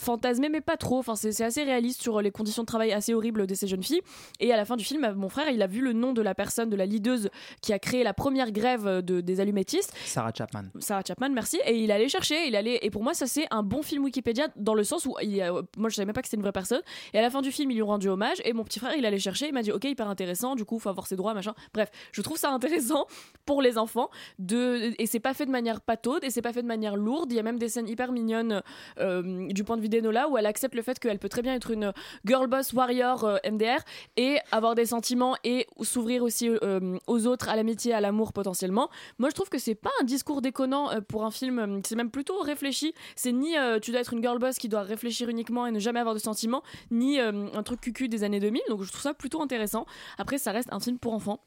fantasmée 0.00 0.48
mais 0.48 0.60
pas 0.60 0.76
trop 0.76 0.98
enfin 0.98 1.16
c'est 1.16 1.42
assez 1.42 1.62
réaliste 1.62 2.02
sur 2.02 2.20
les 2.20 2.30
conditions 2.30 2.62
de 2.62 2.66
travail 2.66 2.92
assez 2.92 3.14
horribles 3.14 3.46
de 3.46 3.54
ces 3.54 3.66
jeunes 3.66 3.82
filles 3.82 4.02
et 4.40 4.52
à 4.52 4.56
la 4.56 4.64
fin 4.64 4.76
du 4.76 4.84
film 4.84 5.12
mon 5.16 5.28
frère 5.28 5.48
il 5.50 5.62
a 5.62 5.66
vu 5.66 5.80
le 5.80 5.92
nom 5.92 6.12
de 6.12 6.22
la 6.22 6.34
personne 6.34 6.70
de 6.70 6.76
la 6.76 6.86
leaduse 6.86 7.30
qui 7.60 7.72
a 7.72 7.78
créé 7.78 8.02
la 8.04 8.14
première 8.14 8.52
grève 8.52 9.02
de, 9.02 9.20
des 9.20 9.40
allumettistes 9.40 9.94
Sarah 10.04 10.32
Chapman. 10.36 10.64
Sarah 10.78 11.02
Chapman, 11.06 11.30
merci. 11.30 11.60
Et 11.66 11.76
il 11.82 11.92
allait 11.92 12.08
chercher, 12.08 12.46
il 12.46 12.56
allait. 12.56 12.78
Et 12.82 12.90
pour 12.90 13.02
moi, 13.02 13.14
ça 13.14 13.26
c'est 13.26 13.46
un 13.50 13.62
bon 13.62 13.82
film 13.82 14.04
Wikipédia 14.04 14.48
dans 14.56 14.74
le 14.74 14.84
sens 14.84 15.06
où 15.06 15.14
il 15.22 15.40
moi 15.76 15.88
je 15.88 15.94
savais 15.94 16.06
même 16.06 16.14
pas 16.14 16.22
que 16.22 16.28
c'était 16.28 16.36
une 16.36 16.42
vraie 16.42 16.52
personne. 16.52 16.82
Et 17.12 17.18
à 17.18 17.22
la 17.22 17.30
fin 17.30 17.42
du 17.42 17.52
film, 17.52 17.70
ils 17.70 17.74
lui 17.74 17.82
ont 17.82 17.86
rendu 17.86 18.08
hommage. 18.08 18.38
Et 18.44 18.52
mon 18.52 18.64
petit 18.64 18.78
frère, 18.78 18.94
il 18.96 19.06
allait 19.06 19.18
chercher, 19.18 19.48
il 19.48 19.54
m'a 19.54 19.62
dit 19.62 19.72
ok, 19.72 19.84
hyper 19.84 20.08
intéressant. 20.08 20.54
Du 20.54 20.64
coup, 20.64 20.78
faut 20.78 20.88
avoir 20.88 21.06
ses 21.06 21.16
droits, 21.16 21.34
machin. 21.34 21.54
Bref, 21.72 21.90
je 22.12 22.22
trouve 22.22 22.36
ça 22.36 22.50
intéressant 22.50 23.06
pour 23.46 23.62
les 23.62 23.78
enfants. 23.78 24.10
De 24.38 24.94
et 24.98 25.06
c'est 25.06 25.20
pas 25.20 25.34
fait 25.34 25.46
de 25.46 25.50
manière 25.50 25.80
pataude 25.80 26.24
et 26.24 26.30
c'est 26.30 26.42
pas 26.42 26.52
fait 26.52 26.62
de 26.62 26.68
manière 26.68 26.96
lourde. 26.96 27.32
Il 27.32 27.36
y 27.36 27.40
a 27.40 27.42
même 27.42 27.58
des 27.58 27.68
scènes 27.68 27.88
hyper 27.88 28.12
mignonnes 28.12 28.62
euh, 28.98 29.48
du 29.48 29.64
point 29.64 29.76
de 29.76 29.82
vue 29.82 29.88
d'Enola 29.90 30.28
où 30.28 30.38
elle 30.38 30.46
accepte 30.46 30.74
le 30.74 30.82
fait 30.82 30.98
qu'elle 30.98 31.18
peut 31.18 31.28
très 31.28 31.42
bien 31.42 31.54
être 31.54 31.70
une 31.70 31.92
girl 32.24 32.46
boss 32.46 32.72
warrior 32.72 33.24
euh, 33.24 33.36
MDR 33.50 33.80
et 34.16 34.38
avoir 34.52 34.74
des 34.74 34.86
sentiments 34.86 35.36
et 35.44 35.66
s'ouvrir 35.82 36.22
aussi 36.22 36.48
euh, 36.48 36.96
aux 37.06 37.26
autres, 37.26 37.48
à 37.48 37.56
l'amitié, 37.56 37.92
à 37.92 38.00
l'amour 38.00 38.32
potentiellement. 38.32 38.88
Moi, 39.18 39.28
je 39.30 39.34
trouve 39.34 39.48
que 39.48 39.58
c'est 39.58 39.74
pas 39.74 39.90
un 40.00 40.04
discours 40.04 40.40
déconnant 40.40 40.90
euh, 40.90 41.00
pour 41.00 41.24
un 41.24 41.30
film. 41.30 41.58
euh, 41.58 41.80
C'est 41.84 41.96
même 41.96 42.10
plutôt 42.10 42.38
réfléchi. 42.40 42.94
C'est 43.16 43.32
ni 43.32 43.58
euh, 43.58 43.78
tu 43.80 43.90
dois 43.90 44.00
être 44.00 44.12
une 44.14 44.22
girl 44.22 44.38
boss 44.38 44.56
qui 44.56 44.68
doit 44.68 44.82
réfléchir 44.82 45.28
uniquement 45.28 45.66
et 45.66 45.70
ne 45.70 45.78
jamais 45.78 46.00
avoir 46.00 46.14
de 46.14 46.20
sentiments, 46.20 46.62
ni 46.90 47.20
euh, 47.20 47.46
un 47.52 47.62
truc 47.62 47.80
cucu 47.80 48.08
des 48.08 48.24
années 48.24 48.40
2000. 48.40 48.62
Donc, 48.68 48.82
je 48.82 48.88
trouve 48.90 49.02
ça 49.02 49.14
plutôt 49.14 49.42
intéressant. 49.42 49.86
Après, 50.18 50.38
ça 50.38 50.52
reste 50.52 50.68
un 50.72 50.80
film 50.80 50.98
pour 50.98 51.12
enfants 51.14 51.40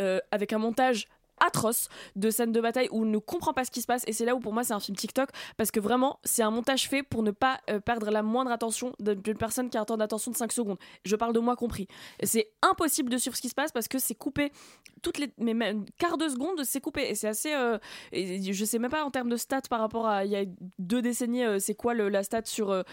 euh, 0.00 0.18
avec 0.30 0.52
un 0.52 0.58
montage 0.58 1.08
atroce 1.46 1.88
de 2.16 2.30
scènes 2.30 2.52
de 2.52 2.60
bataille 2.60 2.88
où 2.90 3.02
on 3.02 3.04
ne 3.04 3.18
comprend 3.18 3.52
pas 3.52 3.64
ce 3.64 3.70
qui 3.70 3.80
se 3.80 3.86
passe. 3.86 4.02
Et 4.06 4.12
c'est 4.12 4.24
là 4.24 4.34
où 4.34 4.40
pour 4.40 4.52
moi 4.52 4.64
c'est 4.64 4.72
un 4.74 4.80
film 4.80 4.96
TikTok 4.96 5.30
parce 5.56 5.70
que 5.70 5.80
vraiment 5.80 6.18
c'est 6.24 6.42
un 6.42 6.50
montage 6.50 6.88
fait 6.88 7.02
pour 7.02 7.22
ne 7.22 7.30
pas 7.30 7.60
euh, 7.70 7.80
perdre 7.80 8.10
la 8.10 8.22
moindre 8.22 8.50
attention 8.50 8.92
d'une 8.98 9.36
personne 9.36 9.70
qui 9.70 9.78
a 9.78 9.80
un 9.80 9.84
temps 9.84 9.96
d'attention 9.96 10.30
de 10.30 10.36
5 10.36 10.52
secondes. 10.52 10.78
Je 11.04 11.16
parle 11.16 11.32
de 11.32 11.40
moi 11.40 11.56
compris. 11.56 11.88
C'est 12.22 12.48
impossible 12.62 13.10
de 13.10 13.18
suivre 13.18 13.36
ce 13.36 13.42
qui 13.42 13.48
se 13.48 13.54
passe 13.54 13.72
parce 13.72 13.88
que 13.88 13.98
c'est 13.98 14.14
coupé. 14.14 14.52
Toutes 15.02 15.18
les 15.18 15.32
mais 15.38 15.54
même 15.54 15.84
quart 15.98 16.18
de 16.18 16.28
seconde 16.28 16.64
c'est 16.64 16.80
coupé. 16.80 17.10
Et 17.10 17.14
c'est 17.14 17.28
assez 17.28 17.54
euh, 17.54 17.78
je 18.12 18.64
sais 18.64 18.78
même 18.78 18.90
pas 18.90 19.04
en 19.04 19.10
termes 19.10 19.28
de 19.28 19.36
stats 19.36 19.62
par 19.68 19.80
rapport 19.80 20.06
à 20.06 20.24
il 20.24 20.30
y 20.30 20.36
a 20.36 20.44
deux 20.78 21.02
décennies 21.02 21.44
euh, 21.44 21.58
c'est 21.58 21.74
quoi 21.74 21.94
la 21.94 22.22
stat 22.22 22.42
sur 22.44 22.84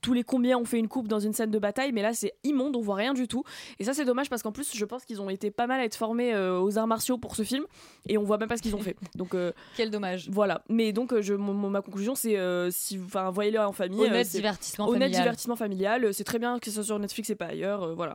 tous 0.00 0.12
les 0.12 0.22
combien 0.22 0.58
on 0.58 0.64
fait 0.64 0.78
une 0.78 0.88
coupe 0.88 1.08
dans 1.08 1.20
une 1.20 1.32
scène 1.32 1.50
de 1.50 1.58
bataille, 1.58 1.92
mais 1.92 2.02
là 2.02 2.12
c'est 2.12 2.34
immonde, 2.44 2.76
on 2.76 2.80
voit 2.80 2.96
rien 2.96 3.14
du 3.14 3.28
tout. 3.28 3.44
Et 3.78 3.84
ça 3.84 3.94
c'est 3.94 4.04
dommage 4.04 4.28
parce 4.28 4.42
qu'en 4.42 4.52
plus 4.52 4.74
je 4.74 4.84
pense 4.84 5.04
qu'ils 5.04 5.20
ont 5.20 5.30
été 5.30 5.50
pas 5.50 5.66
mal 5.66 5.80
à 5.80 5.84
être 5.84 5.96
formés 5.96 6.34
euh, 6.34 6.60
aux 6.60 6.78
arts 6.78 6.86
martiaux 6.86 7.18
pour 7.18 7.36
ce 7.36 7.42
film 7.42 7.64
et 8.08 8.18
on 8.18 8.22
voit 8.22 8.38
même 8.38 8.48
pas 8.48 8.56
ce 8.56 8.62
qu'ils 8.62 8.74
ont 8.74 8.80
fait. 8.80 8.96
Donc 9.14 9.34
euh, 9.34 9.52
quel 9.76 9.90
dommage. 9.90 10.28
Voilà. 10.30 10.62
Mais 10.68 10.92
donc 10.92 11.12
euh, 11.12 11.22
je, 11.22 11.34
ma 11.34 11.82
conclusion 11.82 12.14
c'est 12.14 12.36
euh, 12.36 12.70
si 12.70 12.98
enfin 12.98 13.30
voyez-le 13.30 13.60
en 13.60 13.72
famille. 13.72 14.00
Honnête 14.00 14.28
divertissement 14.28 14.86
honnête 14.86 15.02
familial. 15.02 15.22
divertissement 15.22 15.56
familial. 15.56 16.14
C'est 16.14 16.24
très 16.24 16.38
bien 16.38 16.58
que 16.58 16.66
ce 16.66 16.72
soit 16.72 16.84
sur 16.84 16.98
Netflix 16.98 17.30
et 17.30 17.34
pas 17.34 17.46
ailleurs. 17.46 17.94
voilà. 17.94 18.14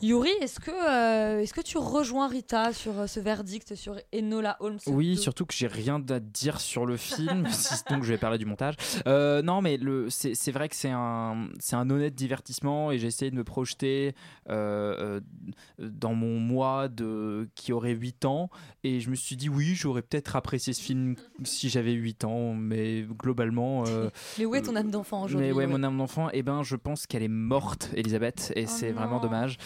Yuri, 0.00 0.30
est-ce 0.40 0.58
que, 0.58 0.70
euh, 0.70 1.40
est-ce 1.40 1.52
que 1.54 1.60
tu 1.60 1.78
rejoins 1.78 2.26
Rita 2.28 2.72
sur 2.72 2.98
euh, 2.98 3.06
ce 3.06 3.20
verdict 3.20 3.74
sur 3.74 3.96
Enola 4.12 4.56
Holmes? 4.60 4.78
Oui, 4.86 5.14
2? 5.14 5.20
surtout 5.20 5.46
que 5.46 5.54
j'ai 5.54 5.66
rien 5.66 6.02
à 6.08 6.18
dire 6.18 6.60
sur 6.60 6.86
le 6.86 6.96
film, 6.96 7.46
si 7.50 7.74
donc 7.88 8.02
je 8.02 8.08
vais 8.08 8.18
parler 8.18 8.38
du 8.38 8.46
montage. 8.46 8.74
Euh, 9.06 9.42
non, 9.42 9.62
mais 9.62 9.76
le, 9.76 10.10
c'est, 10.10 10.34
c'est 10.34 10.50
vrai 10.50 10.68
que 10.68 10.74
c'est 10.76 10.90
un, 10.90 11.48
c'est 11.60 11.76
un 11.76 11.88
honnête 11.90 12.14
divertissement 12.14 12.90
et 12.90 12.98
j'ai 12.98 13.06
essayé 13.08 13.30
de 13.30 13.36
me 13.36 13.44
projeter 13.44 14.14
dans 14.48 16.14
mon 16.14 16.38
moi 16.38 16.88
de, 16.88 17.48
qui 17.54 17.72
aurait 17.72 17.92
8 17.92 18.24
ans 18.24 18.50
et 18.84 19.00
je 19.00 19.10
me 19.10 19.14
suis 19.14 19.36
dit 19.36 19.48
oui, 19.48 19.74
j'aurais 19.74 20.02
peut-être 20.02 20.36
apprécié 20.36 20.72
ce 20.72 20.82
film 20.82 21.14
si 21.44 21.68
j'avais 21.68 21.92
8 21.92 22.24
ans, 22.24 22.54
mais 22.54 23.02
globalement. 23.02 23.84
Mais 24.38 24.46
où 24.46 24.54
est 24.54 24.62
ton 24.62 24.76
âme 24.76 24.90
d'enfant 24.90 25.22
aujourd'hui 25.24 25.46
mais 25.48 25.52
ouais, 25.52 25.64
Yuri? 25.64 25.72
mon 25.78 25.82
âme 25.82 25.98
d'enfant, 25.98 26.28
eh 26.32 26.42
ben, 26.42 26.62
je 26.62 26.76
pense 26.76 27.06
qu'elle 27.06 27.22
est 27.22 27.28
morte, 27.28 27.90
Elisabeth, 27.94 28.52
et 28.56 28.66
c'est 28.66 28.90
vraiment 28.92 29.20
dommage, 29.20 29.58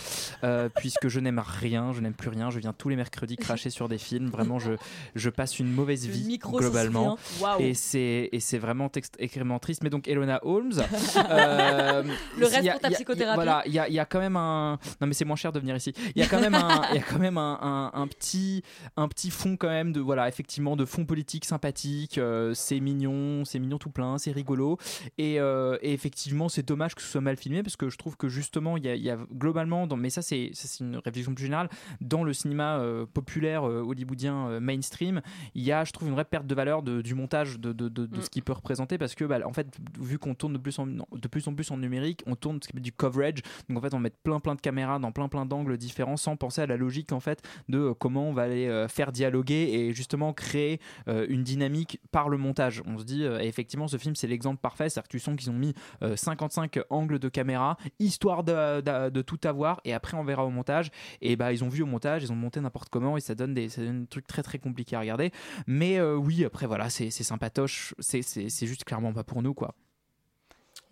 euh, 0.44 0.68
puisque 0.68 1.08
je 1.08 1.20
n'aime 1.20 1.42
rien, 1.44 1.92
je 1.92 2.00
n'aime 2.00 2.14
plus 2.14 2.28
rien. 2.30 2.50
Je 2.50 2.58
viens 2.58 2.72
tous 2.72 2.88
les 2.88 2.96
mercredis 2.96 3.36
cracher 3.36 3.70
sur 3.70 3.88
des 3.88 3.98
films. 3.98 4.28
Vraiment, 4.28 4.58
je, 4.58 4.72
je 5.14 5.30
passe 5.30 5.58
une 5.58 5.72
mauvaise 5.72 6.06
vie 6.06 6.38
globalement, 6.38 7.16
et 7.60 7.74
c'est 7.74 8.28
et 8.32 8.40
c'est 8.40 8.58
vraiment 8.58 8.90
extrêmement 8.94 9.58
triste. 9.58 9.82
Mais 9.82 9.90
donc, 9.90 10.08
Elona 10.08 10.40
Holmes, 10.42 10.72
euh, 11.30 12.02
Le 12.38 12.46
reste 12.46 12.66
a- 12.68 12.72
pour 12.72 12.80
ta 12.80 12.90
psychothérapie. 12.90 13.34
Voilà, 13.36 13.62
il 13.66 13.72
y 13.72 13.78
a, 13.78 13.88
y 13.88 13.98
a 13.98 14.04
quand 14.04 14.18
même 14.20 14.36
un. 14.36 14.78
Non, 15.00 15.06
mais 15.06 15.14
c'est 15.14 15.24
moins 15.24 15.36
cher 15.36 15.52
de 15.52 15.60
venir 15.60 15.76
ici. 15.76 15.92
Il 16.14 16.20
y 16.20 16.24
a 16.24 16.28
quand 16.28 16.40
même 16.40 16.54
un, 16.54 16.82
il 16.90 16.96
y 16.96 16.98
a 16.98 17.02
quand 17.02 17.18
même 17.18 17.38
un, 17.38 17.58
un- 17.60 17.90
un 18.00 18.06
petit, 18.06 18.62
un 18.96 19.08
petit 19.08 19.30
fond 19.30 19.56
quand 19.56 19.68
même 19.68 19.92
de 19.92 20.00
voilà, 20.00 20.28
effectivement, 20.28 20.76
de 20.76 20.84
fond 20.84 21.04
politique 21.04 21.44
sympathique. 21.44 22.18
euh, 22.18 22.52
c'est 22.54 22.80
mignon, 22.80 23.44
c'est 23.44 23.58
mignon 23.58 23.78
tout 23.78 23.90
plein, 23.90 24.18
c'est 24.18 24.32
rigolo. 24.32 24.78
Et, 25.18 25.34
et 25.36 25.92
effectivement, 25.92 26.48
c'est 26.48 26.66
dommage 26.66 26.94
que 26.94 27.02
ce 27.02 27.08
soit 27.08 27.20
mal 27.20 27.36
filmé 27.36 27.62
parce 27.62 27.76
que 27.76 27.88
je 27.90 27.96
trouve 27.96 28.16
que 28.16 28.28
justement, 28.28 28.76
il 28.76 28.84
y 28.84 28.88
a, 28.88 28.94
il 28.94 29.02
y 29.02 29.10
a 29.10 29.18
globalement, 29.32 29.86
dans, 29.86 29.96
mais 30.06 30.10
ça 30.10 30.22
c'est 30.22 30.52
une 30.80 30.96
réflexion 31.04 31.34
plus 31.34 31.44
générale. 31.44 31.68
Dans 32.00 32.22
le 32.22 32.32
cinéma 32.32 32.78
euh, 32.78 33.06
populaire 33.06 33.68
euh, 33.68 33.80
hollywoodien 33.82 34.48
euh, 34.48 34.60
mainstream, 34.60 35.20
il 35.56 35.62
y 35.64 35.72
a, 35.72 35.84
je 35.84 35.92
trouve, 35.92 36.08
une 36.08 36.14
vraie 36.14 36.24
perte 36.24 36.46
de 36.46 36.54
valeur 36.54 36.82
de- 36.82 37.02
du 37.02 37.14
montage 37.14 37.58
de, 37.58 37.72
de, 37.72 37.88
de- 37.88 38.06
de 38.06 38.18
Mm. 38.18 38.22
ce 38.22 38.30
qu'il 38.30 38.42
peut 38.44 38.52
représenter 38.52 38.98
parce 38.98 39.14
que, 39.16 39.24
bah, 39.24 39.38
en 39.44 39.52
fait, 39.52 39.66
vu 40.00 40.18
qu'on 40.18 40.34
tourne 40.34 40.52
de 40.52 40.58
plus, 40.58 40.78
en, 40.78 40.86
de 40.86 41.28
plus 41.28 41.46
en 41.48 41.54
plus 41.54 41.70
en 41.72 41.76
numérique, 41.78 42.22
on 42.26 42.36
tourne 42.36 42.60
du 42.74 42.92
coverage. 42.92 43.40
Donc 43.68 43.78
en 43.78 43.80
fait, 43.80 43.94
on 43.94 43.98
met 43.98 44.10
plein 44.22 44.38
plein 44.40 44.54
de 44.54 44.60
caméras 44.60 44.98
dans 45.00 45.10
plein 45.12 45.28
plein 45.28 45.44
d'angles 45.46 45.76
différents 45.76 46.16
sans 46.16 46.36
penser 46.36 46.60
à 46.60 46.66
la 46.66 46.76
logique 46.76 47.10
en 47.12 47.20
fait 47.20 47.42
de 47.68 47.92
comment 47.98 48.28
on 48.28 48.32
va 48.32 48.46
les 48.48 48.86
faire 48.88 49.10
dialoguer 49.12 49.68
et 49.72 49.92
justement 49.92 50.32
créer 50.32 50.80
une 51.06 51.42
dynamique 51.42 52.00
par 52.12 52.28
le 52.28 52.38
montage. 52.38 52.82
On 52.86 52.98
se 52.98 53.04
dit, 53.04 53.24
et 53.24 53.46
effectivement, 53.46 53.88
ce 53.88 53.96
film 53.96 54.14
c'est 54.14 54.26
l'exemple 54.26 54.60
parfait, 54.60 54.88
c'est-à-dire 54.88 55.08
que 55.08 55.12
tu 55.12 55.18
sens 55.18 55.36
qu'ils 55.36 55.50
ont 55.50 55.54
mis 55.54 55.74
euh, 56.02 56.14
55 56.16 56.78
angles 56.90 57.18
de 57.18 57.28
caméra 57.28 57.76
histoire 57.98 58.44
de, 58.44 58.80
de- 58.80 59.10
de 59.10 59.22
tout 59.22 59.38
avoir 59.44 59.80
et 59.84 59.94
après 59.96 60.16
on 60.16 60.22
verra 60.22 60.44
au 60.46 60.50
montage. 60.50 60.90
Et 61.20 61.34
bah 61.34 61.52
ils 61.52 61.64
ont 61.64 61.68
vu 61.68 61.82
au 61.82 61.86
montage, 61.86 62.22
ils 62.22 62.30
ont 62.30 62.36
monté 62.36 62.60
n'importe 62.60 62.88
comment 62.90 63.16
et 63.16 63.20
ça 63.20 63.34
donne 63.34 63.52
des, 63.54 63.68
ça 63.68 63.82
donne 63.82 64.02
des 64.02 64.06
trucs 64.06 64.26
très 64.28 64.42
très 64.44 64.58
compliqués 64.60 64.94
à 64.96 65.00
regarder. 65.00 65.32
Mais 65.66 65.98
euh, 65.98 66.14
oui, 66.14 66.44
après 66.44 66.66
voilà, 66.66 66.88
c'est 66.90 67.10
c'est 67.10 67.24
sympatoche, 67.24 67.94
c'est 67.98 68.22
c'est- 68.22 68.48
c'est 68.48 68.66
juste 68.68 68.84
clairement 68.84 69.12
pas 69.12 69.24
pour 69.24 69.42
nous 69.42 69.54
quoi. 69.54 69.74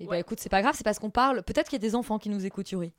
Et 0.01 0.07
bah 0.07 0.19
écoute, 0.19 0.41
c'est 0.41 0.49
pas 0.49 0.61
grave, 0.63 0.75
c'est 0.77 0.83
parce 0.83 0.99
qu'on 0.99 1.11
parle. 1.11 1.43
Peut-être 1.45 1.69
qu'il 1.69 1.81
y 1.81 1.85
a 1.85 1.87
des 1.89 1.95
enfants 1.95 2.19
qui 2.19 2.29
nous 2.29 2.45
écoutent, 2.45 2.69
Yuri. 2.73 2.93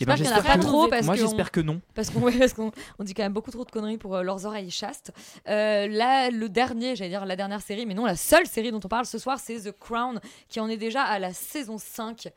Eh 0.00 0.06
ben, 0.06 0.16
J'espère 0.16 0.16
qu'il 0.16 0.24
y 0.24 0.28
en 0.28 0.38
a 0.38 0.42
pas 0.42 0.56
que- 0.58 0.62
trop 0.66 0.88
parce 0.88 1.04
moi 1.06 1.14
j'espère 1.14 1.50
que 1.52 1.60
non. 1.60 1.80
Parce 1.94 2.08
qu'on 2.10 2.20
ouais, 2.22 2.36
parce 2.38 2.54
qu'on- 2.54 2.72
on 2.98 3.04
dit 3.04 3.12
quand 3.14 3.22
même 3.22 3.32
beaucoup 3.34 3.50
trop 3.50 3.64
de 3.64 3.70
conneries 3.70 3.98
pour 3.98 4.16
euh, 4.16 4.22
leurs 4.22 4.44
oreilles 4.46 4.70
chastes. 4.70 5.12
Euh, 5.48 5.86
là, 5.86 6.30
le 6.30 6.48
dernier, 6.48 6.96
j'allais 6.96 7.10
dire 7.10 7.26
la 7.26 7.36
dernière 7.36 7.60
série, 7.60 7.84
mais 7.86 7.94
non, 7.94 8.06
la 8.06 8.16
seule 8.16 8.46
série 8.46 8.72
dont 8.72 8.80
on 8.82 8.88
parle 8.88 9.04
ce 9.06 9.18
soir, 9.18 9.38
c'est 9.38 9.60
The 9.60 9.78
Crown, 9.78 10.18
qui 10.48 10.58
en 10.60 10.68
est 10.68 10.78
déjà 10.78 11.02
à 11.02 11.18
la 11.18 11.32
saison 11.34 11.76
5 11.78 12.28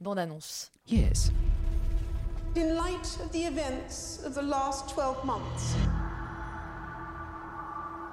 bande-annonce. 0.00 0.70
Yes. 0.88 1.30
In 2.56 2.76
light 2.76 3.18
of 3.20 3.32
the 3.32 3.42
events 3.46 4.20
of 4.24 4.34
the 4.34 4.42
last 4.42 4.88
12 4.90 5.24
months, 5.24 5.74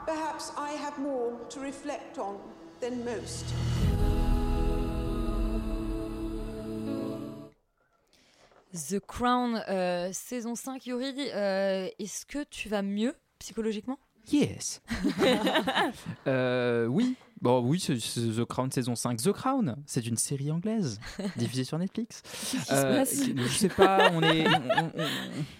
perhaps 0.07 0.51
I 0.57 0.71
have 0.71 0.97
more 0.97 1.33
to 1.49 1.59
reflect 1.59 2.17
on 2.17 2.39
than 2.79 3.05
most. 3.05 3.45
The 8.73 8.99
Crown, 8.99 9.61
euh, 9.69 10.11
saison 10.11 10.55
5, 10.55 10.87
Yuri, 10.87 11.29
euh, 11.35 11.87
est-ce 11.99 12.25
que 12.25 12.43
tu 12.43 12.67
vas 12.67 12.81
mieux 12.81 13.13
psychologiquement? 13.37 13.99
Yes. 14.31 14.81
Euh, 16.27 16.87
oui. 16.87 17.15
Bon, 17.41 17.59
oui, 17.61 17.79
c'est 17.79 17.95
The 17.97 18.45
Crown 18.45 18.71
saison 18.71 18.95
5. 18.95 19.17
The 19.17 19.31
Crown, 19.31 19.75
c'est 19.87 20.05
une 20.05 20.15
série 20.17 20.51
anglaise 20.51 20.99
diffusée 21.37 21.63
sur 21.63 21.79
Netflix. 21.79 22.21
Euh, 22.71 23.03
je 23.05 23.47
sais 23.47 23.69
pas, 23.69 24.11
on, 24.13 24.21
est, 24.21 24.45
on, 24.47 24.51
on- 25.01 25.05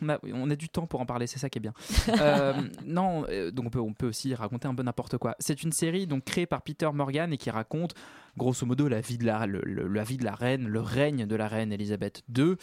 on 0.03 0.09
a, 0.09 0.19
on 0.33 0.49
a 0.51 0.55
du 0.55 0.69
temps 0.69 0.85
pour 0.85 1.01
en 1.01 1.05
parler, 1.07 1.25
c'est 1.27 1.39
ça 1.39 1.49
qui 1.49 1.57
est 1.57 1.61
bien. 1.61 1.73
Euh, 2.21 2.53
non, 2.85 3.25
euh, 3.29 3.49
donc 3.51 3.65
on 3.67 3.69
peut, 3.69 3.79
on 3.79 3.93
peut 3.93 4.07
aussi 4.07 4.35
raconter 4.35 4.67
un 4.67 4.75
peu 4.75 4.83
n'importe 4.83 5.17
quoi. 5.17 5.35
C'est 5.39 5.63
une 5.63 5.71
série 5.71 6.05
donc 6.07 6.23
créée 6.25 6.45
par 6.45 6.61
Peter 6.61 6.89
Morgan 6.93 7.31
et 7.33 7.37
qui 7.37 7.49
raconte 7.49 7.93
grosso 8.37 8.65
modo 8.65 8.87
la 8.87 9.01
vie 9.01 9.17
de 9.17 9.25
la, 9.25 9.45
la 9.47 10.03
vie 10.03 10.17
de 10.17 10.23
la 10.23 10.35
reine, 10.35 10.67
le 10.67 10.79
règne 10.79 11.25
de 11.25 11.35
la 11.35 11.47
reine 11.47 11.71
Elisabeth 11.73 12.23
II. 12.35 12.55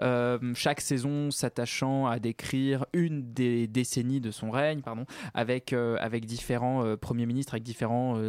Euh, 0.00 0.38
chaque 0.54 0.80
saison 0.80 1.30
s'attachant 1.30 2.06
à 2.06 2.18
décrire 2.18 2.86
une 2.92 3.32
des 3.32 3.66
décennies 3.66 4.20
de 4.20 4.30
son 4.30 4.50
règne, 4.50 4.80
pardon, 4.80 5.04
avec, 5.34 5.72
euh, 5.72 5.96
avec 6.00 6.26
différents 6.26 6.84
euh, 6.84 6.96
premiers 6.96 7.26
ministres, 7.26 7.54
avec 7.54 7.62
différents 7.62 8.20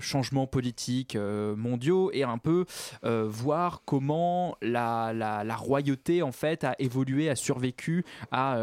changements 0.00 0.46
politiques 0.46 1.16
mondiaux 1.16 2.10
et 2.12 2.22
un 2.22 2.38
peu 2.38 2.64
voir 3.02 3.82
comment 3.84 4.56
la, 4.62 5.12
la, 5.12 5.56
royauté 5.56 6.22
en 6.22 6.32
fait 6.32 6.64
a 6.64 6.74
évolué, 6.78 7.30
a 7.30 7.36
survécu, 7.36 8.04
a, 8.30 8.58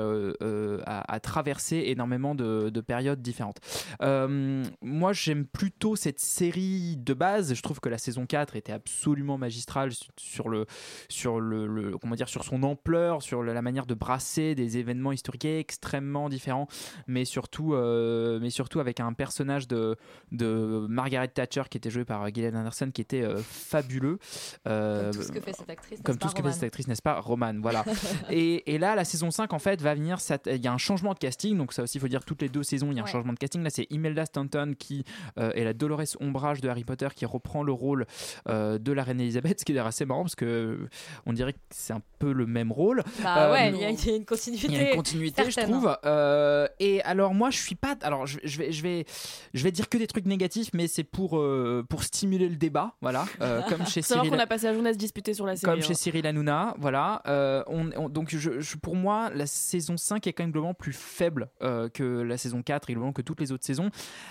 a, 0.85 1.19
traversé 1.19 1.83
énormément 1.87 2.35
de, 2.35 2.69
de 2.69 2.81
périodes 2.81 3.21
différentes. 3.21 3.59
Moi 4.01 5.13
j'aime 5.13 5.45
plutôt 5.45 5.95
cette 5.95 6.19
série 6.19 6.82
de 6.97 7.13
base, 7.13 7.53
je 7.53 7.61
trouve 7.61 7.79
que 7.79 7.89
la 7.89 7.97
saison 7.97 8.25
4 8.25 8.55
était 8.55 8.71
absolument 8.71 9.37
magistrale 9.37 9.91
su- 9.93 10.09
sur 10.17 10.49
le 10.49 10.65
sur 11.09 11.39
le, 11.39 11.67
le- 11.67 11.97
comment 11.97 12.15
dire 12.15 12.29
sur 12.29 12.43
son 12.43 12.63
ampleur, 12.63 13.21
sur 13.21 13.43
la 13.43 13.61
manière 13.61 13.85
de 13.85 13.93
brasser 13.93 14.55
des 14.55 14.77
événements 14.77 15.11
historiques 15.11 15.45
extrêmement 15.45 16.29
différents, 16.29 16.67
mais 17.07 17.25
surtout 17.25 17.73
euh, 17.73 18.39
mais 18.41 18.49
surtout 18.49 18.79
avec 18.79 18.99
un 18.99 19.13
personnage 19.13 19.67
de 19.67 19.95
de 20.31 20.85
Margaret 20.89 21.27
Thatcher 21.29 21.63
qui 21.69 21.77
était 21.77 21.89
joué 21.89 22.05
par 22.05 22.27
Gillian 22.33 22.55
Anderson 22.55 22.89
qui 22.93 23.01
était 23.01 23.23
euh, 23.23 23.37
fabuleux. 23.37 24.19
Euh, 24.67 25.11
Comme 25.11 25.21
tout 25.21 25.21
ce 25.27 25.31
que 25.31 25.39
fait 25.41 25.53
cette 25.53 25.69
actrice, 25.69 25.99
Comme 26.03 26.15
n'est-ce 26.15 26.19
tout 26.19 26.25
pas, 26.25 26.29
ce 26.29 26.35
que 26.35 26.37
fait 26.37 26.41
Roman 26.43 26.53
cette 26.53 26.63
actrice, 26.63 26.87
n'est-ce 26.87 27.01
pas, 27.01 27.19
Roman 27.19 27.53
Voilà. 27.61 27.83
et, 28.29 28.73
et 28.73 28.77
là, 28.77 28.95
la 28.95 29.05
saison 29.05 29.31
5, 29.31 29.53
en 29.53 29.59
fait, 29.59 29.81
va 29.81 29.93
venir. 29.95 30.17
Il 30.47 30.63
y 30.63 30.67
a 30.67 30.73
un 30.73 30.77
changement 30.77 31.13
de 31.13 31.19
casting, 31.19 31.57
donc 31.57 31.73
ça 31.73 31.83
aussi, 31.83 31.97
il 31.97 32.01
faut 32.01 32.07
dire 32.07 32.23
toutes 32.25 32.41
les 32.41 32.49
deux 32.49 32.63
saisons, 32.63 32.91
il 32.91 32.97
y 32.97 32.99
a 32.99 33.03
un 33.03 33.07
changement 33.07 33.33
de 33.33 33.37
casting. 33.39 33.61
Là, 33.63 33.69
c'est 33.69 33.87
Imelda 33.89 34.25
Stanton 34.25 34.73
qui 34.77 35.03
euh, 35.37 35.51
est 35.53 35.63
la 35.63 35.73
Dolores 35.73 36.01
Ombrage 36.19 36.61
de 36.61 36.67
Harry 36.73 36.83
Potter 36.83 37.07
qui 37.15 37.25
reprend 37.25 37.63
le 37.63 37.71
rôle 37.71 38.05
euh, 38.49 38.77
de 38.77 38.91
la 38.91 39.03
reine 39.03 39.21
Elisabeth, 39.21 39.59
ce 39.61 39.65
qui 39.65 39.71
est 39.71 39.75
d'ailleurs 39.75 39.87
assez 39.87 40.05
marrant 40.05 40.23
parce 40.23 40.35
que 40.35 40.45
euh, 40.45 40.89
on 41.25 41.33
dirait 41.33 41.53
que 41.53 41.59
c'est 41.71 41.93
un 41.93 42.01
peu 42.19 42.31
le 42.33 42.45
même 42.45 42.71
rôle. 42.71 43.03
Bah 43.23 43.47
Euh, 43.49 43.53
ouais, 43.53 43.69
il 43.69 43.77
y, 43.79 43.85
a- 43.85 43.89
il 43.89 44.05
y 44.07 44.11
a 44.11 44.15
une 44.15 44.25
continuité. 44.25 44.67
il 44.67 44.73
y 44.73 44.77
a 44.77 44.89
une 44.89 44.95
continuité, 44.95 45.49
je 45.49 45.59
trouve. 45.61 45.97
Euh, 46.05 46.67
et 46.79 47.01
alors 47.03 47.33
moi, 47.33 47.49
je 47.49 47.57
suis 47.57 47.75
pas. 47.75 47.95
Alors 48.01 48.25
je, 48.27 48.39
je 48.43 48.57
vais, 48.57 48.71
je 48.71 48.81
vais, 48.83 49.05
je 49.53 49.63
vais 49.63 49.71
dire 49.71 49.89
que 49.89 49.97
des 49.97 50.07
trucs 50.07 50.25
négatifs, 50.25 50.69
mais 50.73 50.87
c'est 50.87 51.03
pour 51.03 51.37
euh, 51.37 51.85
pour 51.89 52.03
stimuler 52.03 52.49
le 52.49 52.55
débat, 52.55 52.95
voilà. 53.01 53.25
Euh, 53.41 53.61
comme 53.69 53.85
chez 53.85 54.01
Cyril. 54.01 54.29
qu'on 54.31 54.39
a 54.39 54.47
passé 54.47 54.67
la 54.67 54.73
journée 54.73 54.89
à 54.89 54.93
se 54.93 54.97
disputer 54.97 55.33
sur 55.33 55.45
la 55.45 55.55
série. 55.55 55.71
Comme 55.73 55.81
chez 55.83 55.91
hein. 55.91 55.95
Cyril 55.95 56.25
Hanouna, 56.27 56.75
voilà. 56.79 57.21
Euh, 57.27 57.63
on, 57.67 57.89
on- 57.97 58.09
donc, 58.09 58.35
je, 58.35 58.59
je- 58.59 58.77
pour 58.77 58.95
moi, 58.95 59.29
la 59.33 59.45
saison 59.45 59.97
5 59.97 60.25
est 60.27 60.33
quand 60.33 60.43
même 60.43 60.51
globalement 60.51 60.73
plus 60.73 60.93
faible 60.93 61.49
euh, 61.61 61.89
que 61.89 62.03
la 62.21 62.37
saison 62.37 62.61
4 62.63 62.89
et 62.89 62.93
globalement 62.93 63.13
que 63.13 63.21
toutes 63.21 63.39
les 63.41 63.51
autres 63.51 63.65
saisons. 63.65 63.89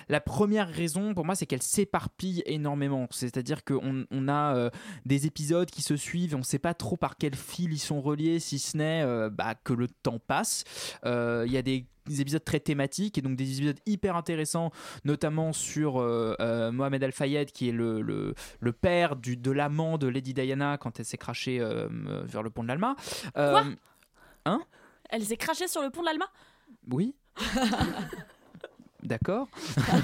La 0.09 0.21
première 0.21 0.69
raison, 0.69 1.15
pour 1.15 1.25
moi, 1.25 1.35
c'est 1.35 1.47
qu'elle 1.47 1.63
s'éparpille 1.63 2.32
énormément. 2.47 3.07
C'est-à-dire 3.11 3.65
qu'on 3.65 4.05
on 4.11 4.29
a 4.29 4.57
euh, 4.57 4.71
des 5.05 5.27
épisodes 5.27 5.71
qui 5.71 5.83
se 5.83 5.97
suivent 5.97 6.33
et 6.33 6.37
on 6.37 6.39
ne 6.39 6.45
sait 6.45 6.59
pas 6.59 6.75
trop 6.75 6.97
par 6.97 7.17
quel 7.17 7.35
fil 7.35 7.73
ils 7.73 7.79
sont 7.79 8.01
reliés, 8.01 8.41
si 8.41 8.59
ce 8.59 8.77
n'est 8.77 9.03
euh, 9.03 9.29
bah, 9.31 9.55
que 9.55 9.73
le 9.73 9.89
temps 9.89 10.19
passe. 10.19 10.65
Euh, 11.05 11.45
Il 11.47 11.53
y 11.53 11.57
a 11.59 11.63
des 11.63 11.87
des 12.07 12.21
épisodes 12.21 12.43
très 12.43 12.59
thématiques 12.59 13.17
et 13.17 13.23
donc 13.23 13.37
des 13.37 13.59
épisodes 13.59 13.79
hyper 13.87 14.17
intéressants 14.17 14.73
notamment 15.05 15.53
sur 15.53 16.01
euh, 16.01 16.35
euh, 16.41 16.73
Mohamed 16.73 17.05
Al 17.05 17.13
Fayed 17.13 17.53
qui 17.53 17.69
est 17.69 17.73
le, 17.73 18.01
le, 18.03 18.35
le 18.59 18.73
père 18.73 19.15
du, 19.15 19.37
de 19.37 19.53
l'amant 19.53 19.99
de 19.99 20.09
Lady 20.09 20.35
Diana 20.35 20.79
quand 20.79 20.99
elle 20.99 21.05
s'est 21.07 21.17
crachée 21.17 21.61
euh, 21.61 21.87
vers 22.25 22.43
le 22.43 22.51
pont 22.51 22.65
de 22.65 22.69
l'Alma. 22.69 22.97
Quoi? 23.35 23.65
hein? 24.47 24.63
Elle 25.11 25.23
s'est 25.25 25.37
crachée 25.37 25.69
sur 25.69 25.81
le 25.81 25.91
pont 25.91 26.01
de 26.01 26.07
l'Alma? 26.07 26.27
Oui 26.91 27.15
D'accord. 29.03 29.49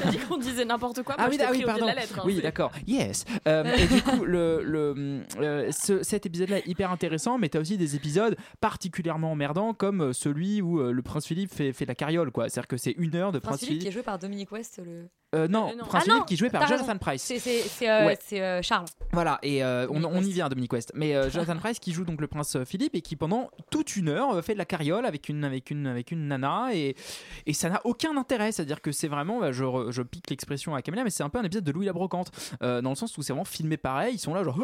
T'as 0.03 0.11
dit 0.11 0.19
qu'on 0.19 0.39
disait 0.39 0.65
n'importe 0.65 1.03
quoi. 1.03 1.15
Ah 1.19 1.23
moi, 1.23 1.31
oui, 1.31 1.39
ah 1.41 1.49
oui, 1.53 1.61
de 1.61 1.65
pardon. 1.67 1.87
la 1.87 1.95
lettre, 1.95 2.19
hein, 2.19 2.23
oui, 2.25 2.41
d'accord. 2.43 2.73
Yes. 2.87 3.25
Euh, 3.47 3.65
et 3.77 3.87
du 3.87 4.03
coup, 4.03 4.25
le, 4.25 4.63
le, 4.65 5.23
euh, 5.41 5.71
ce- 5.71 6.03
cet 6.03 6.27
épisode-là 6.27 6.59
est 6.59 6.67
hyper 6.67 6.91
intéressant, 6.91 7.39
mais 7.39 7.49
tu 7.49 7.59
as 7.59 7.61
aussi 7.61 7.77
des 7.77 7.95
épisodes 7.97 8.37
particulièrement 8.61 9.33
emmerdants, 9.33 9.73
comme 9.75 10.01
euh, 10.03 10.13
celui 10.13 10.61
où 10.63 10.81
euh, 10.81 10.93
le 10.93 11.03
prince 11.03 11.27
Philippe 11.27 11.53
fait, 11.55 11.73
fait 11.73 11.87
la 11.87 11.95
carriole. 11.95 12.31
quoi. 12.31 12.49
C'est-à-dire 12.49 12.69
que 12.69 12.77
c'est 12.77 12.95
une 12.99 13.15
heure 13.15 13.33
de 13.33 13.39
Prince 13.39 13.59
Prince, 13.59 13.67
Philippe 13.67 13.83
qui 13.83 13.89
est 13.89 13.93
joué 13.93 14.03
par 14.03 14.19
Dominique 14.19 14.51
West, 14.53 14.81
le. 14.85 15.07
Euh, 15.35 15.47
non, 15.47 15.69
Euh, 15.69 15.77
non. 15.77 15.85
Prince 15.85 15.93
Ah 15.95 16.01
Philippe 16.05 16.19
non, 16.21 16.25
qui 16.25 16.35
est 16.35 16.37
joué 16.39 16.49
par 16.49 16.63
t'as 16.63 16.69
Jonathan 16.69 16.87
raison. 16.87 16.99
Price. 16.99 17.23
C'est- 17.23 17.39
c'est- 17.39 17.61
c'est, 17.69 17.91
euh, 17.91 18.07
Ouais. 18.07 18.19
euh, 18.33 18.63
Charles. 18.63 18.87
Voilà, 19.13 19.39
et 19.43 19.63
euh, 19.63 19.87
on, 19.91 20.03
on 20.03 20.23
y 20.23 20.33
vient, 20.33 20.49
Dominique 20.49 20.73
West. 20.73 20.91
Mais 20.95 21.15
euh, 21.15 21.29
Jonathan 21.29 21.57
Price 21.59 21.79
qui 21.79 21.93
joue 21.93 22.05
donc 22.07 22.21
le 22.23 22.27
prince 22.29 22.57
Philippe 22.65 22.95
et 22.95 23.03
qui 23.03 23.15
pendant 23.15 23.51
toute 23.71 23.95
une 23.97 24.09
heure 24.09 24.43
fait 24.43 24.55
de 24.55 24.59
la 24.59 24.65
carriole 24.65 25.05
avec 25.05 25.29
une, 25.29 25.45
avec 25.45 25.71
une, 25.71 25.87
avec 25.87 26.13
une 26.13 26.29
nana 26.29 26.69
et, 26.73 26.97
et 27.45 27.53
ça 27.53 27.69
n'a 27.69 27.83
aucun 27.85 28.17
intérêt. 28.17 28.53
C'est-à-dire 28.53 28.81
que 28.81 28.88
c'est 28.93 29.09
vraiment, 29.09 29.41
bah, 29.41 29.53
je, 29.53 30.03
pique 30.03 30.31
l'expression 30.31 30.75
à 30.75 30.83
Camélia, 30.83 31.05
mais 31.05 31.11
c'est 31.11 31.23
un 31.23 31.29
peu 31.29 31.39
un 31.39 31.45
épisode 31.45 31.65
de 31.65 31.73
Louis 31.73 31.87
la 31.87 31.93
Brocante 31.93 32.31
euh, 32.63 32.81
dans 32.81 32.91
le 32.91 32.97
sens 32.97 33.17
où 33.17 33.23
c'est 33.23 33.33
vraiment 33.33 33.45
filmé 33.45 33.77
pareil. 33.77 34.15
Ils 34.15 34.19
sont 34.19 34.35
là, 34.35 34.45
genre, 34.45 34.59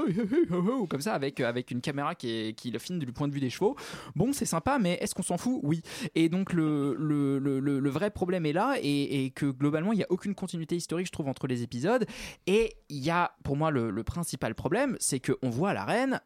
comme 0.88 1.00
ça, 1.00 1.14
avec, 1.14 1.40
euh, 1.40 1.48
avec 1.48 1.70
une 1.70 1.80
caméra 1.80 2.14
qui, 2.14 2.30
est, 2.30 2.64
le 2.64 2.78
filme 2.78 2.98
du 2.98 3.12
point 3.12 3.28
de 3.28 3.32
vue 3.32 3.40
des 3.40 3.50
chevaux. 3.50 3.76
Bon, 4.16 4.32
c'est 4.32 4.46
sympa, 4.46 4.78
mais 4.78 4.94
est-ce 5.00 5.14
qu'on 5.14 5.22
s'en 5.22 5.38
fout? 5.38 5.60
Oui. 5.62 5.82
Et 6.14 6.28
donc 6.28 6.52
le, 6.52 7.90
vrai 7.90 8.10
problème 8.10 8.46
est 8.46 8.52
là 8.52 8.76
et, 8.80 9.24
et 9.24 9.30
que 9.30 9.46
globalement, 9.46 9.92
il 9.92 9.96
n'y 9.96 10.02
a 10.02 10.10
aucune 10.10 10.34
continuité 10.34 10.76
historique, 10.76 11.06
je 11.06 11.12
trouve, 11.12 11.28
entre 11.28 11.46
les 11.46 11.62
épisodes. 11.62 12.06
Et 12.46 12.76
il 12.88 13.04
y 13.04 13.10
a, 13.10 13.36
pour 13.44 13.56
moi, 13.56 13.70
le, 13.70 13.90
le 13.90 14.04
principal 14.04 14.54
problème, 14.54 14.96
c'est 15.00 15.20
qu'on 15.20 15.50
voit 15.50 15.74
la 15.74 15.84
reine 15.84 16.20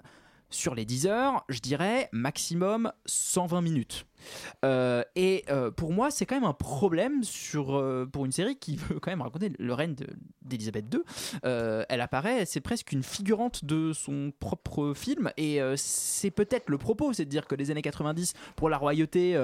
sur 0.50 0.74
les 0.74 0.84
10 0.84 1.06
heures, 1.06 1.44
je 1.48 1.60
dirais 1.60 2.08
maximum 2.12 2.92
120 3.06 3.60
minutes. 3.60 4.06
Euh, 4.64 5.02
et 5.16 5.44
euh, 5.50 5.70
pour 5.70 5.92
moi, 5.92 6.10
c'est 6.10 6.26
quand 6.26 6.36
même 6.36 6.44
un 6.44 6.52
problème 6.52 7.22
sur, 7.22 7.76
euh, 7.76 8.06
pour 8.10 8.24
une 8.24 8.32
série 8.32 8.56
qui 8.56 8.76
veut 8.88 8.98
quand 9.00 9.10
même 9.10 9.22
raconter 9.22 9.52
le 9.58 9.74
règne 9.74 9.94
de- 9.94 10.06
d'Elisabeth 10.42 10.86
II. 10.92 11.00
Elle 11.42 12.00
apparaît, 12.00 12.46
c'est 12.46 12.60
presque 12.60 12.92
une 12.92 13.02
figurante 13.02 13.64
de 13.64 13.92
son 13.92 14.32
propre 14.40 14.94
film. 14.94 15.30
Et 15.36 15.60
c'est 15.76 16.30
peut-être 16.30 16.70
le 16.70 16.78
propos, 16.78 17.12
c'est 17.12 17.26
de 17.26 17.30
dire 17.30 17.46
que 17.46 17.54
les 17.54 17.70
années 17.70 17.82
90, 17.82 18.32
pour 18.56 18.70
la 18.70 18.78
royauté, 18.78 19.36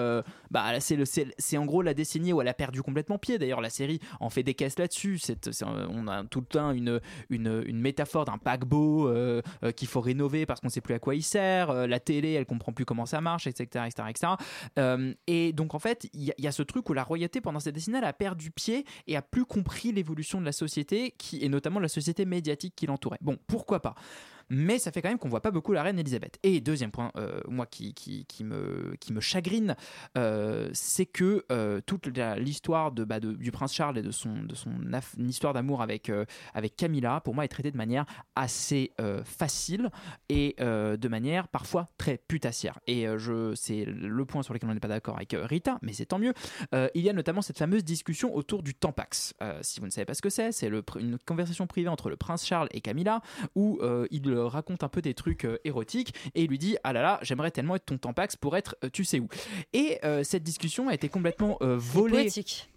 bah, 0.51 0.73
c'est 0.81 1.59
en 1.59 1.67
gros 1.67 1.83
la 1.83 1.93
décennie 1.93 2.33
où 2.33 2.41
elle 2.41 2.49
a 2.49 2.55
perdu 2.55 2.83
complètement 2.83 3.19
pied. 3.19 3.39
D'ailleurs, 3.39 3.61
la 3.61 3.69
série 3.69 4.01
en 4.21 4.31
fait 4.31 4.43
des 4.43 4.55
caisses 4.55 4.79
là-dessus. 4.79 5.21
On 5.91 6.09
a 6.09 6.25
tout 6.25 6.41
le 6.41 6.47
temps 6.47 6.71
une, 6.71 7.01
une, 7.29 7.63
une 7.67 7.81
métaphore 7.81 8.25
d'un 8.25 8.39
paquebot 8.39 9.13
qu'il 9.77 9.89
faut 9.89 10.01
rénover 10.01 10.47
parce 10.47 10.61
qu'on 10.61 10.71
sait 10.71 10.81
plus 10.81 10.95
à 10.95 10.99
quoi 10.99 11.15
il 11.15 11.23
sert. 11.23 11.87
La 11.87 12.01
télé, 12.01 12.33
elle 12.33 12.47
comprend 12.47 12.73
plus 12.73 12.87
comment 12.87 13.07
ça 13.07 13.21
marche, 13.21 13.47
etc. 13.47 13.85
etc., 13.87 14.09
etc. 14.09 14.33
Euh, 14.79 15.15
et 15.27 15.53
donc, 15.53 15.75
en 15.75 15.79
fait, 15.79 16.09
il 16.13 16.33
y, 16.39 16.47
a- 16.47 16.53
ce 16.53 16.63
truc 16.63 16.89
où 16.91 16.93
la 16.95 17.03
royauté, 17.03 17.41
pendant 17.41 17.61
cette 17.61 17.75
décennie, 17.75 17.99
a 17.99 18.13
perdu 18.13 18.51
pied 18.51 18.85
et 19.07 19.17
a 19.17 19.23
plus 19.23 19.45
compris 19.45 19.93
l'évolution 19.93 20.41
de 20.41 20.45
la 20.45 20.53
société, 20.53 21.15
qui, 21.19 21.43
et 21.45 21.49
notamment 21.49 21.81
la 21.81 21.89
société 21.89 22.25
médiatique 22.25 22.75
qui 22.77 22.87
l'entourait. 22.87 23.19
Bon, 23.21 23.39
pourquoi 23.47 23.81
pas? 23.81 23.95
Mais 24.49 24.79
ça 24.79 24.93
fait 24.93 25.03
quand 25.03 25.09
même 25.09 25.19
qu'on 25.19 25.29
voit 25.29 25.43
pas 25.43 25.51
beaucoup 25.51 25.73
la 25.73 25.83
reine 25.83 25.99
Elisabeth. 25.99 26.39
Et 26.43 26.61
deuxième 26.61 26.91
point, 26.91 27.13
euh, 27.17 27.41
moi 27.49 27.67
qui, 27.67 27.95
qui, 27.95 28.45
me, 28.45 28.95
qui 29.01 29.13
me 29.13 29.21
chagrine, 29.21 29.77
euh, 30.19 30.69
c'est 30.73 31.07
que 31.07 31.45
euh, 31.51 31.81
toute 31.87 32.07
l'histoire 32.07 32.93
bah, 32.93 33.21
de- 33.21 33.33
du 33.33 33.51
prince 33.51 33.75
Charles 33.75 33.99
et 33.99 34.03
de 34.03 34.11
son, 34.11 34.43
de 34.43 34.55
son 34.55 34.71
histoire 35.19 35.53
d'amour 35.53 35.83
avec, 35.83 36.11
avec 36.55 36.77
Camilla, 36.77 37.21
pour 37.21 37.35
moi, 37.35 37.45
est 37.45 37.49
traitée 37.49 37.71
de 37.71 37.77
manière 37.77 38.05
assez 38.37 38.93
facile 39.25 39.91
et 40.29 40.57
de 40.59 41.09
manière 41.09 41.49
parfois 41.49 41.89
très 41.99 42.19
putassière. 42.19 42.79
Et 42.87 43.07
je, 43.17 43.55
c'est 43.55 43.85
le 43.85 44.25
point 44.25 44.43
sur 44.43 44.55
lequel 44.55 44.71
on 44.71 44.75
n'est 44.75 44.81
pas 44.81 44.89
d'accord 44.89 45.17
avec 45.17 45.37
Rita, 45.39 45.79
mais 45.83 45.93
c'est 45.93 46.07
tant 46.07 46.19
mieux. 46.19 46.35
Il 46.73 47.03
y 47.03 47.11
a 47.11 47.13
notamment 47.13 47.43
cette 47.43 47.59
fameuse 47.59 47.85
discussion 47.85 48.35
autour 48.35 48.63
du 48.63 48.75
Tampax. 48.75 49.35
Si 49.63 49.81
vous 49.81 49.87
ne 49.87 49.91
savez 49.91 50.05
pas 50.05 50.15
ce 50.15 50.23
que 50.23 50.31
c'est, 50.31 50.53
c'est 50.53 50.69
une 50.69 51.19
conversation 51.27 51.67
privée 51.67 51.89
entre 51.89 52.11
le 52.11 52.17
prince 52.17 52.47
Charles 52.47 52.69
et 52.73 52.81
Camilla 52.81 53.21
où 53.55 53.79
euh, 53.83 54.07
il 54.35 54.49
raconte 54.49 54.83
un 54.83 54.89
peu 54.89 55.03
des 55.03 55.15
trucs 55.15 55.45
euh, 55.45 55.59
érotiques 55.65 56.15
et 56.35 56.43
il 56.45 56.49
lui 56.51 56.59
dit 56.59 56.77
ah 56.85 56.93
là 56.93 57.03
là 57.03 57.19
j'aimerais 57.23 57.51
tellement 57.51 57.77
être 57.77 57.87
ton 57.87 57.99
Tampax 57.99 58.37
pour 58.37 58.57
être 58.57 58.77
euh, 58.85 58.91
tu 58.93 59.05
sais 59.05 59.21
où. 59.21 59.29
Et 59.73 59.99
euh, 60.05 60.23
cette 60.25 60.43
discussion 60.43 60.89
a 60.89 60.95
été 60.95 61.09
complètement 61.09 61.59
volée 61.61 62.25
poétique. 62.25 62.69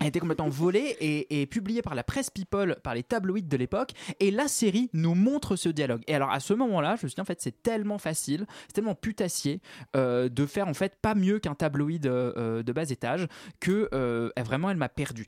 a 0.00 0.06
été 0.06 0.20
complètement 0.20 0.48
volée 0.48 0.96
et, 1.00 1.40
et 1.40 1.46
publiée 1.46 1.82
par 1.82 1.94
la 1.94 2.04
presse 2.04 2.30
People, 2.30 2.76
par 2.82 2.94
les 2.94 3.02
tabloïds 3.02 3.42
de 3.42 3.56
l'époque. 3.56 3.92
Et 4.20 4.30
la 4.30 4.48
série 4.48 4.90
nous 4.92 5.14
montre 5.14 5.56
ce 5.56 5.68
dialogue. 5.68 6.02
Et 6.06 6.14
alors 6.14 6.30
à 6.30 6.40
ce 6.40 6.54
moment-là, 6.54 6.96
je 6.96 7.06
me 7.06 7.08
suis 7.08 7.14
dit 7.14 7.20
en 7.20 7.24
fait 7.24 7.40
c'est 7.40 7.62
tellement 7.62 7.98
facile, 7.98 8.46
c'est 8.66 8.74
tellement 8.74 8.94
putassier 8.94 9.60
euh, 9.96 10.28
de 10.28 10.46
faire 10.46 10.68
en 10.68 10.74
fait 10.74 10.96
pas 11.00 11.14
mieux 11.14 11.38
qu'un 11.38 11.54
tabloïd 11.54 12.06
euh, 12.06 12.62
de 12.62 12.72
bas 12.72 12.88
étage 12.90 13.26
que 13.60 13.88
euh, 13.92 14.30
vraiment 14.38 14.70
elle 14.70 14.76
m'a 14.76 14.88
perdu. 14.88 15.26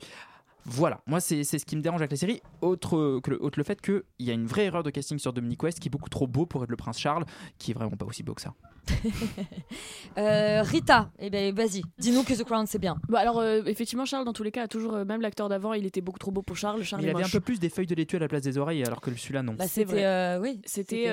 Voilà, 0.65 1.01
moi 1.07 1.19
c'est 1.19 1.43
c'est 1.43 1.57
ce 1.57 1.65
qui 1.65 1.75
me 1.75 1.81
dérange 1.81 2.01
avec 2.01 2.11
la 2.11 2.17
série, 2.17 2.41
autre 2.61 3.19
que 3.21 3.31
le, 3.31 3.43
autre 3.43 3.57
le 3.57 3.63
fait 3.63 3.81
qu'il 3.81 4.03
y 4.19 4.29
a 4.29 4.33
une 4.33 4.45
vraie 4.45 4.65
erreur 4.65 4.83
de 4.83 4.89
casting 4.91 5.17
sur 5.17 5.33
Dominic 5.33 5.63
West 5.63 5.79
qui 5.79 5.87
est 5.87 5.91
beaucoup 5.91 6.09
trop 6.09 6.27
beau 6.27 6.45
pour 6.45 6.63
être 6.63 6.69
le 6.69 6.75
prince 6.75 6.99
Charles, 6.99 7.25
qui 7.57 7.71
est 7.71 7.73
vraiment 7.73 7.95
pas 7.95 8.05
aussi 8.05 8.21
beau 8.23 8.33
que 8.33 8.41
ça. 8.41 8.53
Euh, 10.17 10.61
Rita, 10.63 11.11
eh 11.19 11.29
ben 11.29 11.53
vas-y, 11.53 11.81
dis-nous 11.97 12.23
que 12.23 12.33
The 12.33 12.43
Crown 12.43 12.65
c'est 12.65 12.79
bien. 12.79 12.97
Bah 13.07 13.19
alors 13.19 13.39
euh, 13.39 13.61
effectivement 13.65 14.05
Charles 14.05 14.25
dans 14.25 14.33
tous 14.33 14.43
les 14.43 14.51
cas 14.51 14.63
a 14.63 14.67
toujours 14.67 14.95
euh, 14.95 15.05
même 15.05 15.21
l'acteur 15.21 15.47
d'avant 15.47 15.73
il 15.73 15.85
était 15.85 16.01
beaucoup 16.01 16.19
trop 16.19 16.31
beau 16.31 16.41
pour 16.41 16.57
Charles. 16.57 16.83
Charles 16.83 17.03
il 17.03 17.09
avait 17.09 17.23
un 17.23 17.29
peu 17.29 17.39
plus 17.39 17.59
des 17.59 17.69
feuilles 17.69 17.85
de 17.85 17.95
laitue 17.95 18.15
à 18.17 18.19
la 18.19 18.27
place 18.27 18.41
des 18.41 18.57
oreilles, 18.57 18.83
alors 18.83 18.99
que 19.01 19.13
celui-là 19.15 19.43
non. 19.43 19.53
Bah, 19.53 19.65
C'est 19.67 19.81
c'était 19.81 19.91
vrai. 19.91 20.05
euh, 20.05 20.39
oui, 20.41 20.59
C'était 20.65 21.07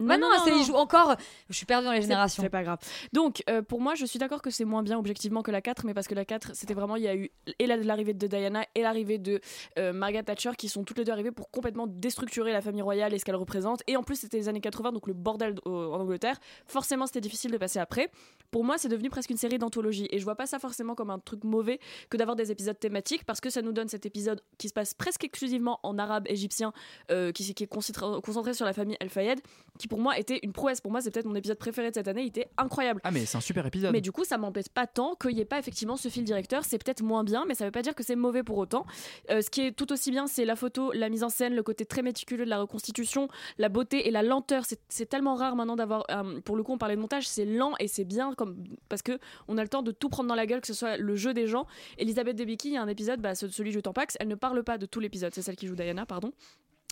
Non, 0.00 0.06
Bah 0.06 0.18
non, 0.18 0.28
non, 0.30 0.36
c'est- 0.44 0.50
non. 0.50 0.58
il 0.60 0.64
joue 0.64 0.74
encore. 0.74 1.16
Je 1.50 1.54
suis 1.56 1.66
perdue 1.66 1.86
dans 1.86 1.92
les 1.92 2.02
générations. 2.02 2.42
C'est 2.42 2.48
pas 2.50 2.62
grave. 2.62 2.78
Donc, 3.12 3.42
euh, 3.50 3.62
pour 3.62 3.80
moi, 3.80 3.94
je 3.96 4.04
suis 4.06 4.18
d'accord 4.18 4.42
que 4.42 4.50
c'est 4.50 4.64
moins 4.64 4.82
bien 4.82 4.98
objectivement 4.98 5.42
que 5.42 5.50
la 5.50 5.60
4, 5.60 5.84
mais 5.84 5.94
parce 5.94 6.06
que 6.06 6.14
la 6.14 6.24
4, 6.24 6.54
c'était 6.54 6.74
vraiment, 6.74 6.94
il 6.96 7.02
y 7.02 7.08
a 7.08 7.16
eu 7.16 7.30
et 7.58 7.66
la- 7.66 7.76
l'arrivée 7.76 8.14
de 8.14 8.26
Diana 8.26 8.64
et 8.74 8.82
l'arrivée 8.82 9.18
de 9.18 9.40
euh, 9.78 9.92
Margaret 9.92 10.22
Thatcher 10.22 10.52
qui 10.56 10.68
sont 10.68 10.84
toutes 10.84 10.98
les 10.98 11.04
deux 11.04 11.12
arrivées 11.12 11.32
pour 11.32 11.50
complètement 11.50 11.86
déstructurer 11.88 12.52
la 12.52 12.60
famille 12.60 12.82
royale 12.82 13.12
et 13.12 13.18
ce 13.18 13.24
qu'elle 13.24 13.34
représente. 13.36 13.82
Et 13.88 13.96
en 13.96 14.02
plus, 14.02 14.16
c'était 14.16 14.36
les 14.36 14.48
années 14.48 14.60
80, 14.60 14.92
donc 14.92 15.06
le 15.08 15.14
bordel 15.14 15.56
au- 15.64 15.70
en 15.92 16.00
Angleterre. 16.00 16.38
Forcément, 16.66 17.06
c'était 17.06 17.20
difficile 17.20 17.50
de 17.50 17.58
passer 17.58 17.78
après. 17.80 18.10
Pour 18.50 18.64
moi, 18.64 18.78
c'est 18.78 18.88
devenu 18.88 19.10
presque 19.10 19.30
une 19.30 19.36
série 19.36 19.58
d'anthologie. 19.58 20.06
Et 20.10 20.18
je 20.18 20.24
vois 20.24 20.36
pas 20.36 20.46
ça 20.46 20.58
forcément 20.58 20.94
comme 20.94 21.10
un 21.10 21.18
truc 21.18 21.44
mauvais 21.44 21.80
que 22.08 22.16
d'avoir 22.16 22.36
des 22.36 22.50
épisodes 22.52 22.78
thématiques 22.78 23.24
parce 23.24 23.40
que 23.40 23.50
ça 23.50 23.62
nous 23.62 23.72
donne 23.72 23.88
cet 23.88 24.06
épisode 24.06 24.40
qui 24.58 24.68
se 24.68 24.72
passe 24.74 24.94
presque 24.94 25.24
exclusivement 25.24 25.80
en 25.82 25.98
arabe 25.98 26.24
égyptien, 26.28 26.72
euh, 27.10 27.32
qui, 27.32 27.52
qui 27.54 27.64
est 27.64 27.66
concentré, 27.66 28.54
sur 28.54 28.64
la 28.64 28.72
famille 28.72 28.96
El 29.00 29.08
Fayed, 29.10 29.40
qui 29.88 29.94
pour 29.94 29.98
moi 30.00 30.18
était 30.18 30.38
une 30.42 30.52
prouesse. 30.52 30.80
Pour 30.80 30.90
moi, 30.92 31.00
c'est 31.00 31.10
peut-être 31.10 31.26
mon 31.26 31.34
épisode 31.34 31.58
préféré 31.58 31.88
de 31.90 31.94
cette 31.94 32.08
année. 32.08 32.22
Il 32.22 32.28
était 32.28 32.48
incroyable. 32.58 33.00
Ah 33.04 33.10
mais 33.10 33.24
c'est 33.26 33.36
un 33.38 33.40
super 33.40 33.64
épisode. 33.66 33.92
Mais 33.92 34.00
du 34.00 34.12
coup, 34.12 34.24
ça 34.24 34.36
m'embête 34.38 34.68
pas 34.68 34.86
tant 34.86 35.14
qu'il 35.14 35.34
n'y 35.34 35.40
ait 35.40 35.44
pas 35.44 35.58
effectivement 35.58 35.96
ce 35.96 36.08
fil 36.08 36.24
directeur. 36.24 36.64
C'est 36.64 36.82
peut-être 36.82 37.02
moins 37.02 37.24
bien, 37.24 37.44
mais 37.46 37.54
ça 37.54 37.64
veut 37.64 37.70
pas 37.70 37.82
dire 37.82 37.94
que 37.94 38.02
c'est 38.02 38.16
mauvais 38.16 38.42
pour 38.42 38.58
autant. 38.58 38.84
Euh, 39.30 39.40
ce 39.40 39.50
qui 39.50 39.62
est 39.62 39.72
tout 39.72 39.90
aussi 39.92 40.10
bien, 40.10 40.26
c'est 40.26 40.44
la 40.44 40.56
photo, 40.56 40.92
la 40.92 41.08
mise 41.08 41.24
en 41.24 41.28
scène, 41.28 41.54
le 41.54 41.62
côté 41.62 41.84
très 41.86 42.02
méticuleux 42.02 42.44
de 42.44 42.50
la 42.50 42.58
reconstitution, 42.60 43.28
la 43.58 43.68
beauté 43.68 44.06
et 44.06 44.10
la 44.10 44.22
lenteur. 44.22 44.64
C'est- 44.88 45.06
tellement 45.06 45.34
rare 45.36 45.56
maintenant 45.56 45.76
d'avoir. 45.76 46.04
euh, 46.10 46.40
pour 46.42 46.54
le 46.56 46.62
coup, 46.62 46.72
on 46.74 46.78
parlait 46.78 46.96
de 46.96 47.00
montage, 47.00 47.26
c'est 47.26 47.46
lent 47.46 47.72
et 47.80 47.88
c'est 47.88 48.04
bien 48.04 48.34
comme 48.34 48.62
parce 48.90 49.00
que 49.02 49.18
on 49.48 49.56
a 49.56 49.62
le 49.62 49.68
temps 49.68 49.82
de 49.82 49.90
tout 49.92 50.08
prendre 50.10 50.28
dans 50.28 50.34
la 50.34 50.44
gueule, 50.46 50.60
que 50.60 50.66
ce 50.66 50.74
soit 50.74 50.96
le 50.98 51.16
jeu 51.16 51.32
des 51.32 51.46
gens. 51.46 51.66
Elisabeth 51.96 52.36
Debicki, 52.36 52.68
il 52.68 52.74
y 52.74 52.76
a 52.76 52.82
un 52.82 52.88
épisode, 52.88 53.20
bah, 53.20 53.34
ce- 53.34 53.48
celui 53.48 53.72
de 53.72 53.80
Tampax, 53.80 54.16
elle 54.20 54.28
ne 54.28 54.34
parle 54.34 54.62
pas 54.64 54.76
de 54.76 54.84
tout 54.86 55.00
l'épisode. 55.00 55.32
C'est 55.34 55.42
celle 55.42 55.56
qui 55.56 55.66
joue 55.66 55.74
Diana, 55.76 56.04
pardon. 56.04 56.32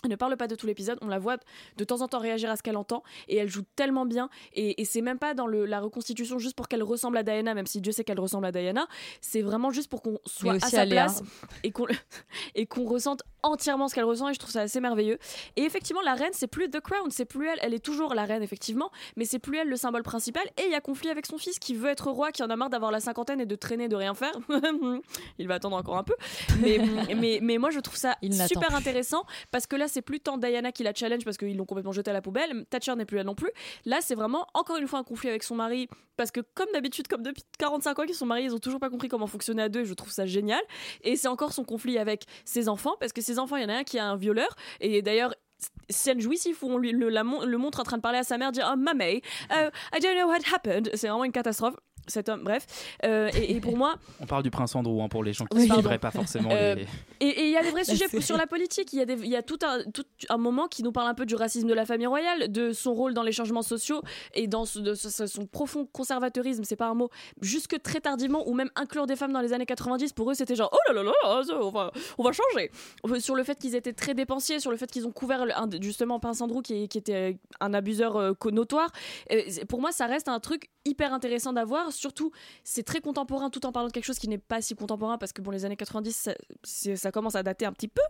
Elle 0.03 0.11
ne 0.11 0.15
parle 0.15 0.37
pas 0.37 0.47
de 0.47 0.53
tout 0.53 0.67
l'épisode, 0.67 0.99
on 1.01 1.07
la 1.07 1.17
voit 1.17 1.37
de 1.77 1.83
temps 1.83 2.01
en 2.01 2.07
temps 2.07 2.19
réagir 2.19 2.51
à 2.51 2.55
ce 2.55 2.61
qu'elle 2.61 2.77
entend 2.77 3.01
et 3.27 3.37
elle 3.37 3.49
joue 3.49 3.63
tellement 3.75 4.05
bien 4.05 4.29
et, 4.53 4.79
et 4.79 4.85
c'est 4.85 5.01
même 5.01 5.17
pas 5.17 5.33
dans 5.33 5.47
le- 5.47 5.65
la 5.65 5.79
reconstitution 5.79 6.37
juste 6.37 6.55
pour 6.55 6.67
qu'elle 6.67 6.83
ressemble 6.83 7.17
à 7.17 7.23
Diana, 7.23 7.55
même 7.55 7.65
si 7.65 7.81
Dieu 7.81 7.91
sait 7.91 8.03
qu'elle 8.03 8.19
ressemble 8.19 8.45
à 8.45 8.51
Diana, 8.51 8.87
c'est 9.21 9.41
vraiment 9.41 9.71
juste 9.71 9.89
pour 9.89 10.03
qu'on 10.03 10.19
soit 10.27 10.53
à 10.53 10.59
sa 10.59 10.81
à 10.81 10.85
place 10.85 11.23
et 11.63 11.71
qu'on 11.71 11.87
et 12.55 12.67
qu'on 12.67 12.85
ressente 12.85 13.23
entièrement 13.41 13.87
ce 13.87 13.95
qu'elle 13.95 14.03
ressent 14.03 14.29
et 14.29 14.33
je 14.35 14.39
trouve 14.39 14.51
ça 14.51 14.61
assez 14.61 14.79
merveilleux. 14.79 15.17
Et 15.55 15.63
effectivement, 15.63 16.01
la 16.01 16.13
reine, 16.13 16.33
c'est 16.33 16.47
plus 16.47 16.69
The 16.69 16.79
Crown, 16.79 17.09
c'est 17.09 17.25
plus 17.25 17.47
elle, 17.47 17.59
elle 17.63 17.73
est 17.73 17.83
toujours 17.83 18.13
la 18.13 18.25
reine 18.25 18.43
effectivement, 18.43 18.91
mais 19.15 19.25
c'est 19.25 19.39
plus 19.39 19.57
elle 19.57 19.67
le 19.67 19.77
symbole 19.77 20.03
principal 20.03 20.43
et 20.57 20.65
il 20.65 20.71
y 20.71 20.75
a 20.75 20.81
conflit 20.81 21.09
avec 21.09 21.25
son 21.25 21.39
fils 21.39 21.57
qui 21.57 21.73
veut 21.73 21.89
être 21.89 22.11
roi, 22.11 22.31
qui 22.31 22.43
en 22.43 22.49
a 22.51 22.55
marre 22.55 22.69
d'avoir 22.69 22.91
la 22.91 22.99
cinquantaine 22.99 23.41
et 23.41 23.47
de 23.47 23.55
traîner, 23.55 23.87
de 23.87 23.95
rien 23.95 24.13
faire. 24.13 24.33
il 25.39 25.47
va 25.47 25.55
attendre 25.55 25.75
encore 25.77 25.97
un 25.97 26.03
peu. 26.03 26.15
Mais, 26.61 26.77
mais, 27.15 27.39
mais 27.41 27.57
moi, 27.57 27.71
je 27.71 27.79
trouve 27.79 27.97
ça 27.97 28.15
Il 28.21 28.33
super 28.47 28.75
intéressant 28.75 29.23
parce 29.51 29.65
que 29.65 29.75
là, 29.75 29.86
c'est 29.87 30.01
plus 30.01 30.19
tant 30.19 30.37
Diana 30.37 30.71
qui 30.71 30.83
la 30.83 30.93
challenge 30.93 31.23
parce 31.25 31.37
qu'ils 31.37 31.55
l'ont 31.57 31.65
complètement 31.65 31.91
jetée 31.91 32.11
à 32.11 32.13
la 32.13 32.21
poubelle. 32.21 32.65
Thatcher 32.69 32.95
n'est 32.95 33.05
plus 33.05 33.17
là 33.17 33.23
non 33.23 33.35
plus. 33.35 33.49
Là, 33.85 33.99
c'est 34.01 34.15
vraiment 34.15 34.47
encore 34.53 34.77
une 34.77 34.87
fois 34.87 34.99
un 34.99 35.03
conflit 35.03 35.29
avec 35.29 35.43
son 35.43 35.55
mari 35.55 35.87
parce 36.15 36.31
que, 36.31 36.41
comme 36.55 36.67
d'habitude, 36.73 37.07
comme 37.07 37.21
depuis 37.23 37.43
45 37.59 37.99
ans 37.99 38.05
qu'ils 38.05 38.15
sont 38.15 38.25
mariés, 38.25 38.45
ils 38.45 38.53
ont 38.55 38.59
toujours 38.59 38.79
pas 38.79 38.89
compris 38.89 39.07
comment 39.07 39.27
fonctionner 39.27 39.63
à 39.63 39.69
deux 39.69 39.81
et 39.81 39.85
je 39.85 39.93
trouve 39.93 40.11
ça 40.11 40.25
génial. 40.25 40.61
Et 41.03 41.15
c'est 41.15 41.27
encore 41.27 41.53
son 41.53 41.63
conflit 41.63 41.97
avec 41.97 42.23
ses 42.45 42.69
enfants 42.69 42.95
parce 42.99 43.13
que 43.13 43.21
ses 43.21 43.39
enfants, 43.39 43.55
il 43.57 43.63
y 43.63 43.65
en 43.65 43.69
a 43.69 43.77
un 43.77 43.83
qui 43.83 43.99
a 43.99 44.05
un 44.05 44.15
violeur 44.15 44.49
et 44.79 45.01
d'ailleurs, 45.01 45.33
scène 45.89 46.19
jouissive 46.19 46.57
où 46.61 46.69
on 46.71 46.77
lui 46.77 46.91
le, 46.91 47.09
la 47.09 47.23
mon- 47.23 47.43
le 47.43 47.57
montre 47.57 47.79
en 47.79 47.83
train 47.83 47.97
de 47.97 48.01
parler 48.01 48.19
à 48.19 48.23
sa 48.23 48.37
mère, 48.37 48.51
dire 48.51 48.69
Oh, 48.71 48.77
mamie, 48.77 49.21
oh, 49.51 49.69
I 49.95 49.99
don't 49.99 50.15
know 50.15 50.27
what 50.27 50.39
happened. 50.53 50.89
C'est 50.93 51.07
vraiment 51.07 51.23
une 51.23 51.31
catastrophe. 51.31 51.75
Cet 52.09 52.29
homme, 52.29 52.43
bref. 52.43 52.65
Euh, 53.03 53.29
et, 53.35 53.55
et 53.57 53.59
pour 53.59 53.75
moi, 53.75 53.95
On 54.21 54.25
parle 54.25 54.41
du 54.43 54.49
prince 54.49 54.73
Andrew 54.75 55.01
hein, 55.01 55.09
pour 55.09 55.25
les 55.25 55.33
gens 55.33 55.45
qui 55.45 55.57
ne 55.57 55.63
suivraient 55.73 55.99
pas 55.99 56.11
forcément 56.11 56.49
Euh, 56.53 56.75
les... 56.75 56.87
et 57.19 57.45
il 57.45 57.51
y 57.51 57.57
a 57.57 57.63
des 57.63 57.71
vrais 57.71 57.83
sujets 57.85 58.07
série. 58.07 58.23
sur 58.23 58.37
la 58.37 58.47
politique. 58.47 58.93
Il 58.93 58.99
y 58.99 59.01
a, 59.01 59.05
des, 59.05 59.15
y 59.27 59.35
a 59.35 59.41
tout, 59.43 59.59
un, 59.63 59.83
tout 59.91 60.05
un 60.29 60.37
moment 60.37 60.67
qui 60.67 60.83
nous 60.83 60.91
parle 60.91 61.07
un 61.09 61.13
peu 61.13 61.25
du 61.25 61.35
racisme 61.35 61.67
de 61.67 61.73
la 61.73 61.85
famille 61.85 62.07
royale, 62.07 62.51
de 62.51 62.71
son 62.73 62.93
rôle 62.93 63.13
dans 63.13 63.23
les 63.23 63.31
changements 63.31 63.61
sociaux 63.61 64.01
et 64.33 64.47
dans 64.47 64.65
ce- 64.65 64.79
de 64.79 64.93
ce- 64.93 65.27
son 65.27 65.45
profond 65.45 65.85
conservatörisme, 65.85 66.63
c'est 66.63 66.75
pas 66.75 66.87
un 66.87 66.93
mot, 66.93 67.09
jusque 67.41 67.81
très 67.81 67.99
tardivement, 67.99 68.47
ou 68.47 68.53
même 68.53 68.69
inclure 68.75 69.05
des 69.07 69.15
femmes 69.15 69.33
dans 69.33 69.41
les 69.41 69.53
années 69.53 69.65
90, 69.65 70.13
pour 70.13 70.31
eux 70.31 70.33
c'était 70.33 70.55
genre 70.55 70.69
oh 70.73 70.93
là 70.93 71.03
là 71.03 71.11
là, 71.23 71.43
ça, 71.43 71.59
on, 71.61 71.69
va, 71.69 71.91
on 72.17 72.23
va 72.23 72.31
changer. 72.31 72.71
Sur 73.19 73.35
le 73.35 73.43
fait 73.43 73.57
qu'ils 73.59 73.75
étaient 73.75 73.93
très 73.93 74.13
dépensiers, 74.13 74.59
sur 74.59 74.71
le 74.71 74.77
fait 74.77 74.89
qu'ils 74.91 75.05
ont 75.07 75.11
couvert 75.11 75.45
justement 75.81 76.19
Prince 76.19 76.41
Andrew 76.41 76.61
qui, 76.61 76.83
était 76.83 77.37
un 77.59 77.73
abuseur 77.73 78.15
euh, 78.17 78.33
notoire. 78.51 78.91
Euh, 79.31 79.41
pour 79.67 79.81
moi, 79.81 79.91
ça 79.91 80.05
reste 80.05 80.27
un 80.29 80.39
truc 80.39 80.69
hyper 80.85 81.13
intéressant 81.13 81.51
d'avoir, 81.53 81.91
surtout 81.91 82.31
c'est 82.63 82.83
très 82.83 83.01
contemporain 83.01 83.49
tout 83.49 83.65
en 83.65 83.71
parlant 83.71 83.87
de 83.89 83.93
quelque 83.93 84.05
chose 84.05 84.19
qui 84.19 84.29
n'est 84.29 84.37
pas 84.37 84.61
si 84.61 84.73
contemporain 84.75 85.17
parce 85.17 85.33
que 85.33 85.41
bon 85.41 85.51
les 85.51 85.65
années 85.65 85.75
90 85.75 86.15
ça, 86.15 86.33
c'est- 86.63 86.95
ça 87.07 87.11
commence 87.11 87.35
à 87.35 87.43
dater 87.43 87.65
un 87.65 87.71
petit 87.71 87.87
peu. 87.87 88.01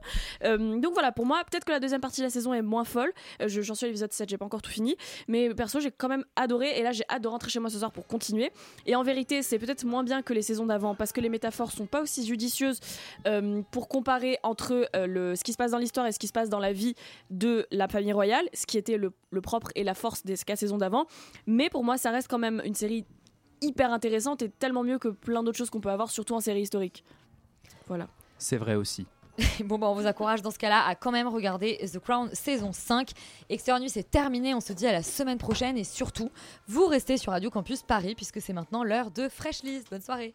Euh, 0.43 0.79
donc 0.79 0.93
voilà 0.93 1.11
pour 1.11 1.25
moi 1.25 1.43
peut-être 1.49 1.65
que 1.65 1.71
la 1.71 1.79
deuxième 1.79 2.01
partie 2.01 2.21
de 2.21 2.25
la 2.25 2.29
saison 2.31 2.53
est 2.53 2.61
moins 2.63 2.83
folle. 2.83 3.11
Euh, 3.41 3.47
je- 3.47 3.61
j'en 3.61 3.75
suis 3.75 3.85
à 3.85 3.87
l'épisode 3.87 4.11
7 4.11 4.27
j'ai 4.29 4.37
pas 4.37 4.45
encore 4.45 4.61
tout 4.63 4.71
fini. 4.71 4.95
Mais 5.27 5.53
perso 5.53 5.79
j'ai 5.79 5.91
quand 5.91 6.07
même 6.09 6.25
adoré 6.35 6.79
et 6.79 6.83
là 6.83 6.91
j'ai 6.91 7.03
hâte 7.09 7.21
de 7.21 7.27
rentrer 7.27 7.49
chez 7.51 7.59
moi 7.59 7.69
ce 7.69 7.77
soir 7.77 7.91
pour 7.91 8.07
continuer. 8.07 8.51
Et 8.85 8.95
en 8.95 9.03
vérité 9.03 9.43
c'est 9.43 9.59
peut-être 9.59 9.83
moins 9.85 10.03
bien 10.03 10.21
que 10.23 10.33
les 10.33 10.41
saisons 10.41 10.65
d'avant 10.65 10.95
parce 10.95 11.11
que 11.11 11.21
les 11.21 11.29
métaphores 11.29 11.71
sont 11.71 11.85
pas 11.85 12.01
aussi 12.01 12.25
judicieuses 12.25 12.79
euh, 13.27 13.61
pour 13.71 13.87
comparer 13.87 14.39
entre 14.43 14.89
euh, 14.95 15.35
ce 15.35 15.43
qui 15.43 15.51
se 15.53 15.57
passe 15.57 15.71
dans 15.71 15.77
l'histoire 15.77 16.07
et 16.07 16.11
ce 16.11 16.19
qui 16.19 16.27
se 16.27 16.33
passe 16.33 16.49
dans 16.49 16.59
la 16.59 16.73
vie 16.73 16.95
de 17.29 17.67
la 17.71 17.87
famille 17.87 18.13
royale 18.13 18.45
ce 18.53 18.65
qui 18.65 18.77
était 18.77 18.97
le, 18.97 19.11
le 19.31 19.41
propre 19.41 19.69
et 19.75 19.83
la 19.83 19.93
force 19.93 20.23
des 20.25 20.35
quatre 20.37 20.57
saisons 20.59 20.77
d'avant. 20.77 21.05
Mais 21.45 21.69
pour 21.69 21.83
moi 21.83 21.97
ça 21.97 22.09
reste 22.11 22.27
quand 22.29 22.39
même 22.39 22.61
une 22.65 22.75
série 22.75 23.05
hyper 23.61 23.91
intéressante 23.91 24.41
et 24.43 24.49
tellement 24.49 24.83
mieux 24.83 24.99
que 24.99 25.07
plein 25.07 25.41
d'autres 25.43 25.57
choses 25.57 25.69
qu'on 25.71 25.81
peut 25.81 25.89
avoir, 25.89 26.11
surtout 26.11 26.35
en 26.35 26.39
série 26.39 26.61
historique. 26.61 27.03
Voilà. 27.87 28.07
C'est 28.37 28.57
vrai 28.57 28.75
aussi. 28.75 29.05
bon, 29.65 29.77
bah, 29.77 29.87
on 29.87 29.93
vous 29.93 30.07
encourage 30.07 30.41
dans 30.41 30.51
ce 30.51 30.57
cas-là 30.57 30.83
à 30.85 30.95
quand 30.95 31.11
même 31.11 31.27
regarder 31.27 31.77
The 31.91 31.99
Crown 31.99 32.29
saison 32.33 32.71
5. 32.73 33.11
Extérieur 33.49 33.79
Nuit, 33.79 33.89
c'est 33.89 34.09
terminé. 34.09 34.53
On 34.53 34.61
se 34.61 34.73
dit 34.73 34.87
à 34.87 34.91
la 34.91 35.03
semaine 35.03 35.37
prochaine. 35.37 35.77
Et 35.77 35.83
surtout, 35.83 36.31
vous 36.67 36.87
restez 36.87 37.17
sur 37.17 37.31
Radio 37.31 37.49
Campus 37.49 37.83
Paris 37.83 38.15
puisque 38.15 38.41
c'est 38.41 38.53
maintenant 38.53 38.83
l'heure 38.83 39.11
de 39.11 39.29
Fresh 39.29 39.63
List. 39.63 39.89
Bonne 39.91 40.01
soirée. 40.01 40.33